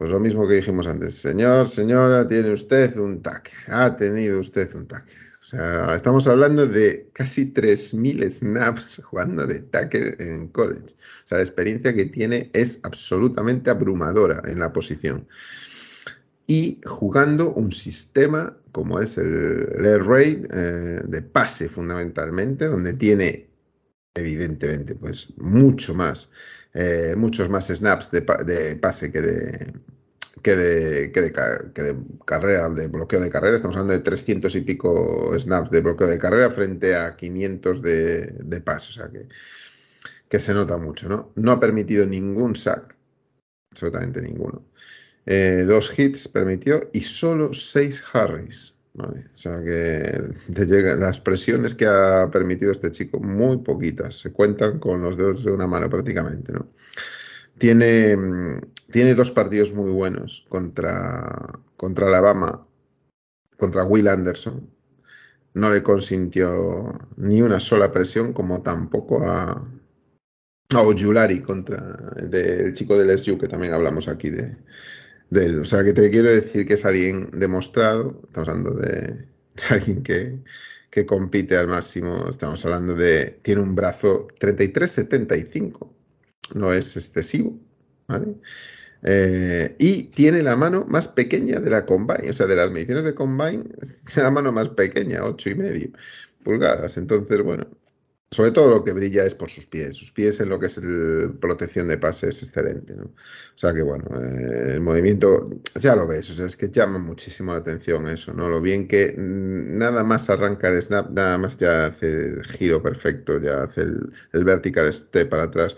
Pues 0.00 0.12
lo 0.12 0.18
mismo 0.18 0.48
que 0.48 0.54
dijimos 0.54 0.86
antes. 0.86 1.16
Señor, 1.16 1.68
señora, 1.68 2.26
tiene 2.26 2.52
usted 2.52 2.96
un 2.96 3.20
TAC. 3.20 3.50
Ha 3.68 3.96
tenido 3.96 4.40
usted 4.40 4.74
un 4.74 4.86
TAC. 4.86 5.04
O 5.42 5.44
sea, 5.44 5.94
estamos 5.94 6.26
hablando 6.26 6.66
de 6.66 7.10
casi 7.12 7.52
3.000 7.52 8.30
snaps 8.30 9.02
jugando 9.04 9.46
de 9.46 9.60
tackle 9.60 10.16
en 10.18 10.48
college. 10.48 10.94
O 10.94 11.26
sea, 11.26 11.36
la 11.36 11.44
experiencia 11.44 11.92
que 11.92 12.06
tiene 12.06 12.48
es 12.54 12.80
absolutamente 12.82 13.68
abrumadora 13.68 14.40
en 14.46 14.58
la 14.58 14.72
posición. 14.72 15.28
Y 16.46 16.80
jugando 16.86 17.52
un 17.52 17.70
sistema 17.70 18.56
como 18.72 19.00
es 19.00 19.18
el 19.18 19.84
Air 19.84 20.02
Raid 20.02 20.46
eh, 20.50 21.02
de 21.04 21.20
pase 21.20 21.68
fundamentalmente, 21.68 22.68
donde 22.68 22.94
tiene 22.94 23.50
evidentemente 24.14 24.94
pues 24.94 25.34
mucho 25.36 25.94
más 25.94 26.30
eh, 26.74 27.14
muchos 27.16 27.48
más 27.48 27.68
snaps 27.68 28.10
de, 28.10 28.22
pase 28.80 29.10
que 29.10 29.20
de, 29.20 29.72
que 30.42 30.56
de, 30.56 31.12
que, 31.12 31.20
de, 31.20 31.96
carrera, 32.24 32.68
de 32.68 32.88
bloqueo 32.88 33.20
de 33.20 33.30
carrera. 33.30 33.56
Estamos 33.56 33.76
hablando 33.76 33.94
de 33.94 34.00
300 34.00 34.54
y 34.56 34.60
pico 34.62 35.32
snaps 35.38 35.70
de 35.70 35.80
bloqueo 35.80 36.06
de 36.06 36.18
carrera 36.18 36.50
frente 36.50 36.94
a 36.96 37.16
500 37.16 37.82
de, 37.82 38.22
de 38.44 38.60
pase. 38.60 38.90
O 38.90 38.92
sea 38.92 39.08
que, 39.10 39.28
que 40.28 40.38
se 40.38 40.54
nota 40.54 40.76
mucho, 40.76 41.08
¿no? 41.08 41.32
No 41.34 41.52
ha 41.52 41.60
permitido 41.60 42.06
ningún 42.06 42.54
sack, 42.56 42.94
absolutamente 43.70 44.22
ninguno. 44.22 44.64
Eh, 45.26 45.64
dos 45.66 45.96
hits 45.98 46.28
permitió 46.28 46.88
y 46.92 47.02
solo 47.02 47.52
seis 47.52 48.02
Harris. 48.12 48.74
O 48.98 49.14
sea 49.34 49.62
que 49.62 50.20
las 50.98 51.20
presiones 51.20 51.74
que 51.74 51.86
ha 51.86 52.28
permitido 52.30 52.72
este 52.72 52.90
chico, 52.90 53.20
muy 53.20 53.58
poquitas, 53.58 54.16
se 54.16 54.32
cuentan 54.32 54.78
con 54.78 55.00
los 55.00 55.16
dedos 55.16 55.44
de 55.44 55.52
una 55.52 55.66
mano 55.66 55.88
prácticamente, 55.88 56.52
¿no? 56.52 56.68
Tiene, 57.56 58.16
tiene 58.90 59.14
dos 59.14 59.30
partidos 59.30 59.72
muy 59.72 59.90
buenos 59.90 60.44
contra, 60.48 61.60
contra 61.76 62.06
Alabama, 62.06 62.66
contra 63.56 63.84
Will 63.84 64.08
Anderson. 64.08 64.68
No 65.54 65.70
le 65.70 65.82
consintió 65.82 66.92
ni 67.16 67.42
una 67.42 67.60
sola 67.60 67.92
presión, 67.92 68.32
como 68.32 68.60
tampoco 68.60 69.22
a, 69.24 69.68
a 70.74 70.80
Ojulari 70.80 71.40
contra 71.40 71.96
el, 72.16 72.34
el 72.34 72.74
chico 72.74 72.96
del 72.96 73.18
SU, 73.18 73.36
que 73.36 73.48
también 73.48 73.74
hablamos 73.74 74.08
aquí 74.08 74.30
de, 74.30 74.56
o 75.30 75.64
sea, 75.64 75.84
que 75.84 75.92
te 75.92 76.10
quiero 76.10 76.30
decir 76.30 76.66
que 76.66 76.74
es 76.74 76.84
alguien 76.84 77.30
demostrado, 77.32 78.20
estamos 78.24 78.48
hablando 78.48 78.74
de, 78.74 79.26
alguien 79.70 80.02
que, 80.02 80.38
que 80.90 81.06
compite 81.06 81.56
al 81.56 81.68
máximo. 81.68 82.28
Estamos 82.28 82.64
hablando 82.64 82.94
de, 82.94 83.38
tiene 83.42 83.62
un 83.62 83.74
brazo 83.74 84.28
33-75, 84.40 85.88
no 86.54 86.72
es 86.72 86.96
excesivo, 86.96 87.58
¿vale? 88.08 88.34
Eh, 89.02 89.76
y 89.78 90.04
tiene 90.04 90.42
la 90.42 90.56
mano 90.56 90.84
más 90.86 91.08
pequeña 91.08 91.58
de 91.60 91.70
la 91.70 91.86
Combine, 91.86 92.30
o 92.30 92.34
sea, 92.34 92.46
de 92.46 92.56
las 92.56 92.70
mediciones 92.70 93.04
de 93.04 93.14
Combine, 93.14 93.64
la 94.16 94.30
mano 94.30 94.52
más 94.52 94.70
pequeña, 94.70 95.24
ocho 95.24 95.50
y 95.50 95.54
medio 95.54 95.90
pulgadas. 96.42 96.96
Entonces, 96.96 97.42
bueno, 97.42 97.66
sobre 98.30 98.52
todo 98.52 98.70
lo 98.70 98.84
que 98.84 98.92
brilla 98.92 99.24
es 99.24 99.34
por 99.34 99.50
sus 99.50 99.66
pies. 99.66 99.96
Sus 99.96 100.12
pies 100.12 100.40
en 100.40 100.48
lo 100.48 100.58
que 100.58 100.66
es 100.66 100.76
el 100.78 101.36
protección 101.40 101.88
de 101.88 101.98
pase 101.98 102.28
es 102.28 102.42
excelente, 102.42 102.94
¿no? 102.94 103.04
O 103.04 103.58
sea 103.58 103.74
que 103.74 103.82
bueno, 103.82 104.04
eh, 104.20 104.72
el 104.74 104.80
movimiento, 104.80 105.50
ya 105.74 105.96
lo 105.96 106.06
ves, 106.06 106.30
o 106.30 106.34
sea, 106.34 106.46
es 106.46 106.56
que 106.56 106.70
llama 106.70 106.98
muchísimo 106.98 107.52
la 107.52 107.58
atención 107.58 108.08
eso, 108.08 108.32
¿no? 108.32 108.48
Lo 108.48 108.60
bien 108.60 108.86
que 108.88 109.14
nada 109.16 110.04
más 110.04 110.30
arranca 110.30 110.68
el 110.68 110.80
snap, 110.80 111.10
nada 111.10 111.38
más 111.38 111.58
ya 111.58 111.86
hace 111.86 112.06
el 112.06 112.44
giro 112.44 112.82
perfecto, 112.82 113.40
ya 113.40 113.62
hace 113.62 113.82
el, 113.82 114.12
el 114.32 114.44
vertical 114.44 114.92
step 114.92 115.28
para 115.28 115.44
atrás 115.44 115.76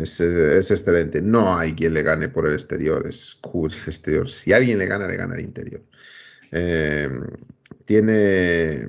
es, 0.00 0.20
excelente. 0.70 1.22
No 1.22 1.56
hay 1.56 1.74
quien 1.74 1.94
le 1.94 2.02
gane 2.02 2.28
por 2.28 2.46
el 2.46 2.54
exterior. 2.54 3.06
Es 3.06 3.36
cool 3.40 3.72
el 3.72 3.88
exterior. 3.88 4.28
Si 4.28 4.52
alguien 4.52 4.78
le 4.78 4.86
gana, 4.86 5.06
le 5.06 5.16
gana 5.16 5.34
el 5.34 5.40
interior. 5.42 5.82
Eh, 6.50 7.10
tiene, 7.84 8.88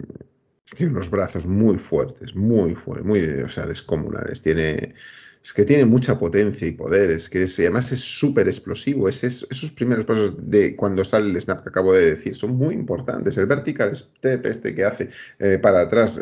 tiene 0.74 0.94
unos 0.94 1.10
brazos 1.10 1.46
muy 1.46 1.78
fuertes, 1.78 2.36
muy 2.36 2.74
fuertes, 2.74 3.06
muy, 3.06 3.22
o 3.22 3.50
sea, 3.50 3.66
descomunales. 3.66 4.42
Tiene, 4.42 4.96
es 5.44 5.54
que 5.54 5.64
tiene 5.64 5.86
mucha 5.86 6.18
potencia 6.18 6.68
y 6.68 6.72
poder. 6.72 7.12
Es 7.12 7.30
que 7.30 7.46
además 7.60 7.92
es 7.92 8.02
súper 8.02 8.48
explosivo. 8.48 9.08
Es, 9.08 9.24
esos 9.24 9.72
primeros 9.72 10.06
pasos 10.06 10.50
de 10.50 10.76
cuando 10.76 11.06
sale 11.06 11.30
el 11.30 11.40
snap 11.40 11.62
que 11.62 11.70
acabo 11.70 11.94
de 11.94 12.12
decir 12.12 12.36
son 12.36 12.56
muy 12.56 12.74
importantes. 12.74 13.38
El 13.38 13.46
vertical 13.46 13.96
step 13.96 14.46
este 14.48 14.74
que 14.74 14.86
hace 14.86 15.10
eh, 15.40 15.60
para 15.60 15.82
atrás, 15.82 16.22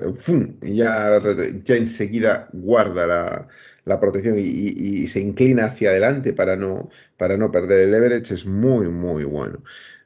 y 0.62 0.76
ya, 0.76 1.22
ya 1.64 1.76
enseguida 1.76 2.50
guarda 2.52 3.08
la 3.08 3.48
la 3.86 4.00
protección 4.00 4.36
y, 4.38 5.08
se 5.08 5.20
inclina 5.20 5.66
hacia 5.66 5.90
adelante 5.90 6.34
para 6.34 6.56
no, 6.56 6.90
para 7.18 7.38
no 7.38 7.52
perder 7.52 7.80
el 7.82 7.92
leverage 7.92 8.34
es 8.34 8.46
muy, 8.46 8.88
muy 8.88 9.24
bueno. 9.26 9.62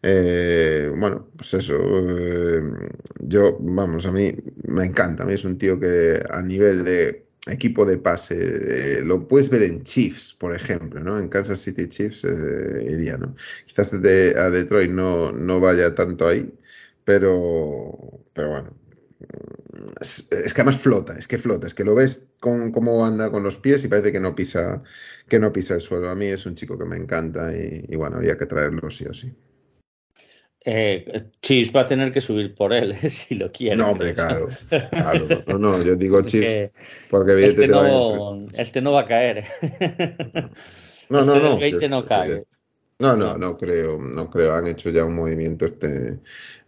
Eh, 0.10 0.89
bueno, 0.95 1.30
pues 1.36 1.53
eso, 1.55 1.76
eh, 1.76 2.62
yo, 3.20 3.58
vamos, 3.60 4.05
a 4.05 4.12
mí 4.14 4.34
me 4.66 4.86
encanta, 4.86 5.24
a 5.24 5.26
mí 5.26 5.34
es 5.34 5.43
un 5.43 5.58
tío 5.58 5.78
que 5.80 6.24
a 6.30 6.41
nivel 6.41 6.86
de 6.86 7.28
equipo 7.45 7.86
de 7.86 7.97
pase, 7.97 8.99
eh, 8.99 9.01
lo 9.03 9.28
puedes 9.28 9.49
ver 9.49 9.64
en 9.64 9.84
Chiefs, 9.84 10.34
por 10.34 10.55
ejemplo, 10.55 11.01
¿no? 11.03 11.20
En 11.20 11.28
Kansas 11.28 11.60
City 11.60 11.89
Chiefs 11.89 12.24
iría, 12.24 13.18
¿no? 13.18 13.36
Quizás 13.66 14.01
de, 14.01 14.36
a 14.39 14.49
Detroit 14.49 14.91
no, 14.91 15.34
no 15.34 15.60
vaya 15.60 15.93
tanto 15.93 16.26
ahí, 16.26 16.53
pero, 17.03 18.22
pero 18.34 18.49
bueno, 18.49 18.70
es, 19.99 20.30
que 20.53 20.62
además 20.62 20.80
flota, 20.82 21.18
es 21.18 21.28
que 21.28 21.38
flota, 21.38 21.68
es 21.68 21.74
que 21.74 21.84
lo 21.84 21.95
ves 21.95 22.28
con 22.39 22.72
cómo 22.72 23.05
anda 23.05 23.32
con 23.32 23.43
los 23.43 23.58
pies 23.58 23.84
y 23.84 23.88
parece 23.89 24.12
que 24.12 24.20
no 24.22 24.36
pisa, 24.36 24.84
que 25.28 25.39
no 25.39 25.51
pisa 25.51 25.76
el 25.76 25.82
suelo. 25.82 26.10
A 26.10 26.16
mí 26.16 26.28
es 26.28 26.45
un 26.45 26.55
chico 26.55 26.78
que 26.78 26.86
me 26.86 26.97
encanta 26.97 27.53
y, 27.55 27.95
bueno, 27.95 28.18
había 28.18 28.38
que 28.38 28.45
traerlo 28.45 28.89
sí 28.89 29.05
o 29.05 29.14
sí. 29.14 29.34
Eh, 30.66 31.30
Chips 31.41 31.74
va 31.74 31.82
a 31.82 31.86
tener 31.86 32.12
que 32.12 32.20
subir 32.20 32.53
por 32.53 32.74
él 32.74 32.95
si 33.10 33.36
lo 33.36 33.51
quiere. 33.51 33.78
No, 33.78 33.91
hombre, 33.91 34.14
claro. 34.14 34.47
No, 35.47 35.58
no, 35.58 35.84
yo 35.84 35.95
digo 35.95 36.22
Chips 36.24 36.76
porque 37.10 37.45
este 37.45 37.68
no, 37.68 38.38
este 38.53 38.82
no 38.82 38.91
va 38.91 39.01
a 39.01 39.08
caer. 39.08 39.45
No, 41.10 41.24
no, 41.24 41.39
no. 41.39 41.58
Este 41.62 41.89
no 41.89 42.05
cae. 42.05 42.45
No, 42.99 43.16
no, 43.16 43.38
no 43.38 43.58
creo, 43.58 43.99
no 43.99 44.30
creo. 44.30 44.55
Han 44.55 44.68
hecho 44.68 44.89
ya 44.89 45.05
un 45.05 45.16
movimiento 45.16 45.66
este 45.66 46.20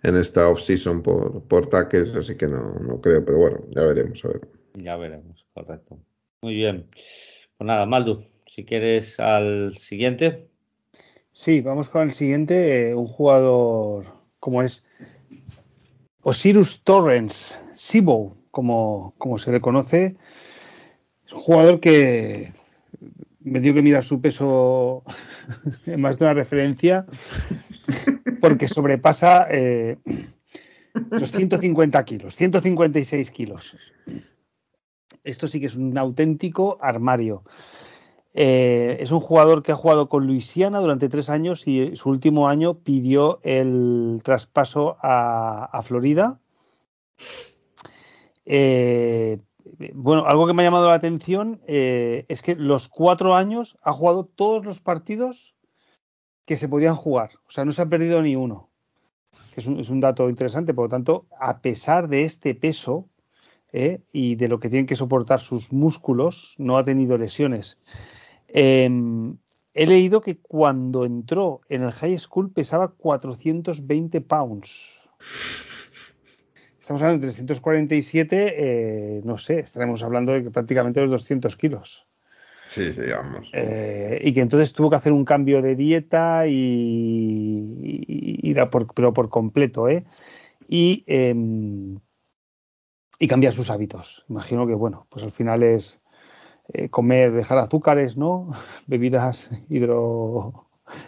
en 0.03 0.15
esta 0.15 0.47
off-season 0.47 1.01
por, 1.01 1.43
por 1.43 1.67
taques, 1.67 2.15
así 2.15 2.37
que 2.37 2.47
no, 2.47 2.75
no 2.75 3.01
creo, 3.01 3.25
pero 3.25 3.37
bueno, 3.39 3.59
ya 3.71 3.81
veremos, 3.83 4.23
a 4.25 4.27
ver. 4.29 4.41
Ya 4.75 4.95
veremos, 4.95 5.45
correcto. 5.53 5.99
Muy 6.41 6.53
bien. 6.53 6.87
Pues 7.57 7.67
nada, 7.67 7.85
Maldu, 7.87 8.23
si 8.45 8.63
quieres 8.63 9.19
al 9.19 9.73
siguiente. 9.73 10.48
Sí, 11.39 11.61
vamos 11.61 11.87
con 11.87 12.01
el 12.01 12.11
siguiente, 12.11 12.89
eh, 12.89 12.95
un 12.95 13.07
jugador 13.07 14.07
como 14.41 14.61
es 14.61 14.85
Osiris 16.21 16.81
Torrens, 16.83 17.57
Sibo, 17.73 18.35
como, 18.51 19.13
se 19.37 19.53
le 19.53 19.61
conoce. 19.61 20.17
Es 21.25 21.31
un 21.31 21.39
jugador 21.39 21.79
que 21.79 22.51
me 23.39 23.61
dio 23.61 23.73
que 23.73 23.81
mirar 23.81 24.03
su 24.03 24.19
peso 24.19 25.03
en 25.85 26.01
más 26.01 26.19
de 26.19 26.25
una 26.25 26.33
referencia, 26.33 27.05
porque 28.41 28.67
sobrepasa 28.67 29.47
eh, 29.49 29.95
los 31.09 31.31
150 31.31 32.03
kilos, 32.03 32.35
156 32.35 33.31
kilos. 33.31 33.77
Esto 35.23 35.47
sí 35.47 35.61
que 35.61 35.67
es 35.67 35.75
un 35.77 35.97
auténtico 35.97 36.77
armario. 36.81 37.45
Eh, 38.33 38.97
es 38.99 39.11
un 39.11 39.19
jugador 39.19 39.63
que 39.63 39.71
ha 39.71 39.75
jugado 39.75 40.07
con 40.07 40.27
Luisiana 40.27 40.79
durante 40.79 41.09
tres 41.09 41.29
años 41.29 41.67
y 41.67 41.95
su 41.95 42.09
último 42.09 42.47
año 42.47 42.75
pidió 42.75 43.39
el 43.43 44.21
traspaso 44.23 44.97
a, 45.01 45.81
Florida. 45.83 46.39
Eh, 48.45 49.39
bueno, 49.93 50.25
algo 50.25 50.45
que 50.47 50.53
me 50.53 50.63
ha 50.63 50.67
llamado 50.67 50.89
la 50.89 50.95
atención 50.95 51.61
eh, 51.67 52.25
es 52.27 52.41
que 52.41 52.55
los 52.55 52.87
cuatro 52.87 53.35
años 53.35 53.77
ha 53.81 53.91
jugado 53.91 54.25
todos 54.25 54.65
los 54.65 54.79
partidos 54.79 55.55
que 56.45 56.57
se 56.57 56.67
podían 56.67 56.95
jugar. 56.95 57.31
O 57.47 57.51
sea, 57.51 57.65
no 57.65 57.71
se 57.71 57.81
ha 57.81 57.89
perdido 57.89 58.21
ni 58.21 58.35
uno. 58.35 58.69
Es 59.55 59.65
un, 59.67 59.79
es 59.79 59.89
un 59.89 59.99
dato 59.99 60.29
interesante. 60.29 60.73
Por 60.73 60.85
lo 60.85 60.89
tanto, 60.89 61.25
a 61.39 61.61
pesar 61.61 62.07
de 62.07 62.23
este 62.23 62.55
peso 62.55 63.07
y 64.11 64.33
de 64.35 64.47
lo 64.47 64.59
que 64.59 64.69
tienen 64.69 64.87
que 64.87 64.95
soportar 64.95 65.39
sus 65.39 65.71
músculos, 65.71 66.55
no 66.57 66.77
ha 66.77 66.85
tenido 66.85 67.19
lesiones. 67.19 67.77
Em, 68.53 69.37
he 69.73 69.85
leído 69.85 70.21
que 70.21 70.37
cuando 70.39 71.05
entró 71.05 71.61
en 71.69 71.83
el 71.83 71.91
high 71.91 72.17
school 72.17 72.51
pesaba 72.51 72.89
420 72.89 74.21
pounds 74.21 74.99
estamos 76.89 77.03
hablando 77.03 77.21
de 77.21 77.31
347, 77.31 78.53
eh, 78.57 79.21
no 79.23 79.37
sé, 79.37 79.59
estaremos 79.59 80.01
hablando 80.01 80.33
de 80.33 80.41
que 80.41 80.49
prácticamente 80.49 80.99
los 81.01 81.11
200 81.11 81.55
kilos. 81.55 82.07
Sí, 82.65 82.91
sí, 82.91 83.03
vamos. 83.11 83.51
Eh, 83.53 84.19
y 84.23 84.33
que 84.33 84.41
entonces 84.41 84.73
tuvo 84.73 84.89
que 84.89 84.95
hacer 84.95 85.11
un 85.11 85.23
cambio 85.23 85.61
de 85.61 85.75
dieta 85.75 86.47
y, 86.47 88.03
y, 88.07 88.55
pero 88.95 89.13
por 89.13 89.29
completo, 89.29 89.87
¿eh? 89.87 90.03
Y, 90.67 91.03
em, 91.05 91.99
y 93.19 93.27
cambiar 93.27 93.53
sus 93.53 93.69
hábitos. 93.69 94.25
Imagino 94.27 94.65
que, 94.65 94.73
bueno, 94.73 95.05
pues 95.09 95.23
al 95.23 95.31
final 95.31 95.61
es 95.61 95.99
eh, 96.73 96.89
comer, 96.89 97.31
dejar 97.31 97.57
azúcares, 97.57 98.17
¿no? 98.17 98.49
Bebidas 98.87 99.49
hidro 99.69 100.67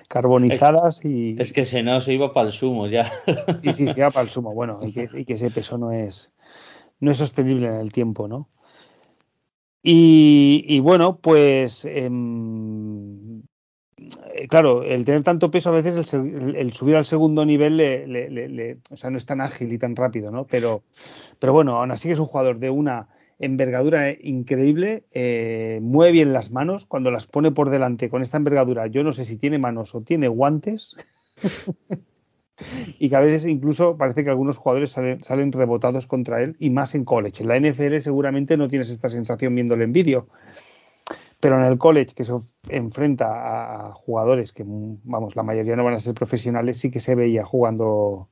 carbonizadas 0.10 1.04
y... 1.04 1.36
Es 1.40 1.54
que 1.54 1.66
si 1.66 1.82
no, 1.82 2.00
se 2.02 2.14
iba 2.14 2.34
para 2.34 2.48
el 2.48 2.54
sumo 2.54 2.88
ya. 2.88 3.12
Sí, 3.64 3.74
sí, 3.74 3.88
se 3.88 4.00
iba 4.00 4.12
para 4.12 4.24
el 4.24 4.30
sumo. 4.32 4.54
Bueno, 4.54 4.80
y 4.82 4.94
que, 4.94 5.34
ese 5.34 5.52
peso 5.52 5.78
no 5.78 5.92
es, 5.92 6.32
no 7.00 7.12
es 7.12 7.18
sostenible 7.18 7.68
en 7.68 7.76
el 7.76 7.92
tiempo, 7.92 8.28
¿no? 8.28 8.50
Y, 9.84 10.80
bueno, 10.82 11.18
pues 11.18 11.86
em, 11.86 13.42
claro, 14.48 14.84
el 14.84 15.04
tener 15.06 15.24
tanto 15.24 15.50
peso 15.50 15.70
a 15.70 15.72
veces 15.72 16.14
el, 16.14 16.72
subir 16.72 16.96
al 16.96 17.06
segundo 17.06 17.44
nivel 17.46 17.78
le, 17.78 18.78
o 18.92 18.96
sea, 18.96 19.10
no 19.10 19.18
es 19.18 19.26
tan 19.26 19.42
ágil 19.42 19.74
y 19.74 19.80
tan 19.80 19.96
rápido, 19.96 20.30
¿no? 20.30 20.46
Pero, 20.46 20.84
pero 21.40 21.52
bueno, 21.54 21.78
aún 21.78 21.90
así 21.90 22.12
es 22.12 22.20
un 22.20 22.28
jugador 22.28 22.60
de 22.60 22.70
una 22.70 23.08
envergadura 23.42 24.12
increíble, 24.12 25.04
eh, 25.12 25.80
mueve 25.82 26.12
bien 26.12 26.34
las 26.34 26.52
manos 26.52 26.86
cuando 26.86 27.12
las 27.12 27.26
pone 27.26 27.52
por 27.52 27.70
delante 27.70 28.10
con 28.10 28.22
esta 28.22 28.38
envergadura. 28.38 28.88
Yo 28.88 29.04
no 29.04 29.14
sé 29.14 29.26
si 29.26 29.38
tiene 29.38 29.58
manos 29.58 29.94
o 29.96 30.02
tiene 30.02 30.28
guantes. 30.28 30.96
y 33.00 33.10
que 33.10 33.16
a 33.16 33.20
veces 33.20 33.46
incluso 33.48 33.98
parece 33.98 34.24
que 34.24 34.30
algunos 34.30 34.58
jugadores 34.58 34.92
salen, 34.92 35.52
rebotados 35.52 36.06
contra 36.06 36.42
él 36.44 36.56
y 36.60 36.70
más 36.70 36.94
en 36.94 37.04
college. 37.04 37.44
En 37.44 37.50
la 37.50 37.60
NFL 37.60 37.98
seguramente 38.00 38.58
no 38.58 38.68
tienes 38.68 38.90
esta 38.90 39.10
sensación 39.10 39.56
viéndolo 39.56 39.84
en 39.84 39.92
vídeo. 39.92 40.28
Pero 41.40 41.58
en 41.58 41.66
el 41.66 41.80
college, 41.80 42.14
que 42.14 42.24
se 42.24 42.34
enfrenta 42.70 43.88
a 43.88 43.94
jugadores 43.94 44.54
que, 44.54 44.64
vamos, 44.68 45.36
la 45.36 45.42
mayoría 45.42 45.76
no 45.76 45.84
van 45.84 45.96
a 45.96 46.00
ser 46.00 46.14
profesionales, 46.14 46.78
sí 46.78 46.92
que 46.92 47.00
se 47.00 47.16
veía 47.16 47.44
jugando 47.44 48.30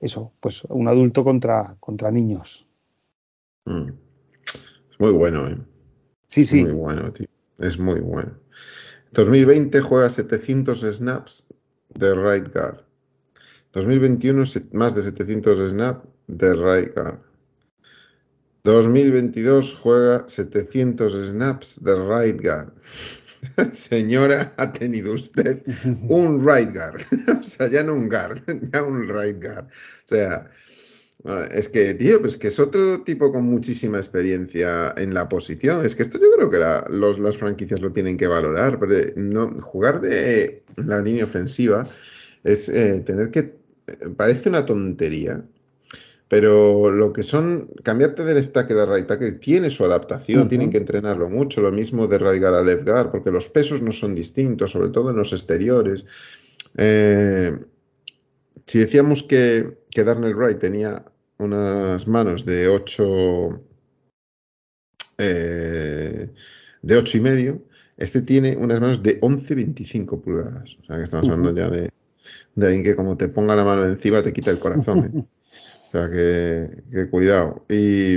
eso, 0.00 0.30
pues 0.40 0.64
un 0.64 0.88
adulto 0.88 1.24
contra, 1.24 1.76
contra 1.80 2.10
niños. 2.10 2.66
Mm. 3.64 4.09
Muy 5.00 5.12
bueno, 5.12 5.48
¿eh? 5.48 5.56
Sí, 6.28 6.44
sí. 6.44 6.62
Muy 6.62 6.74
bueno, 6.74 7.10
tío. 7.10 7.26
Es 7.58 7.78
muy 7.78 8.00
bueno. 8.00 8.38
2020 9.12 9.80
juega 9.80 10.10
700 10.10 10.78
snaps 10.78 11.46
de 11.94 12.14
right 12.14 12.52
guard. 12.52 12.84
2021 13.72 14.44
más 14.72 14.94
de 14.94 15.02
700 15.02 15.70
snaps 15.70 16.04
de 16.26 16.54
right 16.54 16.94
guard. 16.94 17.18
2022 18.62 19.74
juega 19.74 20.28
700 20.28 21.28
snaps 21.30 21.78
de 21.82 21.94
right 21.94 22.38
guard. 22.38 22.74
Señora, 23.72 24.52
ha 24.58 24.70
tenido 24.70 25.14
usted 25.14 25.62
un 26.10 26.46
right 26.46 26.74
guard. 26.74 27.00
o 27.40 27.42
sea, 27.42 27.68
ya 27.68 27.82
no 27.82 27.94
un 27.94 28.10
guard, 28.10 28.42
ya 28.70 28.82
un 28.82 29.08
right 29.08 29.42
guard. 29.42 29.64
O 29.64 30.08
sea, 30.08 30.50
es 31.52 31.68
que, 31.68 31.94
tío, 31.94 32.20
pues 32.20 32.38
que 32.38 32.48
es 32.48 32.58
otro 32.58 33.02
tipo 33.02 33.30
con 33.30 33.44
muchísima 33.44 33.98
experiencia 33.98 34.94
en 34.96 35.12
la 35.12 35.28
posición. 35.28 35.84
Es 35.84 35.94
que 35.94 36.02
esto 36.02 36.18
yo 36.18 36.30
creo 36.34 36.50
que 36.50 36.58
las 36.58 37.36
franquicias 37.36 37.80
lo 37.80 37.92
tienen 37.92 38.16
que 38.16 38.26
valorar. 38.26 38.78
Pero 38.78 39.12
no, 39.16 39.54
jugar 39.58 40.00
de 40.00 40.62
la 40.76 41.00
línea 41.00 41.24
ofensiva 41.24 41.86
es 42.44 42.68
eh, 42.68 43.02
tener 43.04 43.30
que. 43.30 43.58
Parece 44.16 44.48
una 44.48 44.64
tontería, 44.64 45.44
pero 46.28 46.90
lo 46.90 47.12
que 47.12 47.22
son. 47.22 47.68
Cambiarte 47.82 48.24
de 48.24 48.34
left 48.34 48.52
tackle 48.52 48.80
a 48.80 48.86
right 48.86 49.06
tackle 49.06 49.32
tiene 49.32 49.68
su 49.68 49.84
adaptación, 49.84 50.48
tienen 50.48 50.70
que 50.70 50.78
entrenarlo 50.78 51.28
mucho. 51.28 51.60
Lo 51.60 51.72
mismo 51.72 52.06
de 52.06 52.18
guard 52.18 52.54
a 52.54 52.62
left 52.62 52.86
guard, 52.86 53.10
porque 53.10 53.30
los 53.30 53.48
pesos 53.48 53.82
no 53.82 53.92
son 53.92 54.14
distintos, 54.14 54.70
sobre 54.70 54.88
todo 54.88 55.10
en 55.10 55.16
los 55.16 55.32
exteriores. 55.34 56.04
Eh, 56.78 57.58
si 58.66 58.78
decíamos 58.78 59.22
que, 59.22 59.78
que 59.90 60.04
Darnell 60.04 60.34
Wright 60.34 60.58
tenía 60.58 61.04
unas 61.38 62.06
manos 62.06 62.44
de 62.44 62.68
8 62.68 63.48
eh, 65.18 66.30
de 66.82 66.96
8 66.96 67.18
y 67.18 67.20
medio, 67.20 67.62
este 67.96 68.22
tiene 68.22 68.56
unas 68.56 68.80
manos 68.80 69.02
de 69.02 69.20
11-25 69.20 70.20
pulgadas. 70.20 70.76
O 70.82 70.84
sea 70.84 70.96
que 70.96 71.04
estamos 71.04 71.28
hablando 71.28 71.54
ya 71.54 71.68
de, 71.68 71.90
de 72.54 72.66
alguien 72.66 72.84
que 72.84 72.94
como 72.94 73.16
te 73.16 73.28
ponga 73.28 73.56
la 73.56 73.64
mano 73.64 73.84
encima 73.84 74.22
te 74.22 74.32
quita 74.32 74.50
el 74.50 74.58
corazón. 74.58 75.04
¿eh? 75.04 75.24
O 75.92 75.92
sea 75.92 76.08
que, 76.08 76.84
que 76.88 77.10
cuidado. 77.10 77.66
Y 77.68 78.16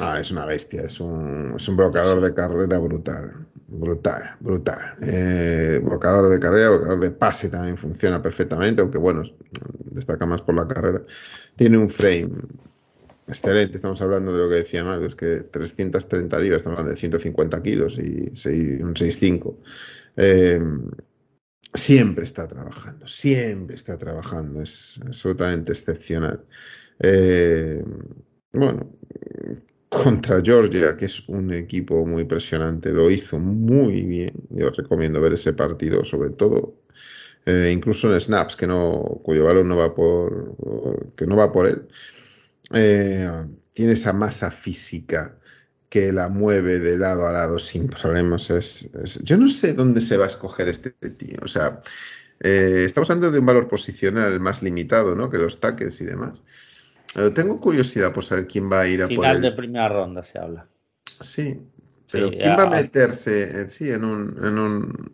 Ah, 0.00 0.18
es 0.20 0.30
una 0.30 0.46
bestia, 0.46 0.82
es 0.82 1.00
un, 1.00 1.54
es 1.56 1.68
un 1.68 1.76
bloqueador 1.76 2.20
de 2.20 2.34
carrera 2.34 2.78
brutal, 2.78 3.32
brutal, 3.78 4.34
brutal. 4.40 4.94
Eh, 5.02 5.80
de 5.80 6.40
carrera, 6.40 6.70
bloqueador 6.70 7.00
de 7.00 7.10
pase 7.10 7.48
también 7.48 7.76
funciona 7.76 8.22
perfectamente, 8.22 8.82
aunque 8.82 8.98
bueno, 8.98 9.22
destaca 9.84 10.26
más 10.26 10.42
por 10.42 10.54
la 10.54 10.66
carrera. 10.66 11.02
Tiene 11.56 11.78
un 11.78 11.90
frame 11.90 12.30
excelente, 13.26 13.76
estamos 13.76 14.00
hablando 14.02 14.32
de 14.32 14.38
lo 14.38 14.48
que 14.48 14.56
decía 14.56 14.84
más, 14.84 15.00
es 15.02 15.14
que 15.14 15.42
330 15.42 16.38
libras, 16.38 16.60
estamos 16.60 16.78
hablando 16.78 16.94
de 16.94 17.00
150 17.00 17.62
kilos 17.62 17.98
y 17.98 18.82
un 18.82 18.94
6'5". 18.94 19.56
Eh, 20.16 20.60
siempre 21.74 22.24
está 22.24 22.46
trabajando, 22.46 23.06
siempre 23.06 23.76
está 23.76 23.96
trabajando, 23.96 24.62
es 24.62 25.00
absolutamente 25.06 25.72
excepcional. 25.72 26.44
Eh, 26.98 27.82
bueno, 28.52 28.90
contra 29.92 30.40
Georgia, 30.42 30.96
que 30.96 31.04
es 31.04 31.28
un 31.28 31.52
equipo 31.52 32.06
muy 32.06 32.22
impresionante, 32.22 32.90
lo 32.90 33.10
hizo 33.10 33.38
muy 33.38 34.06
bien. 34.06 34.32
Yo 34.50 34.70
recomiendo 34.70 35.20
ver 35.20 35.34
ese 35.34 35.52
partido, 35.52 36.04
sobre 36.04 36.30
todo, 36.30 36.82
eh, 37.44 37.70
incluso 37.72 38.12
en 38.12 38.20
snaps, 38.20 38.56
que 38.56 38.66
no, 38.66 39.20
cuyo 39.22 39.44
valor 39.44 39.66
no 39.66 39.76
va 39.76 39.94
por, 39.94 40.56
que 41.16 41.26
no 41.26 41.36
va 41.36 41.52
por 41.52 41.66
él. 41.66 41.88
Eh, 42.72 43.28
tiene 43.74 43.92
esa 43.92 44.12
masa 44.12 44.50
física 44.50 45.38
que 45.90 46.10
la 46.10 46.30
mueve 46.30 46.78
de 46.78 46.96
lado 46.96 47.26
a 47.26 47.32
lado 47.32 47.58
sin 47.58 47.88
problemas. 47.88 48.48
Es, 48.50 48.88
yo 49.22 49.36
no 49.36 49.48
sé 49.48 49.74
dónde 49.74 50.00
se 50.00 50.16
va 50.16 50.24
a 50.24 50.28
escoger 50.28 50.68
este 50.68 50.90
tío. 50.90 51.36
O 51.42 51.48
sea, 51.48 51.80
eh, 52.40 52.84
estamos 52.86 53.10
hablando 53.10 53.30
de 53.30 53.40
un 53.40 53.46
valor 53.46 53.68
posicional 53.68 54.40
más 54.40 54.62
limitado, 54.62 55.14
¿no? 55.14 55.28
Que 55.28 55.36
los 55.36 55.60
tackles 55.60 56.00
y 56.00 56.04
demás. 56.04 56.42
Eh, 57.16 57.30
tengo 57.30 57.58
curiosidad 57.60 58.12
por 58.12 58.24
saber 58.24 58.46
quién 58.46 58.70
va 58.70 58.80
a 58.80 58.88
ir 58.88 59.02
a 59.02 59.08
por 59.08 59.26
él. 59.26 59.42
de 59.42 59.52
primera 59.52 59.88
ronda 59.88 60.22
se 60.22 60.38
habla. 60.38 60.66
Sí, 61.20 61.60
pero 62.10 62.30
¿quién 62.30 62.56
va 62.58 62.64
a 62.64 62.70
meterse 62.70 63.60
en, 63.60 63.68
sí, 63.68 63.90
en 63.90 64.04
un, 64.04 64.36
en 64.44 64.58
un... 64.58 65.12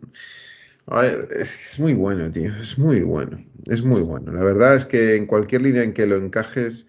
A 0.87 1.01
ver, 1.01 1.27
es, 1.31 1.79
muy 1.79 1.93
bueno, 1.93 2.31
tío, 2.31 2.51
es 2.55 2.79
muy 2.79 3.01
bueno, 3.01 3.43
es 3.67 3.83
muy 3.83 4.01
bueno. 4.01 4.31
La 4.31 4.43
verdad 4.43 4.75
es 4.75 4.85
que 4.85 5.15
en 5.15 5.27
cualquier 5.27 5.61
línea 5.61 5.83
en 5.83 5.93
que 5.93 6.07
lo 6.07 6.17
encajes, 6.17 6.87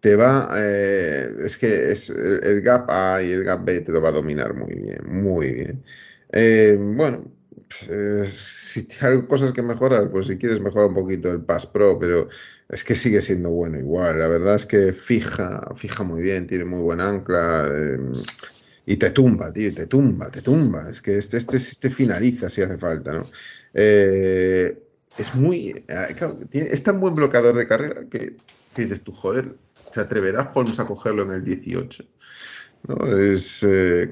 te 0.00 0.16
va, 0.16 0.50
eh, 0.56 1.30
es 1.44 1.56
que 1.56 1.92
es 1.92 2.10
el, 2.10 2.60
gap 2.62 2.90
A 2.90 3.22
y 3.22 3.30
el 3.30 3.44
gap 3.44 3.64
B 3.64 3.80
te 3.80 3.92
lo 3.92 4.00
va 4.00 4.08
a 4.10 4.12
dominar 4.12 4.54
muy 4.54 4.74
bien, 4.74 4.98
muy 5.06 5.52
bien. 5.52 5.84
Eh, 6.32 6.76
bueno, 6.78 7.24
pues, 7.68 8.28
si 8.28 8.86
hay 9.00 9.22
cosas 9.26 9.52
que 9.52 9.62
mejorar, 9.62 10.10
pues 10.10 10.26
si 10.26 10.38
quieres 10.38 10.60
mejorar 10.60 10.88
un 10.88 10.94
poquito 10.94 11.30
el 11.30 11.40
Pass 11.42 11.66
Pro, 11.66 11.98
pero 11.98 12.28
es 12.68 12.84
que 12.84 12.94
sigue 12.94 13.20
siendo 13.20 13.50
bueno 13.50 13.78
igual. 13.78 14.18
La 14.18 14.28
verdad 14.28 14.56
es 14.56 14.66
que 14.66 14.92
fija, 14.92 15.74
fija 15.76 16.02
muy 16.02 16.22
bien, 16.22 16.46
tiene 16.46 16.64
muy 16.64 16.82
buen 16.82 17.00
ancla. 17.00 17.64
Em, 17.66 18.12
y 18.86 18.96
te 18.96 19.10
tumba, 19.10 19.52
tío, 19.52 19.74
te 19.74 19.86
tumba, 19.86 20.30
te 20.30 20.42
tumba. 20.42 20.88
Es 20.90 21.00
que 21.00 21.16
este, 21.16 21.36
este, 21.36 21.56
este 21.56 21.90
finaliza 21.90 22.50
si 22.50 22.62
hace 22.62 22.78
falta, 22.78 23.12
¿no? 23.12 23.24
Eh, 23.74 24.78
es 25.18 25.34
muy. 25.34 25.84
Eh, 25.88 26.66
es 26.70 26.82
tan 26.82 27.00
buen 27.00 27.14
bloqueador 27.14 27.56
de 27.56 27.66
carrera 27.66 28.06
que, 28.10 28.36
dices 28.76 29.02
tú, 29.02 29.12
joder, 29.12 29.56
se 29.92 30.00
atreverá 30.00 30.50
Holmes 30.54 30.78
a 30.78 30.86
cogerlo 30.86 31.22
en 31.22 31.30
el 31.32 31.44
18. 31.44 32.04
¿no? 32.88 33.18
Es 33.18 33.62
eh, 33.62 34.08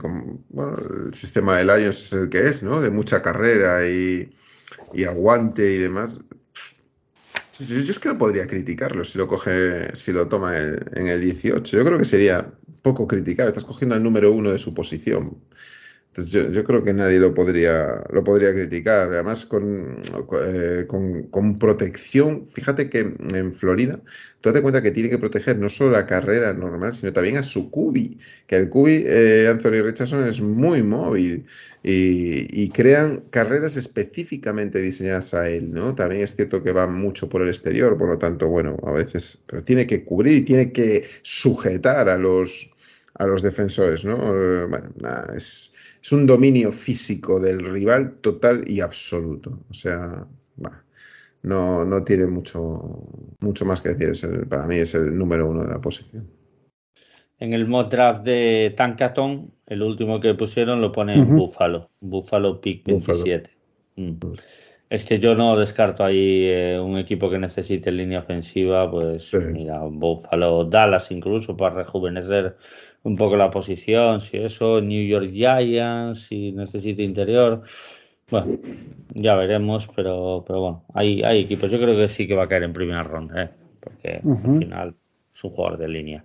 bueno, 0.49 0.79
el 1.07 1.15
sistema 1.15 1.59
de 1.59 1.65
Lions 1.65 2.07
es 2.07 2.13
el 2.13 2.29
que 2.29 2.49
es, 2.49 2.63
¿no? 2.63 2.81
De 2.81 2.91
mucha 2.91 3.23
carrera 3.23 3.87
y, 3.89 4.33
y 4.93 5.05
aguante 5.05 5.73
y 5.73 5.79
demás. 5.79 6.21
Yo, 7.61 7.79
es 7.79 7.99
que 7.99 8.09
no 8.09 8.19
podría 8.19 8.47
criticarlo 8.47 9.05
si 9.05 9.19
lo 9.19 9.29
coge, 9.29 9.95
si 9.95 10.13
lo 10.13 10.29
toma 10.29 10.59
en, 10.59 11.07
el 11.07 11.21
18. 11.21 11.77
Yo 11.77 11.85
creo 11.85 11.99
que 11.99 12.05
sería 12.05 12.53
poco 12.83 13.07
criticar. 13.07 13.49
Estás 13.49 13.65
cogiendo 13.65 13.95
al 13.95 14.03
número 14.03 14.33
uno 14.33 14.51
de 14.51 14.59
su 14.59 14.75
posición. 14.75 15.39
Entonces 16.17 16.55
yo, 16.55 16.63
creo 16.63 16.85
que 16.85 16.93
nadie 16.93 17.19
lo 17.19 17.35
podría, 17.35 18.05
lo 18.13 18.23
podría 18.23 18.53
criticar. 18.53 19.13
Además, 19.13 19.49
eh, 19.51 20.85
con, 20.87 21.23
con, 21.25 21.59
protección, 21.59 22.47
fíjate 22.47 22.89
que 22.89 23.01
en 23.01 23.53
Florida, 23.53 24.01
tú 24.41 24.53
te 24.53 24.63
cuenta 24.63 24.81
que 24.81 24.93
tiene 24.93 25.11
que 25.11 25.19
proteger 25.19 25.59
no 25.59 25.69
solo 25.69 25.91
la 25.91 26.07
carrera 26.07 26.53
normal, 26.53 26.95
sino 26.95 27.13
también 27.13 27.39
a 27.39 27.43
su 27.43 27.69
cubi. 27.69 28.17
Que 28.47 28.55
el 28.55 28.69
cubi, 28.69 29.03
eh, 29.05 29.49
Anthony 29.51 29.83
Richardson, 29.83 30.23
es 30.23 30.41
muy 30.41 30.85
móvil 30.85 31.47
y, 31.83 32.69
crean 32.71 33.25
carreras 33.31 33.77
específicamente 33.77 34.81
diseñadas 34.81 35.35
a 35.35 35.51
él, 35.51 35.73
¿no? 35.73 35.97
También 35.97 36.23
es 36.23 36.37
cierto 36.37 36.63
que 36.63 36.71
va 36.71 36.87
mucho 36.87 37.29
por 37.29 37.43
el 37.43 37.49
exterior, 37.49 37.99
por 37.99 38.09
lo 38.09 38.19
tanto, 38.19 38.49
bueno, 38.49 38.77
a 38.87 38.93
veces, 38.93 39.39
pero 39.47 39.65
tiene 39.65 39.89
que 39.89 40.05
cubrir 40.05 40.37
y 40.37 40.43
tiene 40.43 40.71
que 40.71 41.05
sujetar 41.23 42.09
a 42.09 42.17
los, 42.17 42.73
a 43.15 43.27
los 43.27 43.43
defensores, 43.43 44.05
¿no? 44.05 44.17
Eh, 44.17 44.67
bueno, 44.67 44.91
nada, 45.01 45.35
es 45.35 45.74
es 46.05 46.13
un 46.13 46.27
dominio 46.27 46.71
físico 46.71 47.41
del 47.41 47.65
rival 47.65 48.17
total 48.21 48.65
y 48.67 48.81
absoluto. 48.81 49.61
O 49.71 49.73
sea, 49.73 50.27
no, 51.43 51.85
no 51.87 52.05
tiene 52.05 52.27
mucho, 52.27 53.07
mucho 53.41 53.65
más 53.65 53.81
que 53.81 53.95
decir. 53.95 54.47
para 54.47 54.67
mí 54.67 54.77
es 54.77 54.95
el 54.95 55.17
número 55.17 55.49
uno 55.49 55.63
de 55.63 55.71
la 55.71 55.81
posición. 55.81 56.29
En 57.39 57.55
el 57.55 57.67
mod 57.67 57.87
draft 57.87 58.23
de 58.23 58.75
Tankaton, 58.77 59.51
el 59.67 59.83
último 59.83 60.21
que 60.21 60.35
pusieron 60.35 60.83
lo 60.83 60.93
pone 60.93 61.15
en 61.15 61.39
Buffalo, 61.39 61.89
Buffalo 62.01 62.61
Pick 62.61 62.85
27. 62.85 63.51
Mm. 63.97 64.13
Es 64.91 65.07
que 65.07 65.19
yo 65.19 65.35
no 65.35 65.57
descarto 65.57 66.05
ahí 66.05 66.45
eh, 66.45 66.79
un 66.79 66.99
equipo 66.99 67.31
que 67.31 67.39
necesite 67.39 67.91
línea 67.91 68.19
ofensiva, 68.19 68.91
pues 68.91 69.33
mira, 69.55 69.81
Buffalo, 69.85 70.67
Dallas 70.67 71.11
incluso 71.11 71.57
para 71.57 71.77
rejuvenecer 71.77 72.59
un 73.05 73.17
poco 73.17 73.37
la 73.37 73.51
posición, 73.51 74.21
si 74.21 74.39
eso, 74.39 74.81
New 74.81 75.07
York 75.07 75.31
Giants, 75.31 76.27
si 76.27 76.53
necesita 76.53 77.03
interior. 77.03 77.63
Bueno, 78.31 78.59
ya 79.13 79.35
veremos, 79.35 79.89
pero, 79.95 80.43
pero 80.47 80.61
bueno, 80.61 80.85
hay, 80.95 81.23
hay 81.23 81.43
equipos. 81.43 81.71
Yo 81.71 81.79
creo 81.79 81.97
que 81.97 82.09
sí 82.09 82.27
que 82.27 82.35
va 82.35 82.45
a 82.45 82.49
caer 82.49 82.63
en 82.63 82.73
primera 82.73 83.03
ronda, 83.03 83.45
¿eh? 83.45 83.51
porque 83.79 84.21
al 84.25 84.59
final 84.59 84.95
es 85.35 85.45
un 85.45 85.51
jugador 85.51 85.79
de 85.79 85.89
línea. 85.89 86.25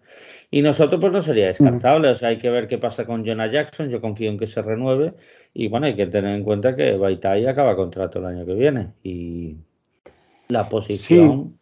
Y 0.49 0.61
nosotros, 0.61 1.01
pues 1.01 1.11
no 1.11 1.22
sería 1.22 1.47
descartable. 1.47 2.07
O 2.07 2.15
sea, 2.15 2.30
hay 2.30 2.38
que 2.38 2.49
ver 2.49 2.69
qué 2.69 2.77
pasa 2.77 3.06
con 3.06 3.26
Jonah 3.26 3.51
Jackson. 3.51 3.89
Yo 3.89 3.99
confío 3.99 4.30
en 4.30 4.39
que 4.39 4.47
se 4.47 4.61
renueve. 4.61 5.15
Y 5.53 5.68
bueno, 5.68 5.88
hay 5.88 5.95
que 5.95 6.07
tener 6.07 6.34
en 6.34 6.43
cuenta 6.45 6.77
que 6.77 6.95
Baitai 6.95 7.45
acaba 7.45 7.76
contrato 7.76 8.19
el 8.19 8.26
año 8.26 8.45
que 8.45 8.53
viene. 8.53 8.93
Y 9.03 9.57
la 10.47 10.69
posición 10.69 11.60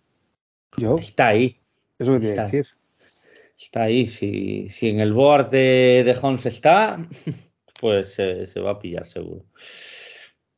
está 0.99 1.30
ahí. 1.30 1.57
Eso 1.98 2.14
que 2.14 2.19
tiene 2.19 2.35
que 2.35 2.41
decir 2.44 2.77
está 3.58 3.84
ahí. 3.84 4.08
Si, 4.08 4.70
si 4.70 4.90
en 4.90 5.00
el 5.00 5.14
board 5.14 5.50
de, 5.50 6.04
de 6.06 6.18
Holmes 6.22 6.46
está, 6.46 7.00
pues 7.80 8.14
se 8.14 8.60
va 8.60 8.72
a 8.72 8.80
pillar 8.80 9.06
seguro. 9.06 9.46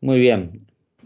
Muy 0.02 0.20
bien. 0.20 0.52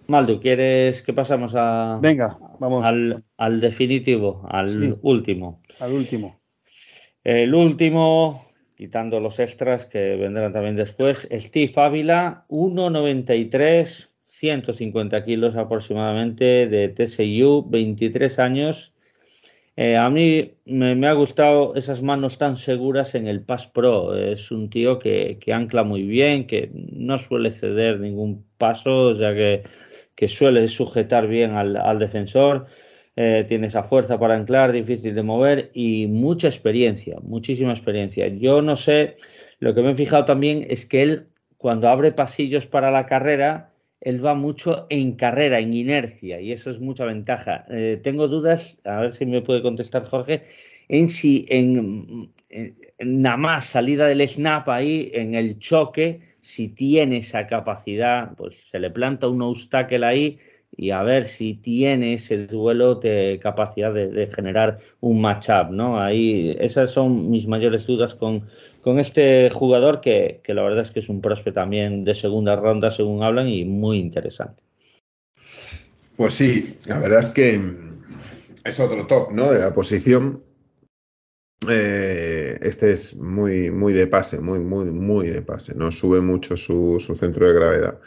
Maldu, 0.07 0.39
¿quieres 0.39 1.01
que 1.01 1.13
pasamos 1.13 1.53
a, 1.55 1.99
Venga, 2.01 2.37
vamos. 2.59 2.85
Al, 2.85 3.23
al 3.37 3.61
definitivo, 3.61 4.45
al 4.49 4.67
último? 5.01 5.61
Al 5.79 5.93
último. 5.93 6.41
El 7.23 7.55
último, 7.55 8.45
quitando 8.75 9.21
los 9.21 9.39
extras 9.39 9.85
que 9.85 10.17
vendrán 10.17 10.51
también 10.51 10.75
después, 10.75 11.27
Steve 11.31 11.71
Ávila, 11.77 12.45
1,93, 12.49 14.09
150 14.25 15.23
kilos 15.23 15.55
aproximadamente 15.55 16.67
de 16.67 16.89
TSU, 16.89 17.65
23 17.69 18.39
años 18.39 18.92
eh, 19.75 19.97
a 19.97 20.09
mí 20.09 20.53
me, 20.65 21.07
ha 21.07 21.13
gustado 21.13 21.73
esas 21.75 22.03
manos 22.03 22.37
tan 22.37 22.57
seguras 22.57 23.15
en 23.15 23.25
el 23.27 23.41
Pass 23.41 23.67
Pro. 23.67 24.15
Es 24.15 24.51
un 24.51 24.69
tío 24.69 24.99
que, 24.99 25.39
ancla 25.51 25.83
muy 25.83 26.03
bien, 26.03 26.45
que 26.45 26.69
no 26.73 27.17
suele 27.17 27.49
ceder 27.49 27.99
ningún 27.99 28.45
paso, 28.57 29.13
ya 29.15 29.33
que, 29.33 29.63
que 30.15 30.27
suele 30.27 30.67
sujetar 30.67 31.27
bien 31.27 31.51
al, 31.51 31.99
defensor. 31.99 32.67
eh, 33.15 33.45
tiene 33.47 33.67
esa 33.67 33.83
fuerza 33.83 34.19
para 34.19 34.35
anclar, 34.35 34.71
difícil 34.71 35.13
de 35.15 35.23
mover 35.23 35.71
y 35.73 36.07
mucha 36.07 36.47
experiencia, 36.47 37.17
muchísima 37.21 37.71
experiencia. 37.71 38.27
Yo 38.27 38.61
no 38.61 38.75
sé, 38.75 39.17
lo 39.59 39.73
que 39.75 39.81
me 39.81 39.91
he 39.91 39.95
fijado 39.95 40.25
también 40.25 40.65
es 40.69 40.85
que 40.85 41.01
él, 41.03 41.27
cuando 41.57 41.89
abre 41.89 42.11
pasillos 42.11 42.67
para 42.67 42.91
la 42.91 43.05
carrera, 43.05 43.72
él 44.03 44.23
va 44.23 44.35
mucho 44.35 44.85
en 44.89 45.13
carrera, 45.13 45.59
en 45.59 45.73
inercia, 45.73 46.41
y 46.41 46.51
eso 46.51 46.69
es 46.69 46.81
mucha 46.81 47.05
ventaja. 47.05 47.65
Eh, 47.69 47.99
tengo 48.03 48.27
dudas, 48.27 48.77
a 48.83 48.99
ver 48.99 49.13
si 49.13 49.25
me 49.25 49.41
puede 49.41 49.61
contestar 49.61 50.03
Jorge, 50.03 50.43
en 50.89 51.07
si 51.07 51.45
en, 51.49 52.29
nada 52.99 53.37
más 53.37 53.65
salida 53.65 54.05
del 54.05 54.27
snap 54.27 54.67
ahí, 54.67 55.09
en 55.13 55.35
el 55.35 55.57
choque, 55.57 56.19
si 56.41 56.67
tiene 56.67 57.17
esa 57.17 57.47
capacidad, 57.47 58.35
pues 58.35 58.57
se 58.57 58.79
le 58.79 58.89
planta 58.89 59.29
un 59.29 59.41
obstáculo 59.41 60.05
ahí 60.05 60.37
y 60.75 60.89
a 60.89 61.01
ver 61.03 61.23
si 61.23 61.53
tiene 61.53 62.15
ese 62.15 62.47
duelo 62.47 62.95
de 62.95 63.39
capacidad 63.41 63.93
de, 63.93 64.27
generar 64.27 64.79
un 64.99 65.21
matchup, 65.21 65.69
¿no? 65.71 66.01
Ahí 66.01 66.55
esas 66.59 66.91
son 66.91 67.29
mis 67.29 67.47
mayores 67.47 67.85
dudas 67.87 68.15
con, 68.15 68.47
con 68.83 68.99
este 68.99 69.49
jugador 69.49 70.01
que, 70.01 70.41
que, 70.43 70.53
la 70.53 70.61
verdad 70.61 70.83
es 70.83 70.91
que 70.91 70.99
es 70.99 71.09
un 71.09 71.21
prospect 71.21 71.55
también 71.55 72.03
de 72.03 72.13
segunda 72.13 72.55
ronda 72.55 72.91
según 72.91 73.23
hablan 73.23 73.47
y 73.47 73.65
muy 73.65 73.97
interesante. 73.97 74.61
Pues 76.15 76.35
sí, 76.35 76.77
la 76.85 76.99
verdad 76.99 77.21
es 77.21 77.29
que 77.29 77.59
es 78.63 78.79
otro 78.79 79.07
top, 79.07 79.31
¿no? 79.31 79.51
De 79.51 79.59
la 79.59 79.73
posición. 79.73 80.43
Eh, 81.69 82.57
este 82.61 82.91
es 82.91 83.15
muy, 83.15 83.71
muy 83.71 83.93
de 83.93 84.07
pase, 84.07 84.39
muy, 84.39 84.59
muy, 84.59 84.91
muy 84.91 85.29
de 85.29 85.41
pase, 85.41 85.75
¿no? 85.75 85.91
Sube 85.91 86.21
mucho 86.21 86.57
su, 86.57 86.99
su 86.99 87.15
centro 87.15 87.47
de 87.47 87.53
gravedad. 87.53 87.99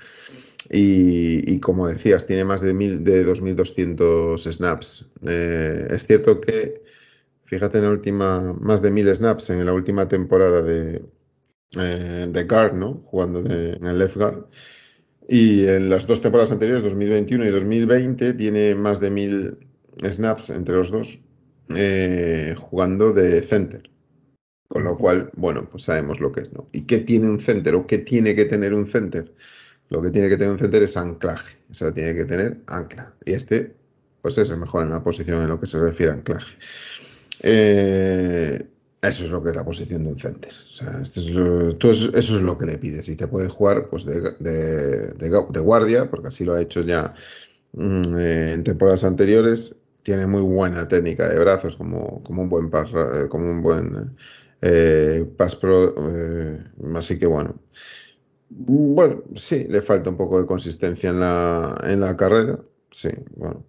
Y, 0.68 1.60
como 1.60 1.88
decías, 1.88 2.26
tiene 2.26 2.44
más 2.44 2.60
de, 2.60 2.74
mil, 2.74 3.04
de 3.04 3.24
2.200 3.24 4.52
snaps. 4.52 5.06
Eh, 5.26 5.86
es 5.90 6.06
cierto 6.06 6.40
que, 6.40 6.82
fíjate, 7.46 7.78
en 7.78 7.84
la 7.84 7.90
última, 7.90 8.54
más 8.60 8.82
de 8.82 8.90
1.000 8.92 9.14
snaps 9.14 9.50
en 9.50 9.64
la 9.64 9.72
última 9.72 10.06
temporada 10.08 10.62
de, 10.62 11.02
eh, 11.78 12.26
de 12.28 12.44
guard, 12.44 12.74
¿no? 12.74 13.02
Jugando 13.06 13.40
en 13.40 13.86
el 13.86 13.98
left 13.98 14.16
guard. 14.16 14.46
Y 15.28 15.66
en 15.66 15.88
las 15.88 16.06
dos 16.06 16.20
temporadas 16.20 16.52
anteriores, 16.52 16.82
2021 16.82 17.46
y 17.46 17.50
2020, 17.50 18.34
tiene 18.34 18.74
más 18.74 19.00
de 19.00 19.10
1.000 19.10 19.58
snaps 20.12 20.50
entre 20.50 20.76
los 20.76 20.90
dos 20.90 21.20
eh, 21.74 22.54
jugando 22.58 23.12
de 23.12 23.40
center. 23.42 23.90
Con 24.68 24.84
lo 24.84 24.98
cual, 24.98 25.30
bueno, 25.36 25.68
pues 25.70 25.84
sabemos 25.84 26.20
lo 26.20 26.32
que 26.32 26.42
es, 26.42 26.52
¿no? 26.52 26.68
¿Y 26.72 26.82
qué 26.82 26.98
tiene 26.98 27.28
un 27.30 27.40
center 27.40 27.74
o 27.76 27.86
qué 27.86 27.98
tiene 27.98 28.34
que 28.34 28.44
tener 28.44 28.74
un 28.74 28.86
center? 28.86 29.32
lo 29.88 30.02
que 30.02 30.10
tiene 30.10 30.28
que 30.28 30.36
tener 30.36 30.52
un 30.52 30.58
center 30.58 30.82
es 30.82 30.96
anclaje, 30.96 31.56
o 31.70 31.74
sea, 31.74 31.92
tiene 31.92 32.14
que 32.14 32.24
tener 32.24 32.62
ancla. 32.66 33.12
Y 33.24 33.32
este, 33.32 33.76
pues 34.22 34.38
es 34.38 34.50
el 34.50 34.58
mejor 34.58 34.82
en 34.82 34.90
la 34.90 35.02
posición 35.02 35.42
en 35.42 35.48
lo 35.48 35.60
que 35.60 35.66
se 35.66 35.78
refiere 35.80 36.12
a 36.12 36.16
anclaje. 36.16 36.56
Eh, 37.42 38.58
eso 39.02 39.24
es 39.24 39.30
lo 39.30 39.42
que 39.42 39.50
es 39.50 39.56
la 39.56 39.64
posición 39.64 40.04
de 40.04 40.10
un 40.10 40.18
center. 40.18 40.50
Eso 40.50 42.10
es 42.14 42.30
lo 42.42 42.58
que 42.58 42.66
le 42.66 42.78
pides. 42.78 43.08
Y 43.08 43.16
te 43.16 43.28
puede 43.28 43.48
jugar 43.48 43.88
pues 43.88 44.04
de, 44.04 45.60
guardia, 45.60 46.10
porque 46.10 46.28
así 46.28 46.44
lo 46.44 46.54
ha 46.54 46.60
hecho 46.60 46.80
ya 46.82 47.14
mm, 47.72 48.18
eh, 48.18 48.52
en 48.54 48.64
temporadas 48.64 49.04
anteriores. 49.04 49.76
Tiene 50.02 50.26
muy 50.26 50.42
buena 50.42 50.86
técnica 50.86 51.28
de 51.28 51.38
brazos, 51.38 51.76
como, 51.76 52.22
un 52.28 52.48
buen 52.48 52.70
pass, 52.70 52.90
eh, 52.94 53.26
como 53.28 53.50
un 53.50 53.62
buen 53.62 54.16
pass 55.36 55.56
pro. 55.56 55.94
así 56.96 57.18
que 57.18 57.26
bueno. 57.26 57.60
Bueno, 58.48 59.24
sí, 59.34 59.66
le 59.68 59.82
falta 59.82 60.08
un 60.10 60.16
poco 60.16 60.40
de 60.40 60.46
consistencia 60.46 61.10
en 61.10 61.20
la, 61.20 61.76
en 61.84 62.00
la 62.00 62.16
carrera. 62.16 62.60
Sí, 62.90 63.10
bueno. 63.34 63.64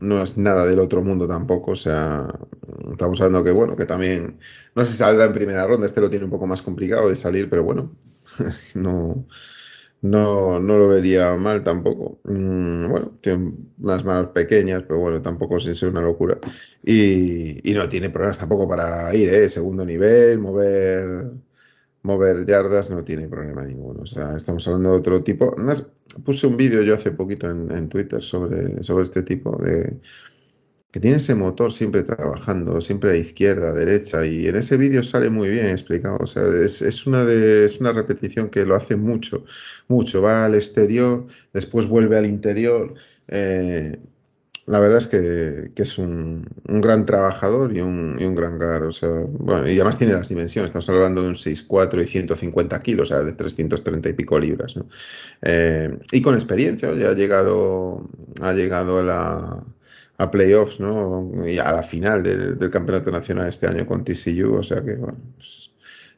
No 0.00 0.22
es 0.22 0.36
nada 0.38 0.64
del 0.64 0.78
otro 0.78 1.02
mundo 1.02 1.26
tampoco. 1.26 1.72
O 1.72 1.76
sea, 1.76 2.28
estamos 2.90 3.20
hablando 3.20 3.42
que, 3.44 3.50
bueno, 3.50 3.76
que 3.76 3.84
también 3.86 4.38
no 4.74 4.84
se 4.84 4.92
saldrá 4.94 5.24
en 5.26 5.32
primera 5.32 5.66
ronda. 5.66 5.86
Este 5.86 6.00
lo 6.00 6.10
tiene 6.10 6.24
un 6.24 6.30
poco 6.30 6.46
más 6.46 6.62
complicado 6.62 7.08
de 7.08 7.16
salir, 7.16 7.50
pero 7.50 7.64
bueno, 7.64 7.96
no, 8.74 9.26
no, 10.02 10.60
no 10.60 10.78
lo 10.78 10.88
vería 10.88 11.36
mal 11.36 11.62
tampoco. 11.62 12.20
Mm, 12.24 12.88
bueno, 12.90 13.18
tiene 13.20 13.52
unas 13.82 14.04
manos 14.04 14.28
pequeñas, 14.32 14.82
pero 14.84 15.00
bueno, 15.00 15.22
tampoco 15.22 15.58
sin 15.60 15.74
ser 15.74 15.90
una 15.90 16.02
locura. 16.02 16.38
Y, 16.82 17.68
y 17.70 17.74
no 17.74 17.88
tiene 17.88 18.10
problemas 18.10 18.38
tampoco 18.38 18.68
para 18.68 19.14
ir, 19.14 19.28
¿eh? 19.34 19.48
Segundo 19.48 19.84
nivel, 19.84 20.38
mover 20.38 21.32
mover 22.02 22.46
yardas 22.46 22.90
no 22.90 23.02
tiene 23.02 23.28
problema 23.28 23.64
ninguno. 23.64 24.02
O 24.02 24.06
sea, 24.06 24.36
estamos 24.36 24.66
hablando 24.66 24.92
de 24.92 24.98
otro 24.98 25.22
tipo. 25.22 25.54
Puse 26.24 26.46
un 26.46 26.56
vídeo 26.56 26.82
yo 26.82 26.94
hace 26.94 27.10
poquito 27.10 27.50
en, 27.50 27.88
Twitter 27.88 28.22
sobre, 28.22 28.82
sobre 28.82 29.04
este 29.04 29.22
tipo 29.22 29.56
de 29.56 30.00
que 30.90 31.00
tiene 31.00 31.18
ese 31.18 31.34
motor 31.34 31.70
siempre 31.70 32.02
trabajando, 32.02 32.80
siempre 32.80 33.10
a 33.10 33.16
izquierda, 33.16 33.70
a 33.70 33.72
derecha, 33.72 34.24
y 34.24 34.46
en 34.46 34.56
ese 34.56 34.78
vídeo 34.78 35.02
sale 35.02 35.28
muy 35.28 35.48
bien 35.48 35.66
explicado. 35.66 36.16
O 36.18 36.26
sea, 36.26 36.44
es, 36.64 36.80
es, 36.80 37.06
una 37.06 37.26
de, 37.26 37.64
es 37.66 37.80
una 37.80 37.92
repetición 37.92 38.48
que 38.48 38.64
lo 38.64 38.74
hace 38.74 38.96
mucho, 38.96 39.44
mucho. 39.86 40.22
Va 40.22 40.46
al 40.46 40.54
exterior, 40.54 41.26
después 41.52 41.86
vuelve 41.88 42.16
al 42.16 42.24
interior. 42.24 42.94
Eh, 43.28 43.98
la 44.68 44.80
verdad 44.80 44.98
es 44.98 45.06
que, 45.06 45.72
es 45.74 45.98
un, 45.98 46.46
gran 46.64 47.06
trabajador 47.06 47.74
y 47.76 47.80
un, 47.80 48.34
gran 48.34 48.58
gar. 48.58 48.84
O 48.84 48.92
sea, 48.92 49.08
bueno, 49.08 49.68
y 49.68 49.74
además 49.74 49.98
tiene 49.98 50.12
las 50.12 50.28
dimensiones. 50.28 50.68
Estamos 50.68 50.88
hablando 50.90 51.22
de 51.22 51.28
un 51.28 51.34
6'4 51.34 52.02
y 52.02 52.06
150 52.06 52.82
kilos, 52.82 53.10
o 53.10 53.14
sea, 53.14 53.24
de 53.24 53.32
330 53.32 54.08
y 54.08 54.12
pico 54.12 54.38
libras. 54.38 54.76
¿no? 54.76 54.86
Eh, 55.42 55.98
y 56.12 56.20
con 56.20 56.34
experiencia, 56.34 56.92
ya 56.94 57.10
ha 57.10 57.14
llegado, 57.14 58.06
ha 58.40 58.52
llegado 58.52 58.98
a 58.98 59.02
la 59.02 59.64
a 60.18 60.30
playoffs, 60.30 60.80
¿no? 60.80 61.30
Y 61.46 61.58
a 61.58 61.72
la 61.72 61.82
final 61.82 62.22
del, 62.22 62.70
campeonato 62.70 63.10
nacional 63.10 63.48
este 63.48 63.68
año 63.68 63.86
con 63.86 64.04
TCU, 64.04 64.56
o 64.56 64.62
sea 64.64 64.82
que, 64.82 64.96
bueno, 64.96 65.16
pues, 65.36 65.70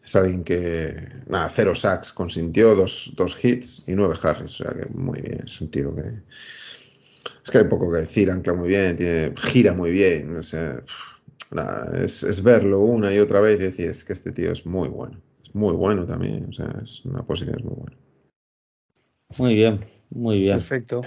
es 0.02 0.16
alguien 0.16 0.42
que, 0.42 0.94
nada, 1.28 1.50
cero 1.50 1.74
sacks 1.74 2.12
consintió, 2.12 2.74
dos, 2.74 3.12
dos 3.14 3.36
hits 3.44 3.82
y 3.86 3.92
nueve 3.92 4.16
harris, 4.22 4.60
o 4.60 4.64
sea 4.64 4.72
que 4.72 4.86
muy 4.86 5.20
bien, 5.20 5.42
es 5.44 5.60
un 5.60 5.70
tío 5.70 5.94
que, 5.94 6.22
es 7.42 7.50
que 7.50 7.58
hay 7.58 7.64
poco 7.64 7.90
que 7.90 7.98
decir, 7.98 8.30
ancla 8.30 8.54
muy 8.54 8.68
bien, 8.68 8.96
tiene, 8.96 9.32
gira 9.36 9.72
muy 9.72 9.90
bien, 9.90 10.36
o 10.36 10.42
sea, 10.42 10.82
es, 11.98 12.42
verlo 12.42 12.80
una 12.80 13.12
y 13.12 13.18
otra 13.18 13.40
vez 13.40 13.60
y 13.60 13.64
decir, 13.64 13.90
es 13.90 14.04
que 14.04 14.12
este 14.12 14.32
tío 14.32 14.52
es 14.52 14.66
muy 14.66 14.88
bueno, 14.88 15.20
es 15.42 15.54
muy 15.54 15.74
bueno 15.74 16.06
también, 16.06 16.46
o 16.48 16.52
sea, 16.52 16.74
es 16.82 17.04
una 17.04 17.22
posición 17.22 17.62
muy 17.64 17.74
buena. 17.74 17.96
Muy 19.38 19.54
bien, 19.54 19.80
muy 20.10 20.40
bien. 20.40 20.56
Perfecto. 20.56 21.02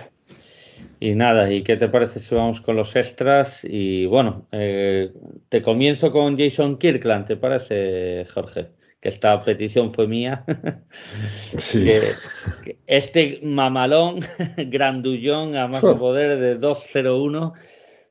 Y 1.00 1.16
nada, 1.16 1.52
¿y 1.52 1.64
qué 1.64 1.76
te 1.76 1.90
parece 1.90 2.20
si 2.20 2.34
vamos 2.34 2.62
con 2.62 2.76
los 2.76 2.96
extras? 2.96 3.64
Y 3.64 4.06
bueno, 4.06 4.48
eh, 4.52 5.12
te 5.50 5.62
comienzo 5.62 6.12
con 6.12 6.38
Jason 6.38 6.78
Kirkland, 6.78 7.28
¿te 7.28 7.36
parece, 7.36 8.26
Jorge? 8.34 8.70
Que 9.04 9.10
esta 9.10 9.44
petición 9.44 9.92
fue 9.92 10.08
mía. 10.08 10.46
Sí. 11.58 11.88
este 12.88 13.40
mamalón, 13.44 14.22
grandullón, 14.58 15.56
a 15.56 15.68
más 15.68 15.82
poder 15.82 16.40
de 16.40 16.56
201, 16.56 17.54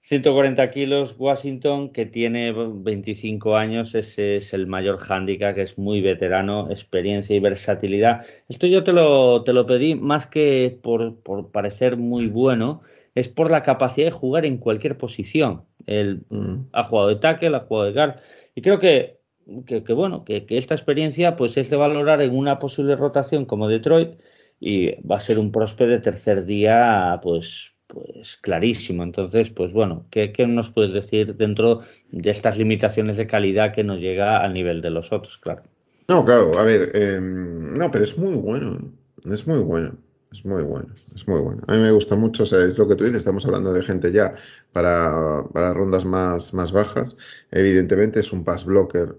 140 0.02 0.70
kilos, 0.70 1.16
Washington, 1.18 1.92
que 1.92 2.04
tiene 2.04 2.52
25 2.52 3.56
años, 3.56 3.94
ese 3.94 4.36
es 4.36 4.52
el 4.52 4.66
mayor 4.66 4.98
handicap, 5.08 5.54
que 5.54 5.62
es 5.62 5.78
muy 5.78 6.02
veterano, 6.02 6.70
experiencia 6.70 7.34
y 7.34 7.40
versatilidad. 7.40 8.26
Esto 8.48 8.66
yo 8.66 8.84
te 8.84 8.92
lo, 8.92 9.42
te 9.44 9.54
lo 9.54 9.66
pedí 9.66 9.94
más 9.94 10.26
que 10.26 10.78
por, 10.82 11.16
por 11.22 11.50
parecer 11.50 11.96
muy 11.96 12.26
bueno, 12.26 12.80
es 13.14 13.28
por 13.28 13.50
la 13.50 13.62
capacidad 13.62 14.06
de 14.06 14.12
jugar 14.12 14.44
en 14.44 14.58
cualquier 14.58 14.98
posición. 14.98 15.64
Él 15.86 16.22
mm. 16.28 16.66
ha 16.72 16.82
jugado 16.84 17.08
de 17.08 17.16
tackle, 17.16 17.56
ha 17.56 17.60
jugado 17.60 17.86
de 17.86 17.92
guard, 17.92 18.20
y 18.54 18.60
creo 18.60 18.78
que 18.78 19.21
que, 19.66 19.80
bueno, 19.92 20.24
que, 20.24 20.44
esta 20.48 20.74
experiencia 20.74 21.36
pues 21.36 21.56
es 21.56 21.70
de 21.70 21.76
valorar 21.76 22.22
en 22.22 22.36
una 22.36 22.58
posible 22.58 22.96
rotación 22.96 23.44
como 23.44 23.68
Detroit 23.68 24.20
y 24.60 25.00
va 25.02 25.16
a 25.16 25.20
ser 25.20 25.38
un 25.38 25.52
próspero 25.52 25.90
de 25.90 25.98
tercer 25.98 26.44
día 26.44 27.20
pues 27.22 27.72
pues 27.92 28.38
clarísimo. 28.38 29.02
Entonces, 29.02 29.50
pues 29.50 29.72
bueno, 29.72 30.06
¿qué, 30.10 30.32
nos 30.48 30.70
puedes 30.70 30.94
decir 30.94 31.36
dentro 31.36 31.82
de 32.10 32.30
estas 32.30 32.56
limitaciones 32.56 33.18
de 33.18 33.26
calidad 33.26 33.74
que 33.74 33.84
no 33.84 33.96
llega 33.96 34.38
al 34.38 34.54
nivel 34.54 34.80
de 34.80 34.90
los 34.90 35.12
otros, 35.12 35.36
claro? 35.36 35.62
No, 36.08 36.24
claro, 36.24 36.58
a 36.58 36.64
ver, 36.64 36.90
em, 36.94 37.74
no, 37.74 37.90
pero 37.90 38.04
es 38.04 38.16
muy 38.16 38.34
bueno, 38.34 38.92
es 39.30 39.46
muy 39.46 39.58
bueno. 39.58 39.98
Es 40.32 40.46
muy 40.46 40.62
bueno, 40.62 40.88
es 41.14 41.28
muy 41.28 41.40
bueno. 41.40 41.62
A 41.66 41.74
mí 41.74 41.78
me 41.78 41.90
gusta 41.90 42.16
mucho, 42.16 42.44
o 42.44 42.46
sea, 42.46 42.64
es 42.64 42.78
lo 42.78 42.88
que 42.88 42.96
tú 42.96 43.04
dices, 43.04 43.18
estamos 43.18 43.44
hablando 43.44 43.70
de 43.72 43.82
gente 43.82 44.10
ya 44.12 44.34
para, 44.72 45.44
para 45.52 45.74
rondas 45.74 46.06
más, 46.06 46.54
más 46.54 46.72
bajas. 46.72 47.16
Evidentemente 47.50 48.20
es 48.20 48.32
un 48.32 48.42
pass 48.42 48.64
blocker 48.64 49.18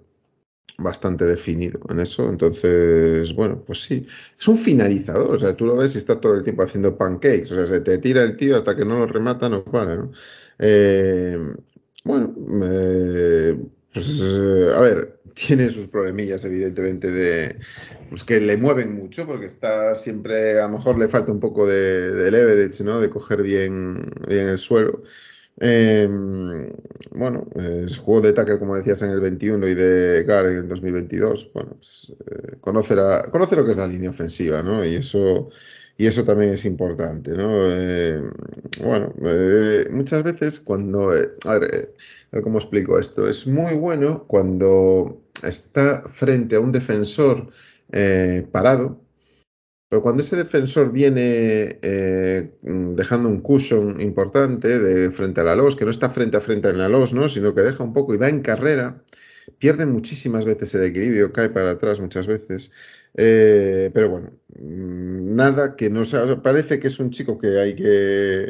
bastante 0.78 1.26
definido 1.26 1.80
en 1.90 2.00
eso. 2.00 2.30
Entonces, 2.30 3.34
bueno, 3.36 3.64
pues 3.66 3.84
sí, 3.84 4.06
es 4.40 4.48
un 4.48 4.58
finalizador. 4.58 5.36
O 5.36 5.40
sea, 5.40 5.56
tú 5.56 5.66
lo 5.66 5.78
ves 5.78 5.95
y 5.95 5.98
está 5.98 6.20
todo 6.20 6.36
el 6.36 6.44
tiempo 6.44 6.64
haciendo 6.64 6.98
pancakes. 6.98 7.52
O 7.52 7.56
sea, 7.56 7.66
se 7.66 7.82
te 7.82 7.98
tira 7.98 8.24
el 8.24 8.36
tío 8.38 8.58
hasta 8.58 8.76
que 8.76 8.86
no 8.86 9.00
lo 9.00 9.08
remata, 9.08 9.50
no 9.50 9.64
para, 9.64 9.95
¿no? 9.95 10.12
Eh, 10.60 11.38
bueno, 12.04 12.34
pues 13.94 14.22
a 14.76 14.82
ver, 14.82 15.20
tiene 15.36 15.70
sus 15.70 15.88
problemillas, 15.88 16.44
evidentemente, 16.45 17.12
de 17.12 17.60
pues 18.10 18.24
que 18.24 18.40
le 18.40 18.58
mueven 18.58 18.94
mucho, 18.94 19.26
porque 19.26 19.45
está 19.45 19.95
siempre, 19.95 20.60
a 20.60 20.68
lo 20.68 20.78
mejor 20.78 20.98
le 20.98 21.08
falta 21.08 21.32
un 21.32 21.40
poco 21.40 21.66
de, 21.66 22.12
de 22.12 22.32
leverage, 22.32 22.84
¿no? 22.84 23.00
De 23.00 23.10
coger 23.10 23.44
bien, 23.44 24.12
bien 24.28 24.50
el 24.50 24.58
suelo. 24.58 25.04
Em, 25.60 26.72
bueno, 27.12 27.48
es 27.56 27.98
juego 28.00 28.22
de 28.22 28.34
tackle, 28.34 28.60
como 28.60 28.76
decías, 28.76 29.02
en 29.04 29.12
el 29.12 29.20
21 29.22 29.68
y 29.68 29.76
de 29.76 30.24
Gar 30.24 30.48
en 30.48 30.58
el 30.58 30.68
2022. 30.68 31.52
Bueno, 31.54 31.72
pues, 31.76 32.14
eh, 32.32 32.58
conoce, 32.60 32.96
conoce 33.32 33.56
lo 33.56 33.66
que 33.66 33.72
es 33.72 33.78
la 33.78 33.88
línea 33.88 34.10
ofensiva, 34.10 34.64
¿no? 34.64 34.84
Y 34.84 34.96
eso, 34.96 35.50
y 35.98 36.08
eso 36.08 36.24
también 36.26 36.54
es 36.54 36.66
importante, 36.66 37.34
¿no? 37.34 37.52
Eh, 37.70 38.20
bueno, 38.84 39.14
eh, 39.24 39.88
muchas 39.92 40.24
veces 40.24 40.60
cuando... 40.60 41.12
a 41.12 41.14
ver, 41.14 41.38
a, 41.46 41.60
ver, 41.60 42.44
cómo 42.44 42.58
explico 42.58 42.98
esto. 42.98 43.28
Es 43.28 43.46
muy 43.46 43.76
bueno 43.76 44.26
cuando 44.28 45.22
está 45.44 46.04
frente 46.08 46.56
a 46.56 46.60
un 46.60 46.72
defensor 46.72 47.50
parado 48.52 49.03
pero 49.94 50.02
cuando 50.02 50.24
ese 50.24 50.36
defensor 50.36 50.91
viene 50.91 51.78
eh, 51.84 52.52
dejando 52.64 53.30
un 53.30 53.41
cushion 53.41 54.02
importante 54.02 54.80
de 54.80 55.11
frente 55.11 55.41
a 55.41 55.44
la 55.44 55.56
los, 55.56 55.76
que 55.76 55.86
no 55.86 55.91
está 55.91 56.10
frente 56.10 56.36
a 56.36 56.40
frente 56.40 56.70
en 56.70 56.80
la 56.80 56.90
los, 56.90 57.14
¿no? 57.14 57.30
sino 57.30 57.53
que 57.53 57.61
deja 57.61 57.84
un 57.84 57.94
poco 57.94 58.15
y 58.15 58.18
va 58.18 58.28
en 58.28 58.41
carrera, 58.41 59.03
pierde 59.60 59.86
muchísimas 59.86 60.45
veces 60.45 60.74
el 60.74 60.86
equilibrio, 60.86 61.32
cae 61.32 61.49
para 61.49 61.70
atrás 61.70 61.99
muchas 61.99 62.26
veces. 62.26 62.72
Eh, 63.15 63.91
pero 63.94 64.10
bueno, 64.10 64.32
mm, 64.60 65.36
nada 65.36 65.76
que 65.76 65.91
no 65.91 66.06
sea. 66.06 66.41
Parece 66.41 66.80
que 66.80 66.88
es 66.88 66.99
un 66.99 67.11
chico 67.11 67.38
que 67.38 67.60
hay 67.60 67.76
que. 67.76 68.49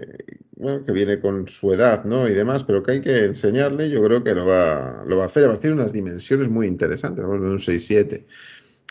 Bueno, 0.55 0.85
que 0.85 0.93
viene 0.93 1.19
con 1.19 1.49
su 1.49 1.73
edad, 1.73 2.05
¿no? 2.05 2.29
Y 2.29 2.33
demás, 2.33 2.63
pero 2.63 2.83
que 2.83 2.93
hay 2.93 3.01
que 3.01 3.25
enseñarle. 3.25 3.89
Yo 3.89 4.01
creo 4.01 4.23
que 4.23 4.33
lo 4.33 4.45
va, 4.45 5.03
lo 5.05 5.17
va 5.17 5.23
a 5.23 5.25
hacer. 5.25 5.49
Va 5.49 5.55
a 5.55 5.59
tener 5.59 5.75
unas 5.75 5.91
dimensiones 5.91 6.47
muy 6.47 6.67
interesantes. 6.67 7.25
Vamos 7.25 7.41
de 7.41 7.49
un 7.49 7.59
6-7 7.59 8.27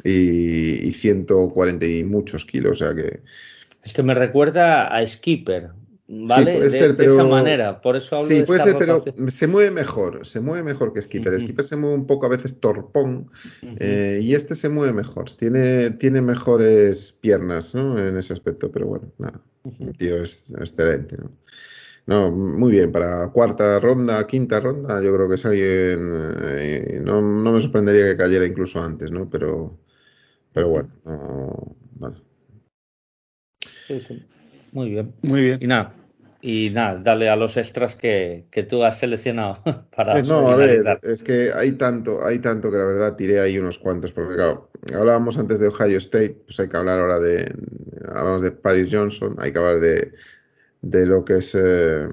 y, 0.04 0.92
140 0.92 1.86
y 1.86 2.04
muchos 2.04 2.44
kilos, 2.44 2.80
o 2.80 2.84
sea 2.84 2.94
que... 2.94 3.20
Es 3.82 3.92
que 3.92 4.02
me 4.02 4.14
recuerda 4.14 4.86
a 4.86 5.06
Skipper, 5.06 5.70
¿vale? 6.08 6.60
de, 6.60 6.66
esa 6.66 7.24
manera, 7.24 7.80
por 7.80 7.96
eso 7.96 8.16
hablo 8.16 8.28
Sí, 8.28 8.42
puede 8.42 8.60
ser, 8.60 8.76
pero 8.78 9.02
se 9.28 9.46
mueve 9.46 9.70
mejor, 9.70 10.24
se 10.24 10.40
mueve 10.40 10.62
mejor 10.62 10.92
que 10.92 11.02
Skipper. 11.02 11.38
Skipper 11.40 11.64
se 11.64 11.76
mueve 11.76 11.96
un 11.96 12.06
poco 12.06 12.26
a 12.26 12.28
veces 12.28 12.60
torpón 12.60 13.30
eh, 13.78 14.20
y 14.22 14.34
este 14.34 14.54
se 14.54 14.68
mueve 14.68 14.92
mejor, 14.92 15.30
tiene, 15.34 15.90
tiene 15.90 16.20
mejores 16.20 17.12
piernas, 17.12 17.74
¿no? 17.74 17.98
En 17.98 18.16
ese 18.16 18.32
aspecto, 18.32 18.70
pero 18.70 18.86
bueno, 18.86 19.12
nada, 19.18 19.40
el 19.80 19.96
tío 19.96 20.22
es 20.22 20.52
excelente, 20.58 21.16
¿no? 21.16 21.32
No, 22.06 22.32
muy 22.32 22.72
bien, 22.72 22.90
para 22.90 23.28
cuarta 23.28 23.78
ronda, 23.78 24.26
quinta 24.26 24.58
ronda, 24.58 25.00
yo 25.00 25.14
creo 25.14 25.28
que 25.28 25.36
es 25.36 25.46
alguien, 25.46 26.32
eh, 26.42 27.00
no, 27.00 27.22
no, 27.22 27.52
me 27.52 27.60
sorprendería 27.60 28.06
que 28.06 28.16
cayera 28.16 28.44
incluso 28.44 28.82
antes, 28.82 29.12
¿no? 29.12 29.28
Pero, 29.30 29.78
pero 30.52 30.68
bueno, 30.68 30.88
vale. 31.94 32.16
Sí, 33.60 34.00
sí. 34.00 34.26
Muy 34.72 34.90
bien. 34.90 35.14
Muy 35.22 35.42
bien. 35.42 35.58
Y 35.60 35.66
nada, 35.68 35.94
y 36.40 36.70
nada, 36.70 37.00
dale 37.00 37.28
a 37.28 37.36
los 37.36 37.56
extras 37.56 37.94
que, 37.94 38.46
que 38.50 38.64
tú 38.64 38.82
has 38.82 38.98
seleccionado 38.98 39.62
para 39.96 40.18
eh, 40.18 40.24
No, 40.26 40.50
a 40.50 40.56
ver, 40.56 40.98
es 41.02 41.22
que 41.22 41.52
hay 41.54 41.72
tanto, 41.72 42.26
hay 42.26 42.40
tanto 42.40 42.68
que 42.68 42.78
la 42.78 42.86
verdad 42.86 43.16
tiré 43.16 43.38
ahí 43.38 43.58
unos 43.58 43.78
cuantos, 43.78 44.10
porque 44.10 44.34
claro, 44.34 44.70
hablábamos 44.92 45.38
antes 45.38 45.60
de 45.60 45.68
Ohio 45.68 45.98
State, 45.98 46.42
pues 46.46 46.58
hay 46.58 46.68
que 46.68 46.76
hablar 46.76 46.98
ahora 46.98 47.20
de, 47.20 47.48
hablamos 48.08 48.42
de 48.42 48.50
Paris 48.50 48.88
Johnson, 48.90 49.36
hay 49.38 49.52
que 49.52 49.58
hablar 49.60 49.78
de, 49.78 50.12
de 50.82 51.06
lo 51.06 51.24
que 51.24 51.38
es 51.38 51.54
eh, 51.54 52.08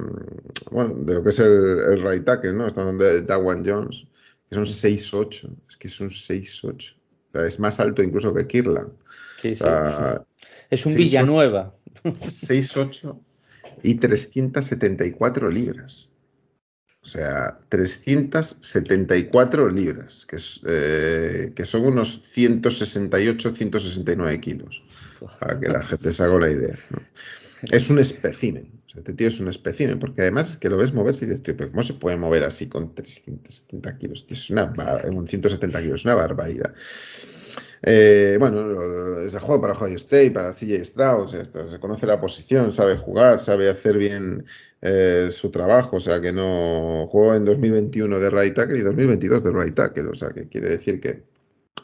bueno, 0.72 0.96
de 0.96 1.16
lo 1.16 1.24
que 1.24 1.30
es 1.30 1.40
el, 1.40 1.52
el 1.52 2.10
right 2.10 2.24
tackle, 2.24 2.54
¿no? 2.54 2.68
Estamos 2.68 2.94
hablando 2.94 3.04
de 3.04 3.22
Dawan 3.24 3.66
Jones, 3.66 4.08
que 4.48 4.56
son 4.56 4.66
6'8, 4.66 5.50
es 5.68 5.78
que 5.78 5.88
es 5.88 6.00
un 6.00 6.10
6'8 6.10 7.00
es 7.34 7.60
más 7.60 7.80
alto 7.80 8.04
incluso 8.04 8.34
que 8.34 8.48
Kirlan. 8.48 8.94
Sí, 9.42 9.56
sí, 9.56 9.64
Es 10.70 10.86
un 10.86 10.96
Villanueva. 10.96 11.76
6'8 12.04 13.20
y 13.84 13.96
374 13.96 15.50
libras. 15.50 16.14
O 17.02 17.08
sea, 17.08 17.58
374 17.70 19.70
libras, 19.70 20.26
que, 20.26 20.36
es, 20.36 20.62
eh, 20.68 21.54
que 21.56 21.66
son 21.66 21.86
unos 21.86 22.24
168, 22.24 23.56
169 23.56 24.42
kilos, 24.42 24.84
para 25.40 25.60
que 25.60 25.70
la 25.70 25.82
gente 25.82 26.12
se 26.12 26.24
haga 26.24 26.40
la 26.40 26.52
idea. 26.52 26.76
Es 27.64 27.90
un 27.90 28.00
espécimen. 28.00 28.82
O 28.86 28.90
sea, 28.90 29.00
este 29.00 29.14
tío 29.14 29.28
es 29.28 29.40
un 29.40 29.50
espécimen, 29.50 30.00
porque 30.00 30.22
además 30.22 30.52
es 30.52 30.58
que 30.58 30.70
lo 30.70 30.78
ves 30.78 30.94
moverse 30.94 31.26
y 31.26 31.30
dices, 31.30 31.56
¿cómo 31.70 31.84
se 31.84 31.94
puede 31.94 32.18
mover 32.18 32.44
así 32.44 32.68
con 32.68 32.96
370 32.96 33.98
kilos? 33.98 34.26
es 34.30 34.50
una, 34.50 34.74
un 35.12 35.28
170 35.28 35.82
kilos, 35.82 36.02
es 36.02 36.06
una 36.06 36.16
barbaridad. 36.16 36.74
Eh, 37.82 38.36
bueno, 38.40 39.22
es 39.22 39.34
el 39.34 39.40
juego 39.40 39.62
para 39.62 39.74
Ohio 39.74 39.96
State, 39.96 40.32
para 40.32 40.52
CJ 40.52 40.82
Strauss, 40.82 41.32
se 41.32 41.80
conoce 41.80 42.08
la 42.08 42.20
posición, 42.20 42.74
sabe 42.74 42.98
jugar, 42.98 43.40
sabe 43.40 43.70
hacer 43.70 43.98
bien 43.98 44.46
eh, 44.82 45.30
su 45.32 45.50
trabajo, 45.50 45.98
o 45.98 46.02
sea 46.02 46.20
que 46.20 46.34
no 46.34 47.06
jugó 47.08 47.36
en 47.36 47.46
2021 47.46 48.20
de 48.20 48.30
right 48.30 48.54
tackle 48.54 48.80
y 48.80 48.82
2022 48.82 49.44
de 49.44 49.52
right 49.52 49.76
tackle, 49.76 50.08
o 50.08 50.16
sea 50.16 50.30
que 50.30 50.50
quiere 50.50 50.70
decir 50.70 51.00
que 51.00 51.24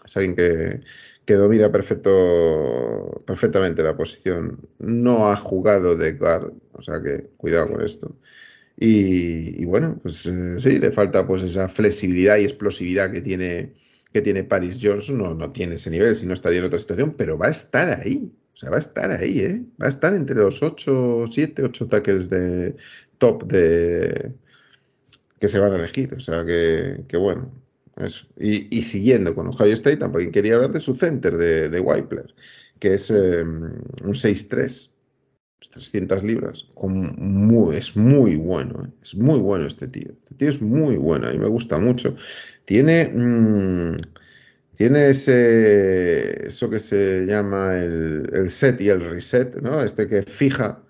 es 0.03 0.17
alguien 0.17 0.35
que, 0.35 0.81
que 1.25 1.33
domina 1.33 1.71
perfecto, 1.71 3.21
perfectamente 3.25 3.83
la 3.83 3.97
posición. 3.97 4.69
No 4.79 5.29
ha 5.29 5.35
jugado 5.35 5.97
de 5.97 6.13
guard, 6.13 6.53
o 6.73 6.81
sea 6.81 7.01
que 7.01 7.29
cuidado 7.37 7.71
con 7.71 7.81
esto. 7.81 8.15
Y, 8.77 9.65
bueno, 9.65 9.99
pues 10.01 10.25
eh, 10.25 10.59
sí, 10.59 10.79
le 10.79 10.91
falta 10.91 11.25
pues 11.25 11.43
esa 11.43 11.69
flexibilidad 11.69 12.37
y 12.37 12.43
explosividad 12.43 13.11
que 13.11 13.21
tiene, 13.21 13.73
que 14.11 14.21
tiene 14.21 14.43
Paris 14.43 14.79
Johnson. 14.81 15.17
No, 15.17 15.33
no 15.33 15.51
tiene 15.51 15.75
ese 15.75 15.89
nivel, 15.89 16.15
si 16.15 16.25
no 16.25 16.33
estaría 16.33 16.59
en 16.59 16.65
otra 16.65 16.79
situación, 16.79 17.15
pero 17.17 17.37
va 17.37 17.47
a 17.47 17.51
estar 17.51 18.01
ahí. 18.01 18.31
O 18.53 18.57
sea, 18.57 18.69
va 18.69 18.77
a 18.77 18.79
estar 18.79 19.11
ahí, 19.11 19.39
¿eh? 19.39 19.65
Va 19.81 19.87
a 19.87 19.89
estar 19.89 20.13
entre 20.13 20.35
los 20.35 20.61
8, 20.63 21.25
7, 21.27 21.63
8 21.63 21.87
tackles 21.87 22.29
de 22.29 22.75
top 23.17 23.45
de 23.47 24.35
que 25.39 25.47
se 25.47 25.59
van 25.59 25.73
a 25.73 25.75
elegir. 25.77 26.13
O 26.13 26.19
sea 26.19 26.45
que, 26.45 27.05
que 27.07 27.17
bueno, 27.17 27.51
y, 28.37 28.81
siguiendo 28.81 29.35
con 29.35 29.47
Ohio 29.47 29.73
State, 29.73 29.97
también 29.97 30.31
quería 30.31 30.55
hablar 30.55 30.71
de 30.71 30.79
su 30.79 30.95
center 30.95 31.37
de, 31.37 31.69
de 31.69 31.79
que 32.79 32.95
es 32.95 33.09
em, 33.09 33.63
un 34.03 34.13
6'3, 34.13 34.95
300 35.71 36.23
libras. 36.23 36.65
es 37.73 37.95
muy 37.95 38.35
bueno, 38.35 38.85
¿eh? 38.85 38.91
es 39.01 39.15
muy 39.15 39.39
bueno 39.39 39.65
este 39.67 39.87
tío. 39.87 40.11
Este 40.11 40.35
tío 40.35 40.49
es 40.49 40.61
muy 40.61 40.97
bueno, 40.97 41.27
a 41.27 41.31
mí 41.31 41.39
me 41.39 41.47
gusta 41.47 41.77
mucho. 41.77 42.17
Tiene, 42.65 43.07
mm, 43.07 43.97
tiene 44.75 45.09
ese, 45.09 46.47
eso 46.47 46.69
que 46.69 46.79
se 46.79 47.25
llama 47.25 47.77
el, 47.77 48.29
el, 48.33 48.49
set 48.51 48.81
y 48.81 48.89
el 48.89 49.01
reset, 49.01 49.61
¿no? 49.61 49.81
Este 49.81 50.09
que 50.09 50.23
fija, 50.23 50.83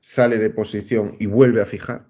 sale 0.00 0.38
de 0.38 0.50
posición 0.50 1.16
y 1.18 1.26
vuelve 1.26 1.60
a 1.60 1.66
fijar 1.66 2.07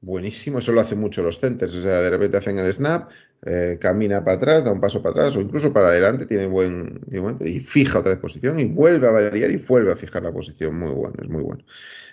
buenísimo. 0.00 0.58
Eso 0.58 0.72
lo 0.72 0.80
hacen 0.80 0.98
mucho 0.98 1.22
los 1.22 1.40
centers. 1.40 1.74
O 1.74 1.80
sea, 1.80 2.00
de 2.00 2.10
repente 2.10 2.36
hacen 2.36 2.58
el 2.58 2.72
snap, 2.72 3.10
eh, 3.42 3.78
camina 3.80 4.24
para 4.24 4.36
atrás, 4.36 4.64
da 4.64 4.72
un 4.72 4.80
paso 4.80 5.02
para 5.02 5.12
atrás 5.12 5.36
o 5.36 5.40
incluso 5.40 5.72
para 5.72 5.88
adelante, 5.88 6.26
tiene 6.26 6.46
buen, 6.46 7.00
y 7.40 7.60
fija 7.60 8.00
otra 8.00 8.20
posición 8.20 8.58
y 8.58 8.66
vuelve 8.66 9.06
a 9.06 9.10
variar 9.10 9.50
y 9.50 9.56
vuelve 9.56 9.92
a 9.92 9.96
fijar 9.96 10.22
la 10.22 10.32
posición. 10.32 10.78
Muy 10.78 10.92
bueno, 10.92 11.16
es 11.22 11.28
muy 11.28 11.42
bueno. 11.42 11.64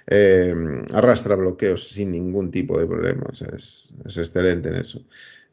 Eh, 0.08 0.54
arrastra 0.94 1.36
bloqueos 1.36 1.88
sin 1.90 2.12
ningún 2.12 2.52
tipo 2.52 2.80
de 2.80 2.86
problemas. 2.86 3.42
Es, 3.42 3.94
excelente 4.06 4.70
en 4.70 4.76
eso. 4.76 5.04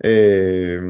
Eh, 0.04 0.80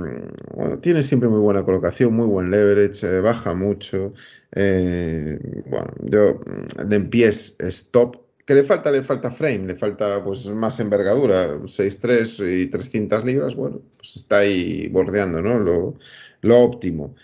bueno, 0.55 0.79
tiene 0.79 1.03
siempre 1.03 1.29
muy 1.29 1.41
buena 1.41 1.65
colocación, 1.65 2.15
muy 2.15 2.27
buen 2.27 2.51
leverage, 2.51 3.21
baja 3.21 3.55
mucho. 3.55 4.15
bueno, 4.55 5.93
yo 6.01 6.41
de 6.87 7.01
pies 7.01 7.57
es 7.59 7.91
top, 7.91 8.17
le 8.55 8.63
falta, 8.65 8.91
le 8.91 9.03
falta 9.03 9.31
frame, 9.31 9.67
le 9.67 9.75
falta 9.77 10.23
pues 10.23 10.47
más 10.47 10.81
envergadura, 10.81 11.59
6'3 11.59 12.63
y 12.63 12.67
300 12.67 13.25
libras, 13.25 13.55
bueno, 13.55 13.81
pues 13.97 14.17
está 14.17 14.39
ahí 14.39 14.89
bordeando, 14.89 15.41
¿no? 15.41 15.59
Lo, 15.59 15.95
lo 16.43 16.59
óptimo. 16.61 17.15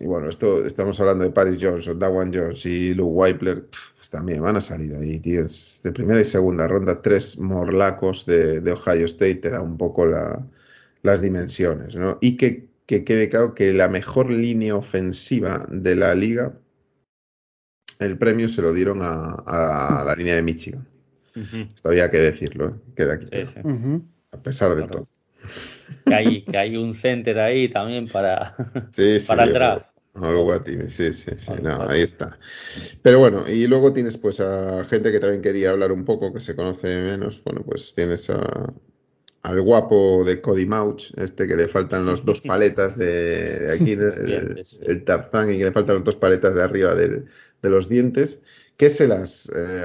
Y 0.00 0.06
bueno, 0.06 0.28
esto 0.28 0.64
estamos 0.64 0.98
hablando 1.00 1.24
de 1.24 1.30
Paris 1.30 1.58
Johnson, 1.60 1.98
Dawan 1.98 2.32
Jones 2.32 2.64
y 2.66 2.94
Luke 2.94 3.12
Weipler, 3.12 3.66
pues 3.96 4.10
también 4.10 4.42
van 4.42 4.56
a 4.56 4.60
salir 4.60 4.94
ahí, 4.94 5.20
tíos. 5.20 5.80
De 5.82 5.92
primera 5.92 6.20
y 6.20 6.24
segunda 6.24 6.66
ronda, 6.66 7.02
tres 7.02 7.38
morlacos 7.38 8.24
de, 8.26 8.60
de 8.60 8.72
Ohio 8.72 9.06
State 9.06 9.36
te 9.36 9.50
da 9.50 9.60
un 9.60 9.76
poco 9.76 10.06
la, 10.06 10.46
las 11.02 11.20
dimensiones, 11.20 11.94
¿no? 11.94 12.18
Y 12.20 12.36
que, 12.36 12.68
que 12.86 13.04
quede 13.04 13.28
claro 13.28 13.54
que 13.54 13.72
la 13.72 13.88
mejor 13.88 14.30
línea 14.30 14.76
ofensiva 14.76 15.66
de 15.68 15.96
la 15.96 16.14
liga 16.14 16.54
el 18.02 18.18
premio 18.18 18.48
se 18.48 18.62
lo 18.62 18.72
dieron 18.72 19.00
a, 19.02 20.04
la 20.06 20.14
línea 20.16 20.34
de 20.34 20.42
Michigan. 20.42 20.86
Esto 21.34 21.88
había 21.88 22.10
que 22.10 22.18
decirlo, 22.18 22.68
¿eh? 22.68 22.74
queda 22.94 23.14
aquí. 23.14 23.28
A 24.32 24.42
pesar 24.42 24.74
de 24.74 24.82
todo. 24.84 25.08
Que 26.06 26.14
hay, 26.14 26.44
que 26.44 26.56
hay 26.56 26.76
un 26.76 26.94
center 26.94 27.38
ahí 27.38 27.68
también 27.68 28.08
para, 28.08 28.54
para 29.26 29.44
el 29.44 29.52
draft. 29.52 29.86
sí, 30.88 31.12
sí, 31.12 31.30
sí, 31.36 31.52
no, 31.62 31.88
ahí 31.88 32.02
está. 32.02 32.38
Pero 33.02 33.18
bueno, 33.18 33.48
y 33.48 33.66
luego 33.66 33.92
tienes 33.92 34.18
pues 34.18 34.40
a 34.40 34.84
gente 34.84 35.10
que 35.10 35.20
también 35.20 35.42
quería 35.42 35.70
hablar 35.70 35.92
un 35.92 36.04
poco, 36.04 36.32
que 36.32 36.40
se 36.40 36.54
conoce 36.56 37.02
menos. 37.02 37.42
Bueno, 37.44 37.62
pues 37.62 37.94
tienes 37.94 38.30
a, 38.30 38.72
al 39.42 39.60
guapo 39.60 40.24
de 40.24 40.40
Cody 40.40 40.66
Mouch, 40.66 41.12
este 41.16 41.48
que 41.48 41.56
le 41.56 41.68
faltan 41.68 42.06
los 42.06 42.24
dos 42.24 42.40
paletas 42.46 42.96
de, 42.96 43.70
aquí, 43.74 43.92
el, 43.92 45.04
Tarzán, 45.04 45.52
y 45.52 45.58
que 45.58 45.64
le 45.64 45.72
faltan 45.72 45.96
los 45.96 46.04
dos 46.04 46.16
paletas 46.16 46.54
de 46.54 46.62
arriba 46.62 46.94
de 47.62 47.70
los 47.70 47.88
dientes, 47.88 48.40
que 48.76 48.90
se 48.90 49.06
las 49.06 49.48
eh, 49.54 49.84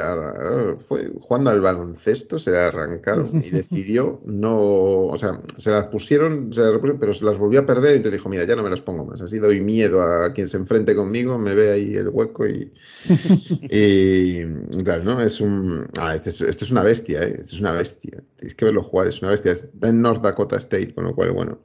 fue 0.79 1.11
jugando 1.19 1.51
al 1.51 1.61
baloncesto, 1.61 2.39
se 2.39 2.49
las 2.49 2.73
arrancaron 2.73 3.29
y 3.45 3.49
decidió 3.51 4.21
no, 4.25 4.57
o 5.05 5.17
sea, 5.19 5.39
se 5.57 5.69
las 5.69 5.85
pusieron, 5.85 6.51
se 6.51 6.61
las 6.61 6.71
pero 6.99 7.13
se 7.13 7.25
las 7.25 7.37
volvió 7.37 7.59
a 7.59 7.65
perder 7.67 7.93
y 7.93 7.97
entonces 7.97 8.19
dijo, 8.19 8.29
mira, 8.29 8.45
ya 8.45 8.55
no 8.55 8.63
me 8.63 8.71
las 8.71 8.81
pongo 8.81 9.05
más, 9.05 9.21
así 9.21 9.37
doy 9.37 9.61
miedo 9.61 10.01
a 10.01 10.33
quien 10.33 10.47
se 10.47 10.57
enfrente 10.57 10.95
conmigo, 10.95 11.37
me 11.37 11.53
ve 11.53 11.71
ahí 11.73 11.95
el 11.95 12.09
hueco 12.09 12.47
y, 12.47 12.73
y 13.69 14.43
claro, 14.83 15.03
¿no? 15.03 15.21
Es 15.21 15.41
un, 15.41 15.85
ah, 15.99 16.15
este 16.15 16.31
es, 16.31 16.41
esto 16.41 16.65
es 16.65 16.71
una 16.71 16.81
bestia, 16.81 17.21
¿eh? 17.21 17.35
Esto 17.37 17.53
es 17.53 17.59
una 17.59 17.73
bestia, 17.73 18.23
tenéis 18.37 18.55
que 18.55 18.65
verlo 18.65 18.81
jugar, 18.81 19.07
es 19.07 19.21
una 19.21 19.29
bestia, 19.29 19.51
está 19.51 19.89
en 19.89 20.01
North 20.01 20.23
Dakota 20.23 20.55
State, 20.55 20.95
con 20.95 21.03
lo 21.03 21.13
cual, 21.13 21.33
bueno, 21.33 21.59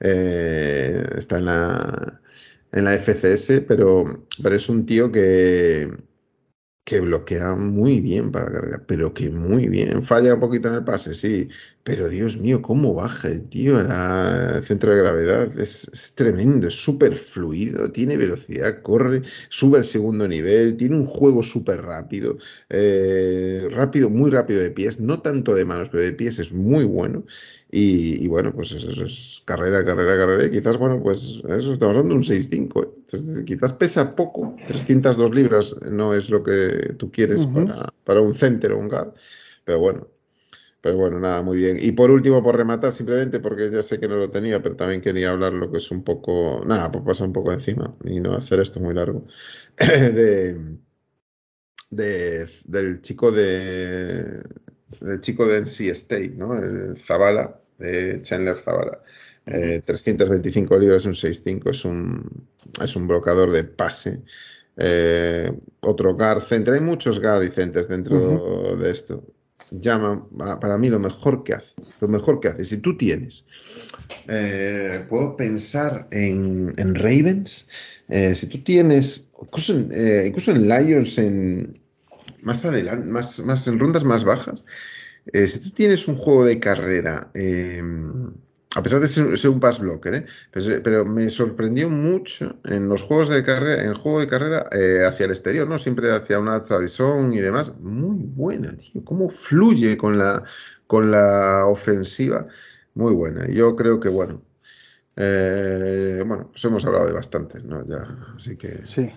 eh, 0.00 1.04
está 1.16 1.38
en 1.38 1.44
la, 1.44 2.20
en 2.74 2.84
la 2.84 2.94
FCS, 2.94 3.62
pero, 3.66 4.04
pero 4.42 4.54
es 4.54 4.68
un 4.68 4.84
tío 4.84 5.10
que 5.10 5.88
que 6.84 7.00
bloquea 7.00 7.56
muy 7.56 8.00
bien 8.00 8.30
para 8.30 8.52
cargar, 8.52 8.84
pero 8.86 9.14
que 9.14 9.30
muy 9.30 9.68
bien. 9.68 10.02
Falla 10.02 10.34
un 10.34 10.40
poquito 10.40 10.68
en 10.68 10.74
el 10.74 10.84
pase, 10.84 11.14
sí, 11.14 11.48
pero 11.82 12.10
Dios 12.10 12.36
mío, 12.36 12.60
cómo 12.60 12.92
baja 12.92 13.28
el 13.28 13.48
tío 13.48 13.80
el 13.80 14.62
centro 14.64 14.92
de 14.94 14.98
gravedad. 15.00 15.58
Es, 15.58 16.12
tremendo, 16.14 16.68
es 16.68 16.74
súper 16.74 17.16
fluido, 17.16 17.90
tiene 17.90 18.18
velocidad, 18.18 18.82
corre, 18.82 19.22
sube 19.48 19.78
al 19.78 19.84
segundo 19.84 20.28
nivel, 20.28 20.76
tiene 20.76 20.96
un 20.96 21.06
juego 21.06 21.42
súper 21.42 21.80
rápido, 21.80 22.36
eh, 22.68 23.66
rápido, 23.70 24.10
muy 24.10 24.30
rápido 24.30 24.60
de 24.60 24.70
pies, 24.70 25.00
no 25.00 25.22
tanto 25.22 25.54
de 25.54 25.64
manos, 25.64 25.88
pero 25.88 26.02
de 26.02 26.12
pies 26.12 26.38
es 26.38 26.52
muy 26.52 26.84
bueno. 26.84 27.24
Y, 27.76 28.28
bueno, 28.28 28.52
pues 28.54 28.70
eso, 28.70 29.04
es 29.04 29.42
carrera, 29.44 29.84
carrera, 29.84 30.16
carrera. 30.16 30.46
Y 30.46 30.50
quizás, 30.52 30.76
bueno, 30.76 31.02
pues 31.02 31.42
eso, 31.48 31.72
estamos 31.72 31.96
hablando 31.96 32.10
de 32.10 32.14
un 32.14 32.22
6-5. 32.22 32.86
¿eh? 32.86 33.44
quizás 33.44 33.72
pesa 33.72 34.14
poco, 34.14 34.54
302 34.68 35.34
libras 35.34 35.74
no 35.82 36.14
es 36.14 36.30
lo 36.30 36.44
que 36.44 36.94
tú 36.96 37.10
quieres 37.10 37.44
para, 37.46 37.92
para, 38.04 38.20
un 38.20 38.36
center 38.36 38.70
o 38.72 38.78
un 38.78 38.88
guard. 38.88 39.14
Pero 39.64 39.80
bueno, 39.80 40.06
pero 40.80 40.98
bueno, 40.98 41.18
nada, 41.18 41.42
muy 41.42 41.56
bien. 41.56 41.76
Y 41.80 41.90
por 41.90 42.12
último, 42.12 42.44
por 42.44 42.56
rematar, 42.56 42.92
simplemente 42.92 43.40
porque 43.40 43.68
ya 43.68 43.82
sé 43.82 43.98
que 43.98 44.06
no 44.06 44.18
lo 44.18 44.30
tenía, 44.30 44.62
pero 44.62 44.76
también 44.76 45.00
quería 45.00 45.32
hablar 45.32 45.52
lo 45.52 45.72
que 45.72 45.78
es 45.78 45.90
un 45.90 46.04
poco, 46.04 46.62
nada, 46.64 46.92
por 46.92 47.02
pasar 47.02 47.26
un 47.26 47.32
poco 47.32 47.52
encima 47.52 47.92
y 48.04 48.20
no 48.20 48.36
hacer 48.36 48.60
esto 48.60 48.78
muy 48.78 48.94
largo, 48.94 49.26
de, 49.78 50.78
de, 51.90 52.48
del 52.68 53.02
chico 53.02 53.32
de 53.32 54.42
del 55.00 55.20
chico 55.20 55.46
de 55.46 55.58
NC 55.58 55.90
State, 55.90 56.34
¿no? 56.36 56.56
El 56.56 56.96
Zavala, 56.96 57.60
de 57.78 58.20
Chandler 58.22 58.58
Zavala. 58.58 59.00
325 59.44 60.74
eh, 60.74 60.80
libras, 60.80 61.04
un 61.04 61.12
6.5, 61.12 61.70
es 61.70 61.84
un, 61.84 62.46
es 62.82 62.96
un 62.96 63.06
blocador 63.06 63.50
de 63.50 63.64
pase. 63.64 64.22
Eh, 64.76 65.52
otro 65.80 66.14
guard 66.14 66.40
center, 66.40 66.74
hay 66.74 66.80
muchos 66.80 67.20
guard 67.20 67.44
y 67.44 67.48
centers 67.48 67.88
dentro 67.88 68.76
de 68.76 68.90
esto. 68.90 69.22
Llama 69.70 70.26
para 70.60 70.78
mí 70.78 70.88
lo 70.88 70.98
mejor 70.98 71.42
que 71.42 71.54
hace, 71.54 71.74
lo 72.00 72.08
mejor 72.08 72.40
que 72.40 72.48
hace. 72.48 72.64
Si 72.64 72.78
tú 72.78 72.96
tienes, 72.96 73.44
eh, 74.28 75.04
puedo 75.08 75.36
pensar 75.36 76.08
en, 76.10 76.72
en 76.76 76.94
Ravens, 76.94 77.68
si 78.34 78.46
tú 78.48 78.58
tienes, 78.62 79.30
incluso 79.40 79.74
en, 79.74 80.26
incluso 80.26 80.52
en 80.52 80.68
Lions, 80.68 81.18
en, 81.18 81.80
más 82.42 82.64
adelante, 82.64 83.06
más, 83.06 83.40
más 83.40 83.66
en 83.68 83.78
rondas 83.78 84.04
más 84.04 84.24
bajas, 84.24 84.64
eh, 85.32 85.46
si 85.46 85.60
tú 85.60 85.70
tienes 85.70 86.06
un 86.08 86.16
juego 86.16 86.44
de 86.44 86.58
carrera, 86.58 87.30
em, 87.34 88.32
a 88.76 88.82
pesar 88.82 89.00
de 89.00 89.06
ser, 89.06 89.50
un 89.50 89.60
pass 89.60 89.78
blocker, 89.78 90.14
¿eh? 90.14 90.26
pero, 90.82 91.04
me 91.04 91.28
sorprendió 91.28 91.88
mucho 91.88 92.56
en 92.64 92.88
los 92.88 93.02
juegos 93.02 93.28
de 93.28 93.42
carrera, 93.42 93.82
en 93.82 93.90
el 93.90 93.94
juego 93.94 94.20
de 94.20 94.26
carrera 94.26 94.68
eh, 94.72 95.04
hacia 95.06 95.26
el 95.26 95.30
exterior, 95.30 95.68
¿no? 95.68 95.78
Siempre 95.78 96.12
hacia 96.12 96.38
una 96.38 96.62
tradición 96.62 97.32
y 97.32 97.38
demás. 97.38 97.72
Muy 97.80 98.18
buena, 98.36 98.76
tío. 98.76 99.04
Cómo 99.04 99.28
fluye 99.28 99.96
con 99.96 100.18
la, 100.18 100.42
con 100.86 101.10
la 101.10 101.66
ofensiva. 101.66 102.48
Muy 102.94 103.14
buena. 103.14 103.48
Yo 103.48 103.76
creo 103.76 104.00
que, 104.00 104.08
bueno, 104.08 104.42
bueno, 105.16 106.48
pues 106.50 106.64
hemos 106.64 106.84
hablado 106.84 107.06
de 107.06 107.12
bastantes, 107.12 107.64
¿no? 107.64 107.86
Ya, 107.86 108.04
así 108.36 108.56
que. 108.56 108.84
Sí. 108.84 109.10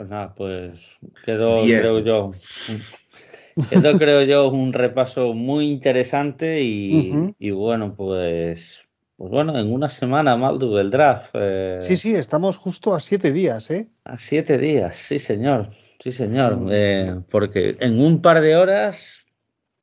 Pues 0.00 0.08
nada, 0.08 0.34
pues 0.34 0.98
quedó, 1.26 1.62
creo 1.62 1.98
yo, 1.98 2.32
esto 3.70 3.92
creo 3.98 4.22
yo 4.22 4.48
un 4.48 4.72
repaso 4.72 5.34
muy 5.34 5.68
interesante 5.68 6.62
y, 6.62 7.50
bueno, 7.50 7.94
pues, 7.94 8.82
pues 9.16 9.30
bueno, 9.30 9.58
en 9.58 9.72
una 9.72 9.88
semana, 9.88 10.36
Maldu, 10.36 10.78
el 10.78 10.90
draft. 10.90 11.30
Eh, 11.34 11.78
sí, 11.80 11.96
sí, 11.96 12.14
estamos 12.14 12.56
justo 12.56 12.94
a 12.94 13.00
siete 13.00 13.32
días, 13.32 13.70
¿eh? 13.70 13.88
A 14.04 14.18
siete 14.18 14.58
días, 14.58 14.96
sí, 14.96 15.18
señor, 15.18 15.68
sí, 15.98 16.12
señor. 16.12 16.56
Mm. 16.56 16.68
Eh, 16.70 17.20
porque 17.30 17.76
en 17.80 18.00
un 18.00 18.22
par 18.22 18.40
de 18.40 18.56
horas, 18.56 19.26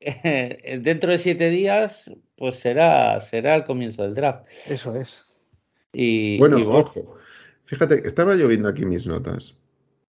dentro 0.00 1.12
de 1.12 1.18
siete 1.18 1.50
días, 1.50 2.10
pues 2.36 2.56
será, 2.56 3.20
será 3.20 3.56
el 3.56 3.64
comienzo 3.64 4.02
del 4.02 4.14
draft. 4.14 4.46
Eso 4.66 4.94
es. 4.94 5.40
Y, 5.92 6.38
bueno, 6.38 6.58
ojo, 6.68 7.16
fíjate, 7.64 8.06
estaba 8.06 8.34
lloviendo 8.34 8.68
aquí 8.68 8.84
mis 8.84 9.06
notas. 9.06 9.56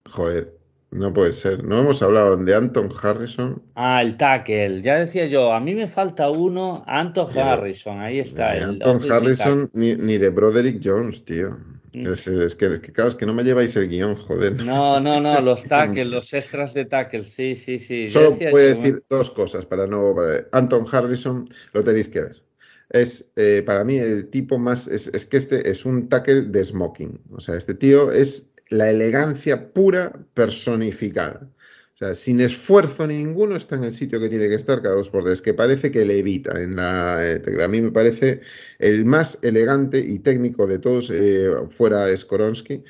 Joder, 0.05 0.58
no 0.91 1.13
puede 1.13 1.33
ser. 1.33 1.63
No 1.63 1.79
hemos 1.79 2.01
hablado 2.01 2.35
de 2.35 2.55
Anton 2.55 2.89
Harrison. 3.01 3.61
Ah, 3.75 4.01
el 4.01 4.17
tackle. 4.17 4.81
Ya 4.81 4.95
decía 4.95 5.27
yo, 5.27 5.53
a 5.53 5.59
mí 5.59 5.75
me 5.75 5.87
falta 5.87 6.29
uno, 6.29 6.83
Anton 6.87 7.25
Harrison. 7.37 7.99
Ahí 7.99 8.19
está. 8.19 8.55
Ni 8.55 8.63
Anton 8.63 9.11
Harrison 9.11 9.69
ni, 9.73 9.95
ni, 9.95 10.17
de 10.17 10.29
Broderick 10.29 10.81
Jones, 10.83 11.25
tío. 11.25 11.57
Mm. 11.93 12.07
Es, 12.07 12.55
que, 12.55 12.79
claro, 12.91 13.07
es 13.07 13.15
que 13.15 13.25
no 13.25 13.33
me 13.33 13.43
lleváis 13.43 13.75
el 13.75 13.87
guion, 13.87 14.15
joder. 14.15 14.63
No, 14.63 14.99
no, 14.99 15.19
no, 15.21 15.41
los 15.41 15.63
tackles, 15.63 16.07
los 16.07 16.33
extras 16.33 16.73
de 16.73 16.85
tackle, 16.85 17.23
sí, 17.23 17.55
sí, 17.55 17.79
sí. 17.79 18.09
Solo 18.09 18.37
puedo 18.37 18.57
decir 18.57 19.03
dos 19.09 19.29
cosas 19.29 19.65
para 19.65 19.85
no. 19.85 20.15
Anton 20.51 20.85
Harrison 20.91 21.47
lo 21.73 21.83
tenéis 21.83 22.09
que 22.09 22.21
ver. 22.21 22.43
Es 22.89 23.31
eh, 23.35 23.61
para 23.63 23.83
mí 23.83 23.97
el 23.97 24.29
tipo 24.29 24.57
más. 24.57 24.87
Es, 24.87 25.07
es 25.07 25.27
que 25.27 25.37
este 25.37 25.69
es 25.69 25.85
un 25.85 26.09
tackle 26.09 26.43
de 26.43 26.63
smoking. 26.63 27.19
O 27.31 27.39
sea, 27.39 27.55
este 27.55 27.75
tío 27.75 28.11
es 28.11 28.48
la 28.69 28.89
elegancia 28.89 29.73
pura 29.73 30.25
personificada. 30.33 31.49
O 31.93 31.97
sea, 31.99 32.15
sin 32.15 32.39
esfuerzo 32.39 33.05
ninguno 33.07 33.57
está 33.57 33.75
en 33.75 33.83
el 33.83 33.91
sitio 33.91 34.21
que 34.21 34.29
tiene 34.29 34.47
que 34.47 34.55
estar 34.55 34.81
cada 34.81 34.95
dos 34.95 35.09
por 35.09 35.23
tres, 35.25 35.41
que 35.41 35.53
parece 35.53 35.91
que 35.91 36.05
le 36.05 36.19
evita 36.19 36.61
en 36.61 36.77
la 36.77 37.19
eh, 37.29 37.41
A 37.61 37.67
mí 37.67 37.81
me 37.81 37.91
parece 37.91 38.41
el 38.77 39.03
más 39.03 39.39
elegante 39.41 39.99
y 39.99 40.19
técnico 40.19 40.65
de 40.65 40.79
todos, 40.79 41.09
eh, 41.09 41.49
fuera 41.69 42.15
Skoronsky, 42.15 42.83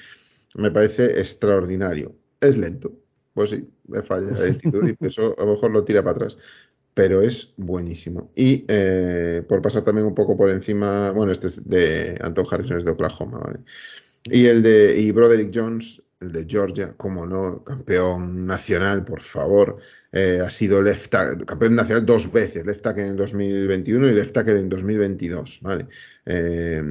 me 0.57 0.69
parece 0.69 1.19
extraordinario. 1.19 2.15
Es 2.39 2.57
lento, 2.57 2.93
pues 3.34 3.49
sí, 3.49 3.68
me 3.88 4.03
falla 4.03 4.30
el 4.45 4.97
y 5.01 5.06
eso 5.06 5.35
a 5.39 5.45
lo 5.45 5.53
mejor 5.53 5.72
lo 5.72 5.84
tira 5.84 6.03
para 6.03 6.15
atrás 6.15 6.38
pero 6.99 7.22
es 7.22 7.53
buenísimo. 7.56 8.30
Y 8.35 8.65
eh, 8.68 9.41
por 9.47 9.61
pasar 9.61 9.84
también 9.84 10.06
un 10.06 10.14
poco 10.14 10.35
por 10.35 10.49
encima, 10.49 11.11
bueno, 11.11 11.31
este 11.31 11.47
es 11.47 11.65
de 11.65 12.18
Anton 12.22 12.45
Harrison, 12.51 12.77
es 12.77 12.84
de 12.84 12.91
Oklahoma, 12.91 13.38
¿vale? 13.38 13.60
Y 14.31 14.45
el 14.45 14.61
de 14.64 14.99
y 14.99 15.11
Broderick 15.11 15.51
Jones, 15.53 16.01
el 16.19 16.31
de 16.31 16.45
Georgia, 16.47 16.93
como 16.97 17.26
no, 17.26 17.64
campeón 17.64 18.45
nacional, 18.45 19.03
por 19.03 19.22
favor. 19.22 19.77
Eh, 20.11 20.41
ha 20.43 20.49
sido 20.49 20.81
left 20.81 21.14
campeón 21.45 21.76
nacional 21.76 22.03
dos 22.03 22.31
veces, 22.31 22.65
left 22.65 22.81
tackle 22.81 23.06
en 23.06 23.15
2021 23.15 24.07
y 24.07 24.14
left 24.14 24.34
tackle 24.34 24.60
en 24.60 24.69
2022. 24.69 25.60
¿vale? 25.61 25.85
Eh, 26.26 26.84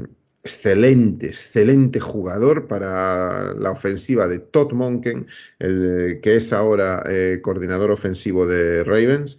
excelente, 0.44 1.26
excelente 1.26 1.98
jugador 1.98 2.68
para 2.68 3.54
la 3.54 3.70
ofensiva 3.70 4.28
de 4.28 4.38
Todd 4.38 4.72
Monken, 4.72 5.26
el, 5.58 6.20
que 6.22 6.36
es 6.36 6.52
ahora 6.52 7.02
eh, 7.08 7.40
coordinador 7.42 7.90
ofensivo 7.90 8.46
de 8.46 8.84
Ravens. 8.84 9.38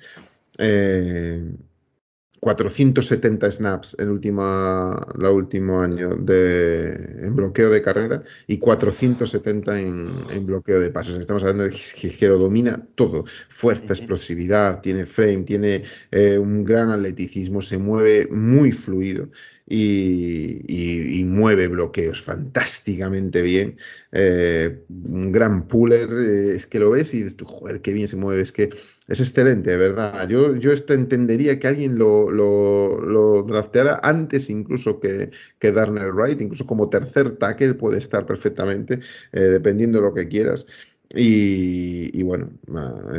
470 2.39 3.51
snaps 3.51 3.95
en 3.99 4.09
última, 4.09 4.99
la 5.17 5.31
último 5.31 5.81
año 5.81 6.15
de, 6.15 6.93
en 7.25 7.35
bloqueo 7.35 7.69
de 7.69 7.81
carrera 7.81 8.23
y 8.47 8.57
470 8.59 9.79
en, 9.79 10.11
en 10.31 10.45
bloqueo 10.45 10.79
de 10.79 10.89
pasos. 10.89 11.17
Estamos 11.17 11.43
hablando 11.43 11.63
de 11.63 11.71
que, 11.71 12.27
lo 12.27 12.37
domina 12.37 12.87
todo. 12.95 13.25
Fuerza, 13.49 13.93
explosividad, 13.93 14.81
tiene 14.81 15.05
frame, 15.05 15.43
tiene 15.43 15.83
eh, 16.11 16.37
un 16.37 16.63
gran 16.63 16.91
atleticismo, 16.91 17.61
se 17.61 17.77
mueve 17.77 18.27
muy 18.31 18.71
fluido 18.71 19.29
y, 19.69 21.23
mueve 21.25 21.67
bloqueos 21.67 22.21
fantásticamente 22.21 23.41
bien. 23.41 23.77
Eh, 24.11 24.83
un 24.89 25.31
gran 25.31 25.67
puller, 25.67 26.09
eh, 26.11 26.55
es 26.55 26.65
que 26.65 26.79
lo 26.79 26.91
ves 26.91 27.13
y 27.13 27.23
dices, 27.23 27.37
joder, 27.43 27.81
qué 27.81 27.93
bien 27.93 28.07
se 28.07 28.15
mueve, 28.15 28.41
es 28.41 28.51
que 28.51 28.69
es 29.09 29.19
excelente, 29.19 29.71
de 29.71 29.77
verdad. 29.77 30.29
Yo, 30.29 30.55
yo 30.55 30.71
esto 30.71 30.93
entendería 30.93 31.59
que 31.59 31.67
alguien 31.67 31.97
lo, 31.97 32.29
lo, 32.29 33.43
drafteara 33.43 33.99
antes 34.03 34.51
incluso 34.51 34.99
que, 34.99 35.31
que 35.57 35.71
Darnell 35.71 36.13
Wright, 36.13 36.39
incluso 36.39 36.67
como 36.67 36.89
tercer 36.89 37.31
tackle 37.31 37.73
puede 37.73 37.97
estar 37.97 38.27
perfectamente, 38.27 38.99
eh, 39.31 39.41
dependiendo 39.41 39.97
de 39.97 40.05
lo 40.05 40.13
que 40.13 40.27
quieras. 40.27 40.67
Y, 41.11 42.21
bueno, 42.21 42.51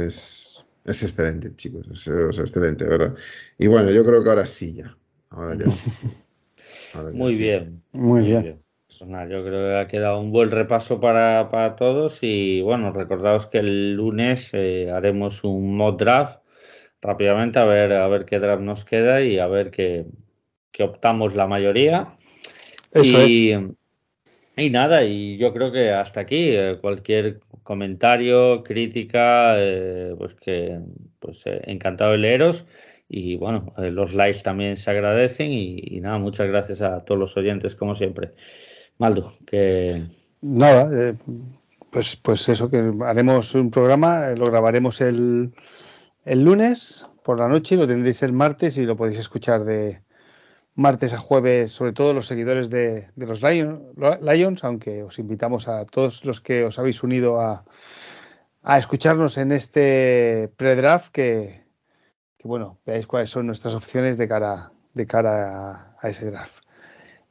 es, 0.00 0.64
es 0.84 1.02
excelente, 1.02 1.56
chicos, 1.56 1.88
es, 1.90 2.38
excelente, 2.38 2.84
¿verdad? 2.84 3.16
Y 3.58 3.66
bueno, 3.66 3.90
yo 3.90 4.04
creo 4.04 4.22
que 4.22 4.28
ahora 4.28 4.46
sí 4.46 4.74
ya. 4.74 4.96
Ahora 5.30 5.56
ya 5.56 5.66
muy, 7.12 7.36
bien, 7.36 7.80
muy 7.92 8.22
bien. 8.22 8.54
Pues 9.00 9.10
nada, 9.10 9.26
yo 9.30 9.42
creo 9.42 9.66
que 9.66 9.76
ha 9.78 9.88
quedado 9.88 10.20
un 10.20 10.30
buen 10.30 10.50
repaso 10.50 11.00
para, 11.00 11.48
para 11.48 11.74
todos 11.74 12.18
y 12.20 12.60
bueno, 12.60 12.92
recordaos 12.92 13.46
que 13.46 13.56
el 13.56 13.94
lunes 13.94 14.50
eh, 14.52 14.90
haremos 14.92 15.42
un 15.42 15.74
mod 15.74 15.96
draft 15.96 16.40
rápidamente 17.00 17.58
a 17.58 17.64
ver 17.64 17.94
a 17.94 18.06
ver 18.08 18.26
qué 18.26 18.38
draft 18.38 18.60
nos 18.60 18.84
queda 18.84 19.22
y 19.22 19.38
a 19.38 19.46
ver 19.46 19.70
qué, 19.70 20.04
qué 20.70 20.82
optamos 20.82 21.34
la 21.34 21.46
mayoría. 21.46 22.08
Eso 22.92 23.26
y, 23.26 23.52
es. 23.52 23.62
y 24.58 24.68
nada, 24.68 25.02
y 25.02 25.38
yo 25.38 25.54
creo 25.54 25.72
que 25.72 25.92
hasta 25.92 26.20
aquí 26.20 26.50
eh, 26.50 26.76
cualquier 26.78 27.40
comentario, 27.62 28.62
crítica, 28.62 29.54
eh, 29.56 30.14
pues 30.18 30.34
que 30.34 30.78
pues 31.18 31.44
encantado 31.46 32.12
de 32.12 32.18
leeros 32.18 32.66
y 33.08 33.36
bueno, 33.36 33.72
los 33.78 34.12
likes 34.12 34.42
también 34.42 34.76
se 34.76 34.90
agradecen 34.90 35.52
y, 35.52 35.80
y 35.86 36.02
nada, 36.02 36.18
muchas 36.18 36.48
gracias 36.48 36.82
a 36.82 37.02
todos 37.02 37.18
los 37.18 37.34
oyentes 37.38 37.74
como 37.74 37.94
siempre. 37.94 38.32
Maldo, 39.00 39.32
que 39.46 40.02
Nada, 40.42 40.88
eh, 40.92 41.14
pues, 41.90 42.16
pues 42.16 42.48
eso, 42.48 42.70
que 42.70 42.92
haremos 43.04 43.54
un 43.54 43.70
programa, 43.70 44.28
eh, 44.30 44.36
lo 44.36 44.46
grabaremos 44.46 45.00
el, 45.00 45.52
el 46.24 46.42
lunes 46.42 47.06
por 47.22 47.38
la 47.38 47.48
noche 47.48 47.76
lo 47.76 47.86
tendréis 47.86 48.22
el 48.22 48.32
martes 48.32 48.78
y 48.78 48.86
lo 48.86 48.96
podéis 48.96 49.18
escuchar 49.18 49.64
de 49.64 50.02
martes 50.74 51.12
a 51.12 51.18
jueves, 51.18 51.72
sobre 51.72 51.92
todo 51.92 52.14
los 52.14 52.26
seguidores 52.26 52.70
de, 52.70 53.08
de 53.14 53.26
los 53.26 53.42
Lion- 53.42 53.82
Lions, 54.22 54.64
aunque 54.64 55.02
os 55.02 55.18
invitamos 55.18 55.68
a 55.68 55.84
todos 55.84 56.24
los 56.24 56.40
que 56.40 56.64
os 56.64 56.78
habéis 56.78 57.02
unido 57.02 57.40
a, 57.40 57.64
a 58.62 58.78
escucharnos 58.78 59.36
en 59.38 59.52
este 59.52 60.50
pre-draft 60.56 61.10
que, 61.12 61.64
que, 62.38 62.48
bueno, 62.48 62.78
veáis 62.86 63.06
cuáles 63.06 63.30
son 63.30 63.46
nuestras 63.46 63.74
opciones 63.74 64.16
de 64.16 64.28
cara, 64.28 64.72
de 64.94 65.06
cara 65.06 65.96
a 66.00 66.08
ese 66.08 66.30
draft. 66.30 66.59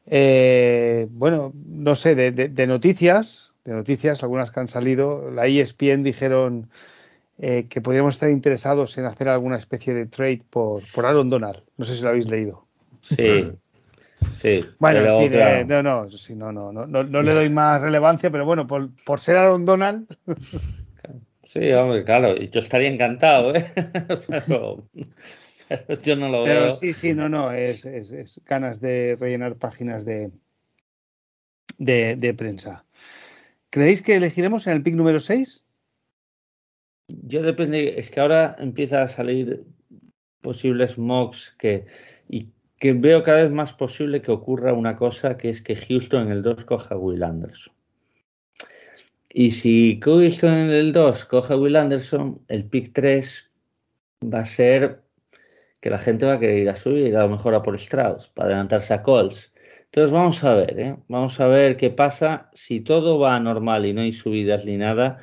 Eh, 0.09 1.07
bueno, 1.11 1.53
no 1.65 1.95
sé, 1.95 2.15
de, 2.15 2.31
de- 2.31 2.49
de 2.49 2.67
noticias, 2.67 3.53
de 3.65 3.73
noticias, 3.73 4.23
algunas 4.23 4.51
que 4.51 4.59
han 4.59 4.67
salido, 4.67 5.29
la 5.31 5.45
ESPN 5.47 6.03
dijeron 6.03 6.69
eh, 7.37 7.67
que 7.69 7.81
podríamos 7.81 8.15
estar 8.15 8.29
interesados 8.29 8.97
en 8.97 9.05
hacer 9.05 9.29
alguna 9.29 9.57
especie 9.57 9.93
de 9.93 10.05
trade 10.07 10.41
por, 10.49 10.81
por 10.93 11.05
Aaron 11.05 11.29
Donald. 11.29 11.63
No 11.77 11.85
sé 11.85 11.95
si 11.95 12.01
lo 12.03 12.09
habéis 12.09 12.29
leído. 12.29 12.65
sí, 13.03 13.51
sí. 14.33 14.65
Bueno, 14.79 14.99
en 15.01 15.15
fin, 15.15 15.31
claro, 15.31 15.61
eh, 15.61 15.65
no, 15.65 15.83
no, 15.83 16.09
sí, 16.09 16.35
no, 16.35 16.51
no, 16.51 16.71
no, 16.71 16.87
no, 16.87 17.03
no 17.03 17.21
le 17.21 17.33
doy 17.33 17.49
más 17.49 17.81
relevancia, 17.81 18.31
pero 18.31 18.45
bueno, 18.45 18.65
por, 18.67 18.89
por 19.05 19.19
ser 19.19 19.37
Aaron 19.37 19.65
Donald, 19.65 20.07
Sí, 21.43 21.71
hombre, 21.71 22.03
claro, 22.03 22.35
y 22.37 22.49
yo 22.51 22.59
estaría 22.59 22.89
encantado, 22.89 23.55
¿eh? 23.55 23.73
Pero 24.47 24.83
yo 26.03 26.15
no 26.15 26.29
lo 26.29 26.43
pero 26.43 26.61
veo. 26.61 26.71
sí, 26.71 26.93
sí, 26.93 27.13
no, 27.13 27.29
no, 27.29 27.51
es, 27.51 27.85
es, 27.85 28.11
es 28.11 28.41
ganas 28.45 28.79
de 28.81 29.15
rellenar 29.15 29.57
páginas 29.57 30.05
de, 30.05 30.31
de, 31.77 32.15
de 32.15 32.33
prensa. 32.33 32.85
¿Creéis 33.69 34.01
que 34.01 34.15
elegiremos 34.15 34.65
en 34.67 34.73
el 34.73 34.83
pick 34.83 34.95
número 34.95 35.19
6? 35.19 35.63
Yo 37.07 37.41
depende, 37.41 37.99
es 37.99 38.11
que 38.11 38.19
ahora 38.19 38.55
empieza 38.59 39.01
a 39.01 39.07
salir 39.07 39.63
posibles 40.41 40.97
mocks 40.97 41.55
que, 41.57 41.85
y 42.27 42.49
que 42.77 42.93
veo 42.93 43.23
cada 43.23 43.43
vez 43.43 43.51
más 43.51 43.73
posible 43.73 44.21
que 44.21 44.31
ocurra 44.31 44.73
una 44.73 44.95
cosa 44.95 45.37
que 45.37 45.49
es 45.49 45.61
que 45.61 45.75
Houston 45.75 46.27
en 46.27 46.31
el 46.31 46.43
2 46.43 46.65
coja 46.65 46.95
a 46.95 46.97
Will 46.97 47.23
Anderson. 47.23 47.73
Y 49.31 49.51
si 49.51 49.99
Houston 50.03 50.53
en 50.53 50.69
el 50.69 50.93
2 50.93 51.25
coge 51.25 51.53
a 51.53 51.57
Will 51.57 51.75
Anderson, 51.75 52.41
el 52.47 52.65
pick 52.65 52.93
3 52.93 53.51
va 54.23 54.39
a 54.39 54.45
ser 54.45 55.03
que 55.79 55.89
la 55.89 55.99
gente 55.99 56.25
va 56.25 56.33
a 56.33 56.39
querer 56.39 56.57
ir 56.57 56.69
a 56.69 56.75
subir 56.75 57.07
y 57.07 57.15
a 57.15 57.21
lo 57.21 57.29
mejor 57.29 57.55
a 57.55 57.61
por 57.61 57.75
Strauss 57.75 58.29
para 58.29 58.49
adelantarse 58.49 58.93
a 58.93 59.03
Colts. 59.03 59.53
Entonces 59.85 60.11
vamos 60.11 60.43
a 60.43 60.53
ver, 60.53 60.79
¿eh? 60.79 60.95
vamos 61.07 61.39
a 61.39 61.47
ver 61.47 61.77
qué 61.77 61.89
pasa 61.89 62.49
si 62.53 62.81
todo 62.81 63.17
va 63.19 63.39
normal 63.39 63.85
y 63.85 63.93
no 63.93 64.01
hay 64.01 64.13
subidas 64.13 64.65
ni 64.65 64.77
nada. 64.77 65.19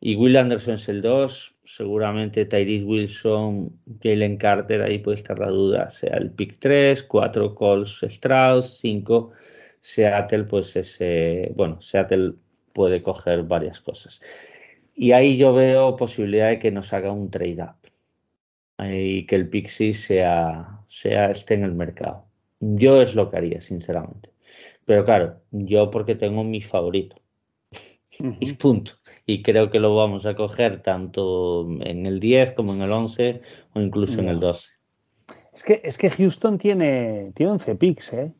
Y 0.00 0.16
Will 0.16 0.36
Anderson 0.36 0.74
es 0.74 0.88
el 0.88 1.02
2, 1.02 1.56
seguramente 1.64 2.44
Tyrese 2.46 2.84
Wilson, 2.84 3.80
Jalen 4.00 4.36
Carter, 4.36 4.82
ahí 4.82 4.98
puede 4.98 5.16
estar 5.16 5.38
la 5.38 5.48
duda, 5.48 5.90
sea 5.90 6.16
el 6.16 6.30
pick 6.30 6.58
3, 6.58 7.02
4 7.02 7.54
Colts 7.54 8.02
Strauss, 8.04 8.78
5 8.78 9.32
Seattle, 9.80 10.44
pues 10.44 10.76
ese, 10.76 11.52
bueno, 11.54 11.80
Seattle 11.82 12.34
puede 12.72 13.02
coger 13.02 13.42
varias 13.42 13.80
cosas. 13.80 14.20
Y 14.94 15.12
ahí 15.12 15.36
yo 15.36 15.54
veo 15.54 15.96
posibilidad 15.96 16.48
de 16.48 16.58
que 16.58 16.70
nos 16.70 16.92
haga 16.92 17.12
un 17.12 17.30
trade 17.30 17.62
up 17.62 17.77
y 18.78 19.26
que 19.26 19.34
el 19.36 19.48
Pixie 19.48 19.92
sea, 19.94 20.80
sea 20.86 21.30
esté 21.30 21.54
en 21.54 21.64
el 21.64 21.72
mercado. 21.74 22.24
Yo 22.60 23.00
es 23.00 23.14
lo 23.14 23.30
que 23.30 23.36
haría, 23.36 23.60
sinceramente. 23.60 24.30
Pero 24.84 25.04
claro, 25.04 25.40
yo 25.50 25.90
porque 25.90 26.14
tengo 26.14 26.44
mi 26.44 26.60
favorito 26.60 27.16
y 28.40 28.52
punto. 28.54 28.92
Y 29.26 29.42
creo 29.42 29.70
que 29.70 29.80
lo 29.80 29.94
vamos 29.96 30.26
a 30.26 30.34
coger 30.34 30.82
tanto 30.82 31.68
en 31.80 32.06
el 32.06 32.20
10 32.20 32.52
como 32.52 32.72
en 32.74 32.82
el 32.82 32.92
11 32.92 33.40
o 33.74 33.80
incluso 33.80 34.20
en 34.20 34.28
el 34.28 34.40
12. 34.40 34.68
Es 35.52 35.64
que, 35.64 35.80
es 35.84 35.98
que 35.98 36.10
Houston 36.10 36.56
tiene, 36.58 37.32
tiene 37.34 37.52
11 37.52 37.74
picks, 37.74 38.12
¿eh? 38.12 38.34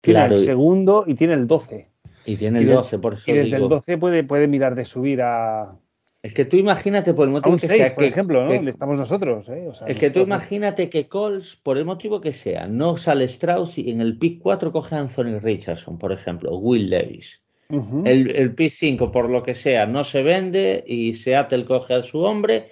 Tiene 0.00 0.20
Claro, 0.20 0.36
el 0.36 0.42
y- 0.42 0.44
segundo 0.46 1.04
y 1.06 1.14
tiene 1.14 1.34
el 1.34 1.46
12. 1.46 1.90
Y 2.24 2.36
tiene 2.36 2.60
Y 2.60 2.62
el 2.62 2.68
des- 2.68 2.76
12, 2.78 2.98
por 2.98 3.14
eso 3.14 3.30
Y 3.30 3.34
desde 3.34 3.50
digo. 3.52 3.64
el 3.64 3.68
12 3.68 3.98
puede, 3.98 4.24
puede 4.24 4.48
mirar 4.48 4.74
de 4.74 4.84
subir 4.84 5.20
a, 5.22 5.78
Es 6.26 6.34
que 6.34 6.44
tú 6.44 6.56
imagínate 6.56 7.14
por 7.14 7.26
el 7.26 7.32
motivo 7.32 7.54
un 7.54 7.58
que 7.60 7.66
6, 7.66 7.78
sea 7.80 7.94
por 7.94 8.04
que, 8.04 8.10
ejemplo, 8.10 8.42
¿no? 8.44 8.50
que- 8.50 8.56
Donde 8.56 8.70
estamos 8.70 8.98
nosotros, 8.98 9.48
¿eh? 9.48 9.66
O 9.68 9.74
sea, 9.74 9.86
es 9.88 9.98
que 9.98 10.10
tú 10.10 10.20
imagínate 10.20 10.90
que 10.90 11.08
Coles, 11.08 11.56
por 11.62 11.78
el 11.78 11.84
motivo 11.84 12.20
que 12.20 12.32
sea, 12.32 12.66
no 12.66 12.96
sale 12.96 13.24
Strauss 13.24 13.78
y 13.78 13.90
en 13.90 14.00
el 14.00 14.18
pick 14.18 14.40
4 14.42 14.70
coge 14.72 14.94
a 14.94 14.98
Anthony 15.00 15.38
Richardson, 15.40 15.98
por 15.98 16.12
ejemplo, 16.12 16.56
Will 16.58 16.90
Levis. 16.90 17.40
Ujú. 17.68 18.02
El, 18.06 18.30
el 18.36 18.54
pick 18.54 18.70
5, 18.70 19.10
por 19.10 19.28
lo 19.28 19.42
que 19.42 19.54
sea, 19.54 19.86
no 19.86 20.04
se 20.04 20.22
vende 20.22 20.84
y 20.86 21.14
Seattle 21.14 21.64
coge 21.64 21.94
a 21.94 22.02
su 22.02 22.20
hombre 22.20 22.68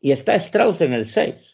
y 0.00 0.10
está 0.12 0.34
Strauss 0.34 0.82
en 0.82 0.92
el 0.92 1.06
6. 1.06 1.53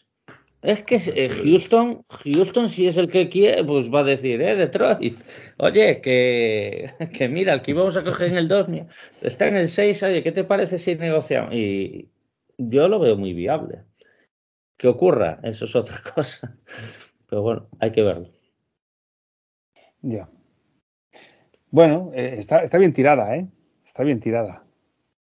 Es 0.61 0.83
que 0.83 0.97
eh, 0.97 1.29
Houston, 1.29 2.05
Houston 2.23 2.69
si 2.69 2.85
es 2.85 2.97
el 2.97 3.07
que 3.07 3.29
quiere, 3.29 3.63
pues 3.63 3.91
va 3.91 4.01
a 4.01 4.03
decir, 4.03 4.39
eh, 4.41 4.55
Detroit, 4.55 5.19
oye, 5.57 6.01
que, 6.01 6.91
que 7.17 7.27
mira, 7.27 7.53
el 7.53 7.61
que 7.63 7.71
íbamos 7.71 7.97
a 7.97 8.03
coger 8.03 8.29
en 8.29 8.37
el 8.37 8.47
2 8.47 8.67
mira, 8.67 8.87
está 9.21 9.47
en 9.47 9.55
el 9.55 9.67
6, 9.67 10.03
oye, 10.03 10.21
¿qué 10.21 10.31
te 10.31 10.43
parece 10.43 10.77
si 10.77 10.95
negociamos? 10.95 11.53
Y 11.55 12.09
yo 12.57 12.87
lo 12.87 12.99
veo 12.99 13.17
muy 13.17 13.33
viable. 13.33 13.83
Que 14.77 14.87
ocurra, 14.87 15.39
eso 15.43 15.65
es 15.65 15.75
otra 15.75 15.99
cosa. 16.15 16.55
Pero 17.27 17.41
bueno, 17.41 17.67
hay 17.79 17.91
que 17.91 18.03
verlo. 18.03 18.27
Ya. 20.01 20.29
Bueno, 21.71 22.11
eh, 22.13 22.35
está, 22.37 22.63
está 22.63 22.77
bien 22.77 22.93
tirada, 22.93 23.35
¿eh? 23.35 23.47
Está 23.85 24.03
bien 24.03 24.19
tirada. 24.19 24.63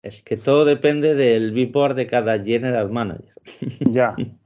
Es 0.02 0.22
que 0.22 0.38
todo 0.38 0.66
depende 0.66 1.14
del 1.16 1.54
board 1.68 1.96
de 1.96 2.08
cada 2.08 2.44
general 2.44 2.90
manager. 2.90 3.34
Ya. 3.82 4.16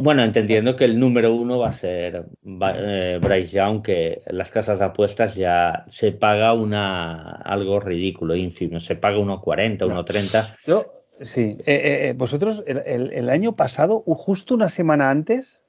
Bueno, 0.00 0.22
entendiendo 0.22 0.76
que 0.76 0.84
el 0.84 0.98
número 0.98 1.34
uno 1.34 1.58
va 1.58 1.68
a 1.68 1.72
ser 1.72 2.26
eh, 2.44 3.18
Bryce 3.20 3.56
Young, 3.56 3.82
que 3.82 4.22
las 4.26 4.50
casas 4.50 4.78
de 4.78 4.84
apuestas 4.84 5.34
ya 5.34 5.84
se 5.88 6.12
paga 6.12 6.52
una 6.52 7.32
algo 7.32 7.80
ridículo, 7.80 8.36
ínfimo, 8.36 8.78
se 8.80 8.94
paga 8.96 9.18
1.40, 9.18 9.86
1.30. 9.86 10.54
Yo, 10.66 10.86
sí. 11.20 11.56
Eh, 11.66 12.08
eh, 12.08 12.14
vosotros, 12.16 12.62
el, 12.66 12.82
el- 12.86 13.12
el 13.12 13.28
año 13.30 13.56
pasado, 13.56 14.02
justo 14.06 14.54
una 14.54 14.68
semana 14.68 15.10
antes, 15.10 15.62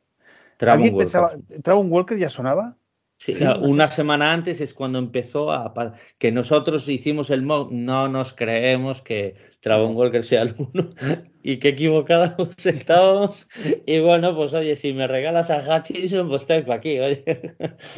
Travon 0.58 0.82
¿alguien 0.82 0.94
Walker. 0.96 1.06
pensaba, 1.06 1.34
¿Travon 1.64 1.92
Walker 1.92 2.18
ya 2.18 2.30
sonaba? 2.30 2.76
Sí, 3.22 3.34
Sí, 3.34 3.44
una 3.44 3.90
semana 3.90 4.32
antes 4.32 4.62
es 4.62 4.74
cuando 4.74 4.98
empezó 4.98 5.52
a 5.52 5.74
que 6.18 6.32
nosotros 6.32 6.88
hicimos 6.88 7.30
el 7.30 7.42
mock, 7.42 7.70
no 7.70 8.08
nos 8.08 8.32
creemos 8.32 9.02
que 9.02 9.36
Travon 9.60 9.94
Walker 9.98 10.24
sea 10.24 10.44
el 10.44 10.56
uno 10.58 10.88
y 11.44 11.58
qué 11.60 11.70
equivocados 11.70 12.56
estábamos. 12.66 13.46
Y 13.86 14.00
bueno, 14.00 14.34
pues 14.38 14.54
oye, 14.54 14.78
si 14.78 14.94
me 14.94 15.06
regalas 15.06 15.52
a 15.52 15.58
Hutchinson, 15.58 16.30
pues 16.30 16.44
estoy 16.44 16.62
para 16.62 16.76
aquí, 16.76 16.98
oye. 16.98 17.26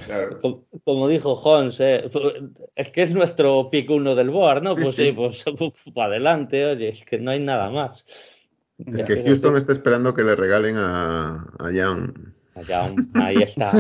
Claro. 0.08 0.40
Como, 0.42 0.66
como 0.84 1.08
dijo 1.08 1.34
Holmes, 1.34 1.80
eh, 1.82 2.10
es 2.76 2.90
que 2.90 3.04
es 3.04 3.14
nuestro 3.14 3.70
pick 3.70 3.92
uno 3.92 4.16
del 4.16 4.32
board, 4.32 4.64
¿no? 4.64 4.74
Sí, 4.74 4.82
pues 4.82 4.96
sí. 4.96 5.12
sí, 5.12 5.52
pues 5.56 5.84
para 5.94 6.08
adelante, 6.08 6.66
oye, 6.66 6.90
es 6.90 7.06
que 7.06 7.20
no 7.20 7.30
hay 7.30 7.40
nada 7.40 7.70
más. 7.70 8.08
Es 8.88 8.98
Ya. 8.98 9.06
que 9.06 9.22
Houston 9.24 9.56
está 9.56 9.72
esperando 9.72 10.16
que 10.16 10.24
le 10.24 10.36
regalen 10.36 10.78
a, 10.78 11.46
a 11.60 11.72
Young. 11.72 12.12
Allá, 12.56 12.90
ahí 13.14 13.38
está, 13.44 13.72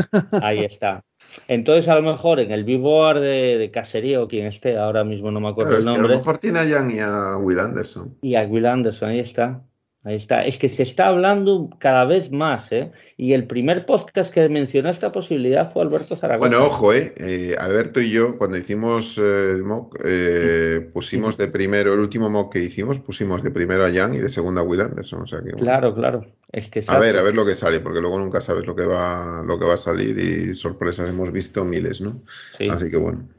ahí 0.41 0.59
está. 0.59 1.03
Entonces, 1.47 1.87
a 1.89 1.95
lo 1.95 2.01
mejor 2.01 2.39
en 2.39 2.51
el 2.51 2.63
B-board 2.63 3.19
de, 3.21 3.57
de 3.57 3.71
caserío, 3.71 4.27
quien 4.27 4.47
esté, 4.47 4.77
ahora 4.77 5.03
mismo 5.03 5.31
no 5.31 5.39
me 5.39 5.49
acuerdo 5.49 5.71
Claro, 5.71 5.79
el 5.79 5.83
que 5.85 5.89
a 5.89 5.93
lo 5.93 5.97
nombre, 5.99 6.17
mejor 6.17 6.37
tiene 6.37 6.59
a 6.59 6.65
Young 6.65 6.91
y 6.91 6.99
a 6.99 7.37
Will 7.37 7.59
Anderson. 7.59 8.17
y 8.21 8.35
a 8.35 8.43
Will 8.43 8.65
Anderson, 8.65 9.09
ahí 9.09 9.19
está. 9.19 9.61
Ahí 10.03 10.15
está. 10.15 10.43
Es 10.43 10.57
que 10.57 10.67
se 10.67 10.81
está 10.81 11.09
hablando 11.09 11.69
cada 11.77 12.05
vez 12.05 12.31
más, 12.31 12.71
¿eh? 12.71 12.91
Y 13.17 13.33
el 13.33 13.45
primer 13.45 13.85
podcast 13.85 14.33
que 14.33 14.49
mencionó 14.49 14.89
esta 14.89 15.11
posibilidad 15.11 15.71
fue 15.71 15.83
Alberto 15.83 16.15
Zaragoza. 16.15 16.49
Bueno, 16.49 16.65
ojo, 16.65 16.91
eh, 16.91 17.13
eh, 17.17 17.55
Alberto 17.59 18.01
y 18.01 18.09
yo, 18.09 18.35
cuando 18.39 18.57
hicimos 18.57 19.19
eh, 19.19 19.51
el 19.51 19.61
mock, 19.63 19.99
eh, 20.03 20.89
pusimos 20.91 21.37
de 21.37 21.49
primero, 21.49 21.93
el 21.93 21.99
último 21.99 22.31
mock 22.31 22.53
que 22.53 22.63
hicimos, 22.63 22.97
pusimos 22.97 23.43
de 23.43 23.51
primero 23.51 23.85
a 23.85 23.89
Young 23.91 24.15
y 24.15 24.17
de 24.17 24.29
segundo 24.29 24.61
a 24.61 24.63
Will 24.63 24.81
Anderson. 24.81 25.21
O 25.21 25.27
sea 25.27 25.37
que, 25.37 25.51
bueno. 25.51 25.57
Claro, 25.59 25.93
claro. 25.93 26.25
Que 26.52 26.84
A 26.88 26.99
ver, 26.99 27.18
a 27.18 27.22
ver 27.22 27.34
lo 27.34 27.45
que 27.45 27.56
sale, 27.56 27.80
porque 27.80 28.02
luego 28.02 28.19
nunca 28.19 28.41
sabes 28.41 28.65
lo 28.65 28.76
que 28.76 28.86
va, 28.86 29.41
lo 29.41 29.57
que 29.57 29.65
va 29.65 29.76
a 29.76 29.78
salir 29.78 30.19
y 30.19 30.53
sorpresas 30.53 31.10
hemos 31.10 31.32
visto 31.32 31.64
miles, 31.64 32.02
¿no? 32.02 32.23
Sí. 32.57 32.68
Así 32.69 32.91
que 32.91 32.98
bueno. 32.98 33.30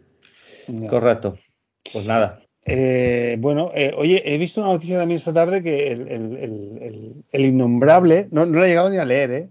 Correcto. 0.88 1.36
Pues 1.92 2.06
nada. 2.06 2.40
Eh, 2.64 3.36
bueno, 3.40 3.70
eh, 3.74 3.92
oye, 3.96 4.22
he 4.24 4.38
visto 4.38 4.60
una 4.60 4.72
noticia 4.72 4.98
también 4.98 5.18
esta 5.18 5.34
tarde 5.34 5.62
que 5.62 5.92
el, 5.92 7.44
innombrable, 7.44 8.28
no, 8.30 8.46
no 8.46 8.58
lo 8.58 8.64
he 8.64 8.68
llegado 8.68 8.88
ni 8.88 8.98
a 8.98 9.04
leer, 9.04 9.30
¿eh? 9.30 9.50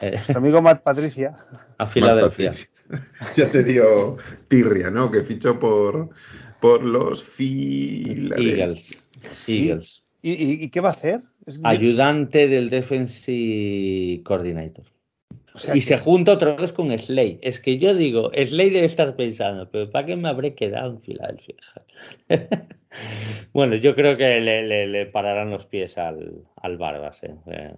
eh. 0.00 0.18
amigo 0.34 0.62
Matt 0.62 0.82
Patricia. 0.82 1.36
A 1.78 1.86
Filadelfia. 1.86 2.52
ya 3.36 3.50
te 3.50 3.62
dio 3.62 4.16
tirria, 4.48 4.90
¿no? 4.90 5.10
Que 5.10 5.22
fichó 5.22 5.58
por, 5.58 6.08
por 6.60 6.82
los 6.82 7.38
Eagles. 7.38 9.04
Eagles. 9.46 9.99
¿Y, 10.22 10.68
qué 10.68 10.80
va 10.80 10.90
a 10.90 10.92
hacer? 10.92 11.22
Ayudante 11.64 12.48
del 12.48 12.68
Defensive 12.70 14.22
Coordinator. 14.22 14.84
y 15.74 15.80
se 15.80 15.98
junta 15.98 16.32
otra 16.32 16.56
vez 16.56 16.72
con 16.72 16.96
Slay. 16.96 17.38
Es 17.42 17.60
que 17.60 17.78
yo 17.78 17.94
digo, 17.94 18.30
Slay 18.32 18.70
debe 18.70 18.86
estar 18.86 19.16
pensando, 19.16 19.68
pero 19.70 19.90
¿para 19.90 20.06
qué 20.06 20.16
me 20.16 20.28
habré 20.28 20.54
quedado 20.54 20.90
en 20.90 21.00
Filadelfia? 21.00 21.56
bueno, 23.52 23.76
yo 23.76 23.94
creo 23.94 24.16
que 24.16 24.40
le, 24.40 25.06
pararán 25.06 25.50
los 25.50 25.64
pies 25.64 25.96
al, 25.98 26.44
al 26.56 26.76
Barbas. 26.76 27.24
¿eh? 27.24 27.34
eh 27.46 27.74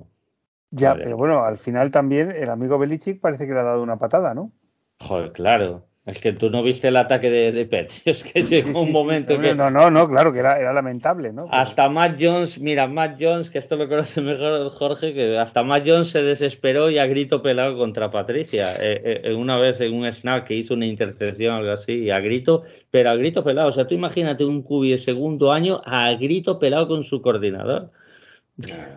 ya, 0.74 0.94
pero 0.94 1.18
bueno, 1.18 1.44
al 1.44 1.58
final 1.58 1.90
también 1.90 2.30
el 2.30 2.48
amigo 2.48 2.78
Belichick 2.78 3.20
parece 3.20 3.46
que 3.46 3.52
le 3.52 3.60
ha 3.60 3.64
dado 3.64 3.82
una 3.82 3.98
patada, 3.98 4.34
¿no? 4.34 4.52
Joder, 5.00 5.32
claro. 5.32 5.82
Es 6.04 6.20
que 6.20 6.32
tú 6.32 6.50
no 6.50 6.64
viste 6.64 6.88
el 6.88 6.96
ataque 6.96 7.30
de, 7.30 7.52
de 7.52 7.64
Pet. 7.64 7.92
Es 8.04 8.24
que 8.24 8.42
llegó 8.42 8.82
un 8.82 8.90
momento 8.90 9.38
que. 9.40 9.54
No, 9.54 9.70
no, 9.70 9.88
no, 9.88 10.08
claro, 10.08 10.32
que 10.32 10.40
era, 10.40 10.72
lamentable, 10.72 11.32
¿no? 11.32 11.46
Hasta 11.50 11.88
Matt 11.88 12.18
Jones, 12.20 12.58
mira, 12.58 12.88
Matt 12.88 13.18
Jones, 13.20 13.50
que 13.50 13.58
esto 13.58 13.76
lo 13.76 13.88
conoce 13.88 14.20
mejor 14.20 14.68
Jorge, 14.70 15.14
que 15.14 15.38
hasta 15.38 15.62
Matt 15.62 15.84
Jones 15.86 16.08
se 16.08 16.22
desesperó 16.22 16.90
y 16.90 16.98
a 16.98 17.06
grito 17.06 17.40
pelado 17.40 17.76
contra 17.76 18.10
Patricia. 18.10 18.74
Eh, 18.80 19.20
eh, 19.24 19.34
una 19.34 19.58
vez 19.58 19.80
en 19.80 19.94
un 19.94 20.12
snap 20.12 20.44
que 20.44 20.54
hizo 20.54 20.74
una 20.74 20.86
intercepción 20.86 21.54
o 21.54 21.58
algo 21.58 21.72
así, 21.72 22.10
a 22.10 22.18
grito, 22.18 22.64
pero 22.90 23.10
a 23.10 23.14
grito 23.14 23.44
pelado. 23.44 23.68
O 23.68 23.72
sea, 23.72 23.86
tú 23.86 23.94
imagínate 23.94 24.44
un 24.44 24.62
cubi 24.62 24.90
de 24.90 24.98
segundo 24.98 25.52
año 25.52 25.82
a 25.84 26.12
grito 26.14 26.58
pelado 26.58 26.88
con 26.88 27.04
su 27.04 27.22
coordinador. 27.22 27.92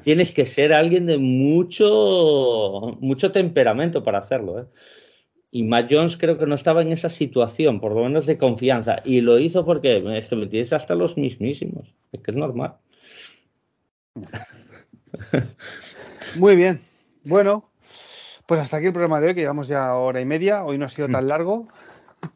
Tienes 0.03 0.31
que 0.31 0.45
ser 0.47 0.73
alguien 0.73 1.05
de 1.05 1.17
mucho, 1.17 2.97
mucho 2.99 3.31
temperamento 3.31 4.03
para 4.03 4.17
hacerlo, 4.17 4.59
¿eh? 4.59 4.65
Y 5.51 5.63
Matt 5.63 5.87
Jones 5.89 6.17
creo 6.17 6.37
que 6.37 6.45
no 6.45 6.55
estaba 6.55 6.81
en 6.81 6.91
esa 6.91 7.09
situación, 7.09 7.79
por 7.79 7.93
lo 7.93 8.03
menos 8.03 8.25
de 8.25 8.37
confianza. 8.37 8.97
Y 9.05 9.21
lo 9.21 9.39
hizo 9.39 9.65
porque 9.65 10.03
es 10.17 10.27
que 10.27 10.35
me 10.35 10.47
tienes 10.47 10.73
hasta 10.73 10.95
los 10.95 11.17
mismísimos. 11.17 11.93
Es 12.11 12.21
que 12.21 12.31
es 12.31 12.37
normal. 12.37 12.75
Muy 16.35 16.55
bien. 16.55 16.81
Bueno, 17.23 17.69
pues 18.45 18.59
hasta 18.59 18.77
aquí 18.77 18.87
el 18.87 18.93
programa 18.93 19.19
de 19.19 19.27
hoy, 19.27 19.33
que 19.33 19.41
llevamos 19.41 19.67
ya 19.67 19.93
hora 19.95 20.21
y 20.21 20.25
media. 20.25 20.63
Hoy 20.65 20.77
no 20.77 20.85
ha 20.85 20.89
sido 20.89 21.07
tan 21.07 21.25
mm. 21.25 21.27
largo. 21.27 21.67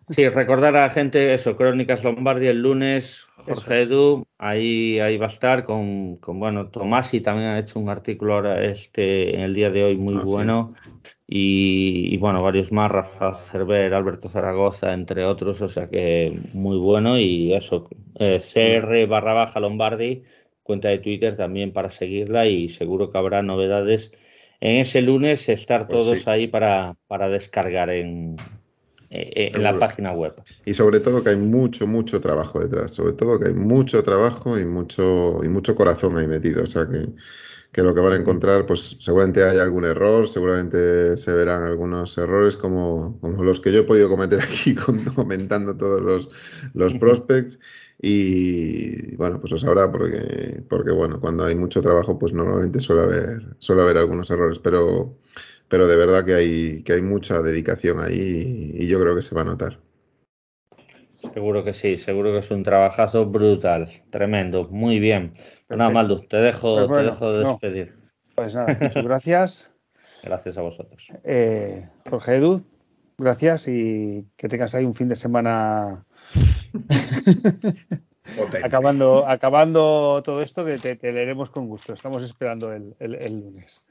Sí, 0.09 0.27
recordar 0.29 0.75
a 0.75 0.81
la 0.81 0.89
gente 0.89 1.33
eso, 1.33 1.55
Crónicas 1.55 2.03
Lombardi 2.03 2.47
el 2.47 2.61
lunes, 2.61 3.27
Jorge 3.37 3.81
Edu, 3.81 4.23
ahí, 4.37 4.99
ahí 4.99 5.17
va 5.17 5.25
a 5.25 5.29
estar 5.29 5.63
con, 5.63 6.17
con, 6.17 6.39
bueno, 6.39 6.67
Tomasi 6.67 7.21
también 7.21 7.49
ha 7.49 7.59
hecho 7.59 7.79
un 7.79 7.89
artículo 7.89 8.35
ahora 8.35 8.63
este 8.63 9.35
en 9.35 9.41
el 9.41 9.53
día 9.53 9.69
de 9.69 9.83
hoy 9.83 9.97
muy 9.97 10.15
ah, 10.15 10.23
bueno. 10.25 10.75
Y, 11.31 12.17
bueno, 12.17 12.41
varios 12.41 12.71
más, 12.71 12.91
Rafa 12.91 13.35
Cerver, 13.35 13.93
Alberto 13.93 14.29
Zaragoza, 14.29 14.93
entre 14.93 15.25
otros, 15.25 15.61
o 15.61 15.67
sea 15.67 15.87
que 15.87 16.35
muy 16.53 16.77
bueno. 16.79 17.19
Y 17.19 17.53
eso, 17.53 17.87
eh, 18.15 18.39
CR 18.39 19.05
barra 19.05 19.33
baja 19.33 19.59
Lombardi, 19.59 20.23
cuenta 20.63 20.87
de 20.89 20.97
Twitter 20.97 21.37
también 21.37 21.71
para 21.71 21.91
seguirla 21.91 22.47
y 22.47 22.67
seguro 22.67 23.11
que 23.11 23.19
habrá 23.19 23.43
novedades 23.43 24.11
en 24.59 24.77
ese 24.77 25.03
lunes, 25.03 25.47
estar 25.49 25.87
pues 25.87 25.99
todos 25.99 26.27
ahí 26.27 26.47
para, 26.47 26.97
para 27.07 27.29
descargar 27.29 27.91
en, 27.91 28.35
eh, 29.11 29.51
en 29.53 29.61
la 29.61 29.77
página 29.77 30.11
web. 30.13 30.33
Y 30.65 30.73
sobre 30.73 30.99
todo 30.99 31.23
que 31.23 31.29
hay 31.29 31.37
mucho, 31.37 31.85
mucho 31.85 32.19
trabajo 32.21 32.59
detrás, 32.59 32.91
sobre 32.91 33.13
todo 33.13 33.39
que 33.39 33.49
hay 33.49 33.53
mucho 33.53 34.01
trabajo 34.01 34.57
y 34.57 34.65
mucho, 34.65 35.43
y 35.43 35.47
mucho 35.47 35.75
corazón 35.75 36.17
ahí 36.17 36.25
metido, 36.25 36.63
o 36.63 36.67
sea 36.67 36.87
que 36.87 37.05
que 37.71 37.83
lo 37.83 37.93
que 37.93 38.01
van 38.01 38.13
a 38.13 38.15
encontrar, 38.15 38.65
pues 38.65 38.97
seguramente 38.99 39.43
hay 39.43 39.59
algún 39.59 39.85
error, 39.85 40.27
seguramente 40.27 41.17
se 41.17 41.33
verán 41.33 41.63
algunos 41.63 42.17
errores 42.17 42.57
como, 42.57 43.19
como 43.21 43.43
los 43.43 43.59
que 43.61 43.71
yo 43.71 43.81
he 43.81 43.83
podido 43.83 44.09
cometer 44.09 44.41
aquí 44.43 44.75
comentando 44.75 45.77
todos 45.77 46.01
los, 46.01 46.29
los 46.73 46.95
prospects. 46.95 47.59
Y 48.01 49.15
bueno, 49.17 49.39
pues 49.39 49.51
lo 49.51 49.57
sabrá 49.57 49.91
porque, 49.91 50.63
porque 50.69 50.91
bueno, 50.91 51.19
cuando 51.19 51.45
hay 51.45 51.55
mucho 51.55 51.81
trabajo, 51.81 52.17
pues 52.17 52.33
normalmente 52.33 52.79
suele 52.79 53.03
haber, 53.03 53.55
suele 53.59 53.81
haber 53.83 53.97
algunos 53.97 54.31
errores, 54.31 54.59
pero, 54.59 55.17
pero 55.67 55.87
de 55.87 55.95
verdad 55.97 56.25
que 56.25 56.33
hay, 56.33 56.83
que 56.83 56.93
hay 56.93 57.01
mucha 57.01 57.41
dedicación 57.41 57.99
ahí 57.99 58.71
y 58.73 58.87
yo 58.87 58.99
creo 58.99 59.15
que 59.15 59.21
se 59.21 59.35
va 59.35 59.41
a 59.41 59.45
notar. 59.45 59.88
Seguro 61.39 61.63
que 61.63 61.73
sí, 61.73 61.97
seguro 61.97 62.33
que 62.33 62.39
es 62.39 62.51
un 62.51 62.63
trabajazo 62.63 63.25
brutal, 63.25 64.03
tremendo, 64.09 64.67
muy 64.69 64.99
bien. 64.99 65.31
Nada, 65.69 65.89
Maldu, 65.89 66.19
te 66.19 66.35
dejo, 66.35 66.85
pues 66.85 66.99
te 66.99 67.05
dejo 67.05 67.31
despedir. 67.31 67.97
Pues 68.35 68.55
nada, 68.55 68.67
muchas 68.81 69.05
gracias. 69.05 69.71
gracias 70.21 70.57
a 70.57 70.63
vosotros. 70.63 71.07
Eh, 71.23 71.87
Jorge 72.09 72.35
Edu, 72.35 72.61
gracias 73.17 73.69
y 73.69 74.27
que 74.35 74.49
tengas 74.49 74.75
ahí 74.75 74.83
un 74.83 74.93
fin 74.93 75.07
de 75.07 75.15
semana 75.15 76.05
acabando, 78.61 79.25
acabando 79.25 80.21
todo 80.25 80.41
esto 80.41 80.65
que 80.65 80.77
te, 80.77 81.09
leeremos 81.09 81.51
con 81.51 81.69
gusto. 81.69 81.93
Estamos 81.93 82.21
esperando 82.21 82.73
el, 82.73 83.39
lunes. 83.39 83.81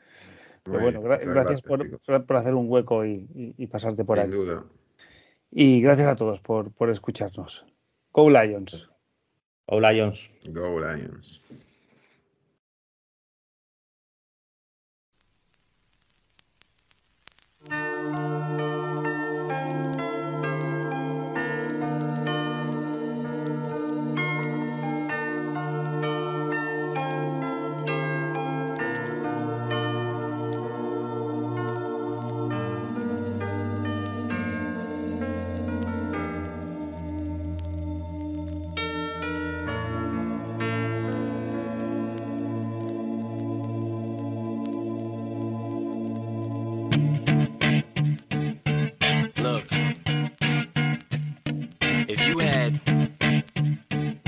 Pero 0.65 0.81
bueno, 0.81 1.01
gracias, 1.01 1.62
por, 1.62 2.37
hacer 2.37 2.55
un 2.55 2.70
hueco 2.70 3.07
y, 3.07 3.66
pasarte 3.73 4.05
por 4.05 4.19
ahí. 4.19 4.29
Sin 4.29 4.33
duda. 4.33 4.65
Y 5.51 5.81
gracias 5.81 6.09
a 6.09 6.16
todos 6.16 6.41
por, 6.41 6.73
por 6.73 6.91
escucharnos. 6.91 7.65
Go 8.12 8.29
Lions. 8.31 8.89
Go 9.66 9.81
Lions. 9.81 10.31
Go 10.53 10.79
Lions. 10.79 11.41